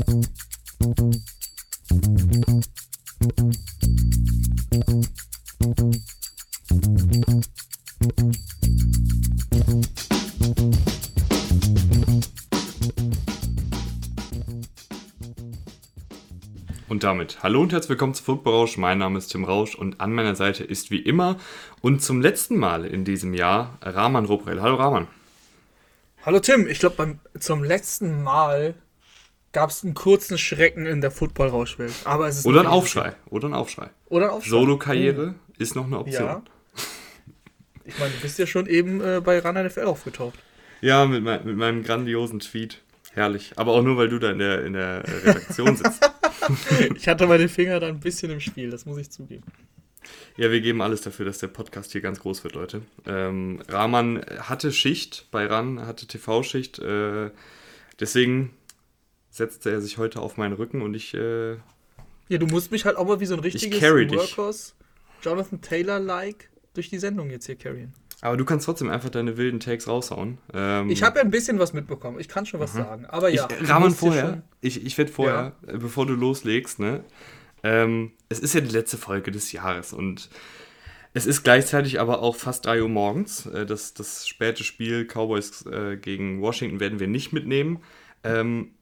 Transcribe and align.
Und 0.00 0.08
damit 17.04 17.42
hallo 17.42 17.60
und 17.60 17.72
herzlich 17.72 17.90
willkommen 17.90 18.14
zu 18.14 18.22
Football 18.22 18.54
Rausch. 18.54 18.78
Mein 18.78 18.98
Name 18.98 19.18
ist 19.18 19.28
Tim 19.28 19.44
Rausch 19.44 19.74
und 19.74 20.00
an 20.00 20.12
meiner 20.14 20.34
Seite 20.34 20.64
ist 20.64 20.90
wie 20.90 21.00
immer 21.00 21.36
und 21.82 22.02
zum 22.02 22.22
letzten 22.22 22.56
Mal 22.56 22.86
in 22.86 23.04
diesem 23.04 23.34
Jahr 23.34 23.78
Rahman 23.82 24.24
Robrell. 24.24 24.62
Hallo 24.62 24.76
Rahman. 24.76 25.08
Hallo 26.24 26.40
Tim, 26.40 26.66
ich 26.66 26.78
glaube 26.78 27.18
zum 27.38 27.64
letzten 27.64 28.22
Mal 28.22 28.74
gab 29.52 29.70
es 29.70 29.82
einen 29.82 29.94
kurzen 29.94 30.38
Schrecken 30.38 30.86
in 30.86 31.00
der 31.00 31.10
Football-Rauschwelt. 31.10 31.92
Aber 32.04 32.28
es 32.28 32.38
ist 32.38 32.46
Oder 32.46 32.60
ein 32.60 32.66
Aufschrei. 32.66 33.14
Oder 33.30 33.48
ein 33.48 33.54
Aufschrei. 33.54 33.90
Oder 34.08 34.26
ein 34.26 34.30
Aufschrei. 34.32 34.50
Solo-Karriere 34.50 35.26
hm. 35.26 35.34
ist 35.58 35.74
noch 35.74 35.86
eine 35.86 35.98
Option. 35.98 36.26
Ja. 36.26 36.42
Ich 37.84 37.98
meine, 37.98 38.12
du 38.12 38.20
bist 38.20 38.38
ja 38.38 38.46
schon 38.46 38.66
eben 38.66 39.00
äh, 39.00 39.20
bei 39.24 39.40
Run 39.40 39.66
NFL 39.66 39.84
aufgetaucht. 39.84 40.38
Ja, 40.80 41.06
mit, 41.06 41.22
mein, 41.22 41.44
mit 41.44 41.56
meinem 41.56 41.82
grandiosen 41.82 42.40
Tweet. 42.40 42.82
Herrlich. 43.12 43.52
Aber 43.56 43.72
auch 43.72 43.82
nur, 43.82 43.96
weil 43.96 44.08
du 44.08 44.18
da 44.20 44.30
in 44.30 44.38
der, 44.38 44.64
in 44.64 44.74
der 44.74 45.02
Redaktion 45.24 45.76
sitzt. 45.76 46.08
ich 46.94 47.08
hatte 47.08 47.26
meine 47.26 47.48
Finger 47.48 47.80
da 47.80 47.88
ein 47.88 47.98
bisschen 47.98 48.30
im 48.30 48.40
Spiel, 48.40 48.70
das 48.70 48.86
muss 48.86 48.98
ich 48.98 49.10
zugeben. 49.10 49.42
Ja, 50.36 50.50
wir 50.50 50.60
geben 50.60 50.80
alles 50.80 51.00
dafür, 51.00 51.26
dass 51.26 51.38
der 51.38 51.48
Podcast 51.48 51.92
hier 51.92 52.00
ganz 52.00 52.20
groß 52.20 52.44
wird, 52.44 52.54
Leute. 52.54 52.82
Ähm, 53.06 53.60
Rahman 53.68 54.24
hatte 54.38 54.72
Schicht 54.72 55.26
bei 55.30 55.46
RAN, 55.46 55.86
hatte 55.86 56.06
TV-Schicht. 56.06 56.78
Äh, 56.78 57.30
deswegen 57.98 58.50
setzte 59.30 59.70
er 59.70 59.80
sich 59.80 59.98
heute 59.98 60.20
auf 60.20 60.36
meinen 60.36 60.54
Rücken 60.54 60.82
und 60.82 60.94
ich. 60.94 61.14
Äh, 61.14 61.52
ja, 62.28 62.38
du 62.38 62.46
musst 62.46 62.70
mich 62.70 62.84
halt 62.84 62.96
auch 62.96 63.06
mal 63.06 63.20
wie 63.20 63.26
so 63.26 63.34
ein 63.34 63.40
richtiges 63.40 63.80
Workhorse, 63.82 64.72
Jonathan 65.22 65.60
Taylor-like 65.60 66.50
durch 66.74 66.90
die 66.90 66.98
Sendung 66.98 67.30
jetzt 67.30 67.46
hier 67.46 67.56
carryen. 67.56 67.92
Aber 68.22 68.36
du 68.36 68.44
kannst 68.44 68.66
trotzdem 68.66 68.90
einfach 68.90 69.08
deine 69.08 69.36
wilden 69.36 69.60
Takes 69.60 69.88
raushauen. 69.88 70.38
Ähm, 70.52 70.90
ich 70.90 71.02
habe 71.02 71.18
ja 71.18 71.24
ein 71.24 71.30
bisschen 71.30 71.58
was 71.58 71.72
mitbekommen. 71.72 72.20
Ich 72.20 72.28
kann 72.28 72.44
schon 72.44 72.60
was 72.60 72.76
aha. 72.76 72.84
sagen. 72.84 73.06
Aber 73.06 73.30
ja. 73.30 73.48
Ich, 73.60 73.68
Rahmen 73.68 73.92
vorher. 73.92 74.42
Ich, 74.60 74.84
ich 74.84 74.98
werde 74.98 75.10
vorher, 75.10 75.54
ja. 75.66 75.74
Äh, 75.74 75.78
bevor 75.78 76.06
du 76.06 76.14
loslegst, 76.14 76.78
ne? 76.78 77.02
Ähm, 77.62 78.12
es 78.28 78.38
ist 78.38 78.54
ja 78.54 78.60
die 78.60 78.70
letzte 78.70 78.96
Folge 78.98 79.30
des 79.30 79.52
Jahres 79.52 79.92
und 79.92 80.30
es 81.12 81.26
ist 81.26 81.42
gleichzeitig 81.42 82.00
aber 82.00 82.22
auch 82.22 82.36
fast 82.36 82.64
3 82.66 82.82
Uhr 82.82 82.88
morgens. 82.88 83.46
Äh, 83.46 83.66
das, 83.66 83.94
das 83.94 84.28
späte 84.28 84.64
Spiel 84.64 85.06
Cowboys 85.06 85.66
äh, 85.66 85.96
gegen 85.96 86.40
Washington 86.40 86.80
werden 86.80 87.00
wir 87.00 87.08
nicht 87.08 87.32
mitnehmen. 87.32 87.80
Ähm, 88.22 88.72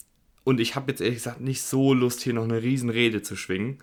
und 0.48 0.60
ich 0.60 0.74
habe 0.74 0.91
jetzt 0.91 1.00
ehrlich 1.00 1.18
gesagt 1.18 1.41
nicht 1.41 1.62
so 1.62 1.94
Lust, 1.94 2.22
hier 2.22 2.34
noch 2.34 2.44
eine 2.44 2.62
Riesenrede 2.62 3.22
zu 3.22 3.36
schwingen 3.36 3.78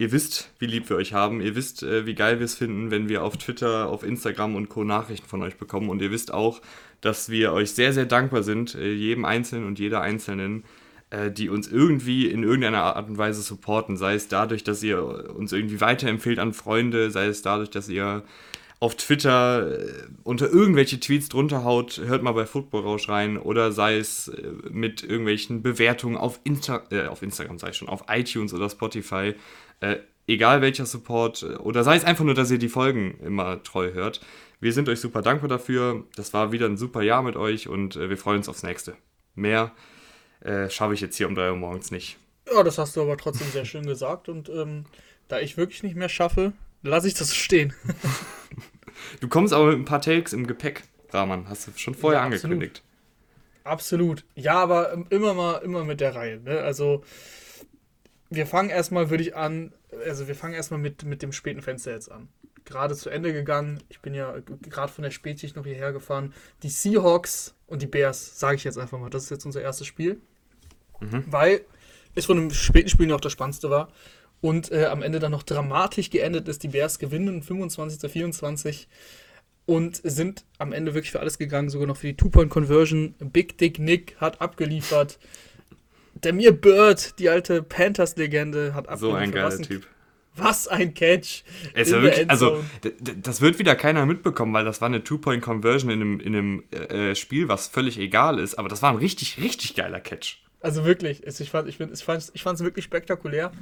ihr 0.00 0.12
wisst, 0.12 0.50
wie 0.58 0.66
lieb 0.66 0.88
wir 0.88 0.96
euch 0.96 1.12
haben. 1.12 1.42
Ihr 1.42 1.54
wisst, 1.54 1.82
äh, 1.82 2.06
wie 2.06 2.14
geil 2.14 2.38
wir 2.38 2.46
es 2.46 2.54
finden, 2.54 2.90
wenn 2.90 3.10
wir 3.10 3.22
auf 3.22 3.36
Twitter, 3.36 3.88
auf 3.90 4.02
Instagram 4.02 4.56
und 4.56 4.70
Co. 4.70 4.82
Nachrichten 4.82 5.28
von 5.28 5.42
euch 5.42 5.56
bekommen. 5.56 5.90
Und 5.90 6.00
ihr 6.00 6.10
wisst 6.10 6.32
auch, 6.32 6.62
dass 7.02 7.28
wir 7.28 7.52
euch 7.52 7.72
sehr, 7.72 7.92
sehr 7.92 8.06
dankbar 8.06 8.42
sind, 8.42 8.74
äh, 8.74 8.92
jedem 8.92 9.26
Einzelnen 9.26 9.66
und 9.66 9.78
jeder 9.78 10.00
Einzelnen, 10.00 10.64
äh, 11.10 11.30
die 11.30 11.50
uns 11.50 11.68
irgendwie 11.68 12.28
in 12.28 12.42
irgendeiner 12.42 12.82
Art 12.82 13.10
und 13.10 13.18
Weise 13.18 13.42
supporten. 13.42 13.98
Sei 13.98 14.14
es 14.14 14.28
dadurch, 14.28 14.64
dass 14.64 14.82
ihr 14.82 15.34
uns 15.36 15.52
irgendwie 15.52 15.82
weiterempfehlt 15.82 16.38
an 16.38 16.54
Freunde, 16.54 17.10
sei 17.10 17.26
es 17.26 17.42
dadurch, 17.42 17.68
dass 17.68 17.90
ihr 17.90 18.24
auf 18.80 18.96
Twitter 18.96 19.76
unter 20.24 20.48
irgendwelche 20.48 20.98
Tweets 20.98 21.28
drunter 21.28 21.64
haut, 21.64 21.98
hört 21.98 22.22
mal 22.22 22.32
bei 22.32 22.46
Football 22.46 22.82
Rausch 22.82 23.08
rein, 23.10 23.36
oder 23.36 23.72
sei 23.72 23.98
es 23.98 24.32
mit 24.70 25.02
irgendwelchen 25.02 25.62
Bewertungen 25.62 26.16
auf, 26.16 26.40
Insta 26.44 26.82
äh, 26.90 27.06
auf 27.06 27.22
Instagram, 27.22 27.58
sei 27.58 27.68
es 27.68 27.76
schon, 27.76 27.88
auf 27.90 28.04
iTunes 28.08 28.54
oder 28.54 28.70
Spotify. 28.70 29.34
Äh, 29.80 29.98
egal 30.26 30.62
welcher 30.62 30.86
Support, 30.86 31.42
äh, 31.42 31.56
oder 31.56 31.84
sei 31.84 31.96
es 31.96 32.04
einfach 32.04 32.24
nur, 32.24 32.34
dass 32.34 32.50
ihr 32.50 32.58
die 32.58 32.70
Folgen 32.70 33.18
immer 33.22 33.62
treu 33.62 33.92
hört. 33.92 34.20
Wir 34.60 34.72
sind 34.72 34.88
euch 34.88 35.00
super 35.00 35.22
dankbar 35.22 35.48
dafür. 35.48 36.04
Das 36.16 36.32
war 36.32 36.52
wieder 36.52 36.66
ein 36.66 36.76
super 36.76 37.02
Jahr 37.02 37.22
mit 37.22 37.36
euch 37.36 37.68
und 37.68 37.96
äh, 37.96 38.08
wir 38.08 38.16
freuen 38.16 38.38
uns 38.38 38.48
aufs 38.48 38.62
nächste. 38.62 38.96
Mehr 39.34 39.72
äh, 40.40 40.70
schaffe 40.70 40.94
ich 40.94 41.00
jetzt 41.00 41.16
hier 41.16 41.28
um 41.28 41.34
3 41.34 41.50
Uhr 41.50 41.56
morgens 41.56 41.90
nicht. 41.90 42.18
Ja, 42.52 42.62
das 42.62 42.78
hast 42.78 42.96
du 42.96 43.02
aber 43.02 43.16
trotzdem 43.16 43.48
sehr 43.50 43.64
schön 43.64 43.86
gesagt. 43.86 44.28
Und 44.28 44.48
ähm, 44.48 44.86
da 45.28 45.38
ich 45.38 45.56
wirklich 45.56 45.82
nicht 45.82 45.96
mehr 45.96 46.08
schaffe, 46.08 46.52
lasse 46.82 47.08
ich 47.08 47.14
das 47.14 47.34
stehen. 47.34 47.74
du 49.18 49.28
kommst 49.28 49.52
aber 49.52 49.66
mit 49.66 49.78
ein 49.78 49.84
paar 49.84 50.00
Takes 50.00 50.32
im 50.32 50.46
Gepäck, 50.46 50.84
Rahman. 51.10 51.48
Hast 51.48 51.66
du 51.66 51.72
schon 51.76 51.94
vorher 51.94 52.20
ja, 52.20 52.26
angekündigt. 52.26 52.82
Absolut. 53.64 54.24
Ja, 54.34 54.54
aber 54.54 54.92
ähm, 54.92 55.06
immer 55.10 55.34
mal, 55.34 55.58
immer 55.58 55.84
mit 55.84 56.00
der 56.00 56.14
Reihe. 56.14 56.40
Ne? 56.40 56.60
Also 56.60 57.04
wir 58.30 58.46
fangen 58.46 58.70
erstmal, 58.70 59.10
würde 59.10 59.24
ich 59.24 59.36
an, 59.36 59.72
also 60.06 60.28
wir 60.28 60.34
fangen 60.34 60.54
erstmal 60.54 60.80
mit, 60.80 61.04
mit 61.04 61.22
dem 61.22 61.32
späten 61.32 61.62
Fenster 61.62 61.92
jetzt 61.92 62.10
an. 62.10 62.28
Gerade 62.64 62.94
zu 62.94 63.10
Ende 63.10 63.32
gegangen. 63.32 63.82
Ich 63.88 64.00
bin 64.00 64.14
ja 64.14 64.36
gerade 64.62 64.92
von 64.92 65.02
der 65.02 65.10
Spätschicht 65.10 65.56
noch 65.56 65.64
hierher 65.64 65.92
gefahren. 65.92 66.32
Die 66.62 66.68
Seahawks 66.68 67.54
und 67.66 67.82
die 67.82 67.86
Bears, 67.86 68.38
sage 68.38 68.56
ich 68.56 68.64
jetzt 68.64 68.78
einfach 68.78 68.98
mal. 68.98 69.10
Das 69.10 69.24
ist 69.24 69.30
jetzt 69.30 69.46
unser 69.46 69.62
erstes 69.62 69.86
Spiel. 69.86 70.20
Mhm. 71.00 71.24
Weil 71.26 71.62
es 72.14 72.26
von 72.26 72.36
dem 72.36 72.50
späten 72.50 72.88
Spiel 72.88 73.06
noch 73.06 73.20
das 73.20 73.32
Spannendste 73.32 73.70
war. 73.70 73.88
Und 74.40 74.72
äh, 74.72 74.86
am 74.86 75.02
Ende 75.02 75.18
dann 75.18 75.32
noch 75.32 75.42
dramatisch 75.42 76.10
geendet 76.10 76.48
ist. 76.48 76.62
Die 76.62 76.68
Bears 76.68 76.98
gewinnen 76.98 77.42
25 77.42 78.00
zu 78.00 78.08
24 78.08 78.88
und 79.66 80.00
sind 80.02 80.44
am 80.58 80.72
Ende 80.72 80.94
wirklich 80.94 81.12
für 81.12 81.20
alles 81.20 81.38
gegangen, 81.38 81.70
sogar 81.70 81.86
noch 81.86 81.96
für 81.96 82.08
die 82.08 82.16
Two-Point-Conversion. 82.16 83.14
Big 83.20 83.58
Dick 83.58 83.78
Nick 83.78 84.16
hat 84.18 84.40
abgeliefert. 84.40 85.18
Der 86.14 86.32
Mir 86.32 86.52
Bird, 86.52 87.18
die 87.18 87.28
alte 87.28 87.62
Panthers-Legende, 87.62 88.74
hat 88.74 88.88
abgeliefert. 88.88 88.98
So 88.98 89.14
ein 89.14 89.30
geiler 89.30 89.62
Typ. 89.62 89.86
Was 90.36 90.68
ein 90.68 90.94
Catch. 90.94 91.42
Es 91.74 91.92
war 91.92 92.02
wirklich, 92.02 92.30
also, 92.30 92.62
das 93.00 93.40
wird 93.40 93.58
wieder 93.58 93.74
keiner 93.74 94.06
mitbekommen, 94.06 94.52
weil 94.54 94.64
das 94.64 94.80
war 94.80 94.86
eine 94.86 95.04
Two-Point-Conversion 95.04 95.90
in 95.90 96.00
einem, 96.00 96.20
in 96.20 96.34
einem 96.34 96.64
äh, 96.70 97.14
Spiel, 97.14 97.48
was 97.48 97.68
völlig 97.68 97.98
egal 97.98 98.38
ist. 98.38 98.56
Aber 98.56 98.68
das 98.68 98.80
war 98.80 98.90
ein 98.90 98.96
richtig, 98.96 99.38
richtig 99.38 99.74
geiler 99.74 100.00
Catch. 100.00 100.38
Also 100.60 100.84
wirklich, 100.84 101.26
ich 101.26 101.50
fand 101.50 101.68
es 101.68 101.80
ich 101.94 102.02
fand, 102.02 102.30
ich 102.34 102.64
wirklich 102.64 102.84
spektakulär. 102.84 103.52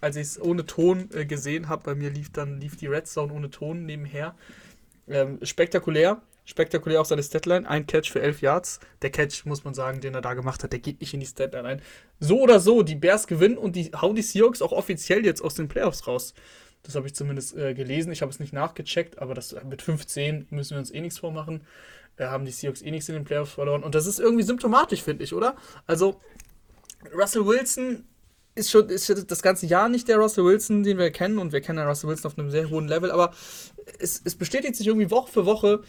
Als 0.00 0.16
ich 0.16 0.22
es 0.22 0.42
ohne 0.42 0.66
Ton 0.66 1.08
äh, 1.14 1.24
gesehen 1.24 1.68
habe, 1.68 1.84
bei 1.84 1.94
mir 1.94 2.10
lief 2.10 2.32
dann 2.32 2.60
lief 2.60 2.76
die 2.76 2.88
Red 2.88 3.06
Zone 3.06 3.32
ohne 3.32 3.50
Ton 3.50 3.86
nebenher. 3.86 4.34
Ähm, 5.08 5.38
spektakulär. 5.42 6.20
Spektakulär 6.44 7.00
auch 7.00 7.04
seine 7.04 7.22
Statline. 7.22 7.68
Ein 7.68 7.86
Catch 7.86 8.10
für 8.10 8.20
11 8.20 8.42
Yards. 8.42 8.80
Der 9.00 9.10
Catch, 9.10 9.46
muss 9.46 9.64
man 9.64 9.74
sagen, 9.74 10.00
den 10.00 10.14
er 10.14 10.20
da 10.20 10.34
gemacht 10.34 10.64
hat, 10.64 10.72
der 10.72 10.80
geht 10.80 11.00
nicht 11.00 11.14
in 11.14 11.20
die 11.20 11.26
Statline 11.26 11.68
ein. 11.68 11.82
So 12.18 12.40
oder 12.40 12.58
so, 12.58 12.82
die 12.82 12.96
Bears 12.96 13.26
gewinnen 13.26 13.56
und 13.56 13.76
die 13.76 13.92
hauen 13.92 14.16
die 14.16 14.22
Seahawks 14.22 14.60
auch 14.60 14.72
offiziell 14.72 15.24
jetzt 15.24 15.40
aus 15.40 15.54
den 15.54 15.68
Playoffs 15.68 16.06
raus. 16.06 16.34
Das 16.82 16.96
habe 16.96 17.06
ich 17.06 17.14
zumindest 17.14 17.56
äh, 17.56 17.74
gelesen. 17.74 18.12
Ich 18.12 18.22
habe 18.22 18.32
es 18.32 18.40
nicht 18.40 18.52
nachgecheckt, 18.52 19.20
aber 19.20 19.34
das, 19.34 19.54
mit 19.68 19.82
15 19.82 20.48
müssen 20.50 20.72
wir 20.72 20.78
uns 20.78 20.90
eh 20.90 21.00
nichts 21.00 21.18
vormachen. 21.20 21.62
Äh, 22.16 22.26
haben 22.26 22.44
die 22.44 22.50
Seahawks 22.50 22.82
eh 22.82 22.90
nichts 22.90 23.08
in 23.08 23.14
den 23.14 23.24
Playoffs 23.24 23.52
verloren. 23.52 23.82
Und 23.82 23.94
das 23.94 24.06
ist 24.06 24.18
irgendwie 24.18 24.42
symptomatisch, 24.42 25.02
finde 25.02 25.24
ich, 25.24 25.32
oder? 25.32 25.56
Also, 25.86 26.20
Russell 27.14 27.46
Wilson 27.46 28.04
ist 28.54 28.70
schon 28.70 28.88
ist 28.88 29.30
das 29.30 29.42
ganze 29.42 29.66
Jahr 29.66 29.88
nicht 29.88 30.08
der 30.08 30.18
Russell 30.18 30.44
Wilson, 30.44 30.82
den 30.82 30.98
wir 30.98 31.10
kennen. 31.10 31.38
Und 31.38 31.52
wir 31.52 31.60
kennen 31.60 31.78
ja 31.78 31.88
Russell 31.88 32.10
Wilson 32.10 32.30
auf 32.30 32.38
einem 32.38 32.50
sehr 32.50 32.70
hohen 32.70 32.88
Level. 32.88 33.10
Aber 33.10 33.32
es, 33.98 34.20
es 34.24 34.34
bestätigt 34.34 34.76
sich 34.76 34.86
irgendwie 34.86 35.10
Woche 35.10 35.32
für 35.32 35.46
Woche, 35.46 35.82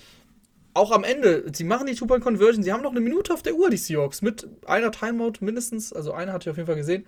auch 0.73 0.91
am 0.91 1.03
Ende, 1.03 1.45
sie 1.53 1.63
machen 1.63 1.87
die 1.87 1.95
Two-Point-Conversion, 1.95 2.63
sie 2.63 2.73
haben 2.73 2.81
noch 2.81 2.91
eine 2.91 2.99
Minute 2.99 3.33
auf 3.33 3.43
der 3.43 3.55
Uhr, 3.55 3.69
die 3.69 3.77
Seahawks, 3.77 4.21
mit 4.21 4.47
einer 4.65 4.91
Timeout 4.91 5.33
mindestens, 5.39 5.93
also 5.93 6.13
eine 6.13 6.33
hatte 6.33 6.49
ich 6.49 6.51
auf 6.51 6.57
jeden 6.57 6.67
Fall 6.67 6.75
gesehen. 6.75 7.05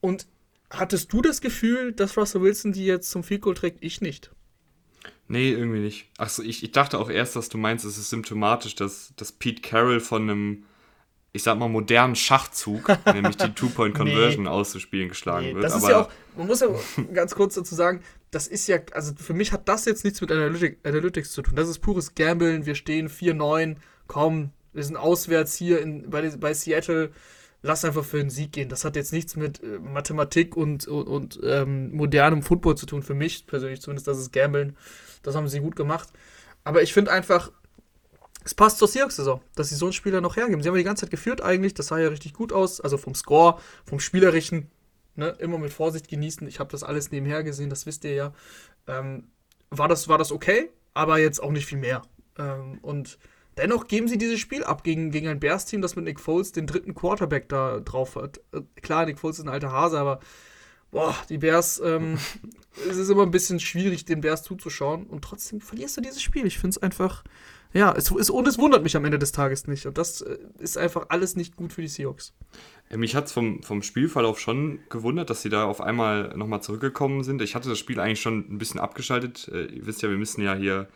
Und 0.00 0.26
hattest 0.70 1.12
du 1.12 1.22
das 1.22 1.40
Gefühl, 1.40 1.92
dass 1.92 2.16
Russell 2.16 2.42
Wilson 2.42 2.72
die 2.72 2.84
jetzt 2.84 3.10
zum 3.10 3.22
Field 3.22 3.42
Goal 3.42 3.54
trägt? 3.54 3.78
Ich 3.82 4.00
nicht. 4.00 4.30
Nee, 5.28 5.50
irgendwie 5.50 5.80
nicht. 5.80 6.08
Achso, 6.18 6.42
ich, 6.42 6.62
ich 6.62 6.72
dachte 6.72 6.98
auch 6.98 7.10
erst, 7.10 7.36
dass 7.36 7.48
du 7.48 7.58
meinst, 7.58 7.84
es 7.84 7.98
ist 7.98 8.10
symptomatisch, 8.10 8.74
dass, 8.74 9.12
dass 9.16 9.32
Pete 9.32 9.62
Carroll 9.62 10.00
von 10.00 10.22
einem 10.22 10.64
ich 11.36 11.42
sag 11.42 11.58
mal, 11.58 11.68
modernen 11.68 12.16
Schachzug, 12.16 12.88
nämlich 13.12 13.36
die 13.36 13.52
Two-Point-Conversion 13.52 14.44
nee. 14.44 14.50
auszuspielen, 14.50 15.10
geschlagen 15.10 15.46
nee, 15.46 15.54
wird. 15.54 15.64
Das 15.64 15.76
ist 15.76 15.88
ja 15.88 16.00
auch, 16.02 16.08
man 16.36 16.46
muss 16.46 16.60
ja 16.60 16.68
ganz 17.14 17.34
kurz 17.34 17.54
dazu 17.54 17.74
sagen, 17.74 18.00
das 18.30 18.48
ist 18.48 18.66
ja, 18.66 18.78
also 18.92 19.12
für 19.16 19.34
mich 19.34 19.52
hat 19.52 19.68
das 19.68 19.84
jetzt 19.84 20.04
nichts 20.04 20.20
mit 20.20 20.32
Analytic, 20.32 20.78
Analytics 20.84 21.32
zu 21.32 21.42
tun. 21.42 21.54
Das 21.54 21.68
ist 21.68 21.78
pures 21.78 22.14
Gambeln. 22.14 22.66
Wir 22.66 22.74
stehen 22.74 23.08
4-9, 23.08 23.76
komm, 24.06 24.50
wir 24.72 24.82
sind 24.82 24.96
auswärts 24.96 25.54
hier 25.54 25.80
in, 25.80 26.10
bei, 26.10 26.28
bei 26.30 26.52
Seattle. 26.54 27.12
Lass 27.62 27.84
einfach 27.84 28.04
für 28.04 28.18
den 28.18 28.30
Sieg 28.30 28.52
gehen. 28.52 28.68
Das 28.68 28.84
hat 28.84 28.96
jetzt 28.96 29.12
nichts 29.12 29.36
mit 29.36 29.62
äh, 29.62 29.78
Mathematik 29.78 30.56
und, 30.56 30.86
und, 30.86 31.06
und 31.06 31.40
ähm, 31.42 31.94
modernem 31.94 32.42
Football 32.42 32.76
zu 32.76 32.86
tun. 32.86 33.02
Für 33.02 33.14
mich 33.14 33.46
persönlich 33.46 33.80
zumindest, 33.80 34.06
das 34.06 34.18
ist 34.18 34.32
Gambeln. 34.32 34.76
Das 35.22 35.34
haben 35.34 35.48
sie 35.48 35.60
gut 35.60 35.76
gemacht. 35.76 36.08
Aber 36.64 36.82
ich 36.82 36.92
finde 36.92 37.10
einfach, 37.12 37.50
es 38.46 38.54
passt 38.54 38.78
zur 38.78 38.86
Seahawks-Saison, 38.86 39.40
dass 39.56 39.70
sie 39.70 39.74
so 39.74 39.86
einen 39.86 39.92
Spieler 39.92 40.20
noch 40.20 40.36
hergeben. 40.36 40.62
Sie 40.62 40.68
haben 40.68 40.76
ja 40.76 40.80
die 40.80 40.84
ganze 40.84 41.00
Zeit 41.00 41.10
geführt 41.10 41.42
eigentlich, 41.42 41.74
das 41.74 41.88
sah 41.88 41.98
ja 41.98 42.08
richtig 42.08 42.32
gut 42.32 42.52
aus, 42.52 42.80
also 42.80 42.96
vom 42.96 43.16
Score, 43.16 43.58
vom 43.84 43.98
Spielerischen, 43.98 44.70
ne, 45.16 45.30
immer 45.40 45.58
mit 45.58 45.72
Vorsicht 45.72 46.06
genießen. 46.06 46.46
Ich 46.46 46.60
habe 46.60 46.70
das 46.70 46.84
alles 46.84 47.10
nebenher 47.10 47.42
gesehen, 47.42 47.70
das 47.70 47.86
wisst 47.86 48.04
ihr 48.04 48.14
ja. 48.14 48.32
Ähm, 48.86 49.24
war, 49.70 49.88
das, 49.88 50.06
war 50.06 50.16
das 50.16 50.30
okay, 50.30 50.70
aber 50.94 51.18
jetzt 51.18 51.42
auch 51.42 51.50
nicht 51.50 51.66
viel 51.66 51.78
mehr. 51.78 52.02
Ähm, 52.38 52.78
und 52.82 53.18
Dennoch 53.56 53.86
geben 53.88 54.06
sie 54.06 54.18
dieses 54.18 54.38
Spiel 54.38 54.64
ab 54.64 54.84
gegen, 54.84 55.10
gegen 55.10 55.28
ein 55.28 55.40
Bears-Team, 55.40 55.80
das 55.80 55.96
mit 55.96 56.04
Nick 56.04 56.20
Foles 56.20 56.52
den 56.52 56.66
dritten 56.66 56.94
Quarterback 56.94 57.48
da 57.48 57.80
drauf 57.80 58.16
hat. 58.16 58.38
Äh, 58.52 58.60
klar, 58.82 59.06
Nick 59.06 59.18
Foles 59.18 59.38
ist 59.38 59.46
ein 59.46 59.48
alter 59.48 59.72
Hase, 59.72 59.98
aber 59.98 60.20
boah, 60.90 61.16
die 61.30 61.38
Bears, 61.38 61.80
ähm, 61.82 62.18
es 62.90 62.98
ist 62.98 63.08
immer 63.08 63.22
ein 63.22 63.30
bisschen 63.30 63.58
schwierig, 63.58 64.04
den 64.04 64.20
Bears 64.20 64.42
zuzuschauen 64.42 65.06
und 65.06 65.24
trotzdem 65.24 65.62
verlierst 65.62 65.96
du 65.96 66.02
dieses 66.02 66.20
Spiel. 66.20 66.46
Ich 66.46 66.58
finde 66.58 66.76
es 66.76 66.82
einfach, 66.82 67.24
ja, 67.76 67.92
es, 67.92 68.10
es, 68.10 68.30
und 68.30 68.48
es 68.48 68.58
wundert 68.58 68.82
mich 68.82 68.96
am 68.96 69.04
Ende 69.04 69.18
des 69.18 69.32
Tages 69.32 69.66
nicht. 69.66 69.86
Und 69.86 69.98
das 69.98 70.22
äh, 70.22 70.38
ist 70.58 70.78
einfach 70.78 71.06
alles 71.10 71.36
nicht 71.36 71.56
gut 71.56 71.72
für 71.72 71.82
die 71.82 71.88
Seahawks. 71.88 72.34
Ja, 72.90 72.96
mich 72.96 73.14
hat 73.14 73.26
es 73.26 73.32
vom, 73.32 73.62
vom 73.62 73.82
Spielverlauf 73.82 74.40
schon 74.40 74.80
gewundert, 74.88 75.30
dass 75.30 75.42
sie 75.42 75.48
da 75.48 75.64
auf 75.64 75.80
einmal 75.80 76.36
nochmal 76.36 76.62
zurückgekommen 76.62 77.22
sind. 77.22 77.42
Ich 77.42 77.54
hatte 77.54 77.68
das 77.68 77.78
Spiel 77.78 78.00
eigentlich 78.00 78.20
schon 78.20 78.46
ein 78.50 78.58
bisschen 78.58 78.80
abgeschaltet. 78.80 79.48
Äh, 79.52 79.66
ihr 79.66 79.86
wisst 79.86 80.02
ja, 80.02 80.10
wir 80.10 80.18
müssen 80.18 80.42
ja 80.42 80.54
hier 80.54 80.88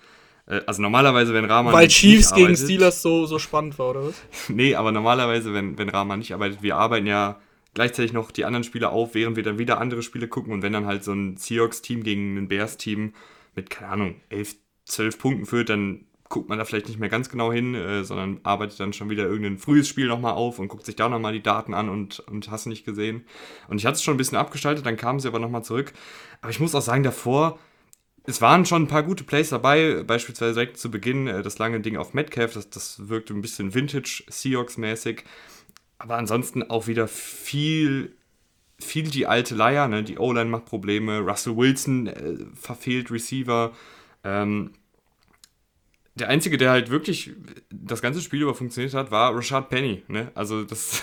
äh, 0.46 0.60
also 0.66 0.82
normalerweise, 0.82 1.32
wenn 1.32 1.44
Rahman. 1.44 1.72
Weil 1.72 1.88
Chiefs 1.88 2.34
gegen 2.34 2.56
Steelers 2.56 3.02
so, 3.02 3.26
so 3.26 3.38
spannend 3.38 3.78
war, 3.78 3.90
oder 3.90 4.06
was? 4.06 4.22
nee, 4.48 4.74
aber 4.74 4.92
normalerweise, 4.92 5.54
wenn, 5.54 5.78
wenn 5.78 5.88
Rahman 5.88 6.18
nicht 6.18 6.34
arbeitet, 6.34 6.62
wir 6.62 6.76
arbeiten 6.76 7.06
ja 7.06 7.40
gleichzeitig 7.74 8.12
noch 8.12 8.30
die 8.30 8.44
anderen 8.44 8.64
Spiele 8.64 8.90
auf, 8.90 9.14
während 9.14 9.36
wir 9.36 9.42
dann 9.42 9.58
wieder 9.58 9.80
andere 9.80 10.02
Spiele 10.02 10.28
gucken. 10.28 10.52
Und 10.52 10.62
wenn 10.62 10.72
dann 10.72 10.86
halt 10.86 11.04
so 11.04 11.12
ein 11.12 11.36
Seahawks-Team 11.36 12.02
gegen 12.02 12.36
ein 12.36 12.48
Bears-Team 12.48 13.14
mit, 13.54 13.70
keine 13.70 13.92
Ahnung, 13.92 14.20
11, 14.28 14.56
12 14.86 15.18
Punkten 15.18 15.46
führt, 15.46 15.68
dann 15.68 16.06
guckt 16.30 16.48
man 16.48 16.58
da 16.58 16.64
vielleicht 16.64 16.88
nicht 16.88 16.98
mehr 16.98 17.08
ganz 17.10 17.28
genau 17.28 17.52
hin, 17.52 17.74
äh, 17.74 18.04
sondern 18.04 18.40
arbeitet 18.44 18.80
dann 18.80 18.94
schon 18.94 19.10
wieder 19.10 19.24
irgendein 19.24 19.58
frühes 19.58 19.88
Spiel 19.88 20.06
nochmal 20.06 20.32
auf 20.32 20.58
und 20.58 20.68
guckt 20.68 20.86
sich 20.86 20.96
da 20.96 21.08
nochmal 21.08 21.34
die 21.34 21.42
Daten 21.42 21.74
an 21.74 21.90
und, 21.90 22.20
und 22.20 22.50
hast 22.50 22.66
nicht 22.66 22.86
gesehen. 22.86 23.26
Und 23.68 23.78
ich 23.78 23.84
hatte 23.84 23.96
es 23.96 24.02
schon 24.02 24.14
ein 24.14 24.18
bisschen 24.18 24.38
abgeschaltet, 24.38 24.86
dann 24.86 24.96
kamen 24.96 25.20
sie 25.20 25.28
aber 25.28 25.40
nochmal 25.40 25.64
zurück. 25.64 25.92
Aber 26.40 26.50
ich 26.50 26.60
muss 26.60 26.74
auch 26.74 26.80
sagen, 26.82 27.02
davor 27.02 27.58
es 28.24 28.40
waren 28.40 28.64
schon 28.64 28.84
ein 28.84 28.88
paar 28.88 29.02
gute 29.02 29.24
Plays 29.24 29.48
dabei, 29.48 30.04
beispielsweise 30.04 30.54
direkt 30.54 30.78
zu 30.78 30.90
Beginn 30.90 31.26
äh, 31.26 31.42
das 31.42 31.58
lange 31.58 31.80
Ding 31.80 31.96
auf 31.96 32.14
Metcalf, 32.14 32.54
das, 32.54 32.70
das 32.70 33.08
wirkte 33.08 33.34
ein 33.34 33.42
bisschen 33.42 33.74
Vintage 33.74 34.24
Seahawks-mäßig. 34.28 35.24
Aber 35.98 36.16
ansonsten 36.16 36.62
auch 36.62 36.86
wieder 36.86 37.08
viel, 37.08 38.14
viel 38.78 39.10
die 39.10 39.26
alte 39.26 39.54
Leier, 39.54 39.88
ne? 39.88 40.02
Die 40.02 40.18
O-Line 40.18 40.48
macht 40.48 40.66
Probleme, 40.66 41.18
Russell 41.18 41.56
Wilson 41.56 42.06
äh, 42.06 42.36
verfehlt 42.54 43.10
Receiver. 43.10 43.72
Ähm, 44.22 44.72
der 46.14 46.28
Einzige, 46.28 46.58
der 46.58 46.70
halt 46.70 46.90
wirklich 46.90 47.32
das 47.70 48.02
ganze 48.02 48.20
Spiel 48.20 48.42
über 48.42 48.54
funktioniert 48.54 48.94
hat, 48.94 49.10
war 49.10 49.34
Rashad 49.34 49.68
Penny. 49.68 50.02
Ne? 50.08 50.30
Also 50.34 50.64
das, 50.64 51.02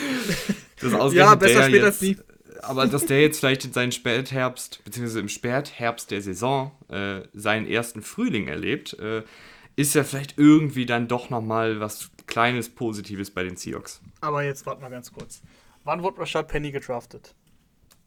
das 0.80 1.14
Ja, 1.14 1.34
besser 1.34 1.64
später 1.64 1.86
als 1.86 2.00
nie 2.00 2.16
aber 2.62 2.86
dass 2.86 3.06
der 3.06 3.20
jetzt 3.20 3.40
vielleicht 3.40 3.64
in 3.64 3.72
seinen 3.72 3.92
Spätherbst, 3.92 4.82
beziehungsweise 4.84 5.20
im 5.20 5.28
Spätherbst 5.28 6.10
der 6.10 6.22
Saison 6.22 6.72
äh, 6.88 7.22
seinen 7.32 7.66
ersten 7.66 8.02
Frühling 8.02 8.48
erlebt, 8.48 8.98
äh, 8.98 9.22
ist 9.76 9.94
ja 9.94 10.04
vielleicht 10.04 10.38
irgendwie 10.38 10.86
dann 10.86 11.08
doch 11.08 11.30
nochmal 11.30 11.80
was 11.80 12.10
kleines 12.26 12.68
Positives 12.68 13.30
bei 13.30 13.44
den 13.44 13.56
Seahawks. 13.56 14.00
Aber 14.20 14.42
jetzt 14.42 14.66
warte 14.66 14.82
mal 14.82 14.90
ganz 14.90 15.12
kurz. 15.12 15.42
Wann 15.84 16.02
wurde 16.02 16.20
Rashad 16.20 16.48
Penny 16.48 16.70
gedraftet? 16.70 17.34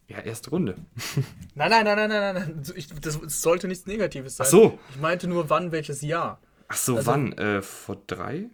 Ja, 0.08 0.18
erste 0.20 0.50
Runde. 0.50 0.76
nein, 1.54 1.70
nein, 1.70 1.84
nein, 1.84 1.96
nein, 1.96 2.08
nein, 2.08 2.34
nein. 2.34 2.62
Ich, 2.76 2.88
das, 2.88 3.20
das, 3.20 3.42
sollte 3.42 3.68
nichts 3.68 3.86
Negatives 3.86 4.36
sein. 4.36 4.46
Ach 4.46 4.50
so. 4.50 4.78
Ich 4.90 5.00
meinte 5.00 5.26
nur, 5.26 5.48
wann, 5.48 5.72
welches 5.72 6.02
Jahr. 6.02 6.40
Ach 6.68 6.76
so, 6.76 6.96
also, 6.96 7.06
wann? 7.06 7.32
Äh, 7.32 7.62
vor 7.62 8.02
drei? 8.06 8.50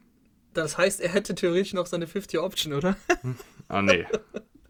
Das 0.54 0.78
heißt, 0.78 1.00
er 1.00 1.10
hätte 1.10 1.34
theoretisch 1.34 1.74
noch 1.74 1.86
seine 1.86 2.06
50-Option, 2.06 2.74
oder? 2.74 2.96
ah, 3.68 3.82
nee. 3.82 4.06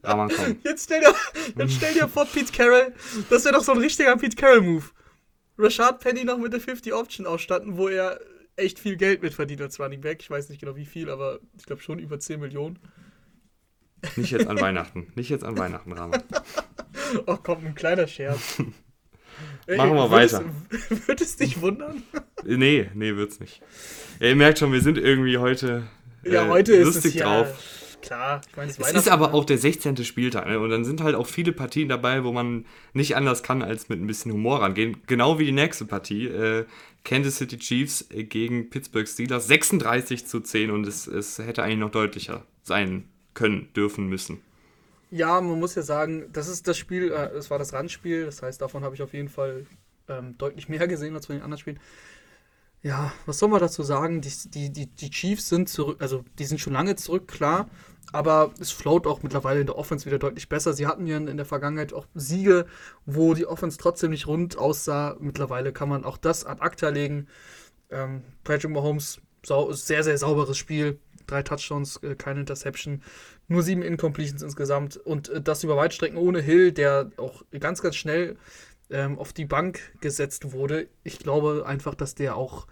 Aber 0.03 0.29
komm. 0.29 0.59
Jetzt 0.65 0.85
stell 0.85 1.01
dir, 1.01 1.15
jetzt 1.57 1.75
stell 1.75 1.93
dir 1.93 2.09
vor, 2.09 2.25
Pete 2.25 2.53
Carroll. 2.53 2.95
Das 3.29 3.45
wäre 3.45 3.55
doch 3.55 3.63
so 3.63 3.73
ein 3.73 3.79
richtiger 3.79 4.17
Pete 4.17 4.37
Carroll-Move. 4.37 4.87
Rashad 5.59 6.01
Penny 6.01 6.25
noch 6.25 6.39
mit 6.39 6.55
der 6.55 6.61
50-Option 6.61 7.27
ausstatten, 7.27 7.77
wo 7.77 7.89
er 7.89 8.19
echt 8.57 8.79
viel 8.79 8.97
Geld 8.97 9.23
mit 9.23 9.35
verdient 9.35 9.61
als 9.61 9.79
Running 9.79 10.01
Back. 10.01 10.23
Ich 10.23 10.31
weiß 10.31 10.49
nicht 10.49 10.61
genau 10.61 10.77
wie 10.77 10.87
viel, 10.87 11.11
aber 11.11 11.41
ich 11.59 11.67
glaube 11.67 11.83
schon 11.83 11.99
über 11.99 12.19
10 12.19 12.41
Millionen. 12.41 12.79
Nicht 14.17 14.31
jetzt 14.31 14.47
an 14.47 14.59
Weihnachten. 14.61 15.13
Nicht 15.15 15.29
jetzt 15.29 15.45
an 15.45 15.59
Weihnachten, 15.59 15.93
Rahman. 15.93 16.23
Oh 17.27 17.39
komm, 17.43 17.67
ein 17.67 17.75
kleiner 17.75 18.07
Scherz. 18.07 18.59
Machen 19.77 19.95
wir 19.95 20.11
weiter. 20.11 20.45
Es, 20.91 21.09
wird 21.09 21.21
es 21.21 21.37
dich 21.37 21.61
wundern? 21.61 22.03
nee, 22.45 22.91
nee, 22.95 23.17
wird's 23.17 23.41
nicht. 23.41 23.63
Ihr 24.19 24.35
merkt 24.35 24.59
schon, 24.59 24.73
wir 24.73 24.81
sind 24.81 24.99
irgendwie 24.99 25.39
heute, 25.39 25.85
äh, 26.25 26.33
ja, 26.33 26.49
heute 26.49 26.83
lustig 26.83 27.05
ist 27.05 27.15
es 27.17 27.23
drauf. 27.23 27.47
Ja 27.47 27.81
klar. 28.01 28.41
Ich 28.49 28.57
meine, 28.57 28.71
es, 28.71 28.79
es 28.79 28.93
ist 28.93 29.09
aber 29.09 29.35
auch 29.35 29.45
der 29.45 29.59
16. 29.59 30.05
Spieltag. 30.05 30.47
Ne? 30.47 30.59
Und 30.59 30.71
dann 30.71 30.85
sind 30.85 31.03
halt 31.03 31.15
auch 31.15 31.27
viele 31.27 31.53
Partien 31.53 31.89
dabei, 31.89 32.25
wo 32.25 32.33
man 32.33 32.67
nicht 32.93 33.17
anders 33.17 33.43
kann, 33.43 33.63
als 33.63 33.89
mit 33.89 34.01
ein 34.01 34.07
bisschen 34.07 34.33
Humor 34.33 34.63
rangehen. 34.63 34.99
Genau 35.07 35.39
wie 35.39 35.47
die 35.47 35.53
nächste 35.53 35.85
Partie. 35.85 36.27
Äh, 36.27 36.65
Kansas 37.05 37.37
City 37.37 37.59
Chiefs 37.59 38.09
gegen 38.11 38.71
Pittsburgh 38.71 39.09
Steelers. 39.09 39.47
36 39.47 40.27
zu 40.27 40.41
10 40.41 40.71
und 40.71 40.87
es, 40.87 41.07
es 41.07 41.39
hätte 41.39 41.63
eigentlich 41.63 41.79
noch 41.79 41.91
deutlicher 41.91 42.45
sein 42.63 43.05
können, 43.35 43.69
dürfen, 43.75 44.09
müssen. 44.09 44.41
Ja, 45.11 45.41
man 45.41 45.59
muss 45.59 45.75
ja 45.75 45.83
sagen, 45.83 46.31
das 46.33 46.49
ist 46.49 46.69
das 46.69 46.79
Spiel, 46.79 47.13
äh, 47.13 47.51
war 47.51 47.59
das 47.59 47.73
Randspiel. 47.73 48.27
Das 48.27 48.43
heißt, 48.43 48.61
davon 48.61 48.85
habe 48.85 48.95
ich 48.95 49.03
auf 49.03 49.13
jeden 49.13 49.29
Fall 49.29 49.67
ähm, 50.09 50.37
deutlich 50.39 50.69
mehr 50.69 50.87
gesehen 50.89 51.15
als 51.15 51.27
von 51.27 51.37
den 51.37 51.43
anderen 51.43 51.59
Spielen. 51.59 51.81
Ja, 52.83 53.13
was 53.27 53.39
soll 53.39 53.51
man 53.51 53.61
dazu 53.61 53.83
sagen? 53.83 54.23
Die, 54.23 54.33
die, 54.47 54.71
die, 54.71 54.87
die 54.87 55.11
Chiefs 55.11 55.49
sind 55.49 55.69
zurück, 55.69 56.01
also 56.01 56.25
die 56.39 56.47
sind 56.47 56.61
schon 56.61 56.73
lange 56.73 56.97
zurück, 56.97 57.29
klar, 57.29 57.69
aber 58.11 58.55
es 58.59 58.71
float 58.71 59.07
auch 59.07 59.23
mittlerweile 59.23 59.61
in 59.61 59.67
der 59.67 59.77
Offense 59.77 60.07
wieder 60.07 60.19
deutlich 60.19 60.49
besser. 60.49 60.73
Sie 60.73 60.87
hatten 60.87 61.07
ja 61.07 61.19
in 61.19 61.37
der 61.37 61.45
Vergangenheit 61.45 61.93
auch 61.93 62.07
Siege, 62.15 62.67
wo 63.05 63.35
die 63.35 63.47
Offense 63.47 63.77
trotzdem 63.77 64.11
nicht 64.13 64.27
rund 64.27 64.57
aussah. 64.57 65.17
Mittlerweile 65.21 65.73
kann 65.73 65.91
man 65.91 66.05
auch 66.05 66.17
das 66.17 66.47
ad 66.47 66.63
acta 66.63 66.89
legen. 66.89 67.29
Ähm, 67.91 68.23
Patrick 68.45 68.73
Mahomes, 68.73 69.21
sau, 69.45 69.73
sehr, 69.73 70.03
sehr 70.03 70.17
sauberes 70.17 70.57
Spiel. 70.57 70.99
Drei 71.31 71.43
Touchdowns, 71.43 71.97
äh, 71.99 72.15
keine 72.15 72.41
Interception, 72.41 73.03
nur 73.49 73.63
sieben 73.63 73.83
Incompletions 73.83 74.43
insgesamt. 74.43 74.97
Und 74.97 75.29
äh, 75.29 75.41
das 75.41 75.63
über 75.65 75.77
Weitstrecken 75.77 76.19
ohne 76.19 76.41
Hill, 76.41 76.73
der 76.73 77.11
auch 77.17 77.45
ganz, 77.59 77.83
ganz 77.83 77.97
schnell 77.97 78.37
ähm, 78.91 79.19
auf 79.19 79.33
die 79.33 79.45
Bank 79.45 79.81
gesetzt 80.01 80.53
wurde. 80.53 80.89
Ich 81.05 81.19
glaube 81.19 81.65
einfach, 81.67 81.95
dass 81.95 82.15
der 82.15 82.37
auch 82.37 82.67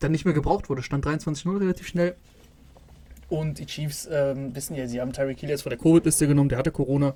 dann 0.00 0.12
nicht 0.12 0.24
mehr 0.24 0.34
gebraucht 0.34 0.68
wurde. 0.68 0.82
Stand 0.82 1.06
23-0 1.06 1.60
relativ 1.60 1.86
schnell. 1.86 2.16
Und 3.28 3.58
die 3.58 3.66
Chiefs 3.66 4.06
ähm, 4.10 4.54
wissen 4.54 4.76
ja, 4.76 4.86
sie 4.86 5.00
haben 5.00 5.12
Tyreek 5.12 5.40
Hill 5.40 5.48
jetzt 5.48 5.62
vor 5.62 5.70
der 5.70 5.78
Covid-Liste 5.78 6.26
genommen, 6.26 6.50
der 6.50 6.58
hatte 6.58 6.70
Corona. 6.70 7.14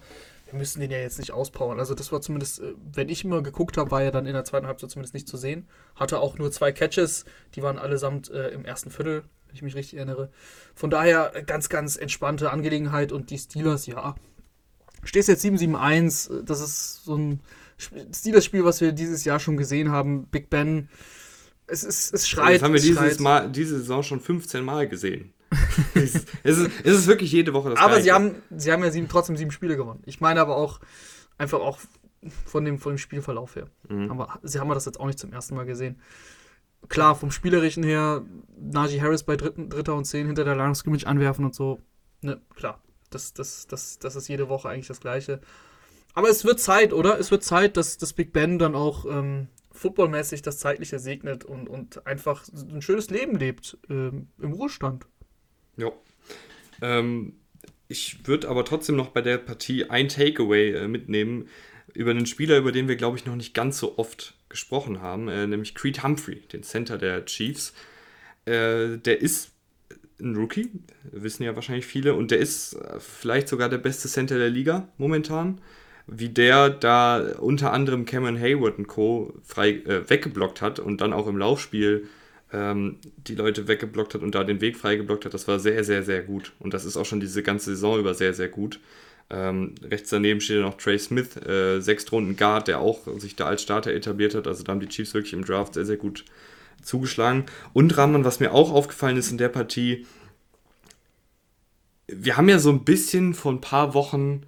Wir 0.49 0.59
müssen 0.59 0.81
den 0.81 0.91
ja 0.91 0.99
jetzt 0.99 1.19
nicht 1.19 1.33
auspowern. 1.33 1.79
Also 1.79 1.95
das 1.95 2.11
war 2.11 2.23
zumindest, 2.23 2.61
äh, 2.61 2.73
wenn 2.93 3.11
ich 3.11 3.25
immer 3.25 3.43
geguckt 3.43 3.77
habe, 3.77 3.91
war 3.91 4.03
er 4.03 4.13
dann 4.13 4.25
in 4.25 4.33
der 4.33 4.45
zweiten 4.45 4.67
Halbzeit 4.67 4.91
zumindest 4.91 5.13
nicht 5.13 5.29
zu 5.29 5.37
sehen. 5.37 5.69
Hatte 5.95 6.21
auch 6.21 6.39
nur 6.39 6.51
zwei 6.51 6.73
Catches, 6.73 7.27
die 7.55 7.63
waren 7.63 7.79
allesamt 7.79 8.31
äh, 8.31 8.49
im 8.49 8.65
ersten 8.65 8.91
Viertel, 8.91 9.25
ich 9.57 9.63
mich 9.63 9.75
richtig 9.75 9.99
erinnere. 9.99 10.31
Von 10.75 10.91
daher 10.91 11.35
äh, 11.35 11.43
ganz, 11.43 11.69
ganz 11.69 11.97
entspannte 11.97 12.51
Angelegenheit 12.51 13.13
und 13.13 13.31
die 13.31 13.39
Steelers, 13.39 13.87
ja. 13.87 14.15
Stehst 15.05 15.29
jetzt 15.29 15.45
7-7-1, 15.45 16.43
das 16.43 16.61
ist 16.61 17.05
so 17.05 17.17
ein 17.17 17.41
Steelers-Spiel, 17.79 18.65
was 18.65 18.81
wir 18.81 18.93
dieses 18.93 19.25
Jahr 19.25 19.39
schon 19.39 19.57
gesehen 19.57 19.91
haben. 19.91 20.27
Big 20.27 20.51
Ben, 20.51 20.89
es, 21.67 21.85
ist, 21.85 22.15
es 22.15 22.29
schreit. 22.29 22.57
Das 22.57 22.63
haben 22.63 22.75
wir 22.75 22.81
dieses 22.81 23.19
Mal, 23.19 23.51
diese 23.51 23.79
Saison 23.79 24.03
schon 24.03 24.21
15 24.21 24.65
Mal 24.65 24.89
gesehen. 24.89 25.33
es, 25.95 26.15
ist, 26.15 26.29
es, 26.43 26.59
ist, 26.85 27.07
wirklich 27.07 27.31
jede 27.31 27.53
Woche 27.53 27.71
das 27.71 27.79
Aber 27.79 28.01
sie 28.01 28.13
haben, 28.13 28.35
sie 28.57 28.73
haben 28.73 28.83
ja 28.83 28.91
sieben, 28.91 29.09
trotzdem 29.09 29.37
sieben 29.37 29.53
Spiele 29.53 29.77
gewonnen. 29.77 30.03
Ich 30.05 30.21
meine 30.21 30.41
aber 30.41 30.57
auch 30.57 30.81
einfach 31.39 31.61
auch 31.61 31.79
von 32.45 32.65
dem, 32.65 32.79
von 32.79 32.95
dem 32.95 32.99
Spielverlauf 32.99 33.57
her. 33.57 33.69
Mhm. 33.89 34.11
Aber 34.11 34.41
sie 34.43 34.59
haben 34.59 34.69
das 34.71 34.87
jetzt 34.87 34.99
auch 34.99 35.07
nicht 35.07 35.19
zum 35.19 35.33
ersten 35.33 35.55
Mal 35.55 35.65
gesehen. 35.65 36.01
Klar, 36.89 37.15
vom 37.15 37.31
Spielerischen 37.31 37.83
her, 37.83 38.25
Najee 38.59 39.01
Harris 39.01 39.23
bei 39.23 39.37
dritten, 39.37 39.69
Dritter 39.69 39.95
und 39.95 40.05
Zehn 40.05 40.27
hinter 40.27 40.45
der 40.45 40.75
Scrimmage 40.75 41.07
anwerfen 41.07 41.45
und 41.45 41.55
so. 41.55 41.81
Ne, 42.23 42.41
klar. 42.55 42.83
Das, 43.11 43.33
das, 43.33 43.67
das, 43.67 43.99
das 43.99 44.17
ist 44.17 44.29
jede 44.29 44.49
Woche 44.49 44.69
eigentlich 44.69 44.89
das 44.89 45.01
Gleiche. 45.01 45.41
Aber 46.15 46.29
es 46.29 46.45
wird 46.45 46.61
Zeit, 46.61 46.93
oder? 46.93 47.19
Es 47.19 47.31
wird 47.31 47.45
Zeit, 47.45 47.77
dass 47.77 47.99
das 47.99 48.13
Big 48.13 48.33
Ben 48.33 48.59
dann 48.59 48.75
auch 48.75 49.05
ähm, 49.07 49.49
footballmäßig 49.73 50.43
das 50.43 50.59
Zeitliche 50.59 50.99
segnet 50.99 51.45
und, 51.45 51.69
und 51.69 52.07
einfach 52.07 52.45
ein 52.53 52.83
schönes 52.83 53.11
Leben 53.11 53.37
lebt 53.37 53.79
ähm, 53.89 54.29
im 54.41 54.53
Ruhestand. 54.53 55.07
Ja. 55.77 55.93
Ähm, 56.81 57.35
ich 57.89 58.27
würde 58.27 58.49
aber 58.49 58.65
trotzdem 58.65 58.97
noch 58.97 59.09
bei 59.09 59.23
der 59.23 59.39
Partie 59.39 59.89
ein 59.89 60.09
Takeaway 60.09 60.73
äh, 60.73 60.89
mitnehmen 60.89 61.49
über 61.95 62.11
einen 62.11 62.27
Spieler, 62.27 62.59
über 62.59 62.73
den 62.73 62.89
wir, 62.89 62.97
glaube 62.97 63.17
ich, 63.17 63.27
noch 63.27 63.37
nicht 63.37 63.55
ganz 63.55 63.79
so 63.79 63.99
oft 63.99 64.35
gesprochen 64.49 65.01
haben, 65.01 65.29
äh, 65.29 65.47
nämlich 65.47 65.75
Creed 65.75 66.03
Humphrey, 66.03 66.43
den 66.53 66.63
Center 66.63 66.99
der 66.99 67.25
Chiefs. 67.25 67.73
Äh, 68.45 68.99
der 68.99 69.21
ist 69.21 69.51
ein 70.21 70.37
Rookie, 70.37 70.71
wissen 71.03 71.43
ja 71.43 71.55
wahrscheinlich 71.55 71.87
viele, 71.87 72.15
und 72.15 72.31
der 72.31 72.39
ist 72.39 72.75
äh, 72.75 73.01
vielleicht 73.01 73.49
sogar 73.49 73.69
der 73.69 73.79
beste 73.79 74.09
Center 74.09 74.39
der 74.39 74.51
Liga 74.51 74.89
momentan 74.99 75.61
wie 76.07 76.29
der 76.29 76.71
da 76.71 77.33
unter 77.39 77.73
anderem 77.73 78.05
Cameron 78.05 78.39
Hayward 78.39 78.79
und 78.79 78.87
Co. 78.87 79.35
frei 79.43 79.71
äh, 79.71 80.09
weggeblockt 80.09 80.63
hat 80.63 80.79
und 80.79 81.01
dann 81.01 81.13
auch 81.13 81.27
im 81.27 81.37
Laufspiel 81.37 82.09
ähm, 82.53 82.99
die 83.17 83.35
Leute 83.35 83.67
weggeblockt 83.67 84.15
hat 84.15 84.23
und 84.23 84.35
da 84.35 84.45
den 84.45 84.61
Weg 84.61 84.77
freigeblockt 84.77 85.25
hat, 85.25 85.35
das 85.35 85.49
war 85.49 85.59
sehr, 85.59 85.83
sehr, 85.83 86.05
sehr 86.05 86.23
gut. 86.23 86.53
Und 86.61 86.75
das 86.75 86.85
ist 86.85 86.97
auch 86.97 87.05
schon 87.05 87.21
diese 87.21 87.43
ganze 87.43 87.71
Saison 87.71 87.99
über 87.99 88.15
sehr, 88.15 88.35
sehr 88.35 88.49
gut. 88.49 88.79
Ähm, 89.29 89.75
rechts 89.83 90.11
daneben 90.11 90.41
steht 90.41 90.61
noch 90.61 90.77
Trey 90.77 90.99
Smith, 90.99 91.37
äh, 91.37 91.81
Sechstrunden 91.81 92.37
Guard, 92.37 92.69
der 92.69 92.81
auch 92.81 93.01
sich 93.19 93.35
da 93.35 93.47
als 93.47 93.63
Starter 93.63 93.93
etabliert 93.93 94.35
hat. 94.35 94.47
Also 94.47 94.63
da 94.63 94.73
haben 94.73 94.81
die 94.81 94.89
Chiefs 94.89 95.15
wirklich 95.15 95.33
im 95.33 95.45
Draft 95.45 95.75
sehr, 95.75 95.85
sehr 95.85 95.97
gut 95.97 96.25
zugeschlagen. 96.83 97.45
Und 97.73 97.97
Rahman, 97.97 98.25
was 98.25 98.41
mir 98.41 98.53
auch 98.53 98.73
aufgefallen 98.73 99.17
ist 99.17 99.31
in 99.31 99.39
der 99.39 99.49
Partie, 99.49 100.07
wir 102.09 102.37
haben 102.37 102.49
ja 102.49 102.59
so 102.59 102.71
ein 102.71 102.85
bisschen 102.85 103.35
vor 103.35 103.53
ein 103.53 103.61
paar 103.61 103.95
Wochen 103.95 104.43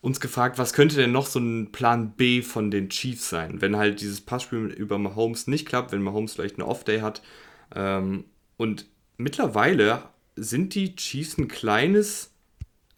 uns 0.00 0.20
gefragt, 0.20 0.56
was 0.56 0.72
könnte 0.72 0.96
denn 0.96 1.12
noch 1.12 1.26
so 1.26 1.38
ein 1.38 1.72
Plan 1.72 2.12
B 2.12 2.42
von 2.42 2.70
den 2.70 2.88
Chiefs 2.88 3.28
sein, 3.28 3.60
wenn 3.60 3.76
halt 3.76 4.00
dieses 4.00 4.20
Passspiel 4.20 4.66
über 4.66 4.98
Mahomes 4.98 5.46
nicht 5.46 5.66
klappt, 5.66 5.92
wenn 5.92 6.02
Mahomes 6.02 6.34
vielleicht 6.34 6.56
eine 6.56 6.66
Off-Day 6.66 7.00
hat. 7.00 7.22
Ähm, 7.74 8.24
und 8.56 8.86
mittlerweile 9.18 10.04
sind 10.36 10.74
die 10.74 10.96
Chiefs 10.96 11.36
ein 11.36 11.48
kleines, 11.48 12.29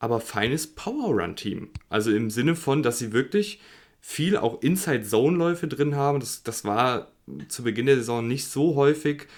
aber 0.02 0.18
feines 0.18 0.66
Power-Run-Team. 0.66 1.70
Also 1.88 2.10
im 2.10 2.28
Sinne 2.28 2.56
von, 2.56 2.82
dass 2.82 2.98
sie 2.98 3.12
wirklich 3.12 3.60
viel 4.00 4.36
auch 4.36 4.60
Inside-Zone-Läufe 4.60 5.68
drin 5.68 5.94
haben. 5.94 6.18
Das, 6.18 6.42
das 6.42 6.64
war 6.64 7.12
zu 7.46 7.62
Beginn 7.62 7.86
der 7.86 7.94
Saison 7.94 8.26
nicht 8.26 8.46
so 8.46 8.74
häufig. 8.74 9.28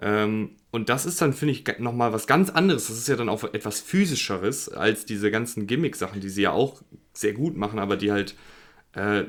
Ähm, 0.00 0.50
und 0.70 0.88
das 0.88 1.06
ist 1.06 1.20
dann, 1.20 1.32
finde 1.32 1.54
ich, 1.54 1.64
nochmal 1.80 2.12
was 2.12 2.28
ganz 2.28 2.50
anderes. 2.50 2.86
Das 2.86 2.98
ist 2.98 3.08
ja 3.08 3.16
dann 3.16 3.28
auch 3.28 3.42
etwas 3.52 3.80
physischeres 3.80 4.68
als 4.68 5.06
diese 5.06 5.32
ganzen 5.32 5.66
Gimmick-Sachen, 5.66 6.20
die 6.20 6.28
sie 6.28 6.42
ja 6.42 6.52
auch 6.52 6.82
sehr 7.12 7.32
gut 7.32 7.56
machen, 7.56 7.80
aber 7.80 7.96
die 7.96 8.12
halt, 8.12 8.36
äh, 8.92 9.24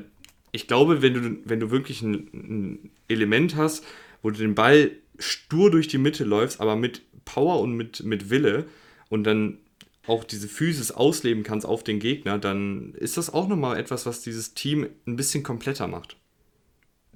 ich 0.52 0.68
glaube, 0.68 1.02
wenn 1.02 1.14
du, 1.14 1.38
wenn 1.44 1.58
du 1.58 1.72
wirklich 1.72 2.02
ein, 2.02 2.30
ein, 2.32 2.90
Element 3.08 3.56
hast, 3.56 3.84
wo 4.22 4.30
du 4.30 4.38
den 4.38 4.54
Ball 4.54 4.92
stur 5.18 5.72
durch 5.72 5.88
die 5.88 5.98
Mitte 5.98 6.22
läufst, 6.22 6.60
aber 6.60 6.76
mit 6.76 7.02
Power 7.24 7.60
und 7.60 7.72
mit, 7.72 8.04
mit 8.04 8.30
Wille 8.30 8.66
und 9.08 9.24
dann 9.24 9.58
auch 10.06 10.24
diese 10.24 10.48
Physis 10.48 10.90
ausleben 10.90 11.42
kannst 11.42 11.66
auf 11.66 11.82
den 11.84 11.98
Gegner, 11.98 12.38
dann 12.38 12.94
ist 12.94 13.16
das 13.16 13.32
auch 13.32 13.48
nochmal 13.48 13.78
etwas, 13.78 14.06
was 14.06 14.22
dieses 14.22 14.54
Team 14.54 14.88
ein 15.06 15.16
bisschen 15.16 15.42
kompletter 15.42 15.86
macht. 15.86 16.16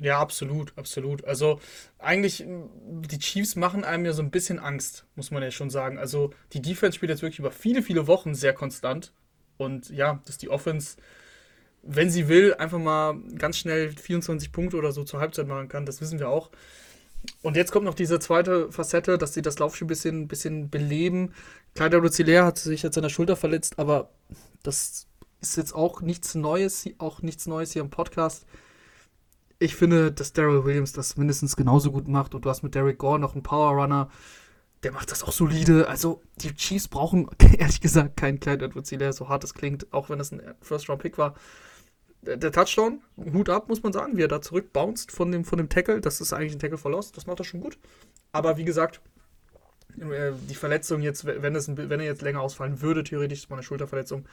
Ja, 0.01 0.21
absolut, 0.21 0.73
absolut. 0.77 1.25
Also 1.25 1.61
eigentlich, 1.99 2.45
die 2.47 3.19
Chiefs 3.19 3.57
machen 3.57 3.85
einem 3.85 4.05
ja 4.05 4.13
so 4.13 4.23
ein 4.23 4.31
bisschen 4.31 4.59
Angst, 4.59 5.07
muss 5.17 5.31
man 5.31 5.43
ja 5.43 5.51
schon 5.51 5.71
sagen. 5.71 5.99
Also 5.99 6.33
die 6.53 6.63
Defense 6.63 6.97
spielt 6.97 7.11
jetzt 7.11 7.23
wirklich 7.23 7.41
über 7.41 7.51
viele, 7.51 7.83
viele 7.83 8.07
Wochen 8.07 8.35
sehr 8.35 8.53
konstant. 8.53 9.13
Und 9.57 9.91
ja, 9.91 10.23
dass 10.27 10.39
die 10.39 10.51
Offense, 10.51 10.97
wenn 11.83 12.11
sie 12.11 12.29
will, 12.29 12.55
einfach 12.55 12.79
mal 12.79 13.21
ganz 13.37 13.59
schnell 13.59 13.91
24 13.91 14.53
Punkte 14.53 14.77
oder 14.77 14.93
so 14.93 15.03
zur 15.03 15.19
Halbzeit 15.21 15.49
machen 15.49 15.69
kann, 15.69 15.85
das 15.85 16.01
wissen 16.01 16.21
wir 16.21 16.29
auch. 16.29 16.51
Und 17.43 17.57
jetzt 17.57 17.73
kommt 17.73 17.85
noch 17.87 17.95
diese 17.95 18.19
zweite 18.19 18.71
Facette, 18.73 19.19
dass 19.19 19.35
sie 19.35 19.43
das 19.43 19.59
Laufspiel 19.59 19.87
ein 19.87 19.89
bisschen, 19.89 20.29
bisschen 20.29 20.71
beleben. 20.71 21.33
Kleider 21.75 21.99
Ruzilär 21.99 22.45
hat 22.45 22.59
sich 22.59 22.83
jetzt 22.83 22.97
an 22.97 23.03
der 23.03 23.11
Schulter 23.11 23.37
verletzt, 23.37 23.79
aber 23.79 24.11
das 24.63 25.07
ist 25.41 25.57
jetzt 25.57 25.75
auch 25.75 26.01
nichts 26.01 26.35
Neues, 26.35 26.89
auch 26.99 27.23
nichts 27.23 27.47
Neues 27.47 27.73
hier 27.73 27.83
im 27.83 27.91
Podcast. 27.91 28.45
Ich 29.61 29.77
finde, 29.77 30.13
dass 30.13 30.33
Daryl 30.33 30.65
Williams 30.65 30.93
das 30.93 31.17
mindestens 31.17 31.57
genauso 31.57 31.93
gut 31.93 32.09
macht 32.09 32.35
und 32.35 32.45
du 32.45 32.51
hast 32.51 32.63
mit 32.63 32.75
Derek 32.75 32.99
Gore 32.99 33.19
noch 33.19 33.35
einen 33.35 33.43
Power 33.43 33.73
Runner, 33.73 34.09
der 34.83 34.93
macht 34.93 35.11
das 35.11 35.25
auch 35.25 35.33
solide. 35.33 35.89
Also, 35.89 36.23
die 36.37 36.55
Chiefs 36.55 36.89
brauchen 36.89 37.29
ehrlich 37.59 37.81
gesagt 37.81 38.17
keinen 38.17 38.41
Clyde 38.41 38.65
edwards 38.67 38.91
so 39.17 39.29
hart 39.29 39.45
es 39.45 39.55
klingt, 39.55 39.93
auch 39.93 40.11
wenn 40.11 40.21
es 40.21 40.33
ein 40.33 40.43
First-Round-Pick 40.61 41.19
war. 41.19 41.35
Der 42.37 42.53
Touchdown, 42.53 43.01
Hut 43.17 43.49
ab, 43.49 43.69
muss 43.69 43.83
man 43.83 43.93
sagen, 43.93 44.17
wie 44.17 44.23
er 44.23 44.29
da 44.29 44.41
zurückbounced 44.43 45.13
von 45.13 45.33
dem, 45.33 45.45
von 45.45 45.59
dem 45.59 45.69
Tackle. 45.69 46.01
Das 46.01 46.21
ist 46.21 46.33
eigentlich 46.33 46.53
ein 46.53 46.59
Tackle 46.59 46.79
verlost, 46.79 47.17
das 47.17 47.27
macht 47.27 47.41
er 47.41 47.45
schon 47.45 47.61
gut. 47.61 47.79
Aber 48.33 48.57
wie 48.57 48.65
gesagt, 48.65 49.01
äh, 49.99 50.33
die 50.49 50.55
Verletzung 50.55 51.01
jetzt, 51.01 51.25
wenn, 51.25 51.55
es, 51.57 51.69
wenn 51.77 52.01
er 52.01 52.07
jetzt 52.07 52.23
länger 52.23 52.41
ausfallen 52.41 52.81
würde, 52.81 53.05
theoretisch 53.05 53.41
ist 53.41 53.51
mal 53.51 53.57
eine 53.57 53.63
Schulterverletzung. 53.63 54.27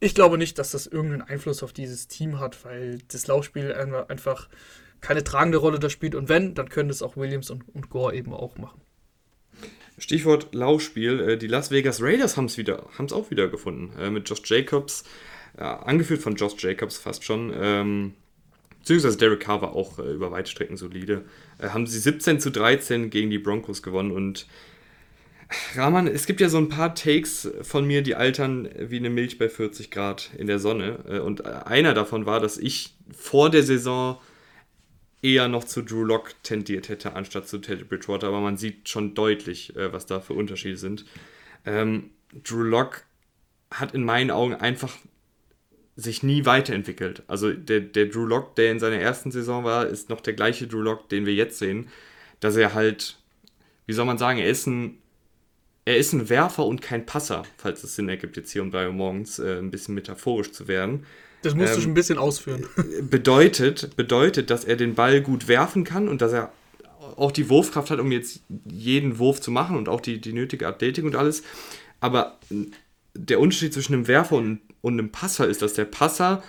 Ich 0.00 0.14
glaube 0.14 0.36
nicht, 0.36 0.58
dass 0.58 0.72
das 0.72 0.86
irgendeinen 0.86 1.22
Einfluss 1.22 1.62
auf 1.62 1.72
dieses 1.72 2.08
Team 2.08 2.40
hat, 2.40 2.64
weil 2.64 2.98
das 3.08 3.28
Laufspiel 3.28 3.72
einfach 4.08 4.48
keine 5.00 5.22
tragende 5.22 5.58
Rolle 5.58 5.78
da 5.78 5.88
spielt. 5.90 6.14
Und 6.14 6.28
wenn, 6.28 6.54
dann 6.54 6.68
können 6.68 6.90
es 6.90 7.02
auch 7.02 7.16
Williams 7.16 7.50
und, 7.50 7.64
und 7.72 7.88
Gore 7.88 8.14
eben 8.14 8.32
auch 8.32 8.56
machen. 8.56 8.80
Stichwort 9.98 10.54
Laufspiel. 10.54 11.20
Äh, 11.20 11.36
die 11.38 11.46
Las 11.46 11.70
Vegas 11.70 12.02
Raiders 12.02 12.36
haben 12.36 12.46
es 12.46 12.58
wieder, 12.58 12.88
haben 12.98 13.06
es 13.06 13.12
auch 13.12 13.30
wieder 13.30 13.48
gefunden. 13.48 13.96
Äh, 13.98 14.10
mit 14.10 14.28
Josh 14.28 14.42
Jacobs, 14.44 15.04
angeführt 15.60 16.22
von 16.22 16.34
Josh 16.36 16.54
Jacobs 16.58 16.98
fast 16.98 17.24
schon. 17.24 17.52
Ähm, 17.54 18.14
beziehungsweise 18.80 19.16
Derek 19.18 19.40
Carr 19.40 19.62
war 19.62 19.74
auch 19.74 19.98
äh, 19.98 20.12
über 20.12 20.30
weite 20.30 20.50
Strecken 20.50 20.76
solide. 20.76 21.24
haben 21.60 21.86
sie 21.86 21.98
17 21.98 22.40
zu 22.40 22.50
13 22.50 23.10
gegen 23.10 23.30
die 23.30 23.38
Broncos 23.38 23.82
gewonnen 23.82 24.12
und 24.12 24.46
Rahman, 25.74 26.06
es 26.06 26.24
gibt 26.24 26.40
ja 26.40 26.48
so 26.48 26.56
ein 26.56 26.70
paar 26.70 26.94
Takes 26.94 27.46
von 27.60 27.86
mir, 27.86 28.00
die 28.02 28.14
altern 28.14 28.70
wie 28.78 28.96
eine 28.96 29.10
Milch 29.10 29.36
bei 29.36 29.50
40 29.50 29.90
Grad 29.90 30.30
in 30.38 30.46
der 30.46 30.58
Sonne. 30.58 31.22
Und 31.22 31.44
einer 31.44 31.92
davon 31.92 32.24
war, 32.24 32.40
dass 32.40 32.56
ich 32.56 32.94
vor 33.14 33.50
der 33.50 33.62
Saison 33.62 34.18
eher 35.22 35.48
noch 35.48 35.64
zu 35.64 35.82
Drew 35.82 36.04
Lock 36.04 36.34
tendiert 36.42 36.88
hätte, 36.88 37.14
anstatt 37.14 37.48
zu 37.48 37.58
Teddy 37.58 37.84
Bridgewater, 37.84 38.26
aber 38.26 38.40
man 38.40 38.56
sieht 38.56 38.88
schon 38.88 39.14
deutlich, 39.14 39.74
äh, 39.76 39.92
was 39.92 40.06
da 40.06 40.20
für 40.20 40.34
Unterschiede 40.34 40.76
sind. 40.76 41.06
Ähm, 41.64 42.10
Drew 42.42 42.62
Lock 42.62 43.04
hat 43.70 43.94
in 43.94 44.04
meinen 44.04 44.30
Augen 44.30 44.54
einfach 44.54 44.92
sich 45.96 46.22
nie 46.22 46.46
weiterentwickelt. 46.46 47.22
Also 47.26 47.52
der, 47.52 47.80
der 47.80 48.06
Drew 48.06 48.24
Lock, 48.24 48.56
der 48.56 48.70
in 48.70 48.80
seiner 48.80 48.96
ersten 48.96 49.30
Saison 49.30 49.64
war, 49.64 49.86
ist 49.86 50.08
noch 50.08 50.20
der 50.20 50.32
gleiche 50.32 50.66
Drew 50.66 50.80
Lock, 50.80 51.08
den 51.08 51.26
wir 51.26 51.34
jetzt 51.34 51.58
sehen, 51.58 51.88
dass 52.40 52.56
er 52.56 52.74
halt, 52.74 53.18
wie 53.86 53.92
soll 53.92 54.06
man 54.06 54.18
sagen, 54.18 54.38
er 54.38 54.48
ist 54.48 54.66
ein 54.66 54.98
er 55.84 55.96
ist 55.96 56.12
ein 56.12 56.28
Werfer 56.28 56.64
und 56.64 56.80
kein 56.80 57.06
Passer, 57.06 57.42
falls 57.56 57.82
es 57.82 57.96
Sinn 57.96 58.08
ergibt, 58.08 58.36
jetzt 58.36 58.52
hier 58.52 58.62
und 58.62 58.70
bei 58.70 58.88
morgens 58.88 59.38
äh, 59.38 59.58
ein 59.58 59.70
bisschen 59.70 59.94
metaphorisch 59.94 60.52
zu 60.52 60.68
werden. 60.68 61.04
Das 61.42 61.54
musst 61.54 61.70
ähm, 61.70 61.74
du 61.74 61.82
schon 61.82 61.90
ein 61.90 61.94
bisschen 61.94 62.18
ausführen. 62.18 62.66
Bedeutet, 63.10 63.96
bedeutet, 63.96 64.50
dass 64.50 64.64
er 64.64 64.76
den 64.76 64.94
Ball 64.94 65.20
gut 65.20 65.48
werfen 65.48 65.82
kann 65.82 66.08
und 66.08 66.22
dass 66.22 66.32
er 66.32 66.52
auch 67.16 67.32
die 67.32 67.48
Wurfkraft 67.48 67.90
hat, 67.90 67.98
um 67.98 68.12
jetzt 68.12 68.42
jeden 68.64 69.18
Wurf 69.18 69.40
zu 69.40 69.50
machen 69.50 69.76
und 69.76 69.88
auch 69.88 70.00
die, 70.00 70.20
die 70.20 70.32
nötige 70.32 70.68
Athletik 70.68 71.04
und 71.04 71.16
alles. 71.16 71.42
Aber 71.98 72.38
der 73.14 73.40
Unterschied 73.40 73.74
zwischen 73.74 73.94
einem 73.94 74.06
Werfer 74.06 74.36
und, 74.36 74.60
und 74.82 74.94
einem 74.94 75.10
Passer 75.10 75.48
ist, 75.48 75.62
dass 75.62 75.74
der 75.74 75.86
Passer 75.86 76.42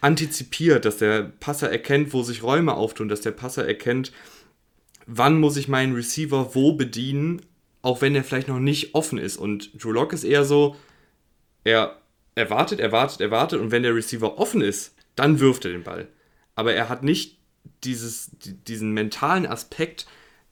antizipiert, 0.00 0.84
dass 0.84 0.98
der 0.98 1.22
Passer 1.22 1.70
erkennt, 1.70 2.12
wo 2.12 2.22
sich 2.22 2.42
Räume 2.42 2.74
auftun, 2.74 3.08
dass 3.08 3.20
der 3.20 3.30
Passer 3.30 3.66
erkennt, 3.66 4.12
wann 5.06 5.38
muss 5.38 5.56
ich 5.56 5.68
meinen 5.68 5.94
Receiver 5.94 6.54
wo 6.54 6.72
bedienen, 6.72 7.42
auch 7.82 8.00
wenn 8.00 8.16
er 8.16 8.24
vielleicht 8.24 8.48
noch 8.48 8.58
nicht 8.58 8.94
offen 8.94 9.18
ist. 9.18 9.36
Und 9.36 9.70
Drew 9.80 9.92
Lock 9.92 10.12
ist 10.12 10.24
eher 10.24 10.44
so, 10.44 10.74
er 11.62 11.96
er 12.36 12.50
wartet, 12.50 12.78
er 12.78 12.92
wartet, 12.92 13.20
er 13.20 13.30
wartet 13.32 13.60
und 13.60 13.72
wenn 13.72 13.82
der 13.82 13.94
Receiver 13.94 14.38
offen 14.38 14.60
ist, 14.60 14.94
dann 15.16 15.40
wirft 15.40 15.64
er 15.64 15.72
den 15.72 15.82
Ball. 15.82 16.06
Aber 16.54 16.74
er 16.74 16.88
hat 16.88 17.02
nicht 17.02 17.38
dieses, 17.82 18.30
diesen 18.40 18.92
mentalen 18.92 19.46
Aspekt, 19.46 20.06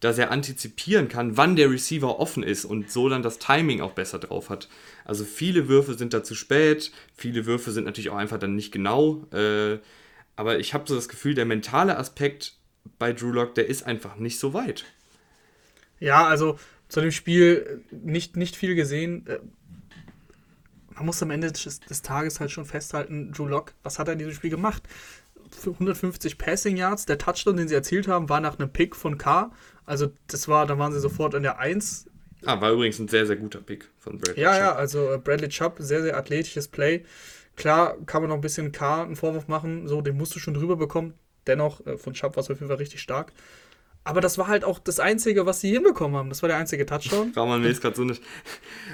dass 0.05 0.19
er 0.19 0.31
antizipieren 0.31 1.09
kann, 1.09 1.37
wann 1.37 1.57
der 1.57 1.71
Receiver 1.71 2.21
offen 2.21 2.43
ist 2.43 2.67
und 2.67 2.91
so 2.91 3.09
dann 3.09 3.23
das 3.23 3.39
Timing 3.39 3.81
auch 3.81 3.93
besser 3.93 4.19
drauf 4.19 4.51
hat. 4.51 4.69
Also 5.05 5.25
viele 5.25 5.69
Würfe 5.69 5.95
sind 5.95 6.13
da 6.13 6.23
zu 6.23 6.35
spät, 6.35 6.93
viele 7.17 7.47
Würfe 7.47 7.73
sind 7.73 7.85
natürlich 7.85 8.11
auch 8.11 8.17
einfach 8.17 8.39
dann 8.39 8.55
nicht 8.55 8.71
genau. 8.71 9.27
Äh, 9.33 9.79
aber 10.37 10.59
ich 10.59 10.75
habe 10.75 10.85
so 10.87 10.95
das 10.95 11.09
Gefühl, 11.09 11.35
der 11.35 11.47
mentale 11.47 11.97
Aspekt 11.97 12.55
bei 12.99 13.15
Drew 13.15 13.31
Lock, 13.31 13.55
der 13.55 13.67
ist 13.67 13.85
einfach 13.85 14.17
nicht 14.17 14.39
so 14.39 14.53
weit. 14.53 14.85
Ja, 16.01 16.27
also 16.27 16.59
zu 16.89 17.01
dem 17.01 17.11
Spiel 17.11 17.83
nicht, 17.91 18.37
nicht 18.37 18.57
viel 18.57 18.75
gesehen. 18.75 19.27
Äh, 19.27 19.39
man 20.95 21.07
muss 21.07 21.23
am 21.23 21.31
Ende 21.31 21.51
des, 21.51 21.81
des, 21.81 22.03
Tages 22.03 22.41
halt 22.41 22.51
schon 22.51 22.67
festhalten, 22.67 23.33
Drew 23.33 23.47
Lock, 23.47 23.73
was 23.83 23.99
hat 23.99 24.09
er 24.09 24.13
in 24.13 24.19
diesem 24.19 24.35
Spiel 24.35 24.51
gemacht? 24.51 24.83
Für 25.51 25.71
150 25.71 26.37
Passing 26.37 26.77
Yards, 26.77 27.07
der 27.07 27.17
Touchdown, 27.17 27.57
den 27.57 27.69
sie 27.69 27.75
erzielt 27.75 28.07
haben, 28.07 28.29
war 28.29 28.41
nach 28.41 28.59
einem 28.59 28.71
Pick 28.71 28.95
von 28.95 29.19
K. 29.19 29.51
Also 29.87 30.11
das 30.29 30.49
war, 30.49 30.67
da 30.67 30.79
waren 30.79 30.93
sie 30.93 31.01
sofort 31.01 31.35
an 31.35 31.43
der 31.43 31.59
1. 31.59 32.07
Ah, 32.47 32.61
war 32.61 32.73
übrigens 32.73 32.99
ein 32.99 33.09
sehr, 33.09 33.27
sehr 33.27 33.37
guter 33.37 33.61
Pick 33.61 33.89
von 33.99 34.19
Bradley 34.19 34.43
Ja, 34.43 34.53
Chubb. 34.53 34.61
ja, 34.61 34.75
also 34.75 35.13
äh, 35.13 35.19
Bradley 35.19 35.49
Chubb, 35.49 35.77
sehr, 35.79 36.03
sehr 36.03 36.17
athletisches 36.17 36.69
Play. 36.69 37.05
Klar 37.57 37.97
kann 38.07 38.23
man 38.23 38.29
noch 38.31 38.37
ein 38.37 38.43
bisschen 38.43 38.73
K 38.73 39.03
einen 39.03 39.17
Vorwurf 39.17 39.49
machen, 39.49 39.87
so, 39.89 40.01
den 40.03 40.17
musst 40.17 40.35
du 40.35 40.39
schon 40.41 40.55
drüber 40.55 40.77
bekommen. 40.77 41.15
Dennoch, 41.47 41.87
äh, 41.87 41.97
von 41.97 42.13
Chubb 42.15 42.37
war 42.37 42.43
es 42.43 42.51
auf 42.51 42.59
jeden 42.59 42.69
Fall 42.69 42.77
richtig 42.79 43.01
stark. 43.01 43.33
Aber 44.07 44.21
das 44.21 44.37
war 44.37 44.49
halt 44.49 44.65
auch 44.65 44.79
das 44.79 45.01
Einzige, 45.01 45.47
was 45.47 45.61
sie 45.63 45.71
hinbekommen 45.73 46.17
haben. 46.17 46.29
Das 46.29 46.43
war 46.43 46.49
der 46.49 46.59
einzige 46.59 46.85
Touchdown. 46.85 47.33
Rahman 47.37 47.63
will 47.63 47.71
es 47.71 47.81
gerade 47.81 47.97
so 47.97 48.05
nicht. 48.05 48.23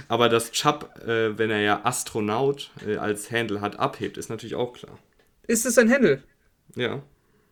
Aber 0.07 0.29
dass 0.29 0.53
Chubb, 0.53 0.89
äh, 1.05 1.37
wenn 1.37 1.51
er 1.51 1.61
ja 1.61 1.81
Astronaut 1.85 2.71
äh, 2.87 2.97
als 2.97 3.33
Handle 3.33 3.61
hat, 3.61 3.81
abhebt, 3.81 4.17
ist 4.19 4.31
natürlich 4.31 4.55
auch 4.55 4.73
klar. 4.73 4.97
Ist 5.49 5.67
es 5.67 5.79
ein 5.79 5.91
Handle? 5.91 6.23
Ja. 6.77 7.03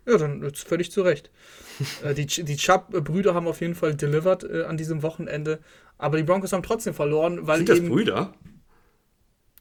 Ja, 0.09 0.17
dann 0.17 0.43
ist 0.43 0.67
völlig 0.67 0.91
zu 0.91 1.03
Recht. 1.03 1.31
äh, 2.03 2.15
die 2.15 2.27
die 2.27 2.57
Chubb-Brüder 2.57 3.35
haben 3.35 3.47
auf 3.47 3.61
jeden 3.61 3.75
Fall 3.75 3.95
delivered 3.95 4.45
äh, 4.45 4.65
an 4.65 4.77
diesem 4.77 5.03
Wochenende. 5.03 5.61
Aber 5.99 6.17
die 6.17 6.23
Broncos 6.23 6.53
haben 6.53 6.63
trotzdem 6.63 6.95
verloren, 6.95 7.47
weil 7.47 7.59
Sind 7.59 7.69
das 7.69 7.81
Brüder? 7.81 8.35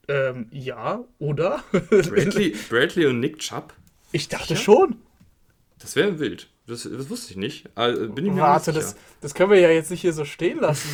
Ähm, 0.07 0.47
ja, 0.51 1.03
oder? 1.19 1.63
Bradley, 1.71 2.55
Bradley 2.69 3.07
und 3.07 3.19
Nick 3.19 3.39
Chubb? 3.39 3.73
Ich 4.13 4.29
dachte 4.29 4.53
ja? 4.53 4.59
schon. 4.59 5.01
Das 5.79 5.95
wäre 5.95 6.19
wild. 6.19 6.49
Das, 6.65 6.83
das, 6.83 7.09
wusste 7.09 7.31
ich 7.31 7.37
nicht. 7.37 7.69
Also, 7.75 8.09
bin 8.09 8.25
ich 8.25 8.31
mir 8.31 8.41
Warte, 8.41 8.71
das, 8.71 8.95
das 9.21 9.33
können 9.33 9.51
wir 9.51 9.59
ja 9.59 9.69
jetzt 9.69 9.91
nicht 9.91 10.01
hier 10.01 10.13
so 10.13 10.25
stehen 10.25 10.59
lassen. 10.59 10.89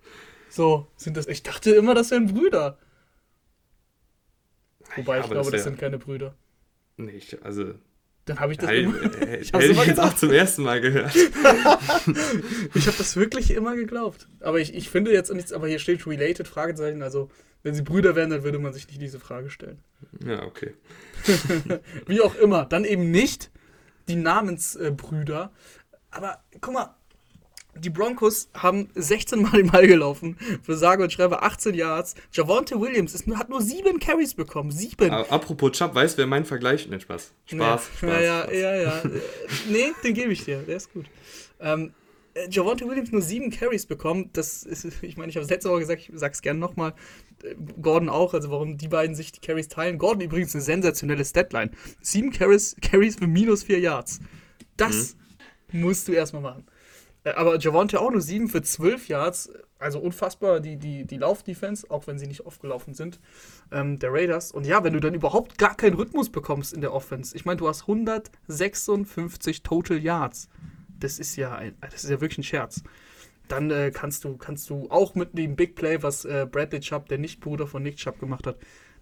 so, 0.50 0.86
sind 0.96 1.16
das. 1.16 1.26
Ich 1.26 1.42
dachte 1.42 1.70
immer, 1.72 1.94
das 1.94 2.10
wären 2.10 2.32
Brüder. 2.32 2.78
Wobei 4.96 5.18
ja, 5.18 5.24
ich 5.24 5.30
glaube, 5.30 5.50
das, 5.50 5.60
das 5.60 5.64
sind 5.64 5.78
keine 5.78 5.98
Brüder. 5.98 6.34
Nee, 6.96 7.12
ich, 7.12 7.42
also. 7.44 7.74
Dann 8.26 8.40
habe 8.40 8.52
ich 8.52 8.58
das 8.58 8.68
Hey, 8.68 8.82
immer, 8.82 9.22
äh, 9.22 9.36
ich 9.40 9.54
ich 9.54 9.70
immer 9.70 9.84
jetzt 9.84 10.00
auch 10.00 10.14
zum 10.14 10.32
ersten 10.32 10.62
Mal 10.62 10.80
gehört. 10.80 11.14
Ich 12.74 12.86
habe 12.86 12.98
das 12.98 13.16
wirklich 13.16 13.52
immer 13.52 13.74
geglaubt. 13.74 14.28
Aber 14.40 14.60
ich, 14.60 14.74
ich 14.74 14.90
finde 14.90 15.12
jetzt 15.12 15.32
nichts, 15.32 15.52
aber 15.52 15.68
hier 15.68 15.78
steht 15.78 16.06
related, 16.06 16.46
Fragezeichen. 16.46 17.02
Also, 17.02 17.30
wenn 17.62 17.74
sie 17.74 17.82
Brüder 17.82 18.14
wären, 18.14 18.30
dann 18.30 18.42
würde 18.44 18.58
man 18.58 18.72
sich 18.72 18.86
nicht 18.86 19.00
diese 19.00 19.18
Frage 19.18 19.50
stellen. 19.50 19.78
Ja, 20.24 20.44
okay. 20.44 20.74
Wie 22.06 22.20
auch 22.20 22.34
immer. 22.36 22.64
Dann 22.66 22.84
eben 22.84 23.10
nicht 23.10 23.50
die 24.08 24.16
Namensbrüder. 24.16 25.52
Aber 26.10 26.44
guck 26.60 26.74
mal, 26.74 26.94
die 27.78 27.90
Broncos 27.90 28.48
haben 28.54 28.88
16 28.94 29.42
Mal 29.42 29.62
den 29.62 29.70
Ball 29.70 29.86
gelaufen. 29.86 30.36
Für 30.62 30.76
sage 30.76 31.02
und 31.02 31.12
schreibe 31.12 31.42
18 31.42 31.74
Yards. 31.74 32.14
Javonte 32.32 32.80
Williams 32.80 33.14
ist, 33.14 33.26
hat 33.36 33.48
nur 33.48 33.62
sieben 33.62 33.98
Carries 33.98 34.34
bekommen. 34.34 34.70
Sieben. 34.70 35.10
Apropos 35.10 35.72
Chubb, 35.72 35.94
weißt 35.94 36.14
du, 36.14 36.18
wer 36.18 36.26
mein 36.26 36.44
Vergleich? 36.44 36.88
Nein, 36.88 37.00
Spaß. 37.00 37.32
Spaß. 37.46 37.58
Ja, 37.58 37.78
Spaß, 37.78 38.00
ja, 38.00 38.20
ja, 38.20 38.42
Spaß. 38.42 38.54
ja, 38.54 38.76
ja. 38.76 38.98
Äh, 38.98 39.20
nee, 39.70 39.92
den 40.04 40.14
gebe 40.14 40.32
ich 40.32 40.44
dir. 40.44 40.58
Der 40.62 40.76
ist 40.76 40.92
gut. 40.92 41.06
Ähm, 41.60 41.92
äh, 42.34 42.48
Javonte 42.50 42.86
Williams 42.86 43.12
nur 43.12 43.22
sieben 43.22 43.50
Carries 43.50 43.86
bekommen. 43.86 44.30
Das 44.32 44.62
ist, 44.62 44.86
ich 45.02 45.16
meine, 45.16 45.30
ich 45.30 45.36
habe 45.36 45.44
es 45.44 45.50
letzte 45.50 45.70
Woche 45.70 45.80
gesagt, 45.80 46.02
ich 46.02 46.10
sage 46.14 46.32
es 46.32 46.42
gerne 46.42 46.60
nochmal. 46.60 46.94
Gordon 47.80 48.08
auch, 48.08 48.34
also 48.34 48.50
warum 48.50 48.78
die 48.78 48.88
beiden 48.88 49.14
sich 49.14 49.32
die 49.32 49.40
Carries 49.40 49.68
teilen. 49.68 49.98
Gordon 49.98 50.22
übrigens 50.22 50.54
eine 50.54 50.62
sensationelle 50.62 51.24
Statline. 51.24 51.70
Sieben 52.00 52.30
Carries, 52.30 52.76
Carries 52.80 53.16
für 53.16 53.26
minus 53.26 53.62
vier 53.64 53.78
Yards. 53.78 54.20
Das 54.76 55.16
musst 55.72 56.08
du 56.08 56.12
erstmal 56.12 56.42
machen. 56.42 56.66
Äh, 57.26 57.30
Aber 57.30 57.58
Javonte 57.58 58.00
auch 58.00 58.10
nur 58.10 58.20
sieben 58.20 58.48
für 58.48 58.62
zwölf 58.62 59.08
Yards. 59.08 59.50
Also 59.78 59.98
unfassbar, 59.98 60.60
die, 60.60 60.76
die, 60.76 61.04
die 61.04 61.18
Laufdefense, 61.18 61.90
auch 61.90 62.06
wenn 62.06 62.18
sie 62.18 62.26
nicht 62.26 62.46
aufgelaufen 62.46 62.94
sind, 62.94 63.20
ähm, 63.70 63.98
der 63.98 64.10
Raiders. 64.10 64.52
Und 64.52 64.64
ja, 64.64 64.82
wenn 64.84 64.94
du 64.94 65.00
dann 65.00 65.12
überhaupt 65.12 65.58
gar 65.58 65.76
keinen 65.76 65.94
Rhythmus 65.94 66.30
bekommst 66.30 66.72
in 66.72 66.80
der 66.80 66.94
Offense. 66.94 67.36
Ich 67.36 67.44
meine, 67.44 67.58
du 67.58 67.68
hast 67.68 67.82
156 67.82 69.62
Total 69.62 69.98
Yards. 69.98 70.48
Das 70.98 71.18
ist 71.18 71.36
ja 71.36 71.54
ein, 71.54 71.74
das 71.82 72.04
ist 72.04 72.10
ja 72.10 72.22
wirklich 72.22 72.38
ein 72.38 72.42
Scherz. 72.42 72.82
Dann 73.48 73.70
äh, 73.70 73.90
kannst 73.92 74.24
du 74.24 74.38
kannst 74.38 74.70
du 74.70 74.88
auch 74.90 75.14
mit 75.14 75.36
dem 75.36 75.56
Big 75.56 75.74
Play, 75.74 76.02
was 76.02 76.24
äh, 76.24 76.46
Bradley 76.50 76.80
Chubb, 76.80 77.08
der 77.08 77.18
Nicht-Bruder 77.18 77.66
von 77.66 77.82
Nick 77.82 77.96
Chubb 77.96 78.18
gemacht 78.18 78.46
hat, 78.46 78.56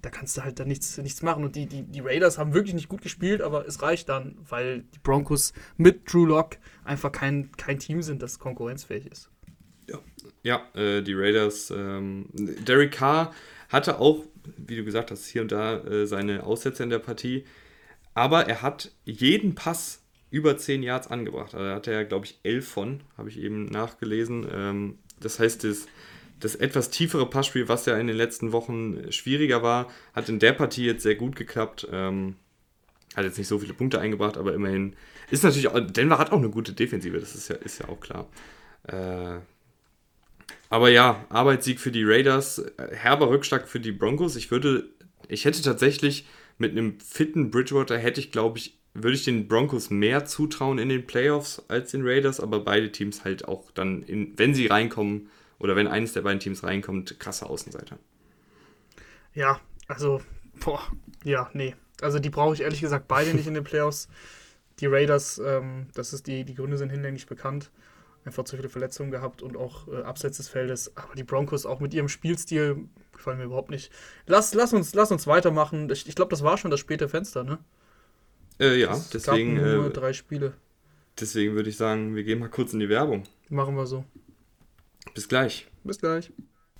da 0.05 0.11
kannst 0.11 0.37
du 0.37 0.45
halt 0.45 0.61
dann 0.61 0.69
nichts, 0.69 0.99
nichts 0.99 1.23
machen. 1.23 1.45
Und 1.45 1.57
die, 1.57 1.67
die, 1.67 1.83
die 1.83 2.01
Raiders 2.01 2.39
haben 2.39 2.53
wirklich 2.55 2.75
nicht 2.75 2.89
gut 2.89 3.03
gespielt, 3.03 3.41
aber 3.41 3.67
es 3.67 3.83
reicht 3.83 4.09
dann, 4.09 4.37
weil 4.49 4.83
die 4.95 4.99
Broncos 4.99 5.53
mit 5.77 6.13
Drew 6.13 6.27
Lock 6.27 6.57
einfach 6.85 7.13
kein, 7.13 7.51
kein 7.57 7.79
Team 7.79 8.03
sind, 8.03 8.23
das 8.23 8.39
konkurrenzfähig 8.39 9.07
ist. 9.07 9.31
Ja, 10.43 10.63
äh, 10.75 11.03
die 11.03 11.15
Raiders. 11.15 11.71
Ähm, 11.71 12.27
Derek 12.33 12.93
Carr 12.93 13.35
hatte 13.71 13.99
auch, 13.99 14.25
wie 14.59 14.77
du 14.77 14.85
gesagt 14.85 15.11
hast, 15.11 15.27
hier 15.27 15.43
und 15.43 15.53
da 15.53 15.79
äh, 15.79 16.07
seine 16.07 16.45
Aussätze 16.45 16.83
in 16.83 16.91
der 16.91 16.99
Partie. 16.99 17.45
Aber 18.13 18.47
er 18.47 18.63
hat 18.63 18.93
jeden 19.05 19.55
Pass 19.55 20.03
über 20.31 20.57
10 20.57 20.83
Yards 20.83 21.09
angebracht. 21.09 21.55
Also 21.55 21.67
da 21.67 21.75
hatte 21.75 21.93
er, 21.93 22.05
glaube 22.05 22.27
ich, 22.27 22.39
11 22.43 22.69
von, 22.69 23.01
habe 23.17 23.31
ich 23.31 23.39
eben 23.39 23.67
nachgelesen. 23.67 24.47
Ähm, 24.53 24.99
das 25.19 25.39
heißt, 25.39 25.65
das, 25.65 25.87
das 26.45 26.55
etwas 26.55 26.91
tiefere 26.91 27.29
Passspiel, 27.29 27.69
was 27.69 27.87
ja 27.87 27.97
in 27.97 28.07
den 28.07 28.17
letzten 28.17 28.53
Wochen 28.53 29.11
schwieriger 29.11 29.63
war, 29.63 29.91
hat 30.15 30.29
in 30.29 30.39
der 30.39 30.53
Partie 30.53 30.85
jetzt 30.85 31.03
sehr 31.03 31.15
gut 31.15 31.37
geklappt. 31.37 31.89
Ähm, 31.91 32.37
hat 33.17 33.25
jetzt 33.25 33.39
nicht 33.39 33.49
so 33.49 33.59
viele 33.59 33.75
Punkte 33.75 34.01
eingebracht, 34.01 34.37
aber 34.37 34.55
immerhin 34.55 34.95
ist 35.31 35.45
natürlich 35.45 35.69
auch, 35.69 35.79
Denver 35.81 36.19
hat 36.19 36.33
auch 36.33 36.39
eine 36.39 36.51
gute 36.51 36.73
Defensive, 36.73 37.19
das 37.19 37.35
ist 37.35 37.49
ja, 37.49 37.57
ist 37.57 37.79
ja 37.79 37.89
auch 37.89 38.01
klar. 38.01 38.29
Äh, 38.89 39.41
aber 40.69 40.89
ja, 40.91 41.25
Arbeitssieg 41.29 41.79
für 41.79 41.93
die 41.93 42.05
Raiders, 42.05 42.59
äh, 42.59 42.95
herber 42.95 43.31
Rückschlag 43.31 43.69
für 43.69 43.81
die 43.81 43.93
Broncos. 43.93 44.37
Ich 44.37 44.51
würde, 44.51 44.89
ich 45.29 45.45
hätte 45.45 45.63
tatsächlich 45.63 46.27
mit 46.59 46.73
einem 46.73 46.99
fitten 47.01 47.51
Bridgewater 47.51 47.97
hätte 47.97 48.21
ich, 48.21 48.33
glaube 48.33 48.59
ich, 48.59 48.79
würde 48.93 49.17
ich 49.17 49.25
den 49.25 49.49
Broncos 49.49 49.91
mehr 49.91 50.25
zutrauen 50.25 50.79
in 50.79 50.89
den 50.89 51.07
Playoffs 51.07 51.63
als 51.69 51.93
den 51.93 52.07
Raiders, 52.07 52.41
aber 52.41 52.61
beide 52.61 52.93
Teams 52.93 53.25
halt 53.25 53.47
auch 53.47 53.71
dann, 53.73 54.03
in, 54.03 54.37
wenn 54.37 54.55
sie 54.55 54.67
reinkommen 54.67 55.31
oder 55.59 55.77
wenn 55.77 55.87
eines 55.89 56.13
der 56.13 56.23
beiden 56.23 56.41
Teams 56.41 56.63
reinkommt, 56.63 57.19
krasse 57.21 57.47
Außenseiter. 57.47 57.99
Ja, 59.35 59.61
also, 59.89 60.21
boah, 60.61 60.81
ja, 61.25 61.51
nee. 61.53 61.75
Also 62.01 62.19
die 62.19 62.31
brauche 62.31 62.55
ich 62.55 62.61
ehrlich 62.63 62.81
gesagt 62.81 63.09
beide 63.09 63.35
nicht 63.35 63.47
in 63.47 63.55
den 63.55 63.65
Playoffs. 63.65 64.09
Die 64.81 64.87
Raiders, 64.87 65.41
ähm, 65.45 65.87
das 65.95 66.13
ist 66.13 66.27
die, 66.27 66.45
die 66.45 66.55
Gründe 66.55 66.77
sind 66.77 66.91
hinlänglich 66.91 67.27
bekannt. 67.27 67.71
Einfach 68.25 68.45
zu 68.45 68.57
viele 68.57 68.69
Verletzungen 68.71 69.11
gehabt 69.11 69.43
und 69.43 69.57
auch 69.57 69.87
äh, 69.89 70.03
abseits 70.03 70.39
des 70.39 70.49
Feldes. 70.49 70.97
Aber 70.97 71.15
die 71.15 71.25
Broncos 71.25 71.67
auch 71.67 71.79
mit 71.81 71.93
ihrem 71.95 72.09
Spielstil 72.09 72.89
gefallen 73.13 73.39
mir 73.39 73.45
überhaupt 73.45 73.71
nicht. 73.71 73.93
Lass, 74.27 74.55
lass, 74.55 74.73
uns, 74.73 74.95
lass 74.95 75.13
uns 75.13 75.27
weitermachen. 75.27 75.91
Ich, 75.91 76.09
ich 76.09 76.15
glaube, 76.15 76.31
das 76.31 76.43
war 76.43 76.59
schon 76.59 76.71
das 76.71 76.81
späte 76.81 77.09
Fenster, 77.09 77.45
ne? 77.45 77.59
Äh, 78.59 78.81
ja, 78.81 78.93
Es 78.93 79.11
deswegen, 79.11 79.57
gab 79.57 79.65
nur 79.65 79.87
äh, 79.87 79.91
drei 79.91 80.13
Spiele. 80.13 80.55
deswegen 81.21 81.55
würde 81.55 81.71
ich 81.71 81.77
sagen, 81.77 82.15
wir 82.17 82.25
gehen 82.25 82.39
mal 82.39 82.49
kurz 82.49 82.73
in 82.73 82.81
die 82.81 82.89
Werbung. 82.89 83.25
Machen 83.51 83.77
wir 83.77 83.87
so. 83.87 84.05
Bis 85.13 85.29
gleich. 85.29 85.67
Bis 85.85 86.01
gleich. 86.01 86.33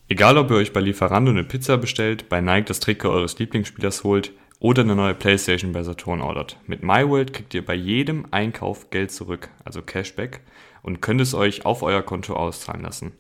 Egal, 0.09 0.39
ob 0.39 0.51
ihr 0.51 0.57
euch 0.57 0.73
bei 0.73 0.81
Lieferando 0.81 1.31
eine 1.31 1.45
Pizza 1.45 1.77
bestellt, 1.77 2.29
bei 2.29 2.41
Nike 2.41 2.67
das 2.67 2.81
Trikot 2.81 3.11
eures 3.11 3.39
Lieblingsspielers 3.39 4.05
holt 4.05 4.33
oder 4.59 4.83
eine 4.83 4.95
neue 4.95 5.15
Playstation 5.15 5.73
bei 5.73 5.83
Saturn 5.83 6.21
ordert. 6.21 6.59
Mit 6.67 6.83
MyWorld 6.83 7.33
kriegt 7.33 7.55
ihr 7.55 7.65
bei 7.65 7.75
jedem 7.75 8.27
Einkauf 8.31 8.91
Geld 8.91 9.13
zurück, 9.13 9.51
also 9.65 9.83
Cashback, 9.83 10.41
und 10.83 11.01
könnt 11.01 11.21
es 11.21 11.35
euch 11.35 11.65
auf 11.67 11.83
euer 11.83 12.03
Konto 12.03 12.35
auszahlen 12.35 12.83
lassen. 12.83 13.13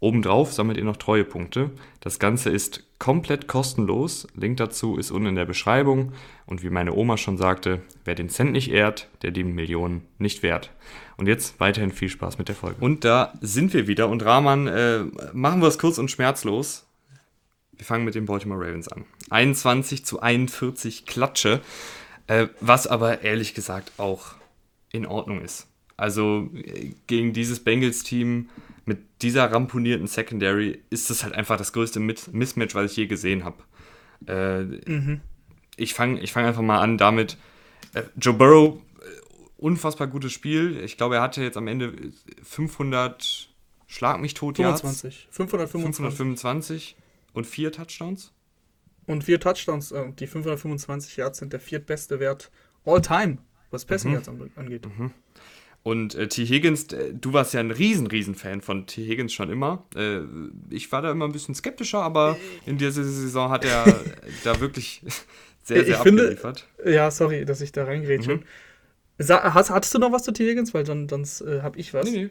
Obendrauf 0.00 0.52
sammelt 0.52 0.78
ihr 0.78 0.84
noch 0.84 0.96
Treuepunkte. 0.96 1.70
Das 2.00 2.18
Ganze 2.18 2.48
ist 2.48 2.84
komplett 2.98 3.48
kostenlos. 3.48 4.26
Link 4.34 4.56
dazu 4.56 4.96
ist 4.96 5.10
unten 5.10 5.28
in 5.28 5.34
der 5.34 5.44
Beschreibung. 5.44 6.12
Und 6.46 6.62
wie 6.62 6.70
meine 6.70 6.94
Oma 6.94 7.18
schon 7.18 7.36
sagte, 7.36 7.82
wer 8.06 8.14
den 8.14 8.30
Cent 8.30 8.52
nicht 8.52 8.70
ehrt, 8.70 9.10
der 9.20 9.30
die 9.30 9.44
Millionen 9.44 10.06
nicht 10.18 10.42
wert. 10.42 10.70
Und 11.20 11.26
jetzt 11.26 11.60
weiterhin 11.60 11.92
viel 11.92 12.08
Spaß 12.08 12.38
mit 12.38 12.48
der 12.48 12.54
Folge. 12.54 12.82
Und 12.82 13.04
da 13.04 13.34
sind 13.42 13.74
wir 13.74 13.86
wieder. 13.86 14.08
Und 14.08 14.24
Rahman, 14.24 14.66
äh, 14.66 15.00
machen 15.34 15.60
wir 15.60 15.68
es 15.68 15.78
kurz 15.78 15.98
und 15.98 16.10
schmerzlos. 16.10 16.86
Wir 17.76 17.84
fangen 17.84 18.06
mit 18.06 18.14
den 18.14 18.24
Baltimore 18.24 18.58
Ravens 18.58 18.88
an. 18.88 19.04
21 19.28 20.06
zu 20.06 20.20
41 20.22 21.04
Klatsche, 21.04 21.60
äh, 22.26 22.46
was 22.62 22.86
aber 22.86 23.20
ehrlich 23.20 23.52
gesagt 23.52 23.92
auch 23.98 24.28
in 24.92 25.04
Ordnung 25.04 25.42
ist. 25.42 25.66
Also 25.98 26.48
äh, 26.54 26.94
gegen 27.06 27.34
dieses 27.34 27.60
Bengals-Team 27.60 28.48
mit 28.86 29.00
dieser 29.20 29.52
ramponierten 29.52 30.06
Secondary 30.06 30.80
ist 30.88 31.10
das 31.10 31.22
halt 31.22 31.34
einfach 31.34 31.58
das 31.58 31.74
größte 31.74 32.00
Mit 32.00 32.32
Mismatch, 32.32 32.74
was 32.74 32.92
ich 32.92 32.96
je 32.96 33.06
gesehen 33.08 33.44
habe. 33.44 33.58
Äh, 34.26 35.10
Ich 35.76 35.92
fange 35.92 36.20
ich 36.20 36.32
fang 36.32 36.46
einfach 36.46 36.62
mal 36.62 36.80
an 36.80 36.96
damit. 36.96 37.36
Äh, 37.92 38.04
Joe 38.16 38.32
Burrow, 38.32 38.80
unfassbar 39.60 40.06
gutes 40.08 40.32
Spiel. 40.32 40.80
Ich 40.84 40.96
glaube, 40.96 41.16
er 41.16 41.22
hatte 41.22 41.42
jetzt 41.42 41.56
am 41.56 41.68
Ende 41.68 41.92
500 42.42 43.48
Schlag 43.86 44.20
mich 44.20 44.34
tot 44.34 44.58
Yards. 44.58 44.80
25. 44.82 45.28
525. 45.30 45.96
525 45.96 46.96
und 47.32 47.46
vier 47.46 47.72
Touchdowns. 47.72 48.32
Und 49.06 49.24
vier 49.24 49.40
Touchdowns. 49.40 49.90
äh, 49.92 50.12
Die 50.18 50.26
525 50.26 51.16
Yards 51.16 51.38
sind 51.38 51.52
der 51.52 51.60
viertbeste 51.60 52.20
Wert 52.20 52.50
all 52.84 53.00
time, 53.02 53.38
was 53.70 53.84
Passing 53.84 54.10
Mhm. 54.10 54.14
Yards 54.14 54.28
angeht. 54.56 54.86
Und 55.82 56.14
äh, 56.14 56.28
T. 56.28 56.44
Higgins, 56.46 56.92
äh, 56.92 57.12
du 57.14 57.32
warst 57.32 57.54
ja 57.54 57.60
ein 57.60 57.70
riesen, 57.70 58.06
riesen 58.06 58.34
Fan 58.34 58.60
von 58.60 58.86
T. 58.86 59.04
Higgins 59.06 59.32
schon 59.32 59.50
immer. 59.50 59.86
Äh, 59.96 60.20
ich 60.68 60.92
war 60.92 61.00
da 61.02 61.10
immer 61.10 61.24
ein 61.24 61.32
bisschen 61.32 61.54
skeptischer, 61.54 62.02
aber 62.02 62.36
in 62.66 62.76
dieser 62.78 63.02
Saison 63.02 63.50
hat 63.50 63.64
er 63.64 63.86
äh, 63.88 63.92
da 64.44 64.60
wirklich 64.60 65.02
sehr, 65.62 65.78
Ich 65.80 65.86
sehr 65.86 65.98
finde- 66.02 66.22
abgeliefert. 66.24 66.68
Ja, 66.84 67.10
sorry, 67.10 67.44
dass 67.46 67.60
ich 67.62 67.72
da 67.72 67.84
reingrätsche. 67.84 68.36
Mhm. 68.36 68.42
Sa- 69.22 69.54
Hast, 69.54 69.70
hattest 69.70 69.94
du 69.94 69.98
noch 69.98 70.12
was 70.12 70.22
zu 70.22 70.32
T. 70.32 70.48
Higgins? 70.48 70.72
Weil 70.74 70.84
dann, 70.84 71.06
dann 71.06 71.22
äh, 71.46 71.60
habe 71.60 71.78
ich 71.78 71.92
was. 71.94 72.04
Nee, 72.10 72.24
nee. 72.24 72.30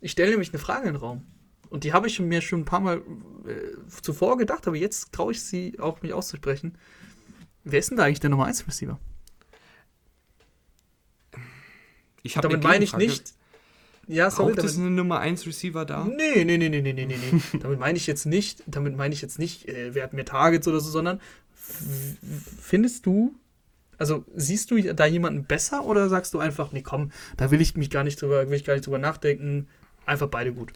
Ich 0.00 0.10
stelle 0.12 0.30
nämlich 0.30 0.50
eine 0.52 0.58
Frage 0.58 0.88
in 0.88 0.94
den 0.94 1.00
Raum. 1.00 1.22
Und 1.70 1.84
die 1.84 1.92
habe 1.92 2.06
ich 2.06 2.20
mir 2.20 2.40
schon 2.40 2.60
ein 2.60 2.64
paar 2.64 2.80
Mal 2.80 2.98
äh, 2.98 4.00
zuvor 4.02 4.36
gedacht, 4.36 4.66
aber 4.66 4.76
jetzt 4.76 5.12
traue 5.12 5.32
ich 5.32 5.42
sie 5.42 5.78
auch, 5.80 6.02
mich 6.02 6.12
auszusprechen. 6.12 6.76
Wer 7.64 7.78
ist 7.78 7.90
denn 7.90 7.96
da 7.96 8.04
eigentlich 8.04 8.20
der 8.20 8.30
Nummer 8.30 8.44
1 8.46 8.66
Receiver? 8.66 8.98
Ich 12.22 12.36
hab 12.36 12.42
Damit 12.42 12.58
eine 12.58 12.64
meine 12.68 12.84
ich 12.84 12.96
nicht. 12.96 13.34
Ja, 14.06 14.30
sorry, 14.30 14.52
Braucht 14.52 14.64
es 14.66 14.74
damit, 14.74 14.86
eine 14.88 14.96
Nummer 14.96 15.20
1 15.20 15.46
Receiver 15.46 15.84
da? 15.84 16.04
Nee, 16.04 16.44
nee, 16.44 16.58
nee, 16.58 16.68
nee, 16.68 16.80
nee, 16.82 16.92
nee, 16.92 17.06
nee, 17.06 17.40
damit 17.60 17.78
meine 17.78 17.96
ich 17.96 18.06
jetzt 18.06 18.26
nicht, 18.26 18.62
damit 18.66 18.96
meine 18.96 19.14
ich 19.14 19.22
jetzt 19.22 19.38
nicht, 19.38 19.66
äh, 19.68 19.94
wer 19.94 20.04
hat 20.04 20.12
mehr 20.12 20.26
Targets 20.26 20.68
oder 20.68 20.80
so, 20.80 20.90
sondern 20.90 21.20
findest 22.60 23.06
du, 23.06 23.34
also 23.98 24.24
siehst 24.34 24.70
du 24.70 24.80
da 24.94 25.06
jemanden 25.06 25.44
besser 25.44 25.84
oder 25.84 26.08
sagst 26.08 26.34
du 26.34 26.38
einfach, 26.38 26.72
nee, 26.72 26.82
komm, 26.82 27.10
da 27.36 27.50
will 27.50 27.60
ich 27.60 27.76
mich 27.76 27.90
gar 27.90 28.04
nicht 28.04 28.20
drüber, 28.20 28.48
will 28.50 28.56
ich 28.56 28.64
gar 28.64 28.74
nicht 28.74 28.86
drüber 28.86 28.98
nachdenken, 28.98 29.68
einfach 30.06 30.28
beide 30.28 30.52
gut. 30.52 30.72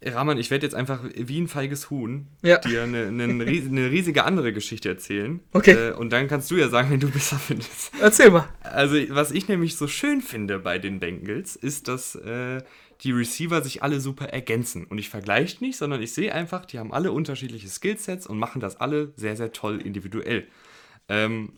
Rahman, 0.00 0.38
ich 0.38 0.52
werde 0.52 0.64
jetzt 0.64 0.74
einfach 0.76 1.00
wie 1.16 1.40
ein 1.40 1.48
feiges 1.48 1.90
Huhn 1.90 2.28
Ja. 2.42 2.58
dir 2.58 2.84
eine, 2.84 3.08
ries- 3.08 3.66
eine 3.66 3.90
riesige 3.90 4.22
andere 4.24 4.52
Geschichte 4.52 4.88
erzählen. 4.88 5.40
Okay. 5.52 5.72
Äh, 5.72 5.92
und 5.94 6.10
dann 6.12 6.28
kannst 6.28 6.48
du 6.52 6.56
ja 6.56 6.68
sagen, 6.68 6.90
wenn 6.92 7.00
du 7.00 7.10
besser 7.10 7.36
findest. 7.36 7.90
Erzähl 8.00 8.30
mal. 8.30 8.48
Also, 8.62 8.94
was 9.08 9.32
ich 9.32 9.48
nämlich 9.48 9.74
so 9.76 9.88
schön 9.88 10.20
finde 10.22 10.60
bei 10.60 10.78
den 10.78 11.00
Bengals, 11.00 11.56
ist, 11.56 11.88
dass 11.88 12.14
äh, 12.14 12.62
die 13.02 13.10
Receiver 13.10 13.60
sich 13.60 13.82
alle 13.82 13.98
super 13.98 14.26
ergänzen. 14.26 14.84
Und 14.84 14.98
ich 14.98 15.08
vergleiche 15.08 15.64
nicht, 15.64 15.76
sondern 15.76 16.00
ich 16.00 16.12
sehe 16.14 16.32
einfach, 16.32 16.64
die 16.64 16.78
haben 16.78 16.92
alle 16.92 17.10
unterschiedliche 17.10 17.66
Skillsets 17.68 18.28
und 18.28 18.38
machen 18.38 18.60
das 18.60 18.76
alle 18.80 19.12
sehr, 19.16 19.34
sehr 19.36 19.50
toll 19.52 19.80
individuell. 19.82 20.46
Ähm, 21.08 21.52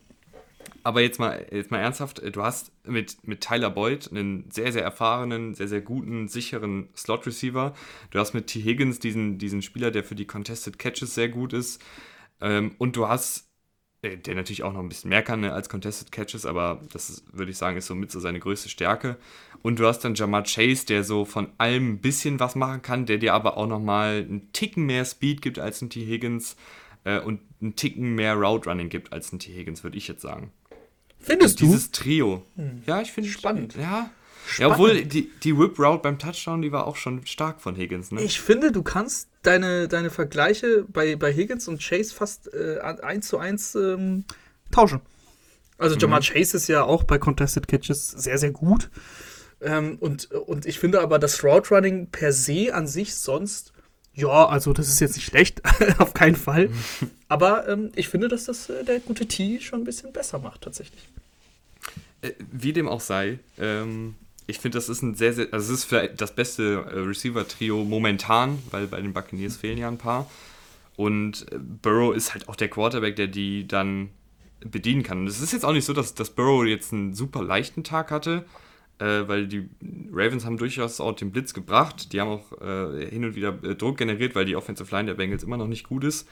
Aber 0.82 1.02
jetzt 1.02 1.18
mal, 1.18 1.46
jetzt 1.52 1.70
mal 1.70 1.78
ernsthaft, 1.80 2.22
du 2.34 2.42
hast 2.42 2.72
mit, 2.84 3.26
mit 3.26 3.42
Tyler 3.42 3.70
Boyd 3.70 4.10
einen 4.10 4.50
sehr, 4.50 4.72
sehr 4.72 4.82
erfahrenen, 4.82 5.54
sehr, 5.54 5.68
sehr 5.68 5.82
guten, 5.82 6.28
sicheren 6.28 6.88
Slot-Receiver. 6.96 7.74
Du 8.10 8.18
hast 8.18 8.32
mit 8.32 8.46
T. 8.46 8.62
Higgins 8.62 8.98
diesen, 8.98 9.36
diesen 9.38 9.60
Spieler, 9.62 9.90
der 9.90 10.04
für 10.04 10.14
die 10.14 10.26
Contested 10.26 10.78
Catches 10.78 11.14
sehr 11.14 11.28
gut 11.28 11.52
ist. 11.52 11.82
Ähm, 12.40 12.74
und 12.78 12.96
du 12.96 13.08
hast, 13.08 13.50
äh, 14.02 14.16
der 14.16 14.34
natürlich 14.34 14.62
auch 14.62 14.72
noch 14.72 14.80
ein 14.80 14.88
bisschen 14.88 15.10
mehr 15.10 15.22
kann 15.22 15.40
ne, 15.40 15.52
als 15.52 15.68
Contested 15.68 16.12
Catches, 16.12 16.46
aber 16.46 16.80
das 16.92 17.10
ist, 17.10 17.24
würde 17.36 17.50
ich 17.50 17.58
sagen, 17.58 17.76
ist 17.76 17.86
so 17.86 17.94
mit 17.94 18.10
so 18.10 18.20
seine 18.20 18.40
größte 18.40 18.70
Stärke. 18.70 19.18
Und 19.62 19.78
du 19.78 19.86
hast 19.86 20.00
dann 20.00 20.14
Jamar 20.14 20.44
Chase, 20.44 20.86
der 20.86 21.04
so 21.04 21.26
von 21.26 21.48
allem 21.58 21.94
ein 21.94 22.00
bisschen 22.00 22.40
was 22.40 22.54
machen 22.54 22.80
kann, 22.82 23.04
der 23.06 23.18
dir 23.18 23.34
aber 23.34 23.58
auch 23.58 23.66
nochmal 23.66 24.24
einen 24.26 24.50
Ticken 24.52 24.86
mehr 24.86 25.04
Speed 25.04 25.42
gibt 25.42 25.58
als 25.58 25.82
ein 25.82 25.90
T. 25.90 26.06
Higgins 26.06 26.56
äh, 27.04 27.20
und 27.20 27.40
einen 27.60 27.76
Ticken 27.76 28.14
mehr 28.14 28.34
Route 28.34 28.68
Running 28.68 28.88
gibt 28.88 29.12
als 29.12 29.32
ein 29.32 29.38
T. 29.38 29.52
Higgins, 29.52 29.84
würde 29.84 29.96
ich 29.96 30.08
jetzt 30.08 30.22
sagen. 30.22 30.52
Findest 31.18 31.60
du? 31.60 31.66
Dieses 31.66 31.90
Trio. 31.90 32.46
Hm. 32.56 32.82
Ja, 32.86 33.00
ich 33.00 33.12
finde 33.12 33.28
spannend. 33.28 33.74
Ja. 33.76 34.10
Spannend. 34.46 34.58
Ja, 34.58 34.68
obwohl 34.68 35.04
die, 35.04 35.30
die 35.42 35.56
Whip 35.56 35.78
Route 35.78 36.02
beim 36.02 36.18
Touchdown, 36.18 36.62
die 36.62 36.72
war 36.72 36.86
auch 36.86 36.96
schon 36.96 37.26
stark 37.26 37.60
von 37.60 37.76
Higgins. 37.76 38.10
Ne? 38.10 38.22
Ich 38.22 38.40
finde, 38.40 38.72
du 38.72 38.82
kannst 38.82 39.28
deine, 39.42 39.86
deine 39.86 40.10
Vergleiche 40.10 40.86
bei, 40.88 41.16
bei 41.16 41.32
Higgins 41.32 41.68
und 41.68 41.80
Chase 41.82 42.14
fast 42.14 42.52
äh, 42.54 42.78
eins 42.80 43.28
zu 43.28 43.38
eins 43.38 43.74
ähm, 43.74 44.24
tauschen. 44.70 45.00
Also 45.78 45.96
Jamar 45.96 46.20
mhm. 46.20 46.24
Chase 46.24 46.56
ist 46.56 46.68
ja 46.68 46.82
auch 46.82 47.04
bei 47.04 47.18
Contested 47.18 47.68
Catches 47.68 48.10
sehr, 48.10 48.38
sehr 48.38 48.50
gut. 48.50 48.90
Ähm, 49.60 49.98
und, 50.00 50.30
und 50.30 50.66
ich 50.66 50.78
finde 50.78 51.00
aber 51.00 51.18
das 51.18 51.44
Route 51.44 51.74
Running 51.74 52.08
per 52.08 52.32
se 52.32 52.74
an 52.74 52.86
sich 52.86 53.14
sonst, 53.14 53.72
ja, 54.20 54.46
also 54.46 54.72
das 54.72 54.88
ist 54.88 55.00
jetzt 55.00 55.16
nicht 55.16 55.26
schlecht, 55.26 55.62
auf 55.98 56.14
keinen 56.14 56.36
Fall. 56.36 56.70
aber 57.28 57.68
ähm, 57.68 57.90
ich 57.96 58.08
finde, 58.08 58.28
dass 58.28 58.44
das 58.44 58.68
äh, 58.70 58.84
der 58.84 59.00
gute 59.00 59.26
T 59.26 59.60
schon 59.60 59.80
ein 59.80 59.84
bisschen 59.84 60.12
besser 60.12 60.38
macht, 60.38 60.62
tatsächlich. 60.62 61.08
Äh, 62.22 62.32
wie 62.52 62.72
dem 62.72 62.88
auch 62.88 63.00
sei, 63.00 63.38
ähm, 63.58 64.14
ich 64.46 64.58
finde, 64.58 64.76
das 64.76 64.88
ist 64.88 65.02
ein 65.02 65.14
sehr, 65.14 65.32
sehr, 65.32 65.46
also 65.52 65.72
es 65.72 65.80
ist 65.80 65.84
vielleicht 65.84 66.20
das 66.20 66.34
beste 66.34 66.84
äh, 66.92 66.98
Receiver-Trio 66.98 67.84
momentan, 67.84 68.58
weil 68.70 68.86
bei 68.86 69.00
den 69.00 69.12
Buccaneers 69.12 69.56
fehlen 69.56 69.78
ja 69.78 69.88
ein 69.88 69.98
paar. 69.98 70.30
Und 70.96 71.46
äh, 71.52 71.58
Burrow 71.58 72.14
ist 72.14 72.34
halt 72.34 72.48
auch 72.48 72.56
der 72.56 72.68
Quarterback, 72.68 73.16
der 73.16 73.28
die 73.28 73.66
dann 73.66 74.10
bedienen 74.60 75.02
kann. 75.02 75.20
Und 75.20 75.26
es 75.28 75.40
ist 75.40 75.52
jetzt 75.52 75.64
auch 75.64 75.72
nicht 75.72 75.84
so, 75.84 75.92
dass, 75.92 76.14
dass 76.14 76.30
Burrow 76.30 76.66
jetzt 76.66 76.92
einen 76.92 77.14
super 77.14 77.42
leichten 77.42 77.84
Tag 77.84 78.10
hatte, 78.10 78.44
äh, 79.00 79.26
weil 79.26 79.46
die 79.46 79.68
Ravens 80.12 80.44
haben 80.44 80.58
durchaus 80.58 81.00
auch 81.00 81.12
den 81.12 81.32
Blitz 81.32 81.54
gebracht. 81.54 82.12
Die 82.12 82.20
haben 82.20 82.28
auch 82.28 82.60
äh, 82.60 83.06
hin 83.10 83.24
und 83.24 83.34
wieder 83.34 83.56
äh, 83.62 83.74
Druck 83.74 83.96
generiert, 83.96 84.34
weil 84.34 84.44
die 84.44 84.56
Offensive 84.56 84.94
Line 84.94 85.06
der 85.06 85.14
Bengals 85.14 85.42
immer 85.42 85.56
noch 85.56 85.66
nicht 85.66 85.88
gut 85.88 86.04
ist. 86.04 86.28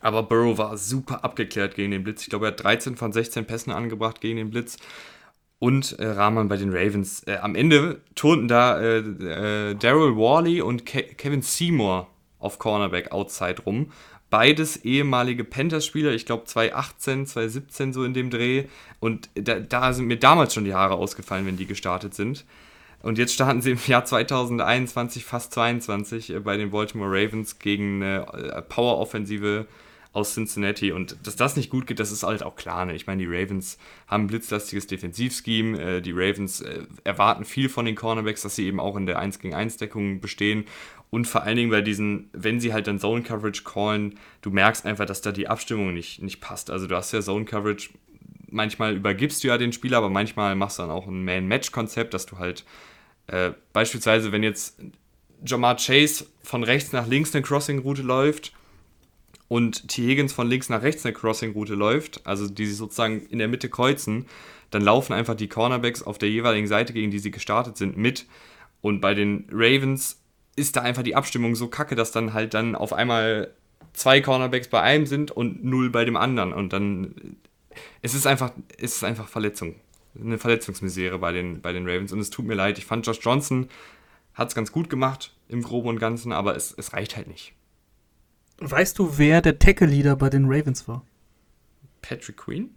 Aber 0.00 0.24
Burrow 0.24 0.58
war 0.58 0.76
super 0.76 1.24
abgeklärt 1.24 1.74
gegen 1.74 1.92
den 1.92 2.02
Blitz. 2.02 2.22
Ich 2.22 2.30
glaube, 2.30 2.46
er 2.46 2.52
hat 2.52 2.62
13 2.62 2.96
von 2.96 3.12
16 3.12 3.44
Pässen 3.44 3.72
angebracht 3.72 4.20
gegen 4.20 4.36
den 4.36 4.50
Blitz. 4.50 4.78
Und 5.58 5.98
äh, 6.00 6.06
Rahman 6.06 6.48
bei 6.48 6.56
den 6.56 6.70
Ravens. 6.74 7.22
Äh, 7.24 7.36
am 7.36 7.54
Ende 7.54 8.00
turnten 8.16 8.48
da 8.48 8.80
äh, 8.80 8.98
äh 8.98 9.74
Daryl 9.76 10.16
Worley 10.16 10.60
und 10.60 10.84
Ke 10.84 11.04
Kevin 11.04 11.42
Seymour 11.42 12.08
auf 12.40 12.58
Cornerback 12.58 13.12
Outside 13.12 13.62
rum. 13.64 13.92
Beides 14.32 14.78
ehemalige 14.78 15.44
Panthers-Spieler, 15.44 16.12
ich 16.12 16.24
glaube 16.24 16.44
2018, 16.44 17.26
2017 17.26 17.92
so 17.92 18.02
in 18.02 18.14
dem 18.14 18.30
Dreh. 18.30 18.64
Und 18.98 19.28
da, 19.34 19.60
da, 19.60 19.92
sind 19.92 20.06
mir 20.06 20.16
damals 20.16 20.54
schon 20.54 20.64
die 20.64 20.72
Haare 20.72 20.94
ausgefallen, 20.94 21.44
wenn 21.44 21.58
die 21.58 21.66
gestartet 21.66 22.14
sind. 22.14 22.46
Und 23.02 23.18
jetzt 23.18 23.34
starten 23.34 23.60
sie 23.60 23.72
im 23.72 23.78
Jahr 23.86 24.06
2021, 24.06 25.26
fast 25.26 25.52
22, 25.52 26.30
äh, 26.30 26.40
bei 26.40 26.56
den 26.56 26.70
Baltimore 26.70 27.10
Ravens 27.10 27.58
gegen 27.58 28.02
eine 28.02 28.26
äh, 28.32 28.62
Power-Offensive 28.62 29.66
aus 30.14 30.32
Cincinnati. 30.32 30.92
Und 30.92 31.18
dass 31.26 31.36
das 31.36 31.56
nicht 31.56 31.68
gut 31.68 31.86
geht, 31.86 32.00
das 32.00 32.10
ist 32.10 32.22
halt 32.22 32.42
auch 32.42 32.56
klar. 32.56 32.86
Ne? 32.86 32.94
Ich 32.94 33.06
meine, 33.06 33.22
die 33.22 33.28
Ravens 33.28 33.76
haben 34.06 34.24
ein 34.24 34.28
blitzlastiges 34.28 34.86
Defensivscheme. 34.86 35.78
Äh, 35.78 36.00
die 36.00 36.12
Ravens 36.12 36.64
erwarten 37.04 37.44
viel 37.44 37.68
von 37.68 37.84
den 37.84 37.96
Cornerbacks, 37.96 38.40
dass 38.40 38.56
sie 38.56 38.64
eben 38.64 38.80
auch 38.80 38.96
in 38.96 39.04
der 39.04 39.18
1 39.18 39.40
gegen 39.40 39.54
1 39.54 39.76
Deckung 39.76 40.22
bestehen. 40.22 40.64
Und 41.12 41.26
vor 41.26 41.42
allen 41.42 41.56
Dingen 41.56 41.70
bei 41.70 41.82
diesen, 41.82 42.30
wenn 42.32 42.58
sie 42.58 42.72
halt 42.72 42.86
dann 42.86 42.98
Zone 42.98 43.22
Coverage 43.22 43.64
callen, 43.64 44.18
du 44.40 44.50
merkst 44.50 44.86
einfach, 44.86 45.04
dass 45.04 45.20
da 45.20 45.30
die 45.30 45.46
Abstimmung 45.46 45.92
nicht, 45.92 46.22
nicht 46.22 46.40
passt. 46.40 46.70
Also 46.70 46.86
du 46.86 46.96
hast 46.96 47.12
ja 47.12 47.20
Zone 47.20 47.44
Coverage, 47.44 47.90
manchmal 48.48 48.96
übergibst 48.96 49.44
du 49.44 49.48
ja 49.48 49.58
den 49.58 49.74
Spieler, 49.74 49.98
aber 49.98 50.08
manchmal 50.08 50.54
machst 50.54 50.78
du 50.78 50.82
dann 50.84 50.90
auch 50.90 51.06
ein 51.06 51.22
Man-Match-Konzept, 51.22 52.14
dass 52.14 52.24
du 52.24 52.38
halt 52.38 52.64
äh, 53.26 53.50
beispielsweise, 53.74 54.32
wenn 54.32 54.42
jetzt 54.42 54.80
Jamar 55.44 55.76
Chase 55.76 56.24
von 56.42 56.64
rechts 56.64 56.92
nach 56.92 57.06
links 57.06 57.34
eine 57.34 57.42
Crossing-Route 57.42 58.00
läuft 58.00 58.54
und 59.48 59.88
T. 59.88 60.06
Higgins 60.06 60.32
von 60.32 60.48
links 60.48 60.70
nach 60.70 60.80
rechts 60.80 61.04
eine 61.04 61.12
Crossing-Route 61.12 61.74
läuft, 61.74 62.26
also 62.26 62.48
die 62.48 62.64
sich 62.64 62.78
sozusagen 62.78 63.26
in 63.26 63.38
der 63.38 63.48
Mitte 63.48 63.68
kreuzen, 63.68 64.24
dann 64.70 64.80
laufen 64.80 65.12
einfach 65.12 65.34
die 65.34 65.48
Cornerbacks 65.48 66.02
auf 66.02 66.16
der 66.16 66.30
jeweiligen 66.30 66.68
Seite, 66.68 66.94
gegen 66.94 67.10
die 67.10 67.18
sie 67.18 67.32
gestartet 67.32 67.76
sind, 67.76 67.98
mit. 67.98 68.24
Und 68.80 69.02
bei 69.02 69.12
den 69.12 69.44
Ravens 69.52 70.21
ist 70.56 70.76
da 70.76 70.82
einfach 70.82 71.02
die 71.02 71.16
Abstimmung 71.16 71.54
so 71.54 71.68
kacke, 71.68 71.94
dass 71.94 72.12
dann 72.12 72.34
halt 72.34 72.54
dann 72.54 72.74
auf 72.74 72.92
einmal 72.92 73.52
zwei 73.92 74.20
Cornerbacks 74.20 74.68
bei 74.68 74.80
einem 74.80 75.06
sind 75.06 75.30
und 75.30 75.64
null 75.64 75.90
bei 75.90 76.04
dem 76.04 76.16
anderen. 76.16 76.52
Und 76.52 76.72
dann 76.72 77.36
es 78.02 78.14
ist 78.14 78.26
einfach, 78.26 78.52
es 78.78 78.96
ist 78.96 79.04
einfach 79.04 79.28
Verletzung. 79.28 79.76
Eine 80.18 80.38
Verletzungsmisere 80.38 81.18
bei 81.18 81.32
den, 81.32 81.62
bei 81.62 81.72
den 81.72 81.86
Ravens. 81.86 82.12
Und 82.12 82.20
es 82.20 82.30
tut 82.30 82.46
mir 82.46 82.54
leid. 82.54 82.78
Ich 82.78 82.84
fand 82.84 83.06
Josh 83.06 83.20
Johnson 83.22 83.68
hat 84.34 84.48
es 84.48 84.54
ganz 84.54 84.72
gut 84.72 84.88
gemacht 84.88 85.34
im 85.48 85.62
Groben 85.62 85.88
und 85.88 85.98
Ganzen, 85.98 86.32
aber 86.32 86.56
es, 86.56 86.72
es 86.76 86.92
reicht 86.94 87.16
halt 87.16 87.28
nicht. 87.28 87.52
Weißt 88.58 88.98
du, 88.98 89.18
wer 89.18 89.42
der 89.42 89.58
Tackle-Leader 89.58 90.16
bei 90.16 90.30
den 90.30 90.46
Ravens 90.46 90.88
war? 90.88 91.04
Patrick 92.00 92.36
Queen? 92.38 92.74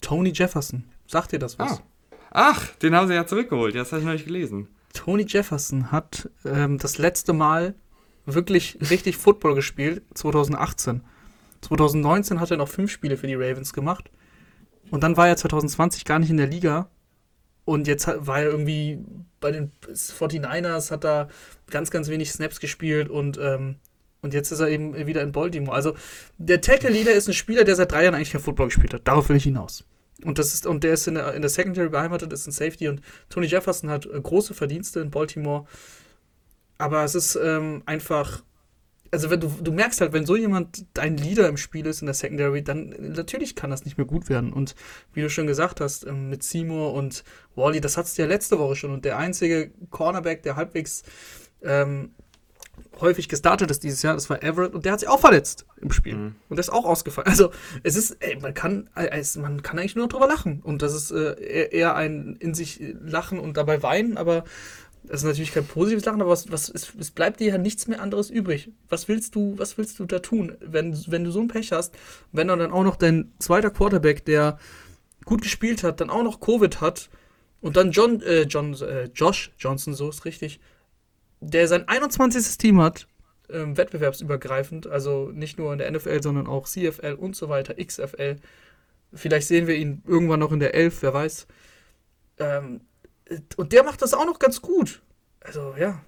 Tony 0.00 0.30
Jefferson. 0.30 0.84
Sagt 1.06 1.32
dir 1.32 1.38
das 1.38 1.58
was? 1.58 1.78
Ah. 1.78 1.82
Ach, 2.30 2.74
den 2.76 2.94
haben 2.94 3.08
sie 3.08 3.14
ja 3.14 3.26
zurückgeholt. 3.26 3.74
Das 3.74 3.92
habe 3.92 4.00
ich 4.00 4.06
noch 4.06 4.14
nicht 4.14 4.24
gelesen. 4.24 4.68
Tony 4.92 5.24
Jefferson 5.26 5.90
hat 5.90 6.30
ähm, 6.44 6.78
das 6.78 6.98
letzte 6.98 7.32
Mal 7.32 7.74
wirklich 8.26 8.78
richtig 8.90 9.16
Football 9.16 9.54
gespielt, 9.54 10.02
2018. 10.14 11.02
2019 11.62 12.40
hat 12.40 12.50
er 12.50 12.56
noch 12.56 12.68
fünf 12.68 12.90
Spiele 12.90 13.16
für 13.16 13.26
die 13.26 13.34
Ravens 13.34 13.72
gemacht. 13.72 14.10
Und 14.90 15.02
dann 15.02 15.16
war 15.16 15.28
er 15.28 15.36
2020 15.36 16.04
gar 16.04 16.18
nicht 16.18 16.30
in 16.30 16.36
der 16.36 16.46
Liga. 16.46 16.90
Und 17.64 17.86
jetzt 17.86 18.06
war 18.06 18.40
er 18.40 18.50
irgendwie 18.50 18.98
bei 19.40 19.52
den 19.52 19.70
49ers, 19.82 20.90
hat 20.90 21.04
er 21.04 21.28
ganz, 21.70 21.90
ganz 21.90 22.08
wenig 22.08 22.32
Snaps 22.32 22.58
gespielt 22.58 23.08
und, 23.08 23.38
ähm, 23.38 23.76
und 24.20 24.34
jetzt 24.34 24.50
ist 24.50 24.60
er 24.60 24.68
eben 24.68 24.94
wieder 25.06 25.22
in 25.22 25.32
Baltimore. 25.32 25.74
Also 25.74 25.94
der 26.38 26.60
Tackle-Leader 26.60 27.12
ist 27.12 27.28
ein 27.28 27.34
Spieler, 27.34 27.64
der 27.64 27.76
seit 27.76 27.92
drei 27.92 28.04
Jahren 28.04 28.14
eigentlich 28.14 28.32
kein 28.32 28.40
Football 28.40 28.66
gespielt 28.66 28.94
hat. 28.94 29.06
Darauf 29.06 29.28
will 29.28 29.36
ich 29.36 29.44
hinaus. 29.44 29.84
Und, 30.24 30.38
das 30.38 30.54
ist, 30.54 30.66
und 30.66 30.84
der 30.84 30.94
ist 30.94 31.06
in 31.06 31.14
der, 31.14 31.34
in 31.34 31.42
der 31.42 31.50
Secondary 31.50 31.88
beheimatet, 31.88 32.32
ist 32.32 32.46
ein 32.46 32.52
Safety 32.52 32.88
und 32.88 33.00
Tony 33.28 33.46
Jefferson 33.46 33.90
hat 33.90 34.06
äh, 34.06 34.20
große 34.20 34.54
Verdienste 34.54 35.00
in 35.00 35.10
Baltimore. 35.10 35.66
Aber 36.78 37.04
es 37.04 37.14
ist 37.14 37.36
ähm, 37.36 37.82
einfach, 37.86 38.42
also 39.10 39.30
wenn 39.30 39.40
du, 39.40 39.48
du 39.48 39.72
merkst 39.72 40.00
halt, 40.00 40.12
wenn 40.12 40.26
so 40.26 40.36
jemand 40.36 40.86
dein 40.94 41.16
Leader 41.16 41.48
im 41.48 41.56
Spiel 41.56 41.86
ist 41.86 42.02
in 42.02 42.06
der 42.06 42.14
Secondary, 42.14 42.62
dann 42.62 42.94
natürlich 42.98 43.54
kann 43.54 43.70
das 43.70 43.84
nicht 43.84 43.98
mehr 43.98 44.06
gut 44.06 44.28
werden. 44.28 44.52
Und 44.52 44.74
wie 45.12 45.22
du 45.22 45.30
schon 45.30 45.46
gesagt 45.46 45.80
hast, 45.80 46.06
ähm, 46.06 46.30
mit 46.30 46.42
Seymour 46.42 46.94
und 46.94 47.24
Wally, 47.54 47.80
das 47.80 47.96
hattest 47.96 48.18
du 48.18 48.22
ja 48.22 48.28
letzte 48.28 48.58
Woche 48.58 48.76
schon. 48.76 48.92
Und 48.92 49.04
der 49.04 49.18
einzige 49.18 49.70
Cornerback, 49.90 50.42
der 50.42 50.56
halbwegs 50.56 51.02
ähm, 51.62 52.14
häufig 53.00 53.28
gestartet 53.28 53.70
ist 53.70 53.82
dieses 53.82 54.02
Jahr, 54.02 54.14
das 54.14 54.30
war 54.30 54.42
Everett 54.42 54.74
und 54.74 54.84
der 54.84 54.92
hat 54.92 55.00
sich 55.00 55.08
auch 55.08 55.20
verletzt 55.20 55.66
im 55.80 55.90
Spiel. 55.92 56.14
Mhm. 56.14 56.34
Und 56.48 56.56
der 56.56 56.60
ist 56.60 56.72
auch 56.72 56.84
ausgefallen. 56.84 57.28
Also 57.28 57.50
es 57.82 57.96
ist, 57.96 58.16
ey, 58.20 58.38
man 58.40 58.54
kann, 58.54 58.88
es, 58.94 59.36
man 59.36 59.62
kann 59.62 59.78
eigentlich 59.78 59.96
nur 59.96 60.08
drüber 60.08 60.26
lachen. 60.26 60.60
Und 60.62 60.82
das 60.82 60.94
ist 60.94 61.10
äh, 61.10 61.68
eher 61.70 61.94
ein 61.96 62.36
in 62.38 62.54
sich 62.54 62.80
lachen 63.02 63.38
und 63.38 63.56
dabei 63.56 63.82
weinen, 63.82 64.16
aber 64.16 64.44
das 65.04 65.22
ist 65.22 65.24
natürlich 65.24 65.52
kein 65.52 65.66
positives 65.66 66.04
Lachen, 66.04 66.20
aber 66.20 66.30
was, 66.30 66.52
was, 66.52 66.68
es, 66.68 66.94
es 66.98 67.10
bleibt 67.10 67.40
dir 67.40 67.48
ja 67.48 67.58
nichts 67.58 67.88
mehr 67.88 68.00
anderes 68.00 68.30
übrig. 68.30 68.70
Was 68.88 69.08
willst 69.08 69.34
du, 69.34 69.54
was 69.58 69.76
willst 69.76 69.98
du 69.98 70.04
da 70.04 70.20
tun, 70.20 70.56
wenn, 70.60 70.96
wenn 71.08 71.24
du 71.24 71.32
so 71.32 71.40
ein 71.40 71.48
Pech 71.48 71.72
hast, 71.72 71.94
wenn 72.30 72.48
dann 72.48 72.70
auch 72.70 72.84
noch 72.84 72.96
dein 72.96 73.32
zweiter 73.38 73.70
Quarterback, 73.70 74.24
der 74.24 74.58
gut 75.24 75.42
gespielt 75.42 75.82
hat, 75.82 76.00
dann 76.00 76.10
auch 76.10 76.22
noch 76.22 76.40
Covid 76.40 76.80
hat 76.80 77.10
und 77.60 77.76
dann 77.76 77.90
John, 77.90 78.22
äh, 78.22 78.42
John, 78.42 78.74
äh, 78.80 79.10
Josh 79.14 79.52
Johnson, 79.58 79.94
so 79.94 80.08
ist 80.08 80.24
richtig, 80.24 80.60
der 81.42 81.68
sein 81.68 81.88
21. 81.88 82.56
Team 82.56 82.80
hat, 82.80 83.08
ähm, 83.50 83.76
wettbewerbsübergreifend, 83.76 84.86
also 84.86 85.30
nicht 85.32 85.58
nur 85.58 85.72
in 85.72 85.78
der 85.78 85.90
NFL, 85.90 86.22
sondern 86.22 86.46
auch 86.46 86.68
CFL 86.68 87.14
und 87.18 87.36
so 87.36 87.48
weiter, 87.48 87.74
XFL. 87.74 88.36
Vielleicht 89.12 89.48
sehen 89.48 89.66
wir 89.66 89.74
ihn 89.74 90.02
irgendwann 90.06 90.40
noch 90.40 90.52
in 90.52 90.60
der 90.60 90.74
11, 90.74 91.02
wer 91.02 91.14
weiß. 91.14 91.46
Ähm, 92.38 92.80
und 93.56 93.72
der 93.72 93.82
macht 93.82 94.02
das 94.02 94.14
auch 94.14 94.24
noch 94.24 94.38
ganz 94.38 94.62
gut. 94.62 95.02
Also 95.40 95.74
ja, 95.76 96.00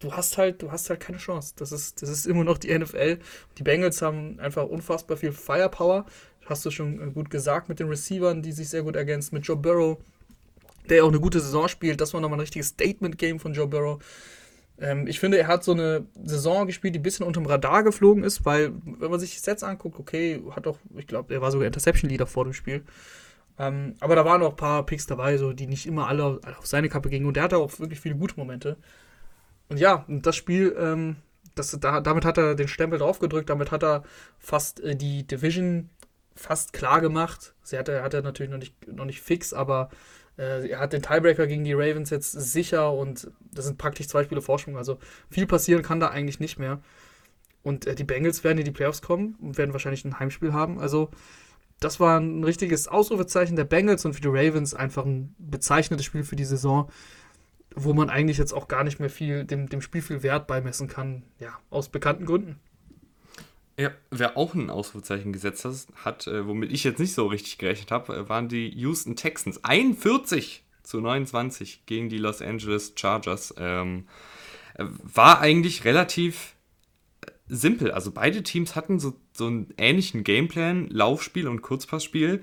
du 0.00 0.12
hast 0.12 0.36
halt, 0.38 0.62
du 0.62 0.70
hast 0.70 0.90
halt 0.90 1.00
keine 1.00 1.18
Chance. 1.18 1.54
Das 1.56 1.72
ist, 1.72 2.02
das 2.02 2.10
ist 2.10 2.26
immer 2.26 2.44
noch 2.44 2.58
die 2.58 2.76
NFL. 2.76 3.18
Die 3.58 3.62
Bengals 3.62 4.02
haben 4.02 4.38
einfach 4.38 4.64
unfassbar 4.64 5.16
viel 5.16 5.32
Firepower. 5.32 6.06
Hast 6.44 6.64
du 6.66 6.70
schon 6.70 7.00
äh, 7.00 7.10
gut 7.10 7.30
gesagt 7.30 7.68
mit 7.68 7.80
den 7.80 7.88
Receivern, 7.88 8.42
die 8.42 8.52
sich 8.52 8.68
sehr 8.68 8.82
gut 8.82 8.96
ergänzen, 8.96 9.34
mit 9.34 9.46
Joe 9.46 9.56
Burrow, 9.56 9.98
der 10.88 11.04
auch 11.04 11.08
eine 11.08 11.20
gute 11.20 11.40
Saison 11.40 11.68
spielt. 11.68 12.00
Das 12.00 12.14
war 12.14 12.20
nochmal 12.20 12.38
ein 12.38 12.40
richtiges 12.40 12.68
Statement-Game 12.68 13.40
von 13.40 13.54
Joe 13.54 13.66
Burrow. 13.66 14.02
Ähm, 14.78 15.06
ich 15.06 15.20
finde, 15.20 15.38
er 15.38 15.46
hat 15.46 15.64
so 15.64 15.72
eine 15.72 16.06
Saison 16.24 16.66
gespielt, 16.66 16.94
die 16.94 16.98
ein 16.98 17.02
bisschen 17.04 17.26
unterm 17.26 17.46
Radar 17.46 17.82
geflogen 17.82 18.24
ist, 18.24 18.44
weil, 18.44 18.72
wenn 18.84 19.10
man 19.10 19.20
sich 19.20 19.40
Sets 19.40 19.62
anguckt, 19.62 19.98
okay, 19.98 20.42
hat 20.50 20.66
doch, 20.66 20.78
ich 20.96 21.06
glaube, 21.06 21.32
er 21.32 21.40
war 21.40 21.50
sogar 21.50 21.66
Interception-Leader 21.66 22.26
vor 22.26 22.44
dem 22.44 22.52
Spiel. 22.52 22.84
Ähm, 23.58 23.94
aber 24.00 24.16
da 24.16 24.24
waren 24.24 24.42
auch 24.42 24.50
ein 24.50 24.56
paar 24.56 24.84
Picks 24.84 25.06
dabei, 25.06 25.36
so, 25.36 25.52
die 25.52 25.66
nicht 25.66 25.86
immer 25.86 26.08
alle 26.08 26.40
auf 26.58 26.66
seine 26.66 26.88
Kappe 26.88 27.08
gingen. 27.08 27.26
Und 27.26 27.36
der 27.36 27.44
hatte 27.44 27.58
auch 27.58 27.78
wirklich 27.78 28.00
viele 28.00 28.16
gute 28.16 28.36
Momente. 28.36 28.76
Und 29.68 29.78
ja, 29.78 30.04
das 30.08 30.36
Spiel, 30.36 30.74
ähm, 30.78 31.16
das, 31.54 31.76
da, 31.80 32.00
damit 32.00 32.24
hat 32.24 32.36
er 32.36 32.54
den 32.56 32.68
Stempel 32.68 32.98
draufgedrückt, 32.98 33.48
damit 33.48 33.70
hat 33.70 33.84
er 33.84 34.02
fast 34.38 34.80
äh, 34.80 34.96
die 34.96 35.24
Division 35.26 35.88
fast 36.34 36.72
klar 36.72 37.00
gemacht. 37.00 37.54
Sie 37.62 37.78
hatte, 37.78 38.02
hat 38.02 38.12
er 38.12 38.22
natürlich 38.22 38.50
noch 38.50 38.58
nicht, 38.58 38.88
noch 38.88 39.04
nicht 39.04 39.20
fix, 39.20 39.52
aber 39.52 39.88
er 40.36 40.78
hat 40.80 40.92
den 40.92 41.02
Tiebreaker 41.02 41.46
gegen 41.46 41.64
die 41.64 41.74
Ravens 41.74 42.10
jetzt 42.10 42.32
sicher 42.32 42.92
und 42.92 43.30
das 43.52 43.66
sind 43.66 43.78
praktisch 43.78 44.08
zwei 44.08 44.24
Spiele 44.24 44.42
Vorsprung. 44.42 44.76
Also 44.76 44.98
viel 45.30 45.46
passieren 45.46 45.82
kann 45.82 46.00
da 46.00 46.08
eigentlich 46.08 46.40
nicht 46.40 46.58
mehr. 46.58 46.80
Und 47.62 47.86
äh, 47.86 47.94
die 47.94 48.04
Bengals 48.04 48.44
werden 48.44 48.58
in 48.58 48.64
die 48.64 48.70
Playoffs 48.70 49.02
kommen 49.02 49.36
und 49.40 49.58
werden 49.58 49.72
wahrscheinlich 49.72 50.04
ein 50.04 50.18
Heimspiel 50.18 50.52
haben. 50.52 50.78
Also 50.78 51.10
das 51.80 52.00
war 52.00 52.18
ein 52.20 52.44
richtiges 52.44 52.88
Ausrufezeichen 52.88 53.56
der 53.56 53.64
Bengals 53.64 54.04
und 54.04 54.14
für 54.14 54.20
die 54.20 54.28
Ravens 54.28 54.74
einfach 54.74 55.04
ein 55.04 55.34
bezeichnetes 55.38 56.04
Spiel 56.04 56.24
für 56.24 56.36
die 56.36 56.44
Saison, 56.44 56.90
wo 57.74 57.92
man 57.92 58.10
eigentlich 58.10 58.38
jetzt 58.38 58.52
auch 58.52 58.68
gar 58.68 58.84
nicht 58.84 59.00
mehr 59.00 59.10
viel 59.10 59.44
dem, 59.44 59.68
dem 59.68 59.80
Spiel 59.80 60.02
viel 60.02 60.22
Wert 60.22 60.46
beimessen 60.46 60.88
kann. 60.88 61.22
Ja, 61.38 61.58
aus 61.70 61.88
bekannten 61.88 62.26
Gründen. 62.26 62.60
Ja, 63.76 63.90
wer 64.10 64.36
auch 64.36 64.54
ein 64.54 64.70
Ausrufezeichen 64.70 65.32
gesetzt 65.32 65.66
hat, 66.04 66.26
äh, 66.28 66.46
womit 66.46 66.72
ich 66.72 66.84
jetzt 66.84 67.00
nicht 67.00 67.14
so 67.14 67.26
richtig 67.26 67.58
gerechnet 67.58 67.90
habe, 67.90 68.14
äh, 68.14 68.28
waren 68.28 68.48
die 68.48 68.68
Houston 68.68 69.16
Texans. 69.16 69.64
41 69.64 70.64
zu 70.84 71.00
29 71.00 71.86
gegen 71.86 72.08
die 72.08 72.18
Los 72.18 72.40
Angeles 72.40 72.92
Chargers. 72.94 73.54
Ähm, 73.58 74.06
äh, 74.74 74.84
war 75.02 75.40
eigentlich 75.40 75.84
relativ 75.84 76.54
äh, 77.22 77.30
simpel. 77.48 77.90
Also 77.90 78.12
beide 78.12 78.44
Teams 78.44 78.76
hatten 78.76 79.00
so, 79.00 79.14
so 79.32 79.46
einen 79.46 79.74
ähnlichen 79.76 80.22
Gameplan, 80.22 80.88
Laufspiel 80.88 81.48
und 81.48 81.62
Kurzpassspiel. 81.62 82.42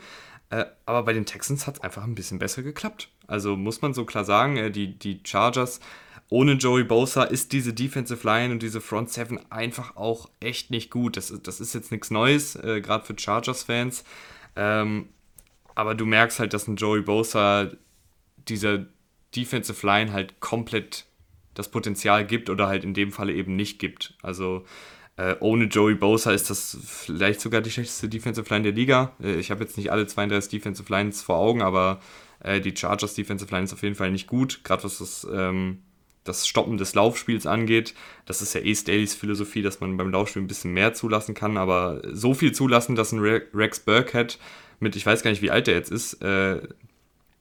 Äh, 0.50 0.66
aber 0.86 1.04
bei 1.04 1.14
den 1.14 1.26
Texans 1.26 1.66
hat 1.66 1.78
es 1.78 1.82
einfach 1.82 2.04
ein 2.04 2.16
bisschen 2.16 2.40
besser 2.40 2.62
geklappt. 2.62 3.10
Also 3.26 3.56
muss 3.56 3.82
man 3.82 3.94
so 3.94 4.04
klar 4.04 4.26
sagen, 4.26 4.58
äh, 4.58 4.70
die, 4.70 5.00
die 5.00 5.22
Chargers 5.24 5.80
ohne 6.32 6.54
Joey 6.54 6.86
Bosa 6.86 7.24
ist 7.24 7.52
diese 7.52 7.74
Defensive 7.74 8.26
Line 8.26 8.54
und 8.54 8.64
diese 8.64 8.80
Front 8.80 9.10
Seven 9.10 9.40
einfach 9.52 9.98
auch 9.98 10.30
echt 10.40 10.72
nicht 10.72 10.90
gut. 10.90 11.18
Das, 11.18 11.34
das 11.44 11.60
ist 11.60 11.74
jetzt 11.74 11.92
nichts 11.92 12.10
Neues, 12.10 12.56
äh, 12.56 12.80
gerade 12.80 13.06
für 13.06 13.20
Chargers-Fans. 13.20 14.06
Ähm, 14.56 15.10
aber 15.76 15.94
du 15.94 16.06
merkst 16.06 16.40
halt, 16.40 16.54
dass 16.54 16.70
ein 16.70 16.78
Joey 16.78 17.02
Bosa 17.02 17.70
dieser 18.48 18.86
Defensive 19.36 19.86
Line 19.86 20.14
halt 20.14 20.40
komplett 20.40 21.06
das 21.54 21.70
Potenzial 21.70 22.26
gibt 22.26 22.50
oder 22.50 22.68
halt 22.68 22.86
in 22.86 22.94
dem 22.94 23.12
Falle 23.12 23.34
eben 23.34 23.58
nicht 23.58 23.78
gibt. 23.78 24.16
Also 24.22 24.64
äh, 25.18 25.36
ohne 25.42 25.66
Joey 25.66 25.96
Bosa 25.96 26.32
ist 26.32 26.50
das 26.50 26.78
vielleicht 26.82 27.42
sogar 27.42 27.60
die 27.60 27.72
schlechteste 27.72 28.08
Defensive 28.08 28.50
Line 28.50 28.64
der 28.64 28.72
Liga. 28.72 29.12
Äh, 29.22 29.36
ich 29.36 29.52
habe 29.52 29.66
jetzt 29.66 29.76
nicht 29.76 29.92
alle 29.92 30.08
32 30.08 30.50
Defensive 30.50 30.90
Lines 30.90 31.22
vor 31.22 31.36
Augen, 31.36 31.62
aber 31.62 32.00
äh, 32.40 32.62
die 32.62 32.74
Chargers 32.74 33.16
Defensive 33.16 33.52
Line 33.52 33.66
ist 33.66 33.74
auf 33.74 33.84
jeden 33.84 33.96
Fall 33.96 34.12
nicht 34.12 34.28
gut, 34.28 34.64
gerade 34.64 34.86
was 34.86 35.00
das 35.00 35.28
ähm, 35.30 35.80
das 36.24 36.48
Stoppen 36.48 36.78
des 36.78 36.94
Laufspiels 36.94 37.46
angeht. 37.46 37.94
Das 38.26 38.42
ist 38.42 38.54
ja 38.54 38.62
eh 38.62 38.76
Staley's 38.76 39.16
Philosophie, 39.16 39.62
dass 39.62 39.80
man 39.80 39.98
beim 39.98 40.12
Laufspiel 40.12 40.42
ein 40.42 40.48
bisschen 40.48 40.74
mehr 40.74 40.94
zulassen 40.94 41.34
kann, 41.34 41.58
aber 41.58 42.02
so 42.12 42.34
viel 42.34 42.52
zulassen, 42.52 42.96
dass 42.96 43.12
ein 43.12 43.20
Rex 43.20 43.80
Burkhead 43.80 44.38
mit, 44.80 44.96
ich 44.96 45.06
weiß 45.06 45.24
gar 45.24 45.32
nicht, 45.32 45.42
wie 45.42 45.52
alt 45.52 45.68
er 45.68 45.76
jetzt 45.76 45.92
ist, 45.92 46.22
äh, 46.22 46.62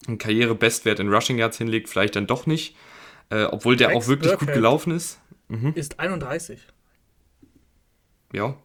einen 0.06 0.18
Karrierebestwert 0.18 0.98
in 1.00 1.12
Rushing 1.12 1.38
Yards 1.38 1.58
hinlegt, 1.58 1.88
vielleicht 1.88 2.16
dann 2.16 2.26
doch 2.26 2.46
nicht, 2.46 2.76
äh, 3.30 3.44
obwohl 3.44 3.76
der 3.76 3.88
Rex 3.88 3.96
auch 3.96 4.08
wirklich 4.08 4.30
Burkhead 4.30 4.48
gut 4.48 4.54
gelaufen 4.54 4.92
ist. 4.92 5.18
Mhm. 5.48 5.72
Ist 5.74 6.00
31. 6.00 6.60
Ja, 8.32 8.56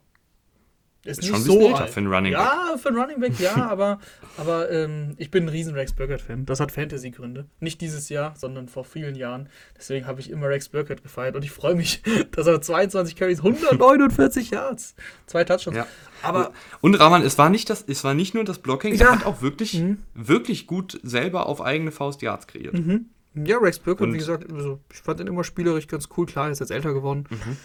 ist, 1.06 1.20
ist 1.20 1.32
nicht 1.32 1.44
so 1.44 1.76
alt. 1.76 1.90
für 1.90 2.00
einen 2.00 2.12
Running 2.12 2.34
Back. 2.34 2.42
Ja, 2.42 2.78
für 2.78 2.90
einen 2.90 2.98
Running 2.98 3.20
Back, 3.20 3.40
ja, 3.40 3.56
aber, 3.70 4.00
aber 4.38 4.72
ähm, 4.72 5.14
ich 5.18 5.30
bin 5.30 5.46
ein 5.46 5.50
riesen 5.50 5.76
Rex 5.76 5.94
Burkett-Fan. 5.94 6.46
Das 6.46 6.60
hat 6.60 6.72
Fantasy-Gründe. 6.72 7.46
Nicht 7.60 7.80
dieses 7.82 8.10
Jahr, 8.10 8.34
sondern 8.36 8.68
vor 8.68 8.84
vielen 8.84 9.16
Jahren. 9.16 9.50
Deswegen 9.78 10.08
habe 10.08 10.20
ich 10.20 10.32
immer 10.32 10.48
Rex 10.48 10.70
Burkett 10.70 11.04
gefeiert 11.04 11.36
und 11.36 11.44
ich 11.44 11.52
freue 11.52 11.76
mich, 11.76 12.02
dass 12.32 12.48
er 12.48 12.60
22 12.60 13.16
Carries, 13.16 13.38
149 13.40 14.50
Yards, 14.50 14.96
zwei 15.28 15.44
Touchdowns. 15.44 15.78
Ja. 15.78 15.88
Aber 16.24 16.52
und 16.82 17.00
Rahman, 17.00 17.22
es 17.22 17.38
war 17.38 17.50
nicht 17.50 17.70
das, 17.70 17.86
es 17.88 18.04
war 18.04 18.16
nicht 18.16 18.34
nur 18.34 18.44
das 18.44 18.60
Blocking, 18.60 18.96
ja. 18.96 19.06
er 19.06 19.12
hat 19.12 19.26
auch 19.26 19.42
wirklich, 19.44 19.76
mhm. 19.76 20.00
wirklich 20.16 20.66
gut 20.66 21.00
selber 21.04 21.46
auf 21.46 21.62
eigene 21.62 21.92
Faust 21.92 22.24
Yards 22.24 22.48
kreiert. 22.48 22.74
Mhm. 22.74 23.10
Ja, 23.36 23.58
Rex 23.58 23.80
Burkett, 23.80 24.14
wie 24.14 24.18
gesagt, 24.18 24.52
also 24.52 24.80
ich 24.92 25.00
fand 25.00 25.20
ihn 25.20 25.28
immer 25.28 25.44
spielerisch 25.44 25.88
ganz 25.88 26.08
cool. 26.18 26.26
Klar, 26.26 26.46
er 26.46 26.52
ist 26.52 26.60
jetzt 26.60 26.72
älter 26.72 26.94
geworden. 26.94 27.26
Mhm. 27.30 27.58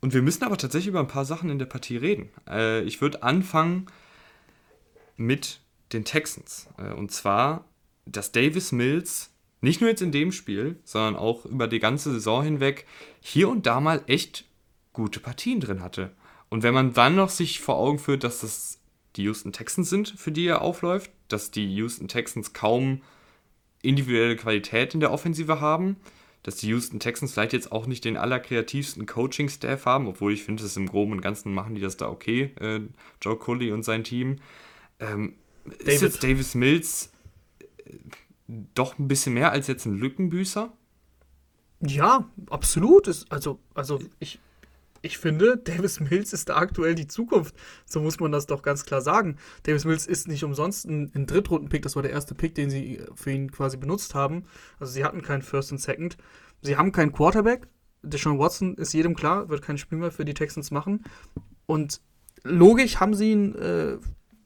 Und 0.00 0.14
wir 0.14 0.22
müssen 0.22 0.44
aber 0.44 0.56
tatsächlich 0.56 0.88
über 0.88 1.00
ein 1.00 1.08
paar 1.08 1.24
Sachen 1.24 1.50
in 1.50 1.58
der 1.58 1.66
Partie 1.66 1.96
reden. 1.96 2.30
Äh, 2.48 2.82
ich 2.82 3.00
würde 3.00 3.22
anfangen 3.22 3.86
mit 5.16 5.60
den 5.92 6.04
Texans. 6.04 6.68
Äh, 6.78 6.94
und 6.94 7.12
zwar, 7.12 7.64
dass 8.06 8.32
Davis 8.32 8.72
Mills 8.72 9.30
nicht 9.60 9.80
nur 9.80 9.90
jetzt 9.90 10.00
in 10.00 10.12
dem 10.12 10.32
Spiel, 10.32 10.80
sondern 10.84 11.16
auch 11.16 11.44
über 11.44 11.68
die 11.68 11.80
ganze 11.80 12.10
Saison 12.12 12.42
hinweg 12.42 12.86
hier 13.20 13.48
und 13.48 13.66
da 13.66 13.80
mal 13.80 14.02
echt 14.06 14.46
gute 14.92 15.20
Partien 15.20 15.60
drin 15.60 15.82
hatte. 15.82 16.12
Und 16.48 16.62
wenn 16.62 16.74
man 16.74 16.94
dann 16.94 17.16
noch 17.16 17.28
sich 17.28 17.60
vor 17.60 17.76
Augen 17.76 17.98
führt, 17.98 18.24
dass 18.24 18.40
das 18.40 18.78
die 19.16 19.24
Houston 19.24 19.52
Texans 19.52 19.90
sind, 19.90 20.08
für 20.08 20.32
die 20.32 20.46
er 20.46 20.62
aufläuft, 20.62 21.10
dass 21.28 21.50
die 21.50 21.66
Houston 21.74 22.08
Texans 22.08 22.52
kaum 22.52 23.02
individuelle 23.82 24.36
Qualität 24.36 24.94
in 24.94 25.00
der 25.00 25.12
Offensive 25.12 25.60
haben, 25.60 25.96
dass 26.42 26.56
die 26.56 26.68
Houston 26.68 27.00
Texans 27.00 27.32
vielleicht 27.32 27.52
jetzt 27.52 27.70
auch 27.72 27.86
nicht 27.86 28.04
den 28.04 28.16
allerkreativsten 28.16 29.06
Coaching-Staff 29.06 29.84
haben, 29.84 30.06
obwohl 30.06 30.32
ich 30.32 30.42
finde, 30.42 30.62
dass 30.62 30.76
im 30.76 30.86
Groben 30.86 31.12
und 31.12 31.20
Ganzen 31.20 31.52
machen 31.52 31.74
die 31.74 31.80
das 31.80 31.96
da 31.96 32.08
okay, 32.08 32.54
äh, 32.60 32.80
Joe 33.20 33.36
Cully 33.36 33.72
und 33.72 33.82
sein 33.82 34.04
Team. 34.04 34.36
Ähm, 34.98 35.34
ist 35.78 36.02
jetzt 36.02 36.22
Davis 36.22 36.54
Mills 36.54 37.12
äh, 37.58 37.94
doch 38.74 38.98
ein 38.98 39.08
bisschen 39.08 39.34
mehr 39.34 39.52
als 39.52 39.66
jetzt 39.66 39.84
ein 39.84 39.98
Lückenbüßer? 39.98 40.72
Ja, 41.80 42.28
absolut. 42.48 43.06
Ist, 43.06 43.30
also, 43.30 43.58
also 43.74 44.00
ich, 44.18 44.38
ich 45.02 45.18
finde, 45.18 45.56
Davis 45.56 46.00
Mills 46.00 46.32
ist 46.32 46.48
da 46.48 46.56
aktuell 46.56 46.94
die 46.94 47.06
Zukunft. 47.06 47.54
So 47.86 48.00
muss 48.00 48.20
man 48.20 48.32
das 48.32 48.46
doch 48.46 48.62
ganz 48.62 48.84
klar 48.84 49.00
sagen. 49.00 49.36
Davis 49.62 49.84
Mills 49.84 50.06
ist 50.06 50.28
nicht 50.28 50.44
umsonst 50.44 50.86
ein, 50.86 51.10
ein 51.14 51.26
Drittrunden-Pick. 51.26 51.82
Das 51.82 51.96
war 51.96 52.02
der 52.02 52.12
erste 52.12 52.34
Pick, 52.34 52.54
den 52.54 52.70
sie 52.70 53.02
für 53.14 53.30
ihn 53.30 53.50
quasi 53.50 53.76
benutzt 53.76 54.14
haben. 54.14 54.44
Also 54.78 54.92
sie 54.92 55.04
hatten 55.04 55.22
keinen 55.22 55.42
First 55.42 55.72
und 55.72 55.78
Second. 55.78 56.16
Sie 56.62 56.76
haben 56.76 56.92
keinen 56.92 57.12
Quarterback. 57.12 57.66
Deshaun 58.02 58.38
Watson 58.38 58.74
ist 58.76 58.92
jedem 58.92 59.14
klar, 59.14 59.48
wird 59.48 59.62
kein 59.62 59.78
Spiel 59.78 59.98
mehr 59.98 60.10
für 60.10 60.24
die 60.24 60.34
Texans 60.34 60.70
machen. 60.70 61.04
Und 61.66 62.00
logisch 62.42 62.96
haben 62.96 63.14
sie 63.14 63.32
ihn 63.32 63.54
äh, 63.54 63.98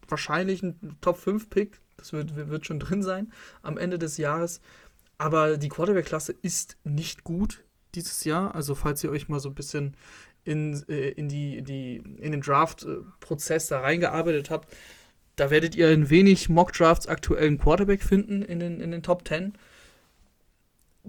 wahrscheinlich 0.09 0.63
einen 0.63 0.99
Top-5-Pick. 1.01 1.81
Das 1.97 2.13
wird, 2.13 2.37
wird 2.37 2.67
schon 2.67 2.81
drin 2.81 3.03
sein 3.03 3.33
am 3.63 3.79
Ende 3.79 3.99
des 3.99 4.19
Jahres. 4.19 4.61
Aber 5.19 5.57
die 5.57 5.69
Quarterback-Klasse 5.69 6.35
ist 6.43 6.77
nicht 6.85 7.25
gut 7.25 7.65
dieses 7.95 8.25
Jahr. 8.25 8.55
Also 8.55 8.75
falls 8.75 9.03
ihr 9.05 9.11
euch 9.11 9.29
mal 9.29 9.41
so 9.41 9.49
ein 9.49 9.55
bisschen 9.55 9.97
in, 10.45 10.83
äh, 10.89 11.11
in, 11.11 11.29
die, 11.29 11.63
die, 11.63 11.97
in 11.97 12.33
den 12.33 12.41
Draft-Prozess 12.41 13.69
da 13.69 13.81
reingearbeitet 13.81 14.51
habt, 14.51 14.75
da 15.37 15.51
werdet 15.51 15.75
ihr 15.75 15.91
in 15.91 16.11
wenig 16.11 16.49
Mock-Drafts 16.49 17.09
aktuellen 17.09 17.59
Quarterback 17.59 18.03
finden 18.03 18.43
in 18.43 18.61
den, 18.61 18.81
in 18.81 18.93
den 18.93 19.03
Top 19.03 19.27
10. 19.27 19.55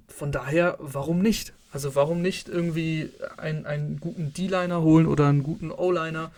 Von 0.08 0.32
daher, 0.32 0.78
warum 0.80 1.21
nicht? 1.21 1.54
Also 1.71 1.93
warum 1.95 2.21
nicht 2.21 2.50
irgendwie 2.50 3.12
einen, 3.38 3.65
einen 3.65 4.00
guten 4.00 4.34
D-Liner 4.34 4.82
holen 4.82 5.06
oder 5.06 5.28
einen 5.28 5.43
guten 5.43 5.71
O-Liner 5.71 6.32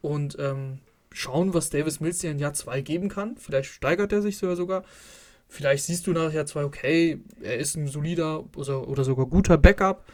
und 0.00 0.36
ähm, 0.38 0.78
schauen, 1.12 1.54
was 1.54 1.70
Davis 1.70 2.00
Mills 2.00 2.18
dir 2.18 2.30
in 2.30 2.38
Jahr 2.38 2.54
2 2.54 2.80
geben 2.80 3.08
kann. 3.08 3.36
Vielleicht 3.36 3.70
steigert 3.70 4.12
er 4.12 4.22
sich 4.22 4.38
sogar. 4.38 4.84
Vielleicht 5.48 5.84
siehst 5.84 6.06
du 6.06 6.12
nach 6.12 6.32
Jahr 6.32 6.46
2, 6.46 6.64
okay, 6.64 7.20
er 7.42 7.56
ist 7.56 7.76
ein 7.76 7.86
solider 7.86 8.44
oder, 8.56 8.86
oder 8.86 9.04
sogar 9.04 9.26
guter 9.26 9.56
Backup 9.56 10.04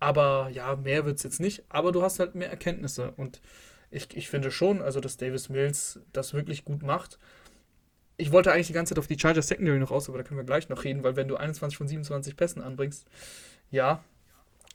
aber 0.00 0.50
ja, 0.52 0.76
mehr 0.76 1.04
wird 1.04 1.18
es 1.18 1.22
jetzt 1.22 1.40
nicht. 1.40 1.64
Aber 1.68 1.92
du 1.92 2.02
hast 2.02 2.18
halt 2.18 2.34
mehr 2.34 2.50
Erkenntnisse. 2.50 3.12
Und 3.16 3.40
ich, 3.90 4.16
ich 4.16 4.28
finde 4.28 4.50
schon, 4.50 4.82
also 4.82 5.00
dass 5.00 5.16
Davis 5.16 5.48
Mills 5.48 6.00
das 6.12 6.34
wirklich 6.34 6.64
gut 6.64 6.82
macht. 6.82 7.18
Ich 8.18 8.32
wollte 8.32 8.52
eigentlich 8.52 8.68
die 8.68 8.72
ganze 8.72 8.94
Zeit 8.94 8.98
auf 8.98 9.06
die 9.06 9.18
Chargers 9.18 9.48
Secondary 9.48 9.78
noch 9.78 9.90
raus, 9.90 10.08
aber 10.08 10.18
da 10.18 10.24
können 10.24 10.38
wir 10.38 10.44
gleich 10.44 10.68
noch 10.68 10.84
reden, 10.84 11.02
weil 11.02 11.16
wenn 11.16 11.28
du 11.28 11.36
21 11.36 11.76
von 11.76 11.86
27 11.86 12.34
Pässen 12.34 12.62
anbringst, 12.62 13.06
ja, 13.70 14.02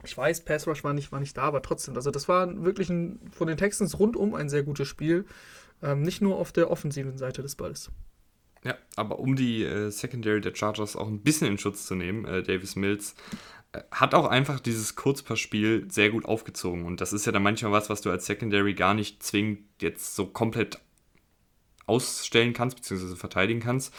ich 0.03 0.15
weiß, 0.15 0.41
Pass 0.41 0.67
Rush 0.67 0.83
war 0.83 0.93
nicht, 0.93 1.11
war 1.11 1.19
nicht 1.19 1.35
da, 1.37 1.43
aber 1.43 1.61
trotzdem, 1.61 1.95
also 1.95 2.11
das 2.11 2.27
war 2.27 2.63
wirklich 2.63 2.89
ein, 2.89 3.19
von 3.31 3.47
den 3.47 3.57
Texans 3.57 3.99
rundum 3.99 4.35
ein 4.35 4.49
sehr 4.49 4.63
gutes 4.63 4.87
Spiel. 4.87 5.25
Ähm, 5.83 6.03
nicht 6.03 6.21
nur 6.21 6.37
auf 6.37 6.51
der 6.51 6.69
offensiven 6.69 7.17
Seite 7.17 7.41
des 7.41 7.55
Balls. 7.55 7.91
Ja, 8.63 8.77
aber 8.95 9.17
um 9.17 9.35
die 9.35 9.63
äh, 9.63 9.89
Secondary 9.89 10.41
der 10.41 10.53
Chargers 10.53 10.95
auch 10.95 11.07
ein 11.07 11.21
bisschen 11.21 11.47
in 11.47 11.57
Schutz 11.57 11.87
zu 11.87 11.95
nehmen, 11.95 12.25
äh, 12.25 12.43
Davis 12.43 12.75
Mills 12.75 13.15
hat 13.91 14.13
auch 14.13 14.27
einfach 14.27 14.59
dieses 14.59 14.95
Kurzpassspiel 14.95 15.85
sehr 15.89 16.09
gut 16.09 16.25
aufgezogen. 16.25 16.85
Und 16.85 16.99
das 16.99 17.13
ist 17.13 17.25
ja 17.25 17.31
dann 17.31 17.43
manchmal 17.43 17.71
was, 17.71 17.89
was 17.89 18.01
du 18.01 18.09
als 18.09 18.25
Secondary 18.25 18.73
gar 18.73 18.93
nicht 18.93 19.23
zwingend 19.23 19.59
jetzt 19.79 20.15
so 20.15 20.25
komplett 20.25 20.79
ausstellen 21.85 22.53
kannst, 22.53 22.77
beziehungsweise 22.77 23.15
verteidigen 23.15 23.61
kannst. 23.61 23.93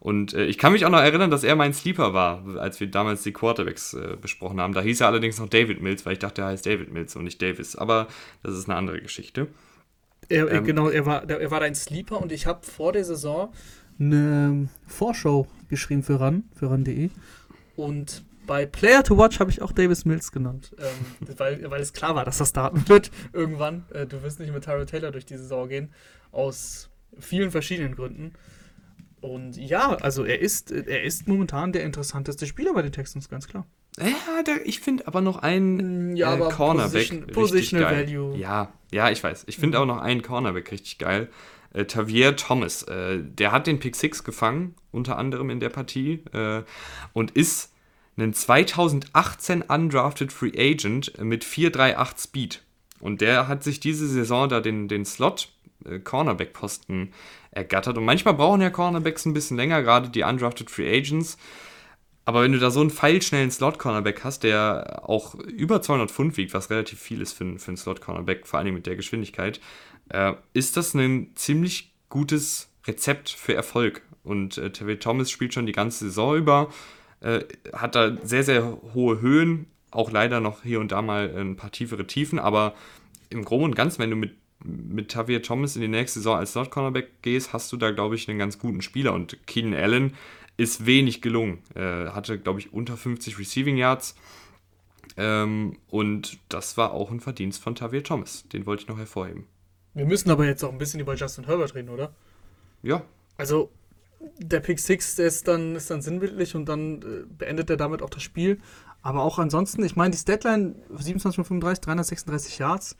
Und 0.00 0.32
äh, 0.32 0.46
ich 0.46 0.58
kann 0.58 0.72
mich 0.72 0.86
auch 0.86 0.90
noch 0.90 1.00
erinnern, 1.00 1.30
dass 1.30 1.44
er 1.44 1.56
mein 1.56 1.74
Sleeper 1.74 2.14
war, 2.14 2.44
als 2.58 2.78
wir 2.80 2.86
damals 2.86 3.22
die 3.22 3.32
Quarterbacks 3.32 3.94
äh, 3.94 4.16
besprochen 4.20 4.60
haben. 4.60 4.72
Da 4.72 4.80
hieß 4.80 5.00
er 5.00 5.08
allerdings 5.08 5.38
noch 5.38 5.48
David 5.48 5.82
Mills, 5.82 6.06
weil 6.06 6.14
ich 6.14 6.18
dachte, 6.20 6.42
er 6.42 6.48
heißt 6.48 6.64
David 6.64 6.92
Mills 6.92 7.16
und 7.16 7.24
nicht 7.24 7.42
Davis. 7.42 7.76
Aber 7.76 8.06
das 8.42 8.56
ist 8.56 8.68
eine 8.68 8.78
andere 8.78 9.00
Geschichte. 9.00 9.48
Er, 10.28 10.50
ähm, 10.50 10.64
genau, 10.64 10.88
er 10.88 11.04
war, 11.04 11.28
er 11.28 11.50
war 11.50 11.60
dein 11.60 11.74
Sleeper 11.74 12.20
und 12.20 12.32
ich 12.32 12.46
habe 12.46 12.64
vor 12.64 12.92
der 12.92 13.04
Saison 13.04 13.52
eine 13.98 14.68
Vorschau 14.86 15.48
geschrieben 15.68 16.02
für 16.02 16.20
RAN, 16.20 16.44
für 16.54 16.70
RAN.de. 16.70 17.10
Und 17.76 18.24
bei 18.48 18.66
Player 18.66 19.04
to 19.04 19.16
Watch 19.16 19.38
habe 19.38 19.50
ich 19.50 19.62
auch 19.62 19.70
Davis 19.70 20.04
Mills 20.04 20.32
genannt, 20.32 20.74
ähm, 20.78 21.28
weil, 21.36 21.70
weil 21.70 21.80
es 21.80 21.92
klar 21.92 22.16
war, 22.16 22.24
dass 22.24 22.38
das 22.38 22.48
starten 22.48 22.88
wird 22.88 23.12
irgendwann. 23.32 23.84
Äh, 23.92 24.06
du 24.06 24.22
wirst 24.24 24.40
nicht 24.40 24.52
mit 24.52 24.64
Tyra 24.64 24.84
Taylor 24.86 25.12
durch 25.12 25.26
die 25.26 25.36
Saison 25.36 25.68
gehen, 25.68 25.92
aus 26.32 26.90
vielen 27.20 27.52
verschiedenen 27.52 27.94
Gründen. 27.94 28.32
Und 29.20 29.56
ja, 29.56 29.90
also 29.96 30.24
er 30.24 30.40
ist, 30.40 30.72
er 30.72 31.02
ist 31.02 31.28
momentan 31.28 31.72
der 31.72 31.84
interessanteste 31.84 32.46
Spieler 32.46 32.72
bei 32.72 32.82
den 32.82 32.92
Texans, 32.92 33.28
ganz 33.28 33.46
klar. 33.46 33.66
Ja, 34.00 34.42
der, 34.44 34.64
ich 34.64 34.80
finde 34.80 35.06
aber 35.06 35.20
noch 35.20 35.36
einen 35.36 36.16
ja, 36.16 36.34
äh, 36.34 36.38
Cornerback 36.50 37.08
Position, 37.08 37.26
Positional 37.26 37.94
geil. 37.94 38.06
Value. 38.06 38.36
Ja, 38.36 38.72
ja, 38.90 39.10
ich 39.10 39.22
weiß. 39.22 39.44
Ich 39.46 39.58
finde 39.58 39.78
mhm. 39.78 39.82
auch 39.82 39.86
noch 39.94 40.00
einen 40.00 40.22
Cornerback 40.22 40.72
richtig 40.72 40.98
geil. 40.98 41.28
Äh, 41.74 41.84
Tavier 41.84 42.36
Thomas, 42.36 42.84
äh, 42.84 43.18
der 43.22 43.52
hat 43.52 43.66
den 43.66 43.78
Pick 43.78 43.94
6 43.94 44.24
gefangen, 44.24 44.74
unter 44.90 45.18
anderem 45.18 45.50
in 45.50 45.60
der 45.60 45.68
Partie, 45.68 46.24
äh, 46.32 46.62
und 47.12 47.32
ist 47.32 47.72
ein 48.18 48.34
2018 48.34 49.62
undrafted 49.62 50.32
Free 50.32 50.52
Agent 50.56 51.12
mit 51.22 51.44
438 51.44 52.18
Speed. 52.18 52.62
Und 53.00 53.20
der 53.20 53.48
hat 53.48 53.62
sich 53.62 53.80
diese 53.80 54.08
Saison 54.08 54.48
da 54.48 54.60
den, 54.60 54.88
den 54.88 55.04
Slot 55.04 55.48
äh, 55.84 55.98
Cornerback-Posten 56.00 57.12
ergattert. 57.50 57.96
Und 57.96 58.04
manchmal 58.04 58.34
brauchen 58.34 58.60
ja 58.60 58.70
Cornerbacks 58.70 59.24
ein 59.24 59.34
bisschen 59.34 59.56
länger, 59.56 59.82
gerade 59.82 60.10
die 60.10 60.22
undrafted 60.22 60.70
Free 60.70 60.98
Agents. 60.98 61.38
Aber 62.24 62.42
wenn 62.42 62.52
du 62.52 62.58
da 62.58 62.70
so 62.70 62.80
einen 62.80 62.90
feilschnellen 62.90 63.50
Slot-Cornerback 63.50 64.22
hast, 64.22 64.42
der 64.42 65.08
auch 65.08 65.34
über 65.34 65.80
200 65.80 66.10
Pfund 66.10 66.36
wiegt, 66.36 66.52
was 66.52 66.68
relativ 66.68 67.00
viel 67.00 67.22
ist 67.22 67.32
für, 67.32 67.58
für 67.58 67.68
einen 67.68 67.76
Slot-Cornerback, 67.78 68.46
vor 68.46 68.58
allem 68.58 68.74
mit 68.74 68.86
der 68.86 68.96
Geschwindigkeit, 68.96 69.60
äh, 70.10 70.34
ist 70.52 70.76
das 70.76 70.92
ein 70.92 71.32
ziemlich 71.36 71.94
gutes 72.10 72.70
Rezept 72.86 73.30
für 73.30 73.54
Erfolg. 73.54 74.02
Und 74.24 74.58
äh, 74.58 74.70
TV 74.70 74.96
Thomas 74.96 75.30
spielt 75.30 75.54
schon 75.54 75.64
die 75.64 75.72
ganze 75.72 76.04
Saison 76.06 76.36
über, 76.36 76.68
äh, 77.20 77.40
hat 77.72 77.94
da 77.94 78.16
sehr, 78.22 78.44
sehr 78.44 78.78
hohe 78.94 79.20
Höhen, 79.20 79.66
auch 79.90 80.10
leider 80.10 80.40
noch 80.40 80.62
hier 80.62 80.80
und 80.80 80.92
da 80.92 81.02
mal 81.02 81.34
ein 81.36 81.56
paar 81.56 81.72
tiefere 81.72 82.06
Tiefen, 82.06 82.38
aber 82.38 82.74
im 83.30 83.44
Groben 83.44 83.64
und 83.64 83.76
Ganzen, 83.76 84.00
wenn 84.00 84.10
du 84.10 84.16
mit 84.16 84.32
mit 84.64 85.10
Tavier 85.10 85.42
Thomas 85.42 85.76
in 85.76 85.82
die 85.82 85.88
nächste 85.88 86.18
Saison 86.18 86.36
als 86.36 86.52
Slot-Cornerback 86.52 87.22
gehst, 87.22 87.52
hast 87.52 87.70
du 87.72 87.76
da, 87.76 87.90
glaube 87.90 88.16
ich, 88.16 88.28
einen 88.28 88.38
ganz 88.38 88.58
guten 88.58 88.82
Spieler. 88.82 89.12
Und 89.12 89.46
Keenan 89.46 89.80
Allen 89.80 90.14
ist 90.56 90.86
wenig 90.86 91.22
gelungen. 91.22 91.62
Er 91.74 92.14
hatte, 92.14 92.38
glaube 92.38 92.60
ich, 92.60 92.72
unter 92.72 92.96
50 92.96 93.38
Receiving 93.38 93.76
Yards. 93.76 94.16
Ähm, 95.16 95.76
und 95.88 96.38
das 96.48 96.76
war 96.76 96.92
auch 96.92 97.10
ein 97.10 97.20
Verdienst 97.20 97.62
von 97.62 97.74
Tavier 97.74 98.02
Thomas. 98.02 98.48
Den 98.48 98.66
wollte 98.66 98.82
ich 98.82 98.88
noch 98.88 98.98
hervorheben. 98.98 99.46
Wir 99.94 100.06
müssen 100.06 100.30
aber 100.30 100.44
jetzt 100.44 100.62
auch 100.64 100.72
ein 100.72 100.78
bisschen 100.78 101.00
über 101.00 101.14
Justin 101.14 101.46
Herbert 101.46 101.74
reden, 101.74 101.88
oder? 101.88 102.12
Ja. 102.82 103.02
Also, 103.36 103.70
der 104.38 104.60
Pick 104.60 104.80
6, 104.80 105.16
der 105.16 105.26
ist 105.26 105.48
dann, 105.48 105.76
ist 105.76 105.90
dann 105.90 106.02
sinnbildlich 106.02 106.54
und 106.54 106.66
dann 106.66 107.02
äh, 107.02 107.24
beendet 107.26 107.70
er 107.70 107.76
damit 107.76 108.02
auch 108.02 108.10
das 108.10 108.22
Spiel. 108.22 108.58
Aber 109.02 109.22
auch 109.22 109.38
ansonsten, 109.38 109.84
ich 109.84 109.96
meine, 109.96 110.14
die 110.14 110.24
Deadline 110.24 110.74
27 110.90 111.36
von 111.36 111.44
35, 111.44 111.80
336 111.84 112.58
Yards 112.58 112.96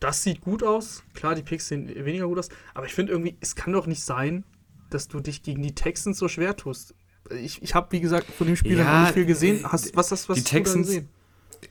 das 0.00 0.22
sieht 0.22 0.40
gut 0.40 0.62
aus. 0.62 1.02
Klar, 1.14 1.34
die 1.34 1.42
Picks 1.42 1.68
sehen 1.68 1.88
weniger 2.04 2.26
gut 2.26 2.38
aus. 2.38 2.48
Aber 2.74 2.86
ich 2.86 2.94
finde 2.94 3.12
irgendwie, 3.12 3.36
es 3.40 3.56
kann 3.56 3.72
doch 3.72 3.86
nicht 3.86 4.02
sein, 4.02 4.44
dass 4.90 5.08
du 5.08 5.20
dich 5.20 5.42
gegen 5.42 5.62
die 5.62 5.74
Texans 5.74 6.18
so 6.18 6.28
schwer 6.28 6.56
tust. 6.56 6.94
Ich, 7.30 7.62
ich 7.62 7.74
habe, 7.74 7.92
wie 7.92 8.00
gesagt, 8.00 8.26
von 8.30 8.46
dem 8.46 8.56
Spiel 8.56 8.78
ja, 8.78 9.02
nicht 9.02 9.14
viel 9.14 9.26
gesehen. 9.26 9.64
Hast, 9.64 9.94
was 9.96 10.10
was, 10.10 10.28
was 10.28 10.36
die 10.36 10.44
Texans, 10.44 10.86
gesehen? 10.86 11.08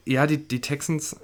Ja, 0.05 0.27
die, 0.27 0.37
die 0.37 0.61
Texans. 0.61 1.15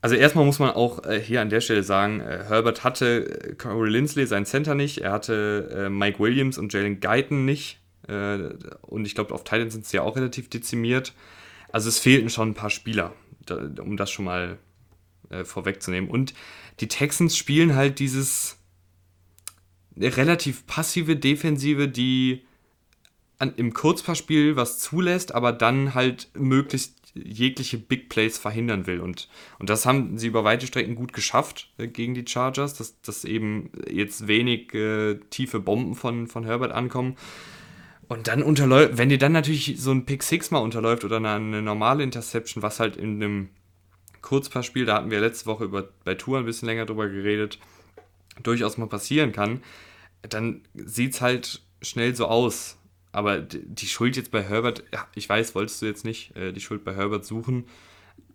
Also 0.00 0.14
erstmal 0.14 0.44
muss 0.44 0.60
man 0.60 0.70
auch 0.70 1.04
äh, 1.04 1.20
hier 1.20 1.40
an 1.40 1.50
der 1.50 1.60
Stelle 1.60 1.82
sagen, 1.82 2.20
äh, 2.20 2.44
Herbert 2.48 2.84
hatte 2.84 3.50
äh, 3.50 3.54
Corey 3.54 3.90
Lindsley, 3.90 4.26
seinen 4.26 4.46
Center 4.46 4.74
nicht, 4.74 4.98
er 4.98 5.12
hatte 5.12 5.88
Mike 5.90 6.20
Williams 6.20 6.56
und 6.58 6.72
Jalen 6.72 7.00
Guyton 7.00 7.44
nicht. 7.44 7.80
Und 8.06 9.06
ich 9.06 9.14
glaube, 9.14 9.34
auf 9.34 9.44
Titans 9.44 9.74
sind 9.74 9.84
sie 9.84 9.98
ja 9.98 10.02
auch 10.02 10.16
relativ 10.16 10.48
dezimiert. 10.48 11.12
Also 11.70 11.90
es 11.90 11.98
fehlten 11.98 12.30
schon 12.30 12.50
ein 12.50 12.54
paar 12.54 12.70
Spieler, 12.70 13.12
um 13.80 13.98
das 13.98 14.10
schon 14.10 14.24
mal 14.24 14.56
vorwegzunehmen. 15.44 16.08
Und 16.08 16.32
die 16.80 16.88
Texans 16.88 17.36
spielen 17.36 17.76
halt 17.76 17.98
dieses 17.98 18.56
relativ 19.94 20.66
passive 20.66 21.16
Defensive, 21.16 21.86
die 21.86 22.46
im 23.56 23.74
Kurzpassspiel 23.74 24.56
was 24.56 24.78
zulässt, 24.78 25.34
aber 25.34 25.52
dann 25.52 25.92
halt 25.94 26.30
möglichst 26.32 26.97
jegliche 27.24 27.78
Big 27.78 28.08
Plays 28.08 28.38
verhindern 28.38 28.86
will. 28.86 29.00
Und, 29.00 29.28
und 29.58 29.70
das 29.70 29.86
haben 29.86 30.18
sie 30.18 30.28
über 30.28 30.44
weite 30.44 30.66
Strecken 30.66 30.94
gut 30.94 31.12
geschafft 31.12 31.70
äh, 31.78 31.88
gegen 31.88 32.14
die 32.14 32.26
Chargers, 32.26 32.74
dass, 32.74 33.00
dass 33.02 33.24
eben 33.24 33.70
jetzt 33.88 34.28
wenig 34.28 34.74
äh, 34.74 35.16
tiefe 35.30 35.60
Bomben 35.60 35.94
von, 35.94 36.26
von 36.26 36.44
Herbert 36.44 36.72
ankommen. 36.72 37.16
Und 38.08 38.26
dann 38.26 38.42
unterläuft, 38.42 38.96
wenn 38.96 39.10
dir 39.10 39.18
dann 39.18 39.32
natürlich 39.32 39.78
so 39.78 39.90
ein 39.90 40.06
Pick 40.06 40.22
6 40.22 40.50
mal 40.50 40.58
unterläuft 40.58 41.04
oder 41.04 41.18
eine, 41.18 41.32
eine 41.32 41.62
normale 41.62 42.02
Interception, 42.02 42.62
was 42.62 42.80
halt 42.80 42.96
in 42.96 43.22
einem 43.22 43.48
Kurzpassspiel, 44.22 44.86
da 44.86 44.96
hatten 44.96 45.10
wir 45.10 45.20
letzte 45.20 45.46
Woche 45.46 45.64
über, 45.64 45.88
bei 46.04 46.14
Tour 46.14 46.38
ein 46.38 46.46
bisschen 46.46 46.66
länger 46.66 46.86
drüber 46.86 47.08
geredet, 47.08 47.58
durchaus 48.42 48.78
mal 48.78 48.86
passieren 48.86 49.32
kann, 49.32 49.62
dann 50.22 50.62
sieht 50.74 51.14
es 51.14 51.20
halt 51.20 51.62
schnell 51.82 52.14
so 52.14 52.26
aus. 52.26 52.77
Aber 53.18 53.40
die 53.40 53.88
Schuld 53.88 54.16
jetzt 54.16 54.30
bei 54.30 54.44
Herbert, 54.44 54.84
ich 55.16 55.28
weiß, 55.28 55.56
wolltest 55.56 55.82
du 55.82 55.86
jetzt 55.86 56.04
nicht 56.04 56.36
äh, 56.36 56.52
die 56.52 56.60
Schuld 56.60 56.84
bei 56.84 56.94
Herbert 56.94 57.24
suchen, 57.24 57.64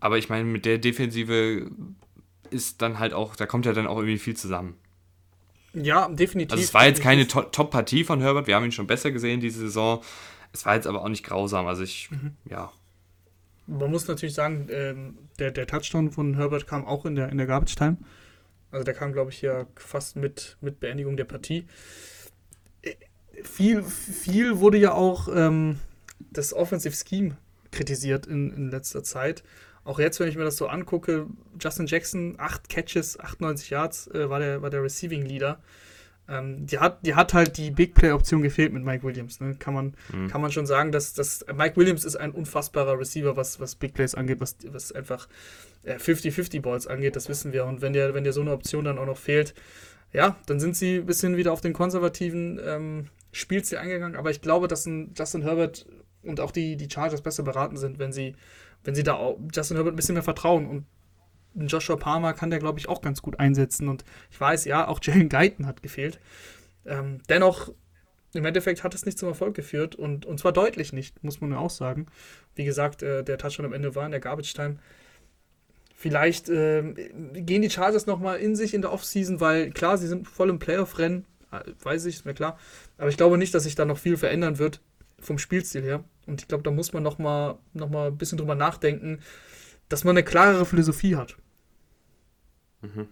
aber 0.01 0.17
ich 0.17 0.27
meine, 0.27 0.43
mit 0.43 0.65
der 0.65 0.77
Defensive 0.77 1.71
ist 2.49 2.81
dann 2.81 2.99
halt 2.99 3.13
auch, 3.13 3.37
da 3.37 3.45
kommt 3.45 3.65
ja 3.65 3.71
dann 3.71 3.87
auch 3.87 3.99
irgendwie 3.99 4.17
viel 4.17 4.35
zusammen. 4.35 4.75
Ja, 5.73 6.09
definitiv. 6.09 6.51
Also 6.51 6.65
es 6.65 6.73
war 6.73 6.85
jetzt 6.85 7.01
keine 7.01 7.25
to 7.29 7.43
Top-Partie 7.43 8.03
von 8.03 8.19
Herbert, 8.19 8.47
wir 8.47 8.57
haben 8.57 8.65
ihn 8.65 8.73
schon 8.73 8.85
besser 8.85 9.11
gesehen 9.11 9.39
diese 9.39 9.61
Saison. 9.61 10.03
Es 10.51 10.65
war 10.65 10.75
jetzt 10.75 10.85
aber 10.85 11.01
auch 11.01 11.07
nicht 11.07 11.23
grausam. 11.23 11.65
Also 11.65 11.83
ich, 11.83 12.11
mhm. 12.11 12.31
ja, 12.49 12.69
man 13.65 13.89
muss 13.89 14.05
natürlich 14.09 14.35
sagen, 14.35 14.67
ähm, 14.69 15.17
der, 15.39 15.51
der 15.51 15.65
Touchdown 15.65 16.11
von 16.11 16.35
Herbert 16.35 16.67
kam 16.67 16.85
auch 16.85 17.05
in 17.05 17.15
der, 17.15 17.29
in 17.29 17.37
der 17.37 17.47
Garbage 17.47 17.75
Time. 17.75 17.95
Also 18.69 18.83
der 18.83 18.95
kam, 18.95 19.13
glaube 19.13 19.31
ich, 19.31 19.41
ja 19.41 19.65
fast 19.77 20.17
mit, 20.17 20.57
mit 20.59 20.81
Beendigung 20.81 21.15
der 21.15 21.23
Partie. 21.23 21.67
Viel, 23.43 23.83
viel 23.83 24.59
wurde 24.59 24.77
ja 24.77 24.93
auch 24.93 25.27
ähm, 25.33 25.79
das 26.31 26.53
Offensive 26.53 26.95
Scheme 26.95 27.37
kritisiert 27.71 28.27
in, 28.27 28.51
in 28.51 28.69
letzter 28.69 29.03
Zeit. 29.03 29.43
Auch 29.85 29.99
jetzt, 29.99 30.19
wenn 30.19 30.29
ich 30.29 30.37
mir 30.37 30.45
das 30.45 30.57
so 30.57 30.67
angucke, 30.67 31.27
Justin 31.59 31.87
Jackson, 31.87 32.35
8 32.37 32.69
Catches, 32.69 33.19
98 33.19 33.69
Yards, 33.69 34.07
äh, 34.07 34.29
war, 34.29 34.39
der, 34.39 34.61
war 34.61 34.69
der 34.69 34.83
Receiving 34.83 35.23
Leader. 35.23 35.59
Ähm, 36.29 36.65
die, 36.65 36.79
hat, 36.79 37.05
die 37.05 37.15
hat 37.15 37.33
halt 37.33 37.57
die 37.57 37.69
Big 37.69 37.95
Play-Option 37.95 38.41
gefehlt 38.41 38.71
mit 38.71 38.83
Mike 38.83 39.03
Williams. 39.03 39.41
Ne? 39.41 39.55
Kann, 39.59 39.73
man, 39.73 39.93
mhm. 40.13 40.29
kann 40.29 40.39
man 40.39 40.51
schon 40.53 40.65
sagen, 40.65 40.93
dass, 40.93 41.13
dass 41.13 41.45
Mike 41.53 41.75
Williams 41.75 42.05
ist 42.05 42.15
ein 42.15 42.31
unfassbarer 42.31 42.97
Receiver, 42.97 43.35
was, 43.35 43.59
was 43.59 43.75
Big 43.75 43.93
Plays 43.93 44.15
angeht, 44.15 44.39
was, 44.39 44.55
was 44.67 44.93
einfach 44.93 45.27
50-50 45.85 46.55
äh, 46.55 46.59
Balls 46.59 46.87
angeht, 46.87 47.17
das 47.17 47.27
wissen 47.27 47.51
wir. 47.51 47.65
Und 47.65 47.81
wenn 47.81 47.91
dir, 47.91 48.13
wenn 48.13 48.23
dir 48.23 48.31
so 48.31 48.39
eine 48.39 48.53
Option 48.53 48.85
dann 48.85 48.97
auch 48.97 49.05
noch 49.05 49.17
fehlt, 49.17 49.53
ja, 50.13 50.37
dann 50.45 50.61
sind 50.61 50.77
sie 50.77 50.97
ein 50.97 51.05
bisschen 51.05 51.35
wieder 51.35 51.51
auf 51.51 51.59
den 51.59 51.73
konservativen 51.73 52.59
ähm, 52.63 53.07
Spielstil 53.33 53.79
eingegangen. 53.79 54.15
Aber 54.15 54.31
ich 54.31 54.41
glaube, 54.41 54.69
dass 54.69 54.85
ein 54.85 55.13
Justin 55.17 55.41
Herbert 55.41 55.85
und 56.21 56.39
auch 56.39 56.51
die, 56.51 56.77
die 56.77 56.89
Chargers 56.89 57.21
besser 57.21 57.43
beraten 57.43 57.75
sind, 57.75 57.99
wenn 57.99 58.13
sie, 58.13 58.35
wenn 58.83 58.95
sie 58.95 59.03
da 59.03 59.15
auch 59.15 59.37
Justin 59.53 59.75
Herbert 59.75 59.93
ein 59.93 59.97
bisschen 59.97 60.13
mehr 60.13 60.23
vertrauen 60.23 60.67
und 60.67 60.85
Joshua 61.55 61.97
Palmer 61.97 62.33
kann 62.33 62.49
der, 62.49 62.59
glaube 62.59 62.79
ich, 62.79 62.89
auch 62.89 63.01
ganz 63.01 63.21
gut 63.21 63.39
einsetzen. 63.39 63.87
Und 63.89 64.03
ich 64.31 64.39
weiß, 64.39 64.65
ja, 64.65 64.87
auch 64.87 64.99
Jalen 65.01 65.29
Guyton 65.29 65.67
hat 65.67 65.83
gefehlt. 65.83 66.19
Ähm, 66.85 67.21
dennoch, 67.29 67.71
im 68.33 68.45
Endeffekt 68.45 68.83
hat 68.83 68.95
es 68.95 69.05
nicht 69.05 69.19
zum 69.19 69.29
Erfolg 69.29 69.55
geführt 69.55 69.95
und, 69.95 70.25
und 70.25 70.39
zwar 70.39 70.51
deutlich 70.51 70.91
nicht, 70.93 71.23
muss 71.23 71.41
man 71.41 71.51
nur 71.51 71.59
auch 71.59 71.69
sagen. 71.69 72.07
Wie 72.55 72.65
gesagt, 72.65 73.03
äh, 73.03 73.23
der 73.23 73.37
Touchdown 73.37 73.67
am 73.67 73.73
Ende 73.73 73.95
war 73.95 74.05
in 74.05 74.11
der 74.11 74.19
Garbage 74.19 74.53
Time. 74.53 74.77
Vielleicht 75.95 76.49
äh, 76.49 76.81
gehen 77.33 77.61
die 77.61 77.69
Chargers 77.69 78.07
nochmal 78.07 78.39
in 78.39 78.55
sich 78.55 78.73
in 78.73 78.81
der 78.81 78.91
Offseason, 78.91 79.39
weil 79.39 79.69
klar, 79.71 79.97
sie 79.97 80.07
sind 80.07 80.27
voll 80.27 80.49
im 80.49 80.59
Playoff-Rennen, 80.59 81.25
weiß 81.81 82.05
ich, 82.05 82.15
ist 82.15 82.25
mir 82.25 82.33
klar. 82.33 82.59
Aber 82.97 83.09
ich 83.09 83.17
glaube 83.17 83.37
nicht, 83.37 83.53
dass 83.53 83.63
sich 83.63 83.75
da 83.75 83.85
noch 83.85 83.97
viel 83.97 84.17
verändern 84.17 84.57
wird 84.57 84.81
vom 85.19 85.37
Spielstil 85.37 85.83
her. 85.83 86.03
Und 86.25 86.41
ich 86.41 86.47
glaube, 86.47 86.63
da 86.63 86.71
muss 86.71 86.93
man 86.93 87.03
nochmal 87.03 87.57
noch 87.73 87.89
mal 87.89 88.07
ein 88.07 88.17
bisschen 88.17 88.37
drüber 88.37 88.55
nachdenken, 88.55 89.19
dass 89.89 90.03
man 90.03 90.17
eine 90.17 90.23
klarere 90.23 90.65
Philosophie 90.65 91.15
hat. 91.15 91.37
Mhm. 92.81 93.07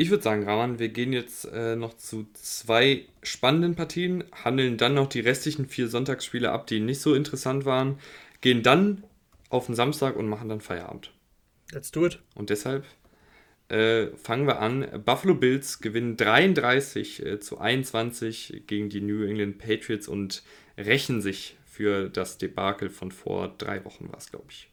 Ich 0.00 0.10
würde 0.10 0.22
sagen, 0.22 0.44
Raman, 0.44 0.78
wir 0.78 0.90
gehen 0.90 1.12
jetzt 1.12 1.44
äh, 1.46 1.74
noch 1.74 1.94
zu 1.94 2.28
zwei 2.32 3.06
spannenden 3.24 3.74
Partien, 3.74 4.22
handeln 4.44 4.76
dann 4.76 4.94
noch 4.94 5.08
die 5.08 5.18
restlichen 5.18 5.66
vier 5.66 5.88
Sonntagsspiele 5.88 6.52
ab, 6.52 6.68
die 6.68 6.78
nicht 6.78 7.00
so 7.00 7.14
interessant 7.14 7.64
waren, 7.64 7.98
gehen 8.40 8.62
dann 8.62 9.02
auf 9.50 9.66
den 9.66 9.74
Samstag 9.74 10.14
und 10.14 10.28
machen 10.28 10.48
dann 10.48 10.60
Feierabend. 10.60 11.12
Let's 11.72 11.90
do 11.90 12.06
it. 12.06 12.20
Und 12.36 12.50
deshalb 12.50 12.84
äh, 13.68 14.08
fangen 14.16 14.46
wir 14.46 14.60
an. 14.60 14.86
Buffalo 15.04 15.34
Bills 15.34 15.80
gewinnen 15.80 16.16
33 16.16 17.24
äh, 17.24 17.40
zu 17.40 17.58
21 17.58 18.64
gegen 18.66 18.88
die 18.88 19.00
New 19.00 19.24
England 19.24 19.58
Patriots 19.58 20.08
und 20.08 20.42
rächen 20.76 21.20
sich 21.20 21.56
für 21.66 22.08
das 22.08 22.38
Debakel 22.38 22.90
von 22.90 23.12
vor 23.12 23.54
drei 23.58 23.84
Wochen, 23.84 24.08
war 24.08 24.18
es, 24.18 24.30
glaube 24.30 24.46
ich. 24.48 24.70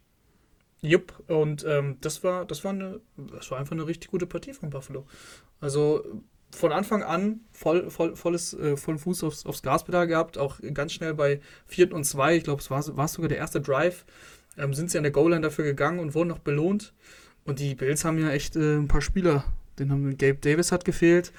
Jupp, 0.81 1.13
und 1.27 1.65
ähm, 1.67 1.97
das, 2.01 2.23
war, 2.23 2.45
das, 2.45 2.63
war 2.63 2.71
eine, 2.71 3.01
das 3.17 3.51
war 3.51 3.59
einfach 3.59 3.73
eine 3.73 3.87
richtig 3.87 4.11
gute 4.11 4.27
Partie 4.27 4.53
von 4.53 4.69
Buffalo. 4.69 5.05
Also 5.59 6.03
von 6.51 6.71
Anfang 6.71 7.03
an 7.03 7.41
voll, 7.51 7.89
voll, 7.89 8.15
volles, 8.15 8.53
äh, 8.53 8.77
vollen 8.77 8.99
Fuß 8.99 9.23
aufs, 9.23 9.45
aufs 9.45 9.61
Gaspedal 9.61 10.07
gehabt, 10.07 10.37
auch 10.37 10.59
ganz 10.73 10.93
schnell 10.93 11.13
bei 11.13 11.41
4. 11.67 11.93
und 11.93 12.05
2, 12.05 12.37
ich 12.37 12.43
glaube, 12.43 12.61
es 12.61 12.69
war, 12.69 12.85
war 12.95 13.07
sogar 13.07 13.29
der 13.29 13.39
erste 13.39 13.61
Drive, 13.61 14.05
ähm, 14.57 14.73
sind 14.73 14.91
sie 14.91 14.97
an 14.97 15.03
der 15.03 15.11
Goal-Line 15.11 15.41
dafür 15.41 15.65
gegangen 15.65 15.99
und 15.99 16.13
wurden 16.13 16.29
noch 16.29 16.39
belohnt. 16.39 16.93
Und 17.45 17.59
die 17.59 17.75
Bills 17.75 18.03
haben 18.03 18.19
ja 18.19 18.31
echt 18.31 18.55
äh, 18.55 18.75
ein 18.75 18.87
paar 18.87 19.01
Spieler. 19.01 19.45
Den 19.79 19.91
haben 19.91 20.17
Gabe 20.17 20.35
Davis 20.35 20.71
hat 20.71 20.85
gefehlt, 20.85 21.31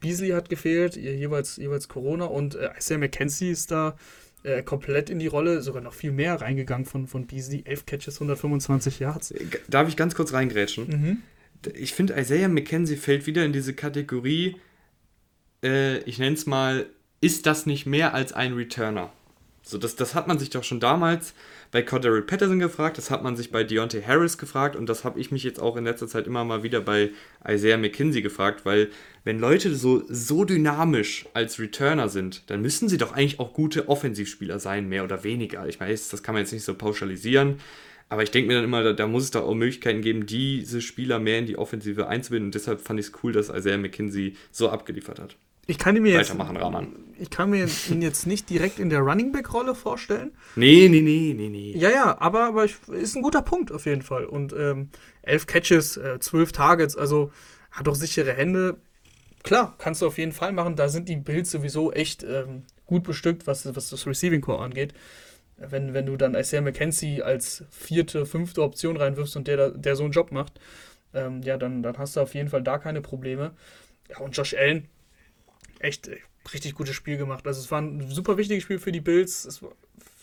Beasley 0.00 0.30
hat 0.30 0.48
gefehlt, 0.48 0.96
jeweils, 0.96 1.56
jeweils 1.56 1.88
Corona 1.88 2.24
und 2.24 2.54
äh, 2.54 2.70
Isaiah 2.76 2.98
McKenzie 2.98 3.50
ist 3.50 3.70
da 3.70 3.96
äh, 4.42 4.62
komplett 4.62 5.08
in 5.08 5.18
die 5.18 5.28
Rolle, 5.28 5.62
sogar 5.62 5.82
noch 5.82 5.94
viel 5.94 6.10
mehr 6.10 6.40
reingegangen 6.40 6.84
von, 6.84 7.06
von 7.06 7.26
Beasley. 7.26 7.62
11 7.64 7.86
Catches, 7.86 8.14
125 8.16 8.98
Yards. 8.98 9.32
Darf 9.68 9.88
ich 9.88 9.96
ganz 9.96 10.14
kurz 10.14 10.32
reingrätschen? 10.32 10.88
Mhm. 10.88 11.22
Ich 11.74 11.94
finde, 11.94 12.18
Isaiah 12.18 12.48
McKenzie 12.48 12.96
fällt 12.96 13.26
wieder 13.26 13.44
in 13.44 13.52
diese 13.52 13.72
Kategorie, 13.72 14.56
äh, 15.62 15.98
ich 15.98 16.18
nenne 16.18 16.34
es 16.34 16.46
mal, 16.46 16.86
ist 17.20 17.46
das 17.46 17.66
nicht 17.66 17.86
mehr 17.86 18.14
als 18.14 18.32
ein 18.32 18.54
Returner? 18.54 19.12
So, 19.64 19.78
das, 19.78 19.94
das 19.94 20.14
hat 20.14 20.26
man 20.26 20.38
sich 20.38 20.50
doch 20.50 20.64
schon 20.64 20.80
damals 20.80 21.34
bei 21.70 21.82
Cordero 21.82 22.20
Patterson 22.20 22.58
gefragt, 22.58 22.98
das 22.98 23.10
hat 23.10 23.22
man 23.22 23.36
sich 23.36 23.52
bei 23.52 23.62
Deontay 23.62 24.02
Harris 24.02 24.36
gefragt 24.36 24.74
und 24.74 24.88
das 24.88 25.04
habe 25.04 25.20
ich 25.20 25.30
mich 25.30 25.44
jetzt 25.44 25.60
auch 25.60 25.76
in 25.76 25.84
letzter 25.84 26.08
Zeit 26.08 26.26
immer 26.26 26.44
mal 26.44 26.64
wieder 26.64 26.80
bei 26.80 27.10
Isaiah 27.48 27.78
McKinsey 27.78 28.22
gefragt, 28.22 28.66
weil 28.66 28.90
wenn 29.24 29.38
Leute 29.38 29.74
so, 29.74 30.02
so 30.08 30.44
dynamisch 30.44 31.26
als 31.32 31.60
Returner 31.60 32.08
sind, 32.08 32.50
dann 32.50 32.60
müssen 32.60 32.88
sie 32.88 32.98
doch 32.98 33.12
eigentlich 33.12 33.38
auch 33.38 33.54
gute 33.54 33.88
Offensivspieler 33.88 34.58
sein, 34.58 34.88
mehr 34.88 35.04
oder 35.04 35.22
weniger. 35.22 35.66
Ich 35.68 35.80
weiß, 35.80 36.08
das 36.08 36.24
kann 36.24 36.34
man 36.34 36.42
jetzt 36.42 36.52
nicht 36.52 36.64
so 36.64 36.74
pauschalisieren, 36.74 37.60
aber 38.08 38.24
ich 38.24 38.32
denke 38.32 38.48
mir 38.48 38.54
dann 38.54 38.64
immer, 38.64 38.82
da, 38.82 38.92
da, 38.92 39.06
muss 39.06 39.24
es 39.24 39.30
doch 39.30 39.44
auch 39.44 39.54
Möglichkeiten 39.54 40.02
geben, 40.02 40.26
diese 40.26 40.82
Spieler 40.82 41.20
mehr 41.20 41.38
in 41.38 41.46
die 41.46 41.56
Offensive 41.56 42.08
einzubinden 42.08 42.48
und 42.48 42.54
deshalb 42.54 42.80
fand 42.80 43.00
ich 43.00 43.06
es 43.06 43.12
cool, 43.22 43.32
dass 43.32 43.48
Isaiah 43.48 43.78
McKinsey 43.78 44.36
so 44.50 44.68
abgeliefert 44.68 45.20
hat. 45.20 45.36
Ich 45.66 45.78
kann 45.78 46.00
mir 46.00 46.12
jetzt. 46.12 46.34
Ich 47.18 47.30
kann 47.30 47.50
mir 47.50 47.68
ihn 47.88 48.02
jetzt 48.02 48.26
nicht 48.26 48.50
direkt 48.50 48.80
in 48.80 48.90
der 48.90 49.00
Running 49.00 49.30
Back 49.30 49.52
Rolle 49.54 49.74
vorstellen. 49.76 50.32
Nee, 50.56 50.88
nee, 50.88 51.02
nee, 51.02 51.34
nee, 51.36 51.48
nee. 51.48 51.72
Ja, 51.76 51.90
ja, 51.90 52.20
aber, 52.20 52.46
aber 52.46 52.64
ich, 52.64 52.76
ist 52.88 53.14
ein 53.14 53.22
guter 53.22 53.42
Punkt 53.42 53.70
auf 53.70 53.86
jeden 53.86 54.02
Fall. 54.02 54.24
Und 54.24 54.52
ähm, 54.52 54.88
elf 55.22 55.46
Catches, 55.46 55.96
äh, 55.96 56.18
zwölf 56.18 56.50
Targets, 56.50 56.96
also 56.96 57.30
hat 57.70 57.86
doch 57.86 57.94
sichere 57.94 58.32
Hände. 58.32 58.78
Klar, 59.44 59.74
kannst 59.78 60.02
du 60.02 60.06
auf 60.06 60.18
jeden 60.18 60.32
Fall 60.32 60.52
machen. 60.52 60.74
Da 60.74 60.88
sind 60.88 61.08
die 61.08 61.16
Bills 61.16 61.50
sowieso 61.50 61.92
echt 61.92 62.24
ähm, 62.24 62.64
gut 62.86 63.04
bestückt, 63.04 63.46
was, 63.46 63.64
was 63.74 63.90
das 63.90 64.06
Receiving 64.06 64.40
Core 64.40 64.62
angeht. 64.62 64.92
Wenn, 65.56 65.94
wenn 65.94 66.06
du 66.06 66.16
dann 66.16 66.34
Isaiah 66.34 66.60
McKenzie 66.60 67.22
als 67.22 67.64
vierte, 67.70 68.26
fünfte 68.26 68.62
Option 68.62 68.96
reinwirfst 68.96 69.36
und 69.36 69.46
der, 69.46 69.70
der 69.70 69.94
so 69.94 70.02
einen 70.02 70.12
Job 70.12 70.32
macht, 70.32 70.58
ähm, 71.14 71.42
ja, 71.42 71.56
dann, 71.56 71.82
dann 71.82 71.98
hast 71.98 72.16
du 72.16 72.20
auf 72.20 72.34
jeden 72.34 72.48
Fall 72.48 72.62
da 72.62 72.78
keine 72.78 73.00
Probleme. 73.00 73.52
Ja, 74.08 74.18
und 74.18 74.36
Josh 74.36 74.54
Allen, 74.54 74.88
echt 75.82 76.08
äh, 76.08 76.18
richtig 76.52 76.74
gutes 76.74 76.94
Spiel 76.94 77.16
gemacht. 77.16 77.46
Also 77.46 77.60
es 77.60 77.70
war 77.70 77.80
ein 77.80 78.08
super 78.08 78.36
wichtiges 78.36 78.64
Spiel 78.64 78.78
für 78.78 78.92
die 78.92 79.00
Bills, 79.00 79.60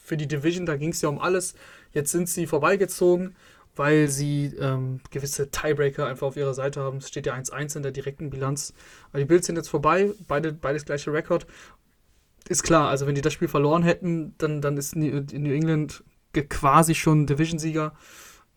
für 0.03 0.17
die 0.17 0.27
Division, 0.27 0.65
da 0.65 0.75
ging 0.75 0.89
es 0.89 1.01
ja 1.01 1.09
um 1.09 1.19
alles. 1.19 1.53
Jetzt 1.93 2.11
sind 2.11 2.27
sie 2.27 2.47
vorbeigezogen, 2.47 3.35
weil 3.75 4.07
sie 4.07 4.47
ähm, 4.59 4.99
gewisse 5.11 5.51
Tiebreaker 5.51 6.07
einfach 6.07 6.27
auf 6.27 6.37
ihrer 6.37 6.53
Seite 6.53 6.81
haben. 6.81 6.97
Es 6.97 7.07
steht 7.07 7.27
ja 7.27 7.35
1-1 7.35 7.77
in 7.77 7.83
der 7.83 7.91
direkten 7.91 8.29
Bilanz. 8.29 8.73
Aber 9.09 9.19
die 9.19 9.25
Bills 9.25 9.45
sind 9.45 9.55
jetzt 9.55 9.69
vorbei, 9.69 10.11
beide, 10.27 10.51
beides 10.51 10.85
gleiche 10.85 11.13
Rekord. 11.13 11.45
Ist 12.47 12.63
klar, 12.63 12.89
also 12.89 13.05
wenn 13.05 13.15
die 13.15 13.21
das 13.21 13.33
Spiel 13.33 13.47
verloren 13.47 13.83
hätten, 13.83 14.33
dann, 14.39 14.61
dann 14.61 14.77
ist 14.77 14.95
New 14.95 15.23
England 15.31 16.03
quasi 16.33 16.95
schon 16.95 17.27
Division-Sieger. 17.27 17.93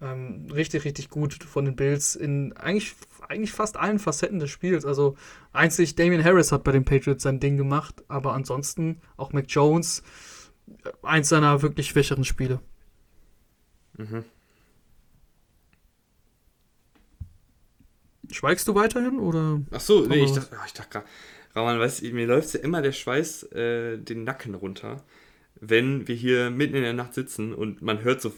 Ähm, 0.00 0.48
richtig, 0.52 0.84
richtig 0.84 1.10
gut 1.10 1.44
von 1.44 1.64
den 1.64 1.76
Bills 1.76 2.16
in 2.16 2.52
eigentlich, 2.54 2.94
eigentlich 3.32 3.52
fast 3.52 3.76
allen 3.76 3.98
Facetten 3.98 4.38
des 4.38 4.50
Spiels. 4.50 4.84
Also 4.84 5.16
einzig 5.52 5.94
Damian 5.96 6.24
Harris 6.24 6.52
hat 6.52 6.64
bei 6.64 6.72
den 6.72 6.84
Patriots 6.84 7.22
sein 7.22 7.40
Ding 7.40 7.56
gemacht, 7.56 8.02
aber 8.08 8.34
ansonsten 8.34 9.00
auch 9.16 9.32
Mac 9.32 9.46
Jones, 9.48 10.02
äh, 10.84 10.90
eins 11.02 11.28
seiner 11.28 11.62
wirklich 11.62 11.88
schwächeren 11.88 12.24
Spiele. 12.24 12.60
Mhm. 13.96 14.24
Schweigst 18.30 18.68
du 18.68 18.74
weiterhin 18.74 19.18
oder? 19.18 19.60
Ach 19.72 19.80
so, 19.80 20.06
nee, 20.06 20.24
ich 20.24 20.32
dachte, 20.32 20.56
ich 20.66 20.72
dachte 20.72 20.90
gerade, 20.90 21.06
Raman, 21.54 21.78
weißt 21.78 22.02
du, 22.02 22.12
mir 22.12 22.26
läuft 22.26 22.54
ja 22.54 22.60
immer 22.60 22.80
der 22.80 22.92
Schweiß 22.92 23.44
äh, 23.52 23.98
den 23.98 24.24
Nacken 24.24 24.54
runter, 24.54 25.02
wenn 25.60 26.08
wir 26.08 26.14
hier 26.14 26.50
mitten 26.50 26.76
in 26.76 26.82
der 26.82 26.94
Nacht 26.94 27.14
sitzen 27.14 27.52
und 27.52 27.82
man 27.82 28.02
hört 28.02 28.22
so 28.22 28.32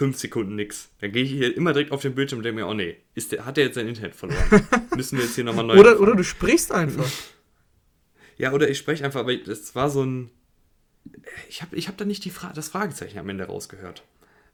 fünf 0.00 0.16
Sekunden 0.16 0.56
nix. 0.56 0.88
Dann 1.02 1.12
gehe 1.12 1.22
ich 1.24 1.30
hier 1.30 1.54
immer 1.54 1.74
direkt 1.74 1.92
auf 1.92 2.00
den 2.00 2.14
Bildschirm 2.14 2.38
und 2.38 2.44
denke 2.44 2.62
mir, 2.62 2.66
oh 2.66 2.72
nee, 2.72 2.96
ist 3.14 3.32
der, 3.32 3.44
hat 3.44 3.58
der 3.58 3.64
jetzt 3.66 3.74
sein 3.74 3.86
Internet 3.86 4.16
verloren? 4.16 4.66
Müssen 4.96 5.18
wir 5.18 5.26
jetzt 5.26 5.34
hier 5.34 5.44
nochmal 5.44 5.66
neu. 5.66 5.78
Oder, 5.78 6.00
oder 6.00 6.16
du 6.16 6.24
sprichst 6.24 6.72
einfach. 6.72 7.04
Ja, 8.38 8.52
oder 8.52 8.70
ich 8.70 8.78
spreche 8.78 9.04
einfach, 9.04 9.20
aber 9.20 9.36
das 9.36 9.74
war 9.74 9.90
so 9.90 10.02
ein. 10.02 10.30
Ich 11.50 11.60
habe 11.60 11.76
ich 11.76 11.86
hab 11.86 11.98
da 11.98 12.06
nicht 12.06 12.24
die 12.24 12.30
Fra 12.30 12.50
das 12.54 12.70
Fragezeichen 12.70 13.18
am 13.18 13.28
Ende 13.28 13.44
rausgehört. 13.44 14.02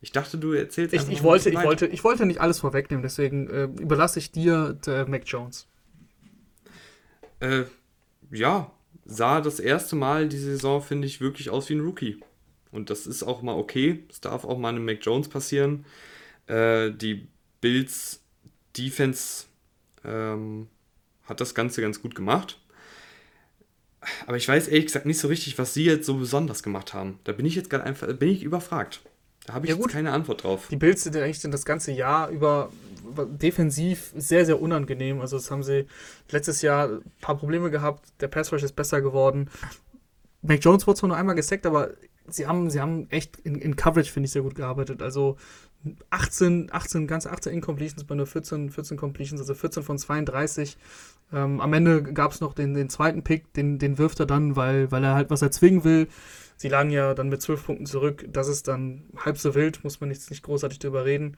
Ich 0.01 0.11
dachte, 0.11 0.37
du 0.37 0.53
erzählst 0.53 0.93
ich, 0.93 1.09
ich 1.09 1.23
wollte, 1.23 1.51
ich 1.51 1.63
wollte, 1.63 1.87
ich 1.87 2.03
wollte 2.03 2.27
nicht 2.27 2.41
alles 2.41 2.59
vorwegnehmen, 2.59 3.05
deswegen 3.05 3.49
äh, 3.49 3.65
überlasse 3.81 4.19
ich 4.19 4.33
dir 4.33 4.77
der 4.85 5.07
Mac 5.07 5.23
Jones. 5.27 5.69
Äh, 7.39 7.63
ja, 8.33 8.73
sah 9.05 9.41
das 9.41 9.61
erste 9.61 9.95
Mal 9.95 10.29
die 10.29 10.39
Saison, 10.39 10.83
finde 10.83 11.07
ich, 11.07 11.21
wirklich 11.21 11.51
aus 11.51 11.69
wie 11.69 11.75
ein 11.75 11.83
Rookie. 11.83 12.21
Und 12.73 12.91
das 12.91 13.07
ist 13.07 13.23
auch 13.23 13.43
mal 13.43 13.57
okay. 13.57 14.05
Es 14.11 14.21
darf 14.21 14.45
auch 14.45 14.59
mal 14.59 14.71
einem 14.71 14.85
Mac 14.85 14.99
Jones 15.03 15.29
passieren. 15.29 15.85
Äh, 16.47 16.91
die 16.93 17.29
Bills 17.61 18.21
Defense 18.77 19.47
ähm, 20.05 20.69
hat 21.25 21.41
das 21.41 21.55
Ganze 21.55 21.81
ganz 21.81 22.01
gut 22.03 22.15
gemacht. 22.15 22.61
Aber 24.27 24.37
ich 24.37 24.47
weiß 24.47 24.69
ehrlich 24.69 24.87
gesagt 24.87 25.07
nicht 25.07 25.19
so 25.19 25.29
richtig, 25.29 25.59
was 25.59 25.75
sie 25.75 25.85
jetzt 25.85 26.07
so 26.07 26.17
besonders 26.17 26.63
gemacht 26.63 26.95
haben. 26.95 27.19
Da 27.25 27.33
bin 27.33 27.47
ich 27.47 27.55
jetzt 27.55 27.71
gerade 27.71 27.85
einfach, 27.85 28.13
bin 28.15 28.29
ich 28.29 28.43
überfragt. 28.43 29.01
Da 29.47 29.55
habe 29.55 29.67
ich 29.67 29.71
ja, 29.71 29.77
jetzt 29.77 29.89
keine 29.89 30.13
Antwort 30.13 30.43
drauf. 30.43 30.69
Die 30.71 30.77
Bills 30.77 31.03
sind 31.03 31.17
eigentlich 31.17 31.41
das 31.41 31.65
ganze 31.65 31.93
Jahr 31.93 32.29
über 32.31 32.71
defensiv 33.29 34.13
sehr, 34.17 34.45
sehr 34.45 34.61
unangenehm. 34.61 35.21
Also 35.21 35.37
das 35.37 35.51
haben 35.51 35.63
sie 35.63 35.87
letztes 36.31 36.63
Jahr 36.63 36.89
ein 36.89 37.13
paar 37.21 37.37
Probleme 37.37 37.71
gehabt. 37.71 38.07
Der 38.21 38.29
Pass 38.29 38.53
Rush 38.53 38.65
ist 38.65 38.75
besser 38.75 39.01
geworden. 39.01 39.49
Mac 40.43 40.63
Jones 40.63 40.87
wurde 40.87 40.99
zwar 40.99 41.09
nur 41.09 41.17
einmal 41.17 41.37
gesackt, 41.37 41.67
aber 41.67 41.91
sie 42.29 42.47
haben, 42.47 42.71
sie 42.71 42.81
haben 42.81 43.09
echt 43.11 43.39
in, 43.41 43.57
in 43.57 43.77
Coverage, 43.77 44.13
finde 44.13 44.27
ich, 44.27 44.33
sehr 44.33 44.43
gut 44.43 44.55
gearbeitet. 44.55 45.03
Also 45.03 45.37
18, 46.11 46.69
18, 46.73 47.07
ganze 47.07 47.31
18 47.31 47.53
Incompletions 47.53 48.05
bei 48.05 48.15
nur 48.15 48.27
14, 48.27 48.71
14 48.71 48.97
Completions, 48.97 49.41
also 49.41 49.55
14 49.55 49.83
von 49.83 49.99
32. 49.99 50.77
Ähm, 51.33 51.61
am 51.61 51.73
Ende 51.73 52.03
gab 52.03 52.33
es 52.33 52.41
noch 52.41 52.55
den, 52.55 52.75
den 52.75 52.89
zweiten 52.89 53.23
Pick, 53.23 53.53
den, 53.55 53.79
den 53.79 53.99
wirft 53.99 54.21
er 54.21 54.27
dann, 54.27 54.57
weil, 54.57 54.91
weil 54.91 55.05
er 55.05 55.15
halt 55.15 55.31
was 55.31 55.43
erzwingen 55.43 55.85
will. 55.85 56.09
Sie 56.57 56.69
lagen 56.69 56.91
ja 56.91 57.15
dann 57.15 57.29
mit 57.29 57.43
12 57.43 57.67
Punkten 57.67 57.87
zurück. 57.87 58.27
Das 58.29 58.49
ist 58.49 58.69
dann 58.69 59.05
halb 59.17 59.39
so 59.39 59.55
wild, 59.55 59.85
muss 59.85 60.01
man 60.01 60.11
jetzt 60.11 60.31
nicht 60.31 60.43
großartig 60.43 60.79
drüber 60.79 61.05
reden. 61.05 61.37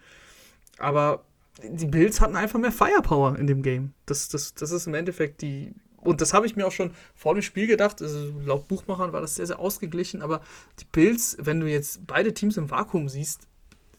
Aber 0.79 1.25
die 1.63 1.87
Bills 1.87 2.21
hatten 2.21 2.37
einfach 2.37 2.59
mehr 2.59 2.73
Firepower 2.73 3.37
in 3.37 3.47
dem 3.47 3.63
Game. 3.63 3.93
Das, 4.07 4.29
das, 4.29 4.55
das 4.55 4.71
ist 4.71 4.87
im 4.87 4.95
Endeffekt 4.95 5.43
die, 5.43 5.75
und 6.01 6.21
das 6.21 6.33
habe 6.33 6.47
ich 6.47 6.57
mir 6.57 6.67
auch 6.67 6.73
schon 6.73 6.93
vor 7.15 7.35
dem 7.35 7.43
Spiel 7.43 7.67
gedacht. 7.67 8.01
Also 8.01 8.33
laut 8.45 8.69
Buchmachern 8.69 9.13
war 9.13 9.21
das 9.21 9.35
sehr, 9.35 9.47
sehr 9.47 9.59
ausgeglichen. 9.59 10.23
Aber 10.23 10.43
die 10.81 10.85
Bills, 10.91 11.37
wenn 11.41 11.61
du 11.61 11.67
jetzt 11.67 12.07
beide 12.07 12.33
Teams 12.33 12.57
im 12.57 12.71
Vakuum 12.71 13.09
siehst, 13.09 13.49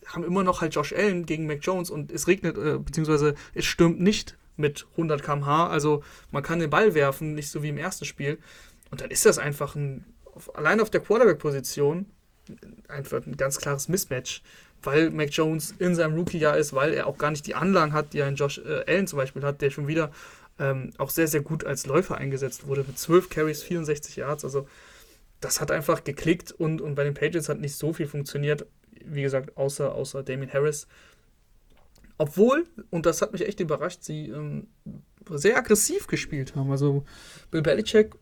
haben 0.06 0.24
immer 0.24 0.44
noch 0.44 0.62
halt 0.62 0.74
Josh 0.74 0.94
Allen 0.94 1.26
gegen 1.26 1.46
Mac 1.46 1.60
Jones 1.62 1.90
und 1.90 2.12
es 2.12 2.28
regnet, 2.28 2.58
äh, 2.58 2.80
beziehungsweise 2.80 3.36
es 3.54 3.66
stürmt 3.66 4.00
nicht 4.00 4.38
mit 4.56 4.88
100 4.92 5.24
km/h. 5.24 5.68
Also 5.68 6.04
man 6.32 6.42
kann 6.42 6.60
den 6.60 6.70
Ball 6.70 6.94
werfen, 6.94 7.34
nicht 7.34 7.50
so 7.50 7.64
wie 7.64 7.70
im 7.70 7.78
ersten 7.78 8.06
Spiel. 8.06 8.40
Und 8.92 9.02
dann 9.02 9.12
ist 9.12 9.26
das 9.26 9.38
einfach 9.38 9.76
ein, 9.76 10.06
auf, 10.34 10.56
allein 10.56 10.80
auf 10.80 10.90
der 10.90 11.02
Quarterback-Position 11.02 12.06
einfach 12.88 13.26
ein 13.26 13.38
ganz 13.38 13.60
klares 13.60 13.90
Mismatch, 13.90 14.42
weil 14.82 15.12
Mac 15.12 15.30
Jones 15.32 15.76
in 15.78 15.94
seinem 15.94 16.16
Rookie-Jahr 16.16 16.58
ist, 16.58 16.74
weil 16.74 16.94
er 16.94 17.08
auch 17.08 17.18
gar 17.18 17.30
nicht 17.30 17.46
die 17.46 17.56
Anlagen 17.56 17.94
hat, 17.94 18.14
die 18.14 18.24
ein 18.24 18.36
Josh 18.36 18.60
äh, 18.60 18.86
Allen 18.88 19.06
zum 19.06 19.18
Beispiel 19.18 19.44
hat, 19.44 19.62
der 19.62 19.70
schon 19.70 19.88
wieder 19.88 20.12
ähm, 20.60 20.92
auch 20.98 21.10
sehr, 21.10 21.28
sehr 21.28 21.42
gut 21.42 21.64
als 21.64 21.86
Läufer 21.86 22.18
eingesetzt 22.18 22.68
wurde, 22.68 22.84
mit 22.86 22.98
12 22.98 23.30
Carries, 23.30 23.64
64 23.64 24.18
Yards. 24.18 24.44
Also 24.44 24.68
das 25.40 25.62
hat 25.62 25.72
einfach 25.72 26.04
geklickt 26.04 26.52
und, 26.52 26.82
und 26.82 26.96
bei 26.96 27.04
den 27.04 27.14
Patriots 27.14 27.50
hat 27.50 27.60
nicht 27.60 27.76
so 27.76 27.94
viel 27.94 28.08
funktioniert, 28.08 28.66
wie 29.06 29.22
gesagt, 29.22 29.58
außer, 29.58 29.94
außer 29.94 30.24
Damien 30.24 30.52
Harris. 30.52 30.88
Obwohl, 32.18 32.68
und 32.90 33.06
das 33.06 33.22
hat 33.22 33.32
mich 33.32 33.48
echt 33.48 33.62
überrascht, 33.62 34.04
sie 34.04 34.28
ähm, 34.28 34.68
sehr 35.30 35.58
aggressiv 35.58 36.08
gespielt 36.08 36.56
haben. 36.56 36.70
Also 36.70 37.06
Bill 37.52 37.62
Belichick, 37.62 38.14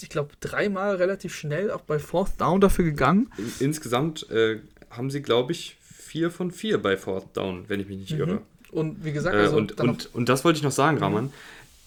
ich 0.00 0.08
glaube, 0.08 0.34
dreimal 0.40 0.96
relativ 0.96 1.34
schnell 1.34 1.70
auch 1.70 1.82
bei 1.82 2.00
Fourth 2.00 2.40
Down 2.40 2.60
dafür 2.60 2.84
gegangen. 2.84 3.32
Insgesamt 3.60 4.28
äh, 4.30 4.60
haben 4.90 5.10
sie, 5.10 5.22
glaube 5.22 5.52
ich, 5.52 5.76
vier 5.80 6.30
von 6.30 6.50
vier 6.50 6.82
bei 6.82 6.96
Fourth 6.96 7.36
Down, 7.36 7.68
wenn 7.68 7.78
ich 7.78 7.86
mich 7.86 7.98
nicht 7.98 8.12
mhm. 8.14 8.18
irre. 8.18 8.42
Und 8.72 9.04
wie 9.04 9.12
gesagt, 9.12 9.36
Äh, 9.36 9.40
also 9.40 9.56
und, 9.56 9.78
dann 9.78 9.90
und, 9.90 10.14
und 10.14 10.28
das 10.28 10.44
wollte 10.44 10.56
ich 10.56 10.62
noch 10.62 10.72
sagen, 10.72 10.98
Raman. 10.98 11.32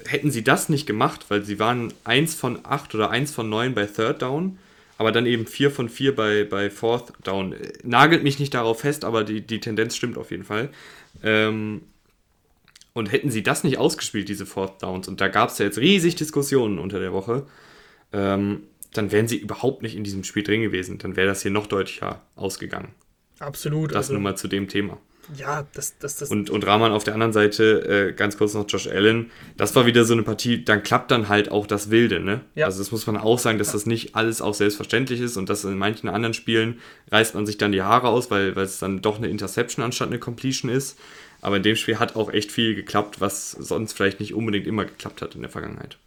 Hätten 0.06 0.32
sie 0.32 0.44
das 0.44 0.70
nicht 0.70 0.86
gemacht, 0.86 1.26
weil 1.30 1.44
sie 1.44 1.60
waren 1.60 1.94
1 2.04 2.36
von 2.36 2.60
8 2.64 2.96
oder 2.96 3.10
1 3.10 3.32
von 3.32 3.50
9 3.50 3.74
bei 3.74 3.86
Third 3.86 4.22
Down, 4.22 4.58
aber 4.98 5.12
dann 5.12 5.26
eben 5.26 5.48
4 5.48 5.72
von 5.72 5.90
4 5.90 6.16
bei, 6.16 6.44
bei 6.44 6.70
Fourth 6.70 7.14
Down. 7.24 7.56
Nagelt 7.84 8.24
mich 8.24 8.40
nicht 8.40 8.54
darauf 8.54 8.82
fest, 8.82 9.04
aber 9.06 9.24
die, 9.24 9.42
die 9.42 9.60
Tendenz 9.60 9.96
stimmt 9.96 10.18
auf 10.18 10.32
jeden 10.32 10.44
Fall. 10.44 10.70
Ähm, 11.24 11.82
und 12.94 13.12
hätten 13.12 13.32
sie 13.32 13.44
das 13.44 13.64
nicht 13.64 13.78
ausgespielt, 13.78 14.28
diese 14.28 14.46
Fourth 14.46 14.84
Downs, 14.84 15.08
und 15.08 15.22
da 15.22 15.30
gab 15.30 15.50
es 15.50 15.58
ja 15.58 15.66
jetzt 15.66 15.78
riesig 15.78 16.16
Diskussionen 16.16 16.78
unter 16.78 17.00
der 17.00 17.14
Woche, 17.14 17.46
ähm, 18.12 18.64
dann 18.94 19.12
wären 19.12 19.28
sie 19.28 19.38
überhaupt 19.38 19.82
nicht 19.82 19.96
in 19.96 20.04
diesem 20.04 20.24
Spiel 20.24 20.44
drin 20.44 20.62
gewesen. 20.62 20.98
Dann 20.98 21.16
wäre 21.16 21.28
das 21.28 21.42
hier 21.42 21.52
noch 21.52 21.68
deutlicher 21.68 22.22
ausgegangen. 22.36 22.90
absolut. 23.40 23.92
Das 23.92 23.98
also, 23.98 24.14
nur 24.14 24.22
mal 24.22 24.36
zu 24.36 24.48
dem 24.48 24.68
Thema. 24.68 24.98
Ja, 25.36 25.66
das, 25.74 25.98
das, 26.00 26.18
das, 26.18 26.30
Und, 26.30 26.50
und 26.50 26.66
Rahman 26.66 26.92
auf 26.92 27.04
der 27.04 27.14
anderen 27.14 27.34
Seite, 27.34 28.10
äh, 28.10 28.14
ganz 28.14 28.38
kurz 28.38 28.54
noch 28.54 28.66
Josh 28.68 28.88
Allen, 28.88 29.32
das 29.58 29.76
war 29.76 29.86
wieder 29.86 30.06
so 30.06 30.14
eine 30.14 30.24
Partie, 30.24 30.64
dann 30.64 30.84
klappt 30.84 31.12
dann 31.12 31.30
halt 31.30 31.52
auch 31.52 31.68
das 31.68 31.90
Wilde, 31.90 32.20
ne? 32.20 32.42
Ja. 32.56 32.66
Also 32.66 32.80
das 32.80 32.92
muss 32.92 33.08
man 33.08 33.18
auch 33.18 33.40
sagen, 33.40 33.58
dass 33.58 33.72
das 33.72 33.86
nicht 33.86 34.16
alles 34.16 34.42
auch 34.42 34.54
selbstverständlich 34.54 35.22
ist 35.22 35.38
und 35.38 35.50
dass 35.50 35.64
in 35.64 35.78
manchen 35.78 36.10
anderen 36.10 36.34
Spielen 36.34 36.80
reißt 37.12 37.36
man 37.36 37.46
sich 37.46 37.58
dann 37.58 37.72
die 37.72 37.82
Haare 37.82 38.10
aus, 38.10 38.32
weil, 38.32 38.56
weil 38.56 38.66
es 38.66 38.80
dann 38.80 39.02
doch 39.02 39.18
eine 39.18 39.28
Interception 39.28 39.84
anstatt 39.84 40.10
eine 40.10 40.20
Completion 40.20 40.70
ist. 40.70 40.98
Aber 41.42 41.58
in 41.58 41.64
dem 41.64 41.76
Spiel 41.76 41.98
hat 41.98 42.16
auch 42.16 42.32
echt 42.32 42.52
viel 42.52 42.76
geklappt, 42.76 43.20
was 43.20 43.52
sonst 43.52 43.94
vielleicht 43.94 44.20
nicht 44.20 44.34
unbedingt 44.34 44.68
immer 44.68 44.86
geklappt 44.86 45.22
hat 45.22 45.36
in 45.36 45.42
der 45.42 45.50
Vergangenheit. 45.50 45.98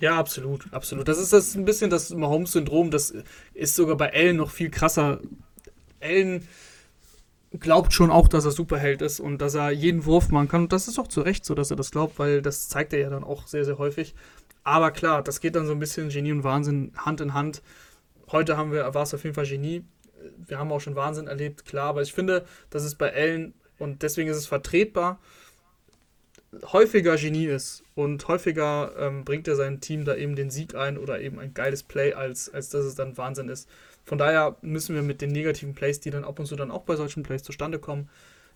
Ja, 0.00 0.18
absolut, 0.18 0.64
absolut. 0.72 1.08
Das 1.08 1.18
ist 1.18 1.32
das 1.32 1.54
ein 1.54 1.64
bisschen 1.64 1.88
das 1.88 2.10
Mahomes-Syndrom. 2.10 2.90
Das 2.90 3.14
ist 3.54 3.74
sogar 3.74 3.96
bei 3.96 4.12
Allen 4.12 4.36
noch 4.36 4.50
viel 4.50 4.68
krasser. 4.68 5.20
Allen 6.00 6.46
glaubt 7.60 7.92
schon 7.92 8.10
auch, 8.10 8.28
dass 8.28 8.44
er 8.44 8.50
Superheld 8.50 9.02
ist 9.02 9.20
und 9.20 9.38
dass 9.38 9.54
er 9.54 9.70
jeden 9.70 10.04
Wurf 10.04 10.30
machen 10.30 10.48
kann. 10.48 10.62
Und 10.62 10.72
das 10.72 10.88
ist 10.88 10.98
auch 10.98 11.08
zu 11.08 11.20
Recht 11.20 11.44
so, 11.44 11.54
dass 11.54 11.70
er 11.70 11.76
das 11.76 11.90
glaubt, 11.90 12.18
weil 12.18 12.42
das 12.42 12.68
zeigt 12.68 12.92
er 12.92 13.00
ja 13.00 13.10
dann 13.10 13.24
auch 13.24 13.46
sehr, 13.46 13.64
sehr 13.64 13.78
häufig. 13.78 14.14
Aber 14.64 14.90
klar, 14.90 15.22
das 15.22 15.40
geht 15.40 15.56
dann 15.56 15.66
so 15.66 15.72
ein 15.72 15.78
bisschen 15.78 16.08
Genie 16.08 16.32
und 16.32 16.44
Wahnsinn 16.44 16.92
Hand 16.96 17.20
in 17.20 17.34
Hand. 17.34 17.62
Heute 18.30 18.56
haben 18.56 18.72
wir, 18.72 18.94
war 18.94 19.02
es 19.02 19.14
auf 19.14 19.24
jeden 19.24 19.34
Fall 19.34 19.46
Genie. 19.46 19.84
Wir 20.46 20.58
haben 20.58 20.72
auch 20.72 20.80
schon 20.80 20.94
Wahnsinn 20.94 21.26
erlebt, 21.26 21.64
klar. 21.64 21.88
Aber 21.88 22.02
ich 22.02 22.12
finde, 22.12 22.44
dass 22.70 22.84
es 22.84 22.94
bei 22.94 23.12
Allen 23.12 23.54
und 23.78 24.02
deswegen 24.02 24.30
ist 24.30 24.36
es 24.36 24.46
vertretbar, 24.46 25.18
häufiger 26.72 27.16
Genie 27.16 27.46
ist 27.46 27.82
und 27.94 28.26
häufiger 28.28 28.92
ähm, 28.98 29.24
bringt 29.24 29.48
er 29.48 29.56
sein 29.56 29.80
Team 29.80 30.04
da 30.04 30.14
eben 30.14 30.36
den 30.36 30.50
Sieg 30.50 30.74
ein 30.74 30.98
oder 30.98 31.20
eben 31.20 31.38
ein 31.38 31.54
geiles 31.54 31.82
Play, 31.82 32.12
als, 32.12 32.52
als 32.52 32.68
dass 32.68 32.84
es 32.84 32.94
dann 32.94 33.16
Wahnsinn 33.16 33.48
ist. 33.48 33.68
Von 34.04 34.18
daher 34.18 34.56
müssen 34.62 34.94
wir 34.94 35.02
mit 35.02 35.20
den 35.20 35.32
negativen 35.32 35.74
Plays, 35.74 36.00
die 36.00 36.10
dann 36.10 36.24
ab 36.24 36.38
und 36.38 36.46
zu 36.46 36.56
dann 36.56 36.70
auch 36.70 36.82
bei 36.82 36.96
solchen 36.96 37.22
Plays 37.22 37.42
zustande 37.42 37.78
kommen, 37.78 38.08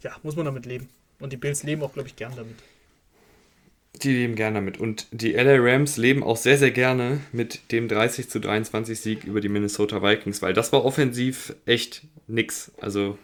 ja, 0.03 0.13
muss 0.23 0.37
man 0.37 0.45
damit 0.45 0.67
leben. 0.67 0.89
Und 1.21 1.33
die 1.33 1.37
Bills 1.37 1.63
leben 1.63 1.83
auch, 1.83 1.93
glaube 1.93 2.09
ich, 2.09 2.17
gern 2.17 2.33
damit. 2.37 2.57
Die 4.03 4.13
leben 4.13 4.35
gerne 4.35 4.57
damit. 4.57 4.79
Und 4.79 5.07
die 5.11 5.33
LA 5.33 5.57
Rams 5.59 5.97
leben 5.97 6.23
auch 6.23 6.37
sehr, 6.37 6.59
sehr 6.59 6.71
gerne 6.71 7.21
mit 7.33 7.73
dem 7.73 7.89
30 7.89 8.29
zu 8.29 8.41
23 8.41 9.01
Sieg 9.01 9.25
über 9.25 9.41
die 9.41 9.49
Minnesota 9.49 10.03
Vikings, 10.03 10.43
weil 10.43 10.53
das 10.53 10.73
war 10.73 10.85
offensiv 10.85 11.55
echt 11.65 12.03
nix. 12.27 12.73
Also 12.79 13.17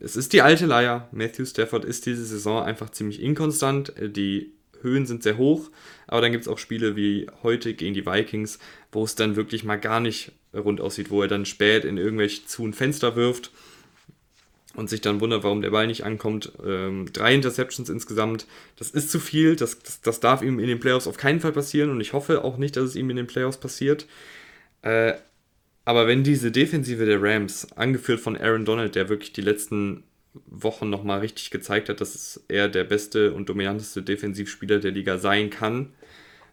es 0.00 0.16
ist 0.16 0.32
die 0.32 0.40
alte 0.40 0.64
Leier. 0.64 1.08
Matthew 1.12 1.44
Stafford 1.44 1.84
ist 1.84 2.06
diese 2.06 2.24
Saison 2.24 2.62
einfach 2.62 2.90
ziemlich 2.90 3.20
inkonstant. 3.20 3.92
Die 4.00 4.52
Höhen 4.80 5.04
sind 5.04 5.22
sehr 5.22 5.36
hoch, 5.36 5.70
aber 6.06 6.20
dann 6.22 6.32
gibt 6.32 6.42
es 6.42 6.48
auch 6.48 6.58
Spiele 6.58 6.96
wie 6.96 7.26
heute 7.42 7.74
gegen 7.74 7.94
die 7.94 8.06
Vikings, 8.06 8.58
wo 8.96 9.04
es 9.04 9.14
dann 9.14 9.36
wirklich 9.36 9.62
mal 9.62 9.76
gar 9.76 10.00
nicht 10.00 10.32
rund 10.54 10.80
aussieht, 10.80 11.10
wo 11.10 11.20
er 11.20 11.28
dann 11.28 11.44
spät 11.44 11.84
in 11.84 11.98
irgendwelche 11.98 12.46
zu 12.46 12.66
ein 12.66 12.72
Fenster 12.72 13.14
wirft 13.14 13.52
und 14.74 14.88
sich 14.88 15.02
dann 15.02 15.20
wundert, 15.20 15.44
warum 15.44 15.60
der 15.60 15.70
Ball 15.70 15.86
nicht 15.86 16.04
ankommt. 16.04 16.50
Ähm, 16.64 17.06
drei 17.12 17.34
Interceptions 17.34 17.90
insgesamt, 17.90 18.46
das 18.76 18.90
ist 18.90 19.10
zu 19.10 19.20
viel, 19.20 19.54
das, 19.54 19.78
das, 19.80 20.00
das 20.00 20.20
darf 20.20 20.40
ihm 20.40 20.58
in 20.58 20.66
den 20.66 20.80
Playoffs 20.80 21.06
auf 21.06 21.18
keinen 21.18 21.40
Fall 21.40 21.52
passieren 21.52 21.90
und 21.90 22.00
ich 22.00 22.14
hoffe 22.14 22.42
auch 22.42 22.56
nicht, 22.56 22.74
dass 22.76 22.84
es 22.84 22.96
ihm 22.96 23.10
in 23.10 23.16
den 23.16 23.26
Playoffs 23.26 23.58
passiert. 23.58 24.06
Äh, 24.80 25.12
aber 25.84 26.06
wenn 26.06 26.24
diese 26.24 26.50
Defensive 26.50 27.04
der 27.04 27.22
Rams, 27.22 27.70
angeführt 27.72 28.20
von 28.20 28.36
Aaron 28.36 28.64
Donald, 28.64 28.94
der 28.94 29.10
wirklich 29.10 29.34
die 29.34 29.42
letzten 29.42 30.04
Wochen 30.46 30.88
nochmal 30.88 31.20
richtig 31.20 31.50
gezeigt 31.50 31.90
hat, 31.90 32.00
dass 32.00 32.42
er 32.48 32.68
der 32.68 32.84
beste 32.84 33.34
und 33.34 33.50
dominanteste 33.50 34.02
Defensivspieler 34.02 34.78
der 34.78 34.90
Liga 34.90 35.18
sein 35.18 35.50
kann, 35.50 35.92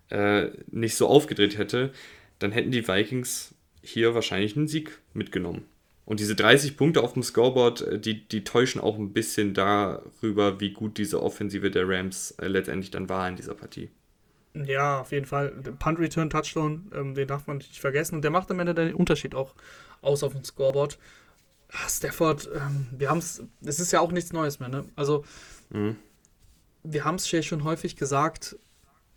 äh, 0.10 0.50
nicht 0.70 0.96
so 0.96 1.08
aufgedreht 1.08 1.58
hätte, 1.58 1.92
dann 2.40 2.52
hätten 2.52 2.72
die 2.72 2.88
Vikings 2.88 3.56
hier 3.82 4.16
wahrscheinlich 4.16 4.56
einen 4.56 4.68
Sieg 4.68 5.00
mitgenommen. 5.14 5.66
Und 6.06 6.20
diese 6.20 6.36
30 6.36 6.76
Punkte 6.76 7.02
auf 7.02 7.14
dem 7.14 7.24
Scoreboard, 7.24 7.82
äh, 7.82 8.00
die, 8.00 8.28
die 8.28 8.44
täuschen 8.44 8.82
auch 8.82 8.98
ein 8.98 9.14
bisschen 9.14 9.54
darüber, 9.54 10.60
wie 10.60 10.72
gut 10.72 10.98
diese 10.98 11.22
Offensive 11.24 11.72
der 11.72 11.88
Rams 11.88 12.32
äh, 12.32 12.48
letztendlich 12.48 12.92
dann 12.92 13.08
war 13.10 13.28
in 13.30 13.36
dieser 13.36 13.56
Partie. 13.56 13.90
Ja, 14.54 15.00
auf 15.02 15.12
jeden 15.12 15.26
Fall. 15.26 15.50
Punt 15.80 16.00
Return 16.00 16.30
Touchdown, 16.30 16.92
ähm, 16.94 17.16
den 17.16 17.28
darf 17.28 17.48
man 17.48 17.58
nicht 17.58 17.80
vergessen. 17.80 18.16
Und 18.16 18.22
der 18.22 18.32
macht 18.32 18.52
am 18.52 18.60
Ende 18.60 18.74
den 18.76 18.94
Unterschied 18.94 19.34
auch 19.34 19.56
aus 20.02 20.24
auf 20.24 20.34
dem 20.34 20.44
Scoreboard. 20.44 21.00
Ah, 21.72 21.90
Stafford, 21.90 22.50
ähm, 22.54 22.88
wir 22.92 23.10
haben 23.10 23.18
es, 23.18 23.42
es 23.66 23.80
ist 23.80 23.92
ja 23.92 24.00
auch 24.00 24.12
nichts 24.12 24.32
Neues 24.32 24.60
mehr, 24.60 24.70
ne? 24.70 24.86
Also, 24.96 25.24
Mhm. 25.72 25.96
wir 26.84 27.04
haben 27.04 27.16
es 27.16 27.32
ja 27.32 27.42
schon 27.42 27.64
häufig 27.64 27.96
gesagt, 27.96 28.58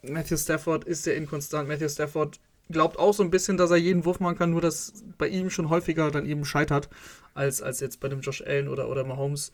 Matthew 0.03 0.39
Stafford 0.39 0.85
ist 0.85 1.03
sehr 1.03 1.17
inkonstant. 1.17 1.69
Matthew 1.69 1.89
Stafford 1.91 2.39
glaubt 2.71 2.99
auch 2.99 3.13
so 3.13 3.23
ein 3.23 3.31
bisschen, 3.31 3.57
dass 3.57 3.71
er 3.71 3.77
jeden 3.77 4.05
Wurf 4.05 4.21
machen 4.21 4.39
kann, 4.39 4.51
nur 4.51 4.61
dass 4.61 4.93
bei 5.19 5.29
ihm 5.29 5.51
schon 5.51 5.71
häufiger 5.71 6.11
dann 6.11 6.27
eben 6.27 6.45
scheitert, 6.45 6.89
als, 7.35 7.63
als 7.63 7.81
jetzt 7.81 8.01
bei 8.01 8.09
dem 8.09 8.21
Josh 8.21 8.43
Allen 8.43 8.69
oder, 8.69 8.89
oder 8.89 9.05
Mahomes. 9.05 9.53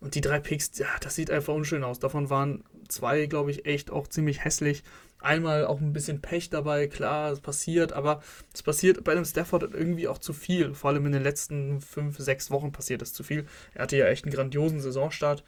Und 0.00 0.14
die 0.14 0.20
drei 0.20 0.38
Picks, 0.38 0.78
ja, 0.78 0.86
das 1.00 1.16
sieht 1.16 1.30
einfach 1.30 1.54
unschön 1.54 1.82
aus. 1.82 1.98
Davon 1.98 2.30
waren 2.30 2.62
zwei, 2.88 3.26
glaube 3.26 3.50
ich, 3.50 3.66
echt 3.66 3.90
auch 3.90 4.06
ziemlich 4.06 4.44
hässlich. 4.44 4.84
Einmal 5.20 5.66
auch 5.66 5.80
ein 5.80 5.92
bisschen 5.92 6.20
Pech 6.20 6.48
dabei, 6.50 6.86
klar, 6.86 7.32
es 7.32 7.40
passiert, 7.40 7.92
aber 7.92 8.22
es 8.54 8.62
passiert 8.62 9.02
bei 9.02 9.12
einem 9.12 9.24
Stafford 9.24 9.74
irgendwie 9.74 10.06
auch 10.06 10.18
zu 10.18 10.32
viel. 10.32 10.74
Vor 10.74 10.90
allem 10.90 11.06
in 11.06 11.12
den 11.12 11.24
letzten 11.24 11.80
fünf, 11.80 12.18
sechs 12.18 12.52
Wochen 12.52 12.70
passiert 12.70 13.02
es 13.02 13.12
zu 13.12 13.24
viel. 13.24 13.46
Er 13.74 13.82
hatte 13.82 13.96
ja 13.96 14.06
echt 14.06 14.24
einen 14.24 14.34
grandiosen 14.34 14.80
Saisonstart. 14.80 15.42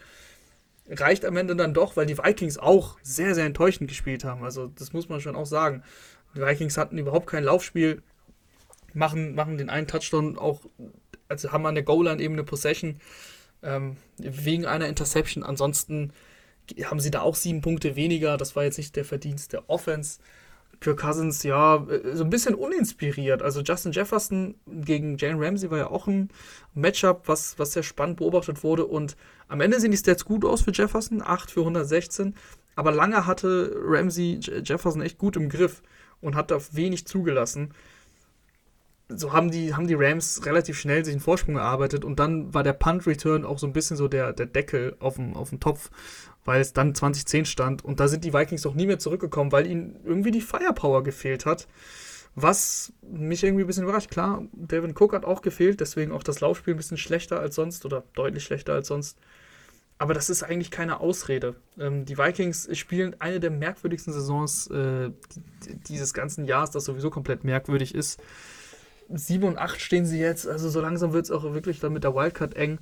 Reicht 0.88 1.24
am 1.24 1.36
Ende 1.36 1.54
dann 1.54 1.72
doch, 1.72 1.96
weil 1.96 2.06
die 2.06 2.18
Vikings 2.18 2.58
auch 2.58 2.98
sehr, 3.02 3.36
sehr 3.36 3.46
enttäuschend 3.46 3.88
gespielt 3.88 4.24
haben. 4.24 4.42
Also, 4.42 4.66
das 4.66 4.92
muss 4.92 5.08
man 5.08 5.20
schon 5.20 5.36
auch 5.36 5.46
sagen. 5.46 5.84
Die 6.34 6.40
Vikings 6.40 6.76
hatten 6.76 6.98
überhaupt 6.98 7.26
kein 7.26 7.44
Laufspiel, 7.44 8.02
machen, 8.94 9.34
machen 9.34 9.58
den 9.58 9.70
einen 9.70 9.86
Touchdown 9.86 10.38
auch, 10.38 10.60
also 11.28 11.52
haben 11.52 11.66
an 11.66 11.74
der 11.74 11.84
Goal-Line 11.84 12.22
eben 12.22 12.34
eine 12.34 12.44
Possession 12.44 13.00
ähm, 13.62 13.96
wegen 14.18 14.66
einer 14.66 14.88
Interception. 14.88 15.42
Ansonsten 15.42 16.12
haben 16.84 17.00
sie 17.00 17.10
da 17.10 17.22
auch 17.22 17.34
sieben 17.34 17.60
Punkte 17.60 17.96
weniger. 17.96 18.36
Das 18.36 18.56
war 18.56 18.64
jetzt 18.64 18.78
nicht 18.78 18.96
der 18.96 19.04
Verdienst 19.04 19.52
der 19.52 19.68
Offense. 19.68 20.20
Kirk 20.80 21.00
Cousins, 21.00 21.42
ja, 21.42 21.76
äh, 21.86 22.16
so 22.16 22.24
ein 22.24 22.30
bisschen 22.30 22.54
uninspiriert. 22.54 23.42
Also 23.42 23.60
Justin 23.60 23.92
Jefferson 23.92 24.54
gegen 24.66 25.18
Jane 25.18 25.44
Ramsey 25.44 25.70
war 25.70 25.78
ja 25.78 25.90
auch 25.90 26.06
ein 26.06 26.30
Matchup, 26.74 27.22
was, 27.26 27.58
was 27.58 27.72
sehr 27.72 27.82
spannend 27.82 28.16
beobachtet 28.16 28.64
wurde. 28.64 28.86
Und 28.86 29.16
am 29.48 29.60
Ende 29.60 29.78
sehen 29.78 29.90
die 29.90 29.98
Stats 29.98 30.24
gut 30.24 30.44
aus 30.44 30.62
für 30.62 30.72
Jefferson, 30.72 31.22
8 31.22 31.50
für 31.50 31.60
116. 31.60 32.34
Aber 32.76 32.92
lange 32.92 33.26
hatte 33.26 33.74
Ramsey 33.76 34.40
Jefferson 34.64 35.02
echt 35.02 35.18
gut 35.18 35.36
im 35.36 35.50
Griff 35.50 35.82
und 36.20 36.34
hat 36.34 36.50
da 36.50 36.58
wenig 36.72 37.06
zugelassen. 37.06 37.74
So 39.08 39.32
haben 39.32 39.50
die, 39.50 39.74
haben 39.74 39.88
die 39.88 39.94
Rams 39.94 40.46
relativ 40.46 40.78
schnell 40.78 41.04
sich 41.04 41.12
einen 41.12 41.20
Vorsprung 41.20 41.56
erarbeitet 41.56 42.04
und 42.04 42.20
dann 42.20 42.54
war 42.54 42.62
der 42.62 42.74
Punt-Return 42.74 43.44
auch 43.44 43.58
so 43.58 43.66
ein 43.66 43.72
bisschen 43.72 43.96
so 43.96 44.06
der, 44.06 44.32
der 44.32 44.46
Deckel 44.46 44.96
auf 45.00 45.16
dem, 45.16 45.34
auf 45.34 45.48
dem 45.48 45.58
Topf, 45.58 45.90
weil 46.44 46.60
es 46.60 46.72
dann 46.72 46.94
2010 46.94 47.44
stand 47.44 47.84
und 47.84 47.98
da 47.98 48.06
sind 48.06 48.24
die 48.24 48.32
Vikings 48.32 48.66
auch 48.66 48.74
nie 48.74 48.86
mehr 48.86 49.00
zurückgekommen, 49.00 49.50
weil 49.50 49.66
ihnen 49.66 49.98
irgendwie 50.04 50.30
die 50.30 50.40
Firepower 50.40 51.02
gefehlt 51.02 51.44
hat. 51.44 51.66
Was 52.36 52.92
mich 53.02 53.42
irgendwie 53.42 53.64
ein 53.64 53.66
bisschen 53.66 53.82
überrascht. 53.82 54.10
Klar, 54.10 54.44
Devin 54.52 54.94
Cook 54.96 55.14
hat 55.14 55.24
auch 55.24 55.42
gefehlt, 55.42 55.80
deswegen 55.80 56.12
auch 56.12 56.22
das 56.22 56.40
Laufspiel 56.40 56.74
ein 56.74 56.76
bisschen 56.76 56.96
schlechter 56.96 57.40
als 57.40 57.56
sonst 57.56 57.84
oder 57.84 58.04
deutlich 58.14 58.44
schlechter 58.44 58.74
als 58.74 58.86
sonst. 58.86 59.18
Aber 60.00 60.14
das 60.14 60.30
ist 60.30 60.42
eigentlich 60.42 60.70
keine 60.70 60.98
Ausrede. 61.00 61.56
Ähm, 61.78 62.06
die 62.06 62.16
Vikings 62.16 62.70
spielen 62.72 63.16
eine 63.18 63.38
der 63.38 63.50
merkwürdigsten 63.50 64.14
Saisons 64.14 64.66
äh, 64.68 65.10
dieses 65.88 66.14
ganzen 66.14 66.46
Jahres, 66.46 66.70
das 66.70 66.86
sowieso 66.86 67.10
komplett 67.10 67.44
merkwürdig 67.44 67.94
ist. 67.94 68.18
7 69.10 69.44
und 69.44 69.58
8 69.58 69.78
stehen 69.78 70.06
sie 70.06 70.18
jetzt, 70.18 70.48
also 70.48 70.70
so 70.70 70.80
langsam 70.80 71.12
wird 71.12 71.26
es 71.26 71.30
auch 71.30 71.42
wirklich 71.52 71.80
dann 71.80 71.92
mit 71.92 72.02
der 72.02 72.14
Wildcard 72.14 72.56
eng. 72.56 72.78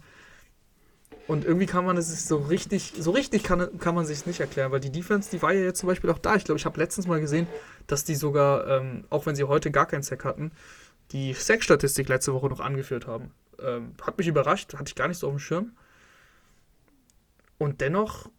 Und 1.27 1.45
irgendwie 1.45 1.67
kann 1.67 1.85
man 1.85 1.97
es 1.97 2.09
sich 2.09 2.25
so 2.25 2.37
richtig, 2.37 2.93
so 3.01 3.11
richtig 3.11 3.43
kann, 3.43 3.81
kann 3.81 3.97
man 3.97 4.07
sich 4.07 4.25
nicht 4.25 4.39
erklären, 4.39 4.71
weil 4.71 4.79
die 4.79 4.93
Defense, 4.93 5.29
die 5.29 5.43
war 5.43 5.53
ja 5.53 5.65
jetzt 5.65 5.81
zum 5.81 5.89
Beispiel 5.89 6.11
auch 6.11 6.19
da. 6.19 6.37
Ich 6.37 6.45
glaube, 6.45 6.61
ich 6.61 6.67
habe 6.67 6.79
letztens 6.79 7.09
mal 7.09 7.21
gesehen, 7.21 7.49
dass 7.89 8.05
die 8.05 8.15
sogar, 8.15 8.69
ähm, 8.69 9.07
auch 9.11 9.27
wenn 9.27 9.35
sie 9.35 9.43
heute 9.43 9.73
gar 9.73 9.87
keinen 9.87 10.05
Sack 10.05 10.25
hatten, 10.25 10.53
die 11.11 11.33
Sack-Statistik 11.33 12.09
letzte 12.09 12.33
Woche 12.33 12.47
noch 12.47 12.61
angeführt 12.61 13.09
haben. 13.09 13.33
Ähm, 13.61 13.95
hat 14.03 14.19
mich 14.19 14.29
überrascht, 14.29 14.75
hatte 14.75 14.91
ich 14.91 14.95
gar 14.95 15.09
nicht 15.09 15.19
so 15.19 15.27
auf 15.27 15.33
dem 15.33 15.41
Schirm. 15.41 15.73
Und 17.59 17.81
dennoch 17.81 18.31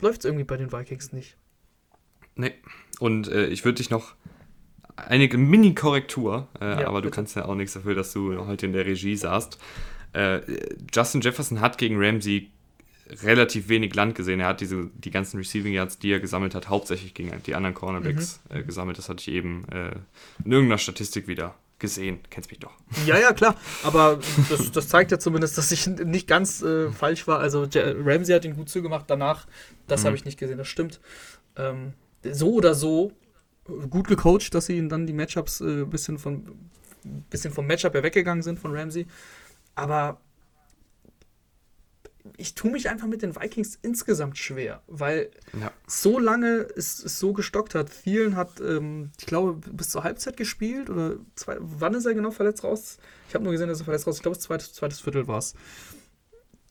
läuft 0.00 0.20
es 0.20 0.24
irgendwie 0.26 0.44
bei 0.44 0.56
den 0.56 0.72
Vikings 0.72 1.12
nicht. 1.12 1.36
Nee. 2.34 2.52
Und 3.00 3.28
äh, 3.28 3.46
ich 3.46 3.64
würde 3.64 3.76
dich 3.76 3.90
noch 3.90 4.14
eine 4.96 5.28
Mini-Korrektur, 5.28 6.48
äh, 6.60 6.82
Ja, 6.82 6.88
aber 6.88 7.00
du 7.00 7.08
bitte. 7.08 7.16
kannst 7.16 7.36
ja 7.36 7.46
auch 7.46 7.54
nichts 7.54 7.74
dafür, 7.74 7.94
dass 7.94 8.12
du 8.12 8.46
heute 8.46 8.66
in 8.66 8.72
der 8.72 8.86
Regie 8.86 9.16
saßt. 9.16 9.58
Äh, 10.12 10.40
Justin 10.94 11.20
Jefferson 11.20 11.60
hat 11.60 11.78
gegen 11.78 11.96
Ramsey 11.98 12.50
relativ 13.22 13.68
wenig 13.68 13.94
Land 13.94 14.14
gesehen. 14.14 14.40
Er 14.40 14.48
hat 14.48 14.60
diese, 14.60 14.90
die 14.94 15.10
ganzen 15.10 15.38
Receiving 15.38 15.72
Yards, 15.72 15.98
die 15.98 16.10
er 16.10 16.20
gesammelt 16.20 16.54
hat, 16.54 16.68
hauptsächlich 16.68 17.14
gegen 17.14 17.30
die 17.44 17.54
anderen 17.54 17.74
Cornerbacks 17.74 18.40
mhm. 18.50 18.56
äh, 18.56 18.62
gesammelt. 18.62 18.98
Das 18.98 19.08
hatte 19.08 19.20
ich 19.20 19.28
eben 19.28 19.66
äh, 19.68 19.92
in 20.44 20.52
irgendeiner 20.52 20.78
Statistik 20.78 21.28
wieder 21.28 21.54
gesehen. 21.78 22.20
Kennst 22.30 22.50
mich 22.50 22.58
doch. 22.58 22.72
Ja, 23.06 23.18
ja, 23.18 23.32
klar. 23.32 23.56
Aber 23.82 24.18
das, 24.48 24.72
das 24.72 24.88
zeigt 24.88 25.10
ja 25.10 25.18
zumindest, 25.18 25.58
dass 25.58 25.72
ich 25.72 25.86
nicht 25.86 26.26
ganz 26.26 26.62
äh, 26.62 26.90
falsch 26.90 27.26
war. 27.26 27.38
Also 27.40 27.66
Ramsey 27.74 28.34
hat 28.34 28.44
ihn 28.44 28.56
gut 28.56 28.68
zugemacht. 28.68 29.04
Danach, 29.08 29.46
das 29.86 30.02
mhm. 30.02 30.06
habe 30.06 30.16
ich 30.16 30.24
nicht 30.24 30.38
gesehen. 30.38 30.58
Das 30.58 30.68
stimmt. 30.68 31.00
Ähm, 31.56 31.92
so 32.22 32.54
oder 32.54 32.74
so 32.74 33.12
gut 33.90 34.08
gecoacht, 34.08 34.54
dass 34.54 34.66
sie 34.66 34.88
dann 34.88 35.06
die 35.06 35.12
Matchups 35.12 35.60
ein 35.60 35.82
äh, 35.82 35.84
bisschen, 35.84 36.18
von, 36.18 36.70
bisschen 37.30 37.52
vom 37.52 37.66
Matchup 37.66 37.94
her 37.94 38.02
weggegangen 38.02 38.42
sind 38.42 38.58
von 38.58 38.74
Ramsey. 38.74 39.06
Aber 39.74 40.20
ich 42.36 42.54
tue 42.54 42.70
mich 42.70 42.88
einfach 42.88 43.06
mit 43.06 43.22
den 43.22 43.36
Vikings 43.36 43.78
insgesamt 43.82 44.38
schwer, 44.38 44.82
weil 44.86 45.30
ja. 45.58 45.72
so 45.86 46.18
lange 46.18 46.66
es, 46.76 47.02
es 47.02 47.18
so 47.18 47.32
gestockt 47.32 47.74
hat. 47.74 47.90
Thielen 48.04 48.36
hat, 48.36 48.60
ähm, 48.60 49.10
ich 49.18 49.26
glaube, 49.26 49.60
bis 49.70 49.90
zur 49.90 50.04
Halbzeit 50.04 50.36
gespielt 50.36 50.90
oder 50.90 51.16
zwei, 51.34 51.56
wann 51.60 51.94
ist 51.94 52.06
er 52.06 52.14
genau 52.14 52.30
verletzt 52.30 52.64
raus? 52.64 52.98
Ich 53.28 53.34
habe 53.34 53.44
nur 53.44 53.52
gesehen, 53.52 53.68
dass 53.68 53.80
er 53.80 53.84
verletzt 53.84 54.06
raus. 54.06 54.16
Ich 54.16 54.22
glaube, 54.22 54.36
das 54.36 54.44
zweite, 54.44 54.72
zweites 54.72 55.00
Viertel 55.00 55.26
war 55.26 55.38
es. 55.38 55.54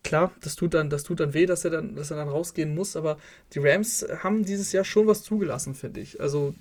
Klar, 0.04 0.32
das 0.42 0.56
tut 0.56 0.74
dann, 0.74 0.90
das 0.90 1.04
tut 1.04 1.20
dann 1.20 1.34
weh, 1.34 1.48
dass 1.48 1.66
er 1.66 1.72
dann, 1.72 1.96
dass 1.96 2.12
er 2.12 2.18
dann 2.18 2.30
rausgehen 2.30 2.76
muss, 2.76 2.96
aber 2.96 3.18
die 3.54 3.60
Rams 3.60 4.06
haben 4.20 4.46
dieses 4.46 4.72
Jahr 4.72 4.86
schon 4.86 5.08
was 5.08 5.24
zugelassen, 5.24 5.74
finde 5.74 6.00
ich. 6.00 6.22
Also 6.22 6.54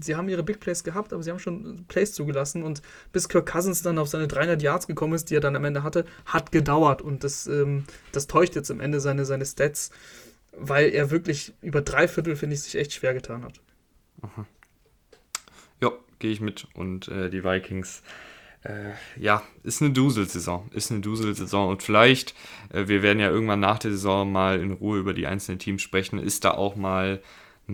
sie 0.00 0.14
haben 0.14 0.28
ihre 0.28 0.42
Big 0.42 0.60
Plays 0.60 0.84
gehabt, 0.84 1.12
aber 1.12 1.22
sie 1.22 1.30
haben 1.30 1.38
schon 1.38 1.84
Plays 1.88 2.12
zugelassen 2.12 2.62
und 2.62 2.82
bis 3.12 3.28
Kirk 3.28 3.50
Cousins 3.50 3.82
dann 3.82 3.98
auf 3.98 4.08
seine 4.08 4.28
300 4.28 4.62
Yards 4.62 4.86
gekommen 4.86 5.14
ist, 5.14 5.30
die 5.30 5.34
er 5.34 5.40
dann 5.40 5.56
am 5.56 5.64
Ende 5.64 5.82
hatte, 5.82 6.04
hat 6.24 6.52
gedauert 6.52 7.02
und 7.02 7.24
das, 7.24 7.46
ähm, 7.46 7.84
das 8.12 8.26
täuscht 8.26 8.54
jetzt 8.54 8.70
am 8.70 8.80
Ende 8.80 9.00
seine, 9.00 9.24
seine 9.24 9.44
Stats, 9.44 9.90
weil 10.52 10.90
er 10.90 11.10
wirklich 11.10 11.54
über 11.62 11.82
drei 11.82 12.06
Viertel, 12.06 12.36
finde 12.36 12.54
ich, 12.54 12.62
sich 12.62 12.76
echt 12.76 12.92
schwer 12.92 13.14
getan 13.14 13.44
hat. 13.44 13.60
Aha. 14.22 14.46
Ja, 15.80 15.90
gehe 16.18 16.30
ich 16.30 16.40
mit 16.40 16.68
und 16.74 17.08
äh, 17.08 17.30
die 17.30 17.42
Vikings 17.42 18.02
äh, 18.64 18.92
ja, 19.16 19.42
ist 19.64 19.82
eine 19.82 19.90
Dusel-Saison. 19.90 20.70
Ist 20.72 20.92
eine 20.92 21.00
Dusel-Saison. 21.00 21.68
Und 21.68 21.82
vielleicht, 21.82 22.34
äh, 22.72 22.86
wir 22.86 23.02
werden 23.02 23.18
ja 23.18 23.28
irgendwann 23.28 23.58
nach 23.58 23.78
der 23.78 23.90
Saison 23.90 24.30
mal 24.30 24.60
in 24.60 24.70
Ruhe 24.70 24.98
über 24.98 25.14
die 25.14 25.26
einzelnen 25.26 25.58
Teams 25.58 25.82
sprechen, 25.82 26.18
ist 26.20 26.44
da 26.44 26.52
auch 26.52 26.76
mal 26.76 27.20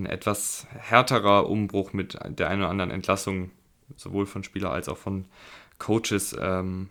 ein 0.02 0.06
etwas 0.06 0.66
härterer 0.70 1.48
Umbruch 1.48 1.92
mit 1.92 2.18
der 2.26 2.48
einen 2.48 2.62
oder 2.62 2.70
anderen 2.70 2.90
Entlassung, 2.90 3.50
sowohl 3.96 4.26
von 4.26 4.44
Spieler 4.44 4.70
als 4.70 4.88
auch 4.88 4.98
von 4.98 5.26
Coaches, 5.78 6.36
ähm, 6.38 6.88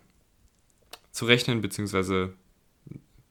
zu 1.11 1.25
rechnen, 1.25 1.61
beziehungsweise 1.61 2.33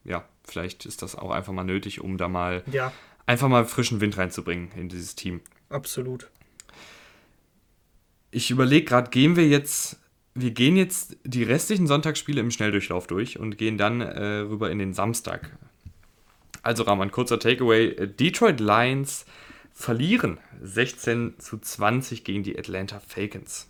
ja, 0.03 0.25
vielleicht 0.43 0.85
ist 0.85 1.01
das 1.01 1.15
auch 1.15 1.31
einfach 1.31 1.53
mal 1.53 1.63
nötig, 1.63 2.01
um 2.01 2.17
da 2.17 2.27
mal 2.27 2.63
ja. 2.71 2.91
einfach 3.25 3.47
mal 3.47 3.65
frischen 3.65 4.01
Wind 4.01 4.17
reinzubringen 4.17 4.71
in 4.75 4.89
dieses 4.89 5.15
Team. 5.15 5.41
Absolut. 5.69 6.29
Ich 8.31 8.51
überlege 8.51 8.85
gerade, 8.85 9.09
gehen 9.09 9.35
wir 9.35 9.47
jetzt, 9.47 9.99
wir 10.33 10.51
gehen 10.51 10.75
jetzt 10.75 11.17
die 11.23 11.43
restlichen 11.43 11.87
Sonntagsspiele 11.87 12.41
im 12.41 12.51
Schnelldurchlauf 12.51 13.07
durch 13.07 13.39
und 13.39 13.57
gehen 13.57 13.77
dann 13.77 14.01
äh, 14.01 14.39
rüber 14.39 14.69
in 14.69 14.79
den 14.79 14.93
Samstag. 14.93 15.57
Also 16.61 16.83
Rahman, 16.83 17.11
kurzer 17.11 17.39
Takeaway. 17.39 18.07
Detroit 18.07 18.59
Lions 18.59 19.25
verlieren 19.77 20.39
16 20.63 21.35
zu 21.37 21.59
20 21.59 22.23
gegen 22.23 22.41
die 22.41 22.57
Atlanta 22.57 22.99
Falcons. 22.99 23.67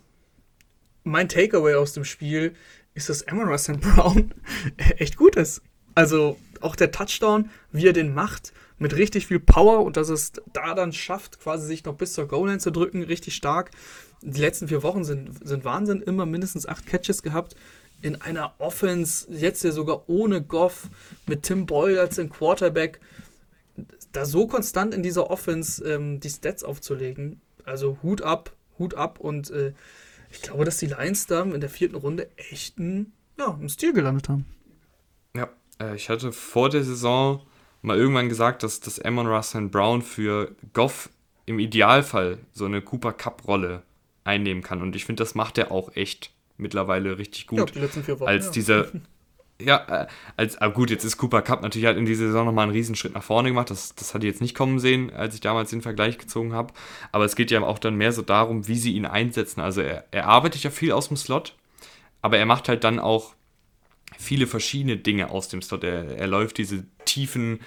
Mein 1.04 1.28
Takeaway 1.28 1.74
aus 1.74 1.92
dem 1.92 2.04
Spiel 2.04 2.54
ist, 2.94 3.10
dass 3.10 3.28
Amon 3.28 3.46
Russell 3.46 3.76
Brown 3.76 4.32
echt 4.96 5.18
gut 5.18 5.36
ist. 5.36 5.60
Also 5.94 6.38
auch 6.62 6.76
der 6.76 6.92
Touchdown, 6.92 7.50
wie 7.72 7.86
er 7.86 7.92
den 7.92 8.14
macht, 8.14 8.54
mit 8.78 8.96
richtig 8.96 9.26
viel 9.26 9.38
Power 9.38 9.84
und 9.84 9.98
dass 9.98 10.08
es 10.08 10.32
da 10.54 10.74
dann 10.74 10.94
schafft, 10.94 11.40
quasi 11.40 11.66
sich 11.66 11.84
noch 11.84 11.94
bis 11.94 12.14
zur 12.14 12.26
Goal-Line 12.26 12.58
zu 12.58 12.72
drücken, 12.72 13.02
richtig 13.02 13.34
stark. 13.34 13.70
Die 14.22 14.40
letzten 14.40 14.68
vier 14.68 14.82
Wochen 14.82 15.04
sind, 15.04 15.46
sind 15.46 15.64
Wahnsinn, 15.64 16.00
immer 16.00 16.24
mindestens 16.24 16.66
acht 16.66 16.86
Catches 16.86 17.22
gehabt. 17.22 17.54
In 18.00 18.20
einer 18.22 18.54
Offense, 18.58 19.30
jetzt 19.30 19.62
ja 19.62 19.72
sogar 19.72 20.08
ohne 20.08 20.40
Goff, 20.40 20.88
mit 21.26 21.42
Tim 21.42 21.66
Boyle 21.66 22.00
als 22.00 22.16
den 22.16 22.30
Quarterback 22.30 22.98
da 24.12 24.24
so 24.24 24.46
konstant 24.46 24.94
in 24.94 25.02
dieser 25.02 25.30
Offense 25.30 25.84
ähm, 25.84 26.20
die 26.20 26.30
Stats 26.30 26.64
aufzulegen, 26.64 27.40
also 27.64 27.98
Hut 28.02 28.22
ab, 28.22 28.52
Hut 28.78 28.94
ab 28.94 29.20
und 29.20 29.50
äh, 29.50 29.72
ich 30.30 30.42
glaube, 30.42 30.64
dass 30.64 30.78
die 30.78 30.86
Lions 30.86 31.26
da 31.26 31.42
in 31.42 31.60
der 31.60 31.70
vierten 31.70 31.96
Runde 31.96 32.28
echt 32.36 32.78
ein, 32.78 33.12
ja, 33.38 33.52
einen 33.52 33.68
Stil 33.68 33.92
gelandet 33.92 34.28
haben. 34.28 34.46
Ja, 35.36 35.48
äh, 35.80 35.94
ich 35.96 36.08
hatte 36.08 36.32
vor 36.32 36.70
der 36.70 36.84
Saison 36.84 37.42
mal 37.82 37.96
irgendwann 37.96 38.28
gesagt, 38.28 38.62
dass 38.62 38.80
das 38.80 39.00
Amon 39.00 39.26
Russell 39.26 39.68
Brown 39.68 40.02
für 40.02 40.54
Goff 40.72 41.10
im 41.46 41.58
Idealfall 41.58 42.38
so 42.52 42.66
eine 42.66 42.82
Cooper 42.82 43.12
Cup 43.12 43.46
Rolle 43.46 43.82
einnehmen 44.24 44.62
kann 44.62 44.82
und 44.82 44.94
ich 44.94 45.04
finde, 45.04 45.22
das 45.22 45.34
macht 45.34 45.56
er 45.58 45.70
auch 45.72 45.94
echt 45.96 46.32
mittlerweile 46.58 47.18
richtig 47.18 47.46
gut. 47.46 47.58
Ja, 47.58 47.64
die 47.66 47.78
letzten 47.78 48.04
vier 48.04 48.20
Wochen, 48.20 48.28
als 48.28 48.46
ja. 48.46 48.52
dieser 48.52 48.88
ja, 49.60 50.02
äh, 50.04 50.06
als, 50.36 50.56
aber 50.58 50.72
gut, 50.72 50.90
jetzt 50.90 51.04
ist 51.04 51.16
Cooper 51.16 51.42
Cup 51.42 51.62
natürlich 51.62 51.86
halt 51.86 51.98
in 51.98 52.06
dieser 52.06 52.26
Saison 52.26 52.46
nochmal 52.46 52.64
einen 52.64 52.72
Riesenschritt 52.72 53.14
nach 53.14 53.24
vorne 53.24 53.48
gemacht. 53.48 53.70
Das, 53.70 53.94
das 53.94 54.14
hatte 54.14 54.26
ich 54.26 54.32
jetzt 54.32 54.40
nicht 54.40 54.54
kommen 54.54 54.78
sehen, 54.78 55.12
als 55.12 55.34
ich 55.34 55.40
damals 55.40 55.70
den 55.70 55.82
Vergleich 55.82 56.18
gezogen 56.18 56.52
habe. 56.52 56.72
Aber 57.10 57.24
es 57.24 57.34
geht 57.34 57.50
ja 57.50 57.60
auch 57.62 57.78
dann 57.78 57.96
mehr 57.96 58.12
so 58.12 58.22
darum, 58.22 58.68
wie 58.68 58.78
sie 58.78 58.92
ihn 58.92 59.06
einsetzen. 59.06 59.60
Also 59.60 59.80
er, 59.80 60.04
er 60.12 60.26
arbeitet 60.26 60.62
ja 60.62 60.70
viel 60.70 60.92
aus 60.92 61.08
dem 61.08 61.16
Slot, 61.16 61.56
aber 62.22 62.38
er 62.38 62.46
macht 62.46 62.68
halt 62.68 62.84
dann 62.84 63.00
auch 63.00 63.34
viele 64.16 64.46
verschiedene 64.46 64.96
Dinge 64.96 65.30
aus 65.30 65.48
dem 65.48 65.60
Slot. 65.60 65.82
Er, 65.82 66.16
er 66.16 66.26
läuft 66.28 66.58
diese 66.58 66.84
tiefen 67.04 67.60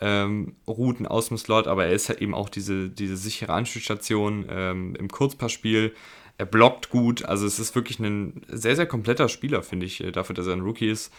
ähm, 0.00 0.56
Routen 0.66 1.06
aus 1.06 1.28
dem 1.28 1.38
Slot, 1.38 1.68
aber 1.68 1.86
er 1.86 1.92
ist 1.92 2.08
halt 2.08 2.20
eben 2.20 2.34
auch 2.34 2.48
diese, 2.48 2.88
diese 2.88 3.16
sichere 3.16 3.52
Anspielstation 3.52 4.46
ähm, 4.48 4.96
im 4.96 5.08
Kurzpassspiel. 5.08 5.94
Er 6.38 6.46
blockt 6.46 6.88
gut, 6.90 7.24
also 7.24 7.46
es 7.46 7.58
ist 7.58 7.74
wirklich 7.74 7.98
ein 7.98 8.42
sehr, 8.48 8.76
sehr 8.76 8.86
kompletter 8.86 9.28
Spieler, 9.28 9.62
finde 9.62 9.86
ich, 9.86 10.02
äh, 10.02 10.12
dafür, 10.12 10.34
dass 10.34 10.46
er 10.46 10.52
ein 10.52 10.60
Rookie 10.60 10.88
ist. 10.88 11.12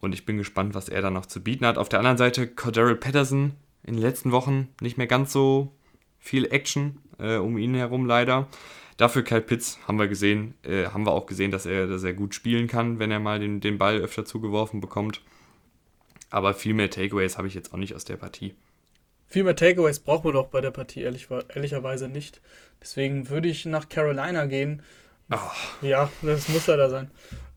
Und 0.00 0.14
ich 0.14 0.24
bin 0.24 0.38
gespannt, 0.38 0.74
was 0.74 0.88
er 0.88 1.02
da 1.02 1.10
noch 1.10 1.26
zu 1.26 1.42
bieten 1.42 1.66
hat. 1.66 1.76
Auf 1.76 1.88
der 1.88 1.98
anderen 1.98 2.16
Seite, 2.16 2.46
Cordero 2.46 2.94
Patterson 2.94 3.52
in 3.82 3.94
den 3.94 4.02
letzten 4.02 4.32
Wochen 4.32 4.68
nicht 4.80 4.96
mehr 4.96 5.08
ganz 5.08 5.32
so 5.32 5.74
viel 6.18 6.46
Action 6.52 6.98
äh, 7.18 7.36
um 7.36 7.58
ihn 7.58 7.74
herum 7.74 8.06
leider. 8.06 8.48
Dafür 8.96 9.22
Kyle 9.22 9.40
Pitts 9.40 9.78
haben 9.88 9.98
wir 9.98 10.08
gesehen, 10.08 10.54
äh, 10.62 10.86
haben 10.86 11.04
wir 11.04 11.12
auch 11.12 11.26
gesehen, 11.26 11.50
dass 11.50 11.66
er, 11.66 11.86
dass 11.86 12.04
er 12.04 12.12
gut 12.12 12.34
spielen 12.34 12.66
kann, 12.66 12.98
wenn 12.98 13.10
er 13.10 13.18
mal 13.18 13.40
den, 13.40 13.60
den 13.60 13.78
Ball 13.78 13.98
öfter 13.98 14.24
zugeworfen 14.24 14.80
bekommt. 14.80 15.20
Aber 16.30 16.54
viel 16.54 16.74
mehr 16.74 16.90
Takeaways 16.90 17.38
habe 17.38 17.48
ich 17.48 17.54
jetzt 17.54 17.74
auch 17.74 17.78
nicht 17.78 17.94
aus 17.94 18.04
der 18.04 18.16
Partie. 18.16 18.54
Viel 19.30 19.44
mehr 19.44 19.54
Takeaways 19.54 20.00
brauchen 20.00 20.24
wir 20.24 20.32
doch 20.32 20.48
bei 20.48 20.60
der 20.60 20.72
Partie, 20.72 21.02
ehrlich, 21.02 21.28
ehrlicherweise 21.54 22.08
nicht. 22.08 22.40
Deswegen 22.82 23.28
würde 23.30 23.48
ich 23.48 23.64
nach 23.64 23.88
Carolina 23.88 24.46
gehen. 24.46 24.82
Oh. 25.30 25.86
Ja, 25.86 26.10
das 26.20 26.48
muss 26.48 26.66
leider 26.66 26.90
sein. 26.90 27.12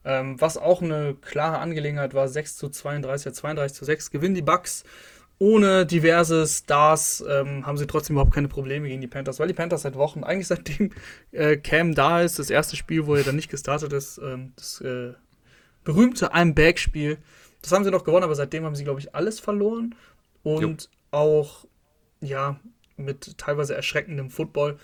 Ähm, 0.06 0.40
was 0.40 0.58
auch 0.58 0.84
eine 0.84 1.16
klare 1.16 1.58
Angelegenheit 1.58 2.14
war, 2.14 2.28
6 2.28 2.58
zu 2.58 2.70
32, 2.70 3.34
32 3.34 3.76
zu 3.76 3.86
6, 3.86 4.12
gewinnen 4.12 4.36
die 4.36 4.44
Bucks. 4.44 4.84
Ohne 5.40 5.88
diverse 5.88 6.46
Stars 6.46 7.26
ähm, 7.28 7.66
haben 7.66 7.78
sie 7.78 7.88
trotzdem 7.88 8.18
überhaupt 8.18 8.36
keine 8.36 8.50
Probleme 8.50 8.88
gegen 8.88 9.02
die 9.02 9.08
Panthers, 9.08 9.40
weil 9.40 9.48
die 9.48 9.56
Panthers 9.56 9.82
seit 9.82 9.96
Wochen, 9.96 10.24
eigentlich 10.24 10.48
seitdem 10.48 10.92
äh, 11.32 11.58
Cam 11.58 11.96
da 11.96 12.22
ist, 12.22 12.38
das 12.38 12.52
erste 12.52 12.76
Spiel, 12.76 13.08
wo 13.08 13.16
er 13.16 13.24
dann 13.24 13.36
nicht 13.36 13.50
gestartet 13.50 13.94
ist, 13.94 14.20
ähm, 14.20 14.54
das 14.58 14.80
äh, 14.82 15.14
berühmte 15.84 16.36
I'm-Back-Spiel, 16.36 17.18
das 17.64 17.72
haben 17.72 17.84
sie 17.84 17.90
noch 17.90 18.04
gewonnen, 18.04 18.26
aber 18.26 18.36
seitdem 18.36 18.64
haben 18.64 18.76
sie, 18.76 18.84
glaube 18.84 19.00
ich, 19.00 19.16
alles 19.16 19.40
verloren. 19.40 19.96
Und 20.44 20.90
auch 21.14 21.66
ja 22.22 22.60
mit 22.98 23.38
teilweise 23.38 23.76
erschreckendem 23.76 24.30
Football. 24.30 24.78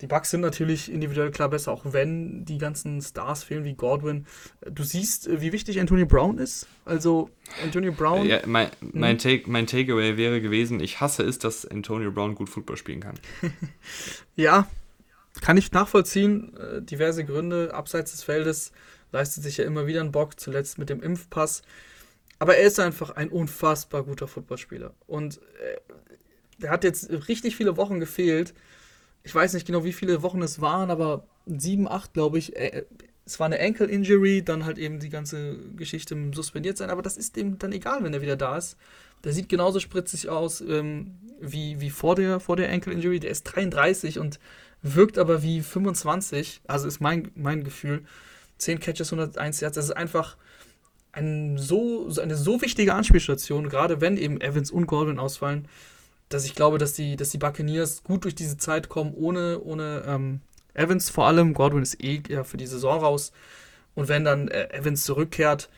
Die 0.00 0.08
Bucks 0.08 0.30
sind 0.30 0.40
natürlich 0.40 0.90
individuell 0.90 1.30
klar 1.30 1.48
besser, 1.48 1.70
auch 1.70 1.84
wenn 1.84 2.44
die 2.44 2.58
ganzen 2.58 3.00
Stars 3.00 3.44
fehlen 3.44 3.62
wie 3.62 3.74
Godwin. 3.74 4.26
Du 4.68 4.82
siehst, 4.82 5.28
wie 5.40 5.52
wichtig 5.52 5.78
Antonio 5.78 6.06
Brown 6.06 6.38
ist. 6.38 6.66
Also 6.84 7.30
Antonio 7.62 7.92
Brown. 7.92 8.26
Ja, 8.26 8.40
mein, 8.44 8.68
mein, 8.80 9.18
Take, 9.18 9.48
mein 9.48 9.68
Takeaway 9.68 10.16
wäre 10.16 10.40
gewesen, 10.40 10.80
ich 10.80 11.00
hasse 11.00 11.22
es, 11.22 11.38
dass 11.38 11.64
Antonio 11.66 12.10
Brown 12.10 12.34
gut 12.34 12.48
Football 12.48 12.76
spielen 12.78 12.98
kann. 12.98 13.14
ja, 14.34 14.66
kann 15.40 15.56
ich 15.56 15.70
nachvollziehen. 15.70 16.56
Äh, 16.56 16.82
diverse 16.82 17.24
Gründe. 17.24 17.72
Abseits 17.72 18.10
des 18.10 18.24
Feldes 18.24 18.72
leistet 19.12 19.44
sich 19.44 19.58
ja 19.58 19.64
immer 19.64 19.86
wieder 19.86 20.00
ein 20.00 20.10
Bock, 20.10 20.40
zuletzt 20.40 20.78
mit 20.78 20.90
dem 20.90 21.00
Impfpass. 21.00 21.62
Aber 22.42 22.56
er 22.56 22.66
ist 22.66 22.80
einfach 22.80 23.10
ein 23.10 23.28
unfassbar 23.28 24.02
guter 24.02 24.26
Footballspieler. 24.26 24.92
Und 25.06 25.38
äh, 25.60 26.64
er 26.64 26.70
hat 26.70 26.82
jetzt 26.82 27.08
richtig 27.28 27.54
viele 27.54 27.76
Wochen 27.76 28.00
gefehlt. 28.00 28.52
Ich 29.22 29.32
weiß 29.32 29.54
nicht 29.54 29.64
genau, 29.64 29.84
wie 29.84 29.92
viele 29.92 30.22
Wochen 30.22 30.42
es 30.42 30.60
waren, 30.60 30.90
aber 30.90 31.24
sieben, 31.46 31.86
acht, 31.86 32.14
glaube 32.14 32.38
ich. 32.38 32.56
Äh, 32.56 32.84
es 33.24 33.38
war 33.38 33.46
eine 33.46 33.60
Ankle-Injury, 33.60 34.42
dann 34.42 34.64
halt 34.64 34.78
eben 34.78 34.98
die 34.98 35.08
ganze 35.08 35.56
Geschichte 35.76 36.16
mit 36.16 36.34
suspendiert 36.34 36.76
sein, 36.76 36.90
aber 36.90 37.00
das 37.00 37.16
ist 37.16 37.36
dem 37.36 37.60
dann 37.60 37.70
egal, 37.70 38.02
wenn 38.02 38.12
er 38.12 38.22
wieder 38.22 38.34
da 38.34 38.58
ist. 38.58 38.76
Der 39.22 39.32
sieht 39.32 39.48
genauso 39.48 39.78
spritzig 39.78 40.28
aus 40.28 40.60
ähm, 40.62 41.14
wie, 41.40 41.80
wie 41.80 41.90
vor 41.90 42.16
der, 42.16 42.40
vor 42.40 42.56
der 42.56 42.72
Ankle-Injury. 42.72 43.20
Der 43.20 43.30
ist 43.30 43.44
33 43.44 44.18
und 44.18 44.40
wirkt 44.82 45.16
aber 45.16 45.44
wie 45.44 45.60
25. 45.60 46.62
Also 46.66 46.88
ist 46.88 46.98
mein, 46.98 47.30
mein 47.36 47.62
Gefühl. 47.62 48.02
10 48.58 48.80
Catches, 48.80 49.12
101 49.12 49.60
Yards. 49.60 49.76
Das 49.76 49.84
ist 49.84 49.92
einfach 49.92 50.36
ein 51.12 51.58
so, 51.58 52.08
eine 52.20 52.36
so 52.36 52.62
wichtige 52.62 52.94
Anspielstation, 52.94 53.68
gerade 53.68 54.00
wenn 54.00 54.16
eben 54.16 54.40
Evans 54.40 54.70
und 54.70 54.86
Gordon 54.86 55.18
ausfallen, 55.18 55.68
dass 56.28 56.44
ich 56.46 56.54
glaube, 56.54 56.78
dass 56.78 56.94
die, 56.94 57.16
dass 57.16 57.30
die 57.30 57.38
Buccaneers 57.38 58.02
gut 58.02 58.24
durch 58.24 58.34
diese 58.34 58.56
Zeit 58.56 58.88
kommen, 58.88 59.12
ohne, 59.14 59.60
ohne 59.60 60.02
ähm, 60.06 60.40
Evans 60.74 61.10
vor 61.10 61.26
allem. 61.26 61.52
Godwin 61.52 61.82
ist 61.82 62.02
eh 62.02 62.22
ja 62.28 62.44
für 62.44 62.56
die 62.56 62.66
Saison 62.66 63.00
raus. 63.00 63.32
Und 63.94 64.08
wenn 64.08 64.24
dann 64.24 64.48
äh, 64.48 64.70
Evans 64.70 65.04
zurückkehrt, 65.04 65.68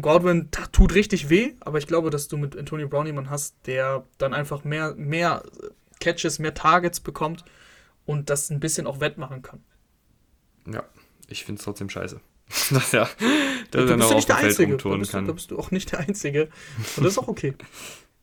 Godwin 0.00 0.50
tut 0.72 0.94
richtig 0.94 1.28
weh, 1.28 1.52
aber 1.60 1.78
ich 1.78 1.86
glaube, 1.86 2.10
dass 2.10 2.26
du 2.26 2.36
mit 2.36 2.56
Antonio 2.56 2.88
Brown 2.88 3.06
jemanden 3.06 3.30
hast, 3.30 3.54
der 3.66 4.04
dann 4.18 4.34
einfach 4.34 4.64
mehr, 4.64 4.94
mehr 4.96 5.42
Catches, 6.00 6.38
mehr 6.38 6.54
Targets 6.54 7.00
bekommt 7.00 7.44
und 8.06 8.30
das 8.30 8.50
ein 8.50 8.60
bisschen 8.60 8.86
auch 8.86 9.00
wettmachen 9.00 9.42
kann. 9.42 9.62
Ja, 10.66 10.84
ich 11.28 11.44
finde 11.44 11.60
es 11.60 11.64
trotzdem 11.64 11.90
scheiße. 11.90 12.20
Dass 12.70 12.92
er, 12.92 13.08
dass 13.70 13.90
er 13.90 13.96
noch 13.96 14.12
auf 14.12 14.24
dem 14.24 14.36
Feld 14.36 14.60
rumtouren 14.60 15.02
da 15.02 15.10
kann. 15.10 15.26
Da 15.26 15.32
bist 15.32 15.50
du 15.50 15.58
auch 15.58 15.70
nicht 15.70 15.92
der 15.92 16.00
Einzige. 16.00 16.48
Und 16.96 17.04
das 17.04 17.14
ist 17.14 17.18
auch 17.18 17.28
okay. 17.28 17.54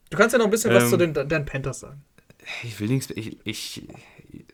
Du 0.10 0.18
kannst 0.18 0.34
ja 0.34 0.40
noch 0.40 0.46
ein 0.46 0.52
bisschen 0.52 0.72
ähm, 0.72 0.78
was 0.78 0.90
zu 0.90 0.98
den, 0.98 1.14
den 1.14 1.46
Panthers 1.46 1.82
sagen. 1.82 2.04
Ich 2.64 2.80
will 2.80 2.88
nichts. 2.88 3.10
Ich, 3.12 3.38
ich, 3.46 3.88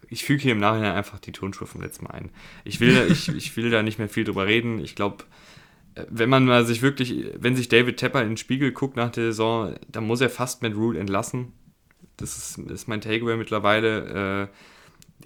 ich 0.10 0.24
füge 0.24 0.44
hier 0.44 0.52
im 0.52 0.60
Nachhinein 0.60 0.94
einfach 0.94 1.20
die 1.20 1.32
Tonschuhe 1.32 1.68
vom 1.68 1.82
letzten 1.82 2.06
Mal 2.06 2.12
ein. 2.12 2.30
Ich 2.64 2.80
will, 2.80 3.08
ich, 3.10 3.30
ich 3.36 3.58
will 3.58 3.70
da 3.70 3.84
nicht 3.84 4.00
mehr 4.00 4.10
viel 4.10 4.24
drüber 4.24 4.46
reden. 4.46 4.80
Ich 4.80 4.96
glaube, 4.96 5.24
wenn 6.10 6.30
man 6.30 6.46
mal 6.46 6.66
sich 6.66 6.82
wirklich, 6.82 7.32
wenn 7.38 7.56
sich 7.56 7.70
David 7.70 7.98
Tepper 7.98 8.22
in 8.22 8.30
den 8.30 8.38
Spiegel 8.38 8.72
guckt 8.72 8.96
nach 8.96 9.12
der 9.12 9.26
Saison, 9.26 9.76
dann 9.88 10.06
muss 10.06 10.22
er 10.22 10.30
fast 10.30 10.62
Matt 10.62 10.76
Rule 10.76 11.00
entlassen. 11.00 11.54
Das 12.18 12.38
ist, 12.38 12.58
ist 12.58 12.88
mein 12.88 13.02
Takeaway 13.02 13.38
mittlerweile. 13.38 14.50
Äh, 14.52 14.58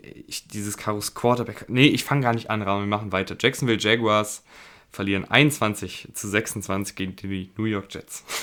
ich, 0.01 0.47
dieses 0.47 0.77
Karos 0.77 1.13
Quarterback. 1.13 1.65
Nee, 1.69 1.87
ich 1.87 2.03
fange 2.03 2.21
gar 2.21 2.33
nicht 2.33 2.49
an, 2.49 2.61
Raum, 2.61 2.81
wir 2.81 2.87
machen 2.87 3.11
weiter. 3.11 3.35
Jacksonville 3.39 3.79
Jaguars 3.79 4.43
verlieren 4.91 5.25
21 5.25 6.09
zu 6.13 6.27
26 6.27 6.95
gegen 6.95 7.15
die 7.15 7.51
New 7.57 7.65
York 7.65 7.93
Jets. 7.93 8.23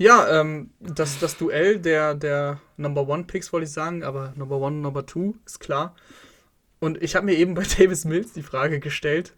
Ja, 0.00 0.40
ähm, 0.40 0.70
das, 0.80 1.18
das 1.18 1.36
Duell 1.36 1.78
der, 1.78 2.14
der 2.14 2.58
Number 2.78 3.06
One 3.06 3.24
Picks 3.24 3.52
wollte 3.52 3.66
ich 3.66 3.72
sagen, 3.72 4.02
aber 4.02 4.32
Number 4.34 4.56
One, 4.56 4.76
Number 4.76 5.04
Two 5.04 5.34
ist 5.44 5.60
klar. 5.60 5.94
Und 6.78 7.02
ich 7.02 7.14
habe 7.14 7.26
mir 7.26 7.36
eben 7.36 7.52
bei 7.52 7.64
Davis 7.78 8.06
Mills 8.06 8.32
die 8.32 8.42
Frage 8.42 8.80
gestellt, 8.80 9.34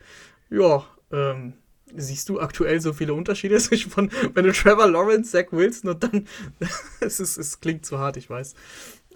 ja, 0.50 0.86
ähm, 1.10 1.54
siehst 1.96 2.28
du 2.28 2.38
aktuell 2.38 2.80
so 2.80 2.92
viele 2.92 3.12
Unterschiede 3.14 3.58
zwischen 3.58 3.90
wenn 4.34 4.44
du 4.44 4.52
Trevor 4.52 4.86
Lawrence, 4.86 5.32
Zach 5.32 5.46
Wilson 5.50 5.90
und 5.90 6.04
dann, 6.04 6.28
es, 7.00 7.18
ist, 7.18 7.38
es 7.38 7.60
klingt 7.60 7.84
zu 7.84 7.98
hart, 7.98 8.16
ich 8.16 8.30
weiß. 8.30 8.54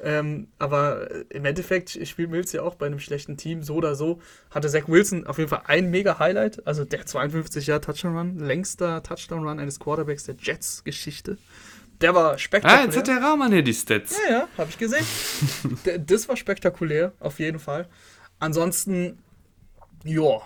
Ähm, 0.07 0.47
aber 0.61 1.09
im 1.31 1.45
Endeffekt 1.45 1.99
spielt 2.07 2.31
Mills 2.31 2.53
ja 2.53 2.63
auch 2.63 2.77
bei 2.77 2.87
einem 2.87 3.01
schlechten 3.01 3.37
Team, 3.37 3.65
so 3.65 3.75
oder 3.75 3.97
so. 3.97 4.21
Hatte 4.53 4.69
Zach 4.69 4.87
Wilson 4.87 5.27
auf 5.27 5.39
jeden 5.39 5.51
Fall 5.51 5.63
ein 5.65 5.91
mega 5.91 6.21
Highlight, 6.21 6.65
also 6.65 6.85
der 6.85 7.05
52 7.05 7.67
Jahre 7.67 7.81
Touchdown 7.81 8.17
Run, 8.17 8.39
längster 8.39 9.03
Touchdown 9.03 9.45
Run 9.49 9.59
eines 9.59 9.81
Quarterbacks 9.81 10.23
der 10.23 10.37
Jets-Geschichte. 10.41 11.39
Der 12.01 12.15
war 12.15 12.39
spektakulär. 12.39 12.83
Ah, 12.83 12.85
jetzt 12.85 12.97
hat 12.97 13.09
der 13.09 13.21
Rahman 13.21 13.51
hier 13.51 13.63
die 13.63 13.75
Stats. 13.75 14.17
Ja, 14.29 14.33
ja, 14.33 14.49
habe 14.57 14.71
ich 14.71 14.79
gesehen. 14.79 15.05
das 16.07 16.29
war 16.29 16.37
spektakulär, 16.37 17.13
auf 17.19 17.41
jeden 17.41 17.59
Fall. 17.59 17.89
Ansonsten, 18.39 19.19
ja, 20.05 20.41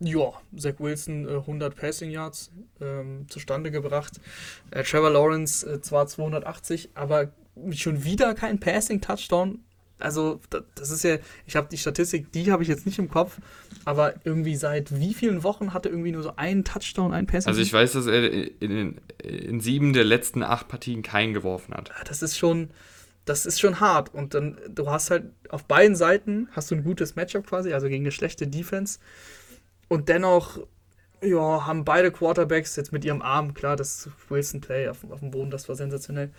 ja, 0.00 0.32
Zach 0.56 0.74
Wilson 0.78 1.28
äh, 1.28 1.36
100 1.36 1.76
Passing 1.76 2.10
Yards 2.10 2.50
ähm, 2.80 3.26
zustande 3.28 3.70
gebracht. 3.70 4.14
Äh, 4.72 4.82
Trevor 4.82 5.10
Lawrence 5.10 5.64
äh, 5.64 5.80
zwar 5.82 6.08
280, 6.08 6.90
aber 6.94 7.30
schon 7.72 8.04
wieder 8.04 8.34
kein 8.34 8.60
Passing-Touchdown. 8.60 9.60
Also, 10.00 10.40
das 10.76 10.90
ist 10.90 11.02
ja, 11.02 11.16
ich 11.46 11.56
habe 11.56 11.68
die 11.70 11.78
Statistik, 11.78 12.30
die 12.30 12.52
habe 12.52 12.62
ich 12.62 12.68
jetzt 12.68 12.86
nicht 12.86 12.98
im 13.00 13.08
Kopf, 13.08 13.38
aber 13.84 14.14
irgendwie 14.24 14.54
seit 14.54 14.96
wie 14.96 15.12
vielen 15.12 15.42
Wochen 15.42 15.74
hat 15.74 15.86
er 15.86 15.92
irgendwie 15.92 16.12
nur 16.12 16.22
so 16.22 16.36
einen 16.36 16.64
Touchdown, 16.64 17.12
einen 17.12 17.26
Passing? 17.26 17.48
Also, 17.48 17.60
ich 17.60 17.72
weiß, 17.72 17.92
dass 17.92 18.06
er 18.06 18.32
in, 18.62 19.00
in 19.22 19.60
sieben 19.60 19.92
der 19.92 20.04
letzten 20.04 20.42
acht 20.42 20.68
Partien 20.68 21.02
keinen 21.02 21.34
geworfen 21.34 21.74
hat. 21.74 21.90
Das 22.06 22.22
ist 22.22 22.38
schon, 22.38 22.70
das 23.24 23.44
ist 23.44 23.60
schon 23.60 23.80
hart. 23.80 24.14
Und 24.14 24.34
dann, 24.34 24.58
du 24.68 24.88
hast 24.88 25.10
halt 25.10 25.32
auf 25.48 25.64
beiden 25.64 25.96
Seiten 25.96 26.48
hast 26.52 26.70
du 26.70 26.76
ein 26.76 26.84
gutes 26.84 27.16
Matchup 27.16 27.46
quasi, 27.46 27.72
also 27.72 27.88
gegen 27.88 28.04
eine 28.04 28.12
schlechte 28.12 28.46
Defense. 28.46 29.00
Und 29.88 30.08
dennoch, 30.08 30.60
ja, 31.22 31.66
haben 31.66 31.84
beide 31.84 32.12
Quarterbacks 32.12 32.76
jetzt 32.76 32.92
mit 32.92 33.04
ihrem 33.04 33.22
Arm, 33.22 33.54
klar, 33.54 33.74
das 33.74 34.08
Wilson 34.28 34.60
Play 34.60 34.88
auf, 34.88 34.98
auf 35.10 35.20
dem 35.20 35.30
Boden, 35.30 35.50
das 35.50 35.68
war 35.68 35.74
sensationell 35.74 36.30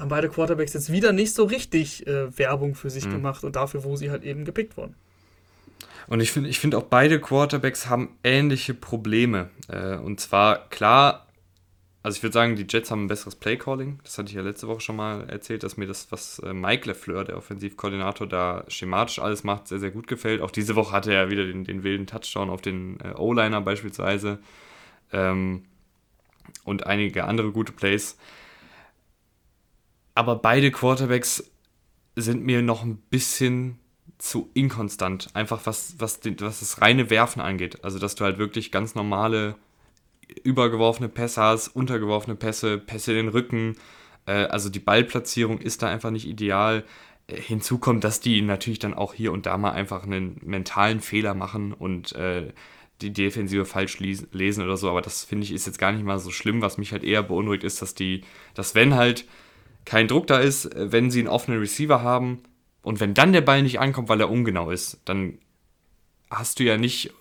haben 0.00 0.08
beide 0.08 0.28
Quarterbacks 0.28 0.72
jetzt 0.72 0.90
wieder 0.90 1.12
nicht 1.12 1.34
so 1.34 1.44
richtig 1.44 2.06
äh, 2.06 2.36
Werbung 2.38 2.74
für 2.74 2.90
sich 2.90 3.06
mhm. 3.06 3.12
gemacht 3.12 3.44
und 3.44 3.56
dafür, 3.56 3.84
wo 3.84 3.96
sie 3.96 4.10
halt 4.10 4.24
eben 4.24 4.44
gepickt 4.44 4.76
wurden. 4.76 4.94
Und 6.08 6.20
ich 6.20 6.32
finde 6.32 6.48
ich 6.48 6.58
find 6.58 6.74
auch 6.74 6.84
beide 6.84 7.20
Quarterbacks 7.20 7.88
haben 7.88 8.16
ähnliche 8.24 8.74
Probleme. 8.74 9.50
Äh, 9.68 9.96
und 9.96 10.18
zwar, 10.18 10.68
klar, 10.70 11.26
also 12.02 12.16
ich 12.16 12.22
würde 12.22 12.32
sagen, 12.32 12.56
die 12.56 12.66
Jets 12.68 12.90
haben 12.90 13.04
ein 13.04 13.08
besseres 13.08 13.36
Playcalling. 13.36 14.00
Das 14.02 14.16
hatte 14.16 14.28
ich 14.28 14.34
ja 14.34 14.42
letzte 14.42 14.66
Woche 14.66 14.80
schon 14.80 14.96
mal 14.96 15.28
erzählt, 15.28 15.62
dass 15.62 15.76
mir 15.76 15.86
das, 15.86 16.10
was 16.10 16.38
äh, 16.40 16.54
Mike 16.54 16.88
LeFleur, 16.88 17.24
der 17.24 17.36
Offensivkoordinator, 17.36 18.26
da 18.26 18.64
schematisch 18.68 19.18
alles 19.18 19.44
macht, 19.44 19.68
sehr, 19.68 19.78
sehr 19.78 19.90
gut 19.90 20.06
gefällt. 20.06 20.40
Auch 20.40 20.50
diese 20.50 20.76
Woche 20.76 20.92
hatte 20.92 21.12
er 21.12 21.30
wieder 21.30 21.46
den, 21.46 21.64
den 21.64 21.84
wilden 21.84 22.06
Touchdown 22.06 22.48
auf 22.48 22.62
den 22.62 22.98
äh, 23.00 23.12
O-Liner 23.16 23.60
beispielsweise. 23.60 24.38
Ähm, 25.12 25.64
und 26.64 26.86
einige 26.86 27.24
andere 27.24 27.52
gute 27.52 27.72
Plays 27.72 28.16
aber 30.14 30.36
beide 30.36 30.70
Quarterbacks 30.70 31.50
sind 32.16 32.44
mir 32.44 32.62
noch 32.62 32.82
ein 32.82 32.96
bisschen 32.96 33.78
zu 34.18 34.50
inkonstant. 34.54 35.30
Einfach 35.34 35.60
was, 35.64 35.94
was, 35.98 36.20
den, 36.20 36.38
was 36.40 36.60
das 36.60 36.80
reine 36.80 37.10
Werfen 37.10 37.40
angeht. 37.40 37.84
Also, 37.84 37.98
dass 37.98 38.14
du 38.14 38.24
halt 38.24 38.38
wirklich 38.38 38.70
ganz 38.70 38.94
normale 38.94 39.56
übergeworfene 40.44 41.08
Pässe 41.08 41.42
hast, 41.42 41.68
untergeworfene 41.68 42.36
Pässe, 42.36 42.78
Pässe 42.78 43.12
in 43.12 43.26
den 43.26 43.28
Rücken. 43.28 43.76
Äh, 44.26 44.44
also 44.44 44.68
die 44.68 44.78
Ballplatzierung 44.78 45.58
ist 45.58 45.82
da 45.82 45.88
einfach 45.88 46.10
nicht 46.10 46.28
ideal. 46.28 46.84
Äh, 47.26 47.40
hinzu 47.40 47.78
kommt, 47.78 48.04
dass 48.04 48.20
die 48.20 48.42
natürlich 48.42 48.78
dann 48.78 48.94
auch 48.94 49.14
hier 49.14 49.32
und 49.32 49.46
da 49.46 49.56
mal 49.58 49.72
einfach 49.72 50.04
einen 50.04 50.40
mentalen 50.44 51.00
Fehler 51.00 51.34
machen 51.34 51.72
und 51.72 52.12
äh, 52.12 52.52
die 53.00 53.12
Defensive 53.12 53.64
falsch 53.64 53.98
lesen 53.98 54.62
oder 54.62 54.76
so. 54.76 54.90
Aber 54.90 55.00
das 55.00 55.24
finde 55.24 55.44
ich 55.44 55.52
ist 55.52 55.66
jetzt 55.66 55.78
gar 55.78 55.92
nicht 55.92 56.04
mal 56.04 56.18
so 56.18 56.30
schlimm. 56.30 56.60
Was 56.60 56.78
mich 56.78 56.92
halt 56.92 57.04
eher 57.04 57.22
beunruhigt 57.22 57.64
ist, 57.64 57.80
dass 57.80 57.94
die, 57.94 58.22
dass 58.54 58.74
wenn 58.74 58.94
halt 58.94 59.26
kein 59.84 60.08
Druck 60.08 60.26
da 60.26 60.38
ist, 60.38 60.66
äh, 60.66 60.92
wenn 60.92 61.10
sie 61.10 61.20
einen 61.20 61.28
offenen 61.28 61.60
Receiver 61.60 62.02
haben 62.02 62.42
und 62.82 63.00
wenn 63.00 63.14
dann 63.14 63.32
der 63.32 63.40
Ball 63.40 63.62
nicht 63.62 63.80
ankommt, 63.80 64.08
weil 64.08 64.20
er 64.20 64.30
ungenau 64.30 64.70
ist, 64.70 65.00
dann 65.04 65.38
hast 66.30 66.58
du 66.58 66.64
ja 66.64 66.76
nicht, 66.76 67.12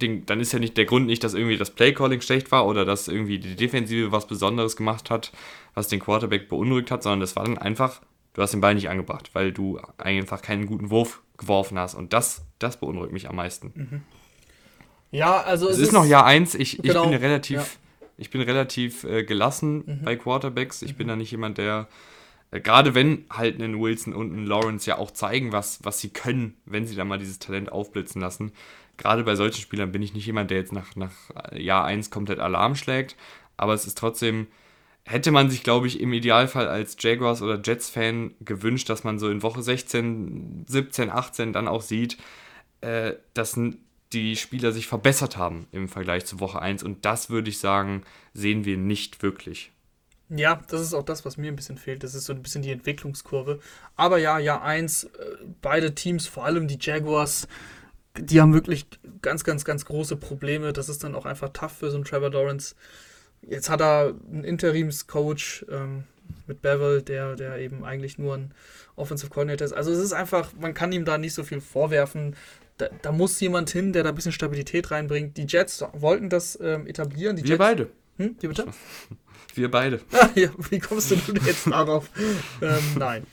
den, 0.00 0.26
dann 0.26 0.40
ist 0.40 0.52
ja 0.52 0.58
nicht 0.58 0.76
der 0.76 0.86
Grund 0.86 1.06
nicht, 1.06 1.22
dass 1.22 1.34
irgendwie 1.34 1.56
das 1.56 1.70
Playcalling 1.70 2.20
schlecht 2.20 2.50
war 2.50 2.66
oder 2.66 2.84
dass 2.84 3.08
irgendwie 3.08 3.38
die 3.38 3.56
Defensive 3.56 4.12
was 4.12 4.26
Besonderes 4.26 4.76
gemacht 4.76 5.10
hat, 5.10 5.32
was 5.74 5.88
den 5.88 6.00
Quarterback 6.00 6.48
beunruhigt 6.48 6.90
hat, 6.90 7.02
sondern 7.02 7.20
das 7.20 7.36
war 7.36 7.44
dann 7.44 7.58
einfach, 7.58 8.00
du 8.34 8.42
hast 8.42 8.52
den 8.52 8.60
Ball 8.60 8.74
nicht 8.74 8.88
angebracht, 8.88 9.30
weil 9.34 9.52
du 9.52 9.80
einfach 9.98 10.42
keinen 10.42 10.66
guten 10.66 10.90
Wurf 10.90 11.22
geworfen 11.36 11.78
hast 11.78 11.94
und 11.94 12.12
das, 12.12 12.46
das 12.58 12.80
beunruhigt 12.80 13.12
mich 13.12 13.28
am 13.28 13.36
meisten. 13.36 13.72
Mhm. 13.74 14.02
Ja, 15.10 15.42
also 15.42 15.66
es, 15.66 15.74
es 15.74 15.78
ist, 15.78 15.88
ist, 15.88 15.92
noch 15.92 16.04
Jahr 16.04 16.24
1, 16.24 16.54
ich, 16.56 16.78
genau, 16.78 17.04
ich 17.04 17.10
bin 17.10 17.18
relativ. 17.18 17.78
Ich 18.16 18.30
bin 18.30 18.40
relativ 18.40 19.04
äh, 19.04 19.24
gelassen 19.24 19.84
mhm. 19.86 20.04
bei 20.04 20.16
Quarterbacks. 20.16 20.82
Ich 20.82 20.92
mhm. 20.92 20.96
bin 20.96 21.08
da 21.08 21.16
nicht 21.16 21.30
jemand, 21.30 21.58
der, 21.58 21.88
äh, 22.50 22.60
gerade 22.60 22.94
wenn 22.94 23.24
halt 23.30 23.60
ein 23.60 23.80
Wilson 23.80 24.14
und 24.14 24.34
ein 24.34 24.46
Lawrence 24.46 24.88
ja 24.88 24.98
auch 24.98 25.10
zeigen, 25.10 25.52
was, 25.52 25.80
was 25.84 26.00
sie 26.00 26.10
können, 26.10 26.56
wenn 26.64 26.86
sie 26.86 26.96
da 26.96 27.04
mal 27.04 27.18
dieses 27.18 27.38
Talent 27.38 27.70
aufblitzen 27.70 28.20
lassen. 28.20 28.52
Gerade 28.96 29.24
bei 29.24 29.34
solchen 29.36 29.60
Spielern 29.60 29.92
bin 29.92 30.02
ich 30.02 30.14
nicht 30.14 30.26
jemand, 30.26 30.50
der 30.50 30.58
jetzt 30.58 30.72
nach, 30.72 30.96
nach 30.96 31.12
Jahr 31.52 31.84
1 31.84 32.10
komplett 32.10 32.38
Alarm 32.38 32.76
schlägt. 32.76 33.16
Aber 33.58 33.74
es 33.74 33.86
ist 33.86 33.98
trotzdem, 33.98 34.46
hätte 35.04 35.30
man 35.30 35.50
sich, 35.50 35.62
glaube 35.62 35.86
ich, 35.86 36.00
im 36.00 36.12
Idealfall 36.12 36.68
als 36.68 36.96
Jaguars- 36.98 37.42
oder 37.42 37.60
Jets-Fan 37.62 38.34
gewünscht, 38.40 38.88
dass 38.88 39.04
man 39.04 39.18
so 39.18 39.28
in 39.28 39.42
Woche 39.42 39.62
16, 39.62 40.64
17, 40.66 41.10
18 41.10 41.52
dann 41.52 41.68
auch 41.68 41.82
sieht, 41.82 42.16
äh, 42.80 43.14
dass 43.34 43.56
ein 43.56 43.78
die 44.12 44.36
Spieler 44.36 44.72
sich 44.72 44.86
verbessert 44.86 45.36
haben 45.36 45.66
im 45.72 45.88
Vergleich 45.88 46.26
zu 46.26 46.40
Woche 46.40 46.60
1. 46.60 46.82
Und 46.82 47.04
das 47.04 47.30
würde 47.30 47.50
ich 47.50 47.58
sagen, 47.58 48.02
sehen 48.34 48.64
wir 48.64 48.76
nicht 48.76 49.22
wirklich. 49.22 49.72
Ja, 50.28 50.60
das 50.68 50.80
ist 50.80 50.94
auch 50.94 51.04
das, 51.04 51.24
was 51.24 51.36
mir 51.36 51.52
ein 51.52 51.56
bisschen 51.56 51.78
fehlt. 51.78 52.02
Das 52.02 52.14
ist 52.14 52.24
so 52.24 52.32
ein 52.32 52.42
bisschen 52.42 52.62
die 52.62 52.72
Entwicklungskurve. 52.72 53.60
Aber 53.94 54.18
ja, 54.18 54.38
Jahr 54.38 54.62
1, 54.62 55.04
äh, 55.04 55.08
beide 55.62 55.94
Teams, 55.94 56.26
vor 56.26 56.44
allem 56.44 56.66
die 56.66 56.78
Jaguars, 56.80 57.46
die 58.18 58.40
haben 58.40 58.54
wirklich 58.54 58.86
ganz, 59.22 59.44
ganz, 59.44 59.64
ganz 59.64 59.84
große 59.84 60.16
Probleme. 60.16 60.72
Das 60.72 60.88
ist 60.88 61.04
dann 61.04 61.14
auch 61.14 61.26
einfach 61.26 61.50
tough 61.50 61.72
für 61.72 61.90
so 61.90 61.96
einen 61.96 62.04
Trevor 62.04 62.30
Lawrence. 62.30 62.74
Jetzt 63.42 63.70
hat 63.70 63.80
er 63.80 64.14
einen 64.32 64.44
Interimscoach 64.44 65.66
ähm, 65.70 66.04
mit 66.46 66.62
Bevel, 66.62 67.02
der, 67.02 67.36
der 67.36 67.58
eben 67.58 67.84
eigentlich 67.84 68.18
nur 68.18 68.34
ein 68.34 68.52
Offensive 68.96 69.30
Coordinator 69.30 69.66
ist. 69.66 69.72
Also 69.72 69.92
es 69.92 69.98
ist 69.98 70.12
einfach, 70.12 70.52
man 70.58 70.74
kann 70.74 70.92
ihm 70.92 71.04
da 71.04 71.18
nicht 71.18 71.34
so 71.34 71.44
viel 71.44 71.60
vorwerfen 71.60 72.34
da, 72.78 72.88
da, 73.02 73.12
muss 73.12 73.38
jemand 73.40 73.70
hin, 73.70 73.92
der 73.92 74.02
da 74.02 74.10
ein 74.10 74.14
bisschen 74.14 74.32
Stabilität 74.32 74.90
reinbringt. 74.90 75.36
Die 75.36 75.46
Jets 75.46 75.84
wollten 75.92 76.28
das 76.28 76.58
ähm, 76.60 76.86
etablieren. 76.86 77.36
Die 77.36 77.42
Wir 77.42 77.50
Jets, 77.50 77.58
beide. 77.58 77.90
Hm? 78.18 78.36
Wie 78.40 78.48
bitte? 78.48 78.66
Wir 79.54 79.70
beide. 79.70 80.00
Ah, 80.12 80.28
ja, 80.34 80.50
wie 80.70 80.78
kommst 80.78 81.10
du 81.10 81.14
jetzt 81.46 81.66
darauf? 81.66 82.10
ähm, 82.60 82.84
nein. 82.98 83.26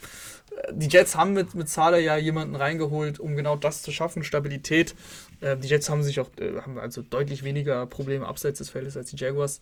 die 0.71 0.87
Jets 0.87 1.15
haben 1.17 1.33
mit, 1.33 1.53
mit 1.53 1.67
Zahler 1.67 1.97
ja 1.97 2.15
jemanden 2.15 2.55
reingeholt, 2.55 3.19
um 3.19 3.35
genau 3.35 3.57
das 3.57 3.81
zu 3.81 3.91
schaffen, 3.91 4.23
Stabilität. 4.23 4.95
Äh, 5.41 5.57
die 5.57 5.67
Jets 5.67 5.89
haben 5.89 6.03
sich 6.03 6.21
auch, 6.21 6.29
äh, 6.37 6.61
haben 6.61 6.77
also 6.77 7.01
deutlich 7.01 7.43
weniger 7.43 7.85
Probleme 7.87 8.25
abseits 8.25 8.59
des 8.59 8.69
Feldes 8.69 8.95
als 8.95 9.09
die 9.09 9.17
Jaguars. 9.17 9.59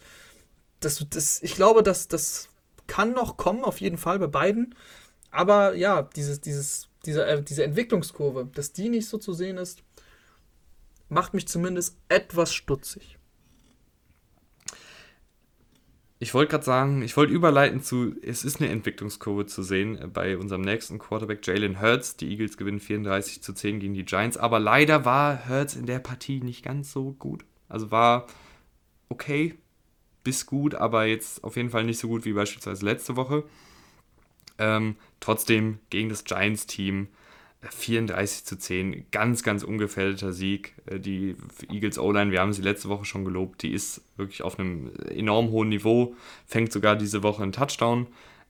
Das, 0.82 1.04
das, 1.10 1.42
ich 1.42 1.56
glaube, 1.56 1.82
dass 1.82 2.08
das 2.08 2.50
kann 2.86 3.14
noch 3.14 3.38
kommen, 3.38 3.64
auf 3.64 3.80
jeden 3.80 3.98
Fall 3.98 4.20
bei 4.20 4.28
beiden. 4.28 4.76
Aber 5.32 5.76
ja, 5.76 6.02
dieses, 6.02 6.42
dieses, 6.42 6.90
diese, 7.06 7.26
äh, 7.26 7.42
diese 7.42 7.64
Entwicklungskurve, 7.64 8.50
dass 8.54 8.74
die 8.74 8.90
nicht 8.90 9.08
so 9.08 9.18
zu 9.18 9.34
sehen 9.34 9.58
ist, 9.58 9.84
macht 11.10 11.34
mich 11.34 11.48
zumindest 11.48 11.98
etwas 12.10 12.54
stutzig. 12.54 13.18
Ich 16.20 16.36
wollte 16.36 16.52
gerade 16.52 16.64
sagen, 16.64 17.02
ich 17.02 17.18
wollte 17.18 17.34
überleiten 17.34 17.82
zu, 17.82 18.16
es 18.22 18.46
ist 18.46 18.62
eine 18.62 18.70
Entwicklungskurve 18.70 19.48
zu 19.48 19.64
sehen 19.64 20.12
bei 20.14 20.38
unserem 20.38 20.62
nächsten 20.62 21.00
Quarterback 21.00 21.46
Jalen 21.46 21.82
Hurts. 21.82 22.16
Die 22.16 22.30
Eagles 22.30 22.58
gewinnen 22.58 22.80
34 22.80 23.42
zu 23.42 23.54
10 23.54 23.80
gegen 23.80 23.96
die 23.96 24.06
Giants, 24.06 24.38
aber 24.38 24.60
leider 24.60 25.04
war 25.04 25.50
Hurts 25.50 25.76
in 25.76 25.88
der 25.88 25.98
Partie 25.98 26.40
nicht 26.40 26.64
ganz 26.64 26.92
so 26.92 27.14
gut. 27.14 27.44
Also 27.68 27.90
war 27.90 28.28
okay 29.10 29.56
bis 30.24 30.46
gut, 30.46 30.76
aber 30.76 31.06
jetzt 31.06 31.44
auf 31.44 31.56
jeden 31.56 31.72
Fall 31.72 31.86
nicht 31.86 32.00
so 32.00 32.08
gut 32.08 32.24
wie 32.24 32.34
beispielsweise 32.34 32.86
letzte 32.86 33.16
Woche. 33.16 33.44
Ähm, 34.62 34.96
trotzdem 35.20 35.80
gegen 35.90 36.10
das 36.10 36.24
Giants-Team 36.24 37.08
34 37.68 38.46
zu 38.46 38.58
10, 38.58 39.08
ganz, 39.10 39.42
ganz 39.42 39.64
ungefährdeter 39.64 40.34
Sieg. 40.34 40.76
Äh, 40.86 41.00
die 41.00 41.36
Eagles 41.68 41.98
O-Line, 41.98 42.32
wir 42.32 42.42
haben 42.42 42.54
sie 42.54 42.62
letzte 42.62 42.88
Woche 42.88 43.06
schon 43.06 43.26
gelobt, 43.26 43.64
die 43.64 43.74
ist 43.74 44.04
wirklich 44.18 44.44
auf 44.44 44.60
einem 44.60 44.92
enorm 45.10 45.50
hohen 45.50 45.70
Niveau, 45.70 46.16
fängt 46.46 46.72
sogar 46.72 46.96
diese 46.96 47.24
Woche 47.24 47.42
einen 47.42 47.54
Touchdown, 47.54 48.06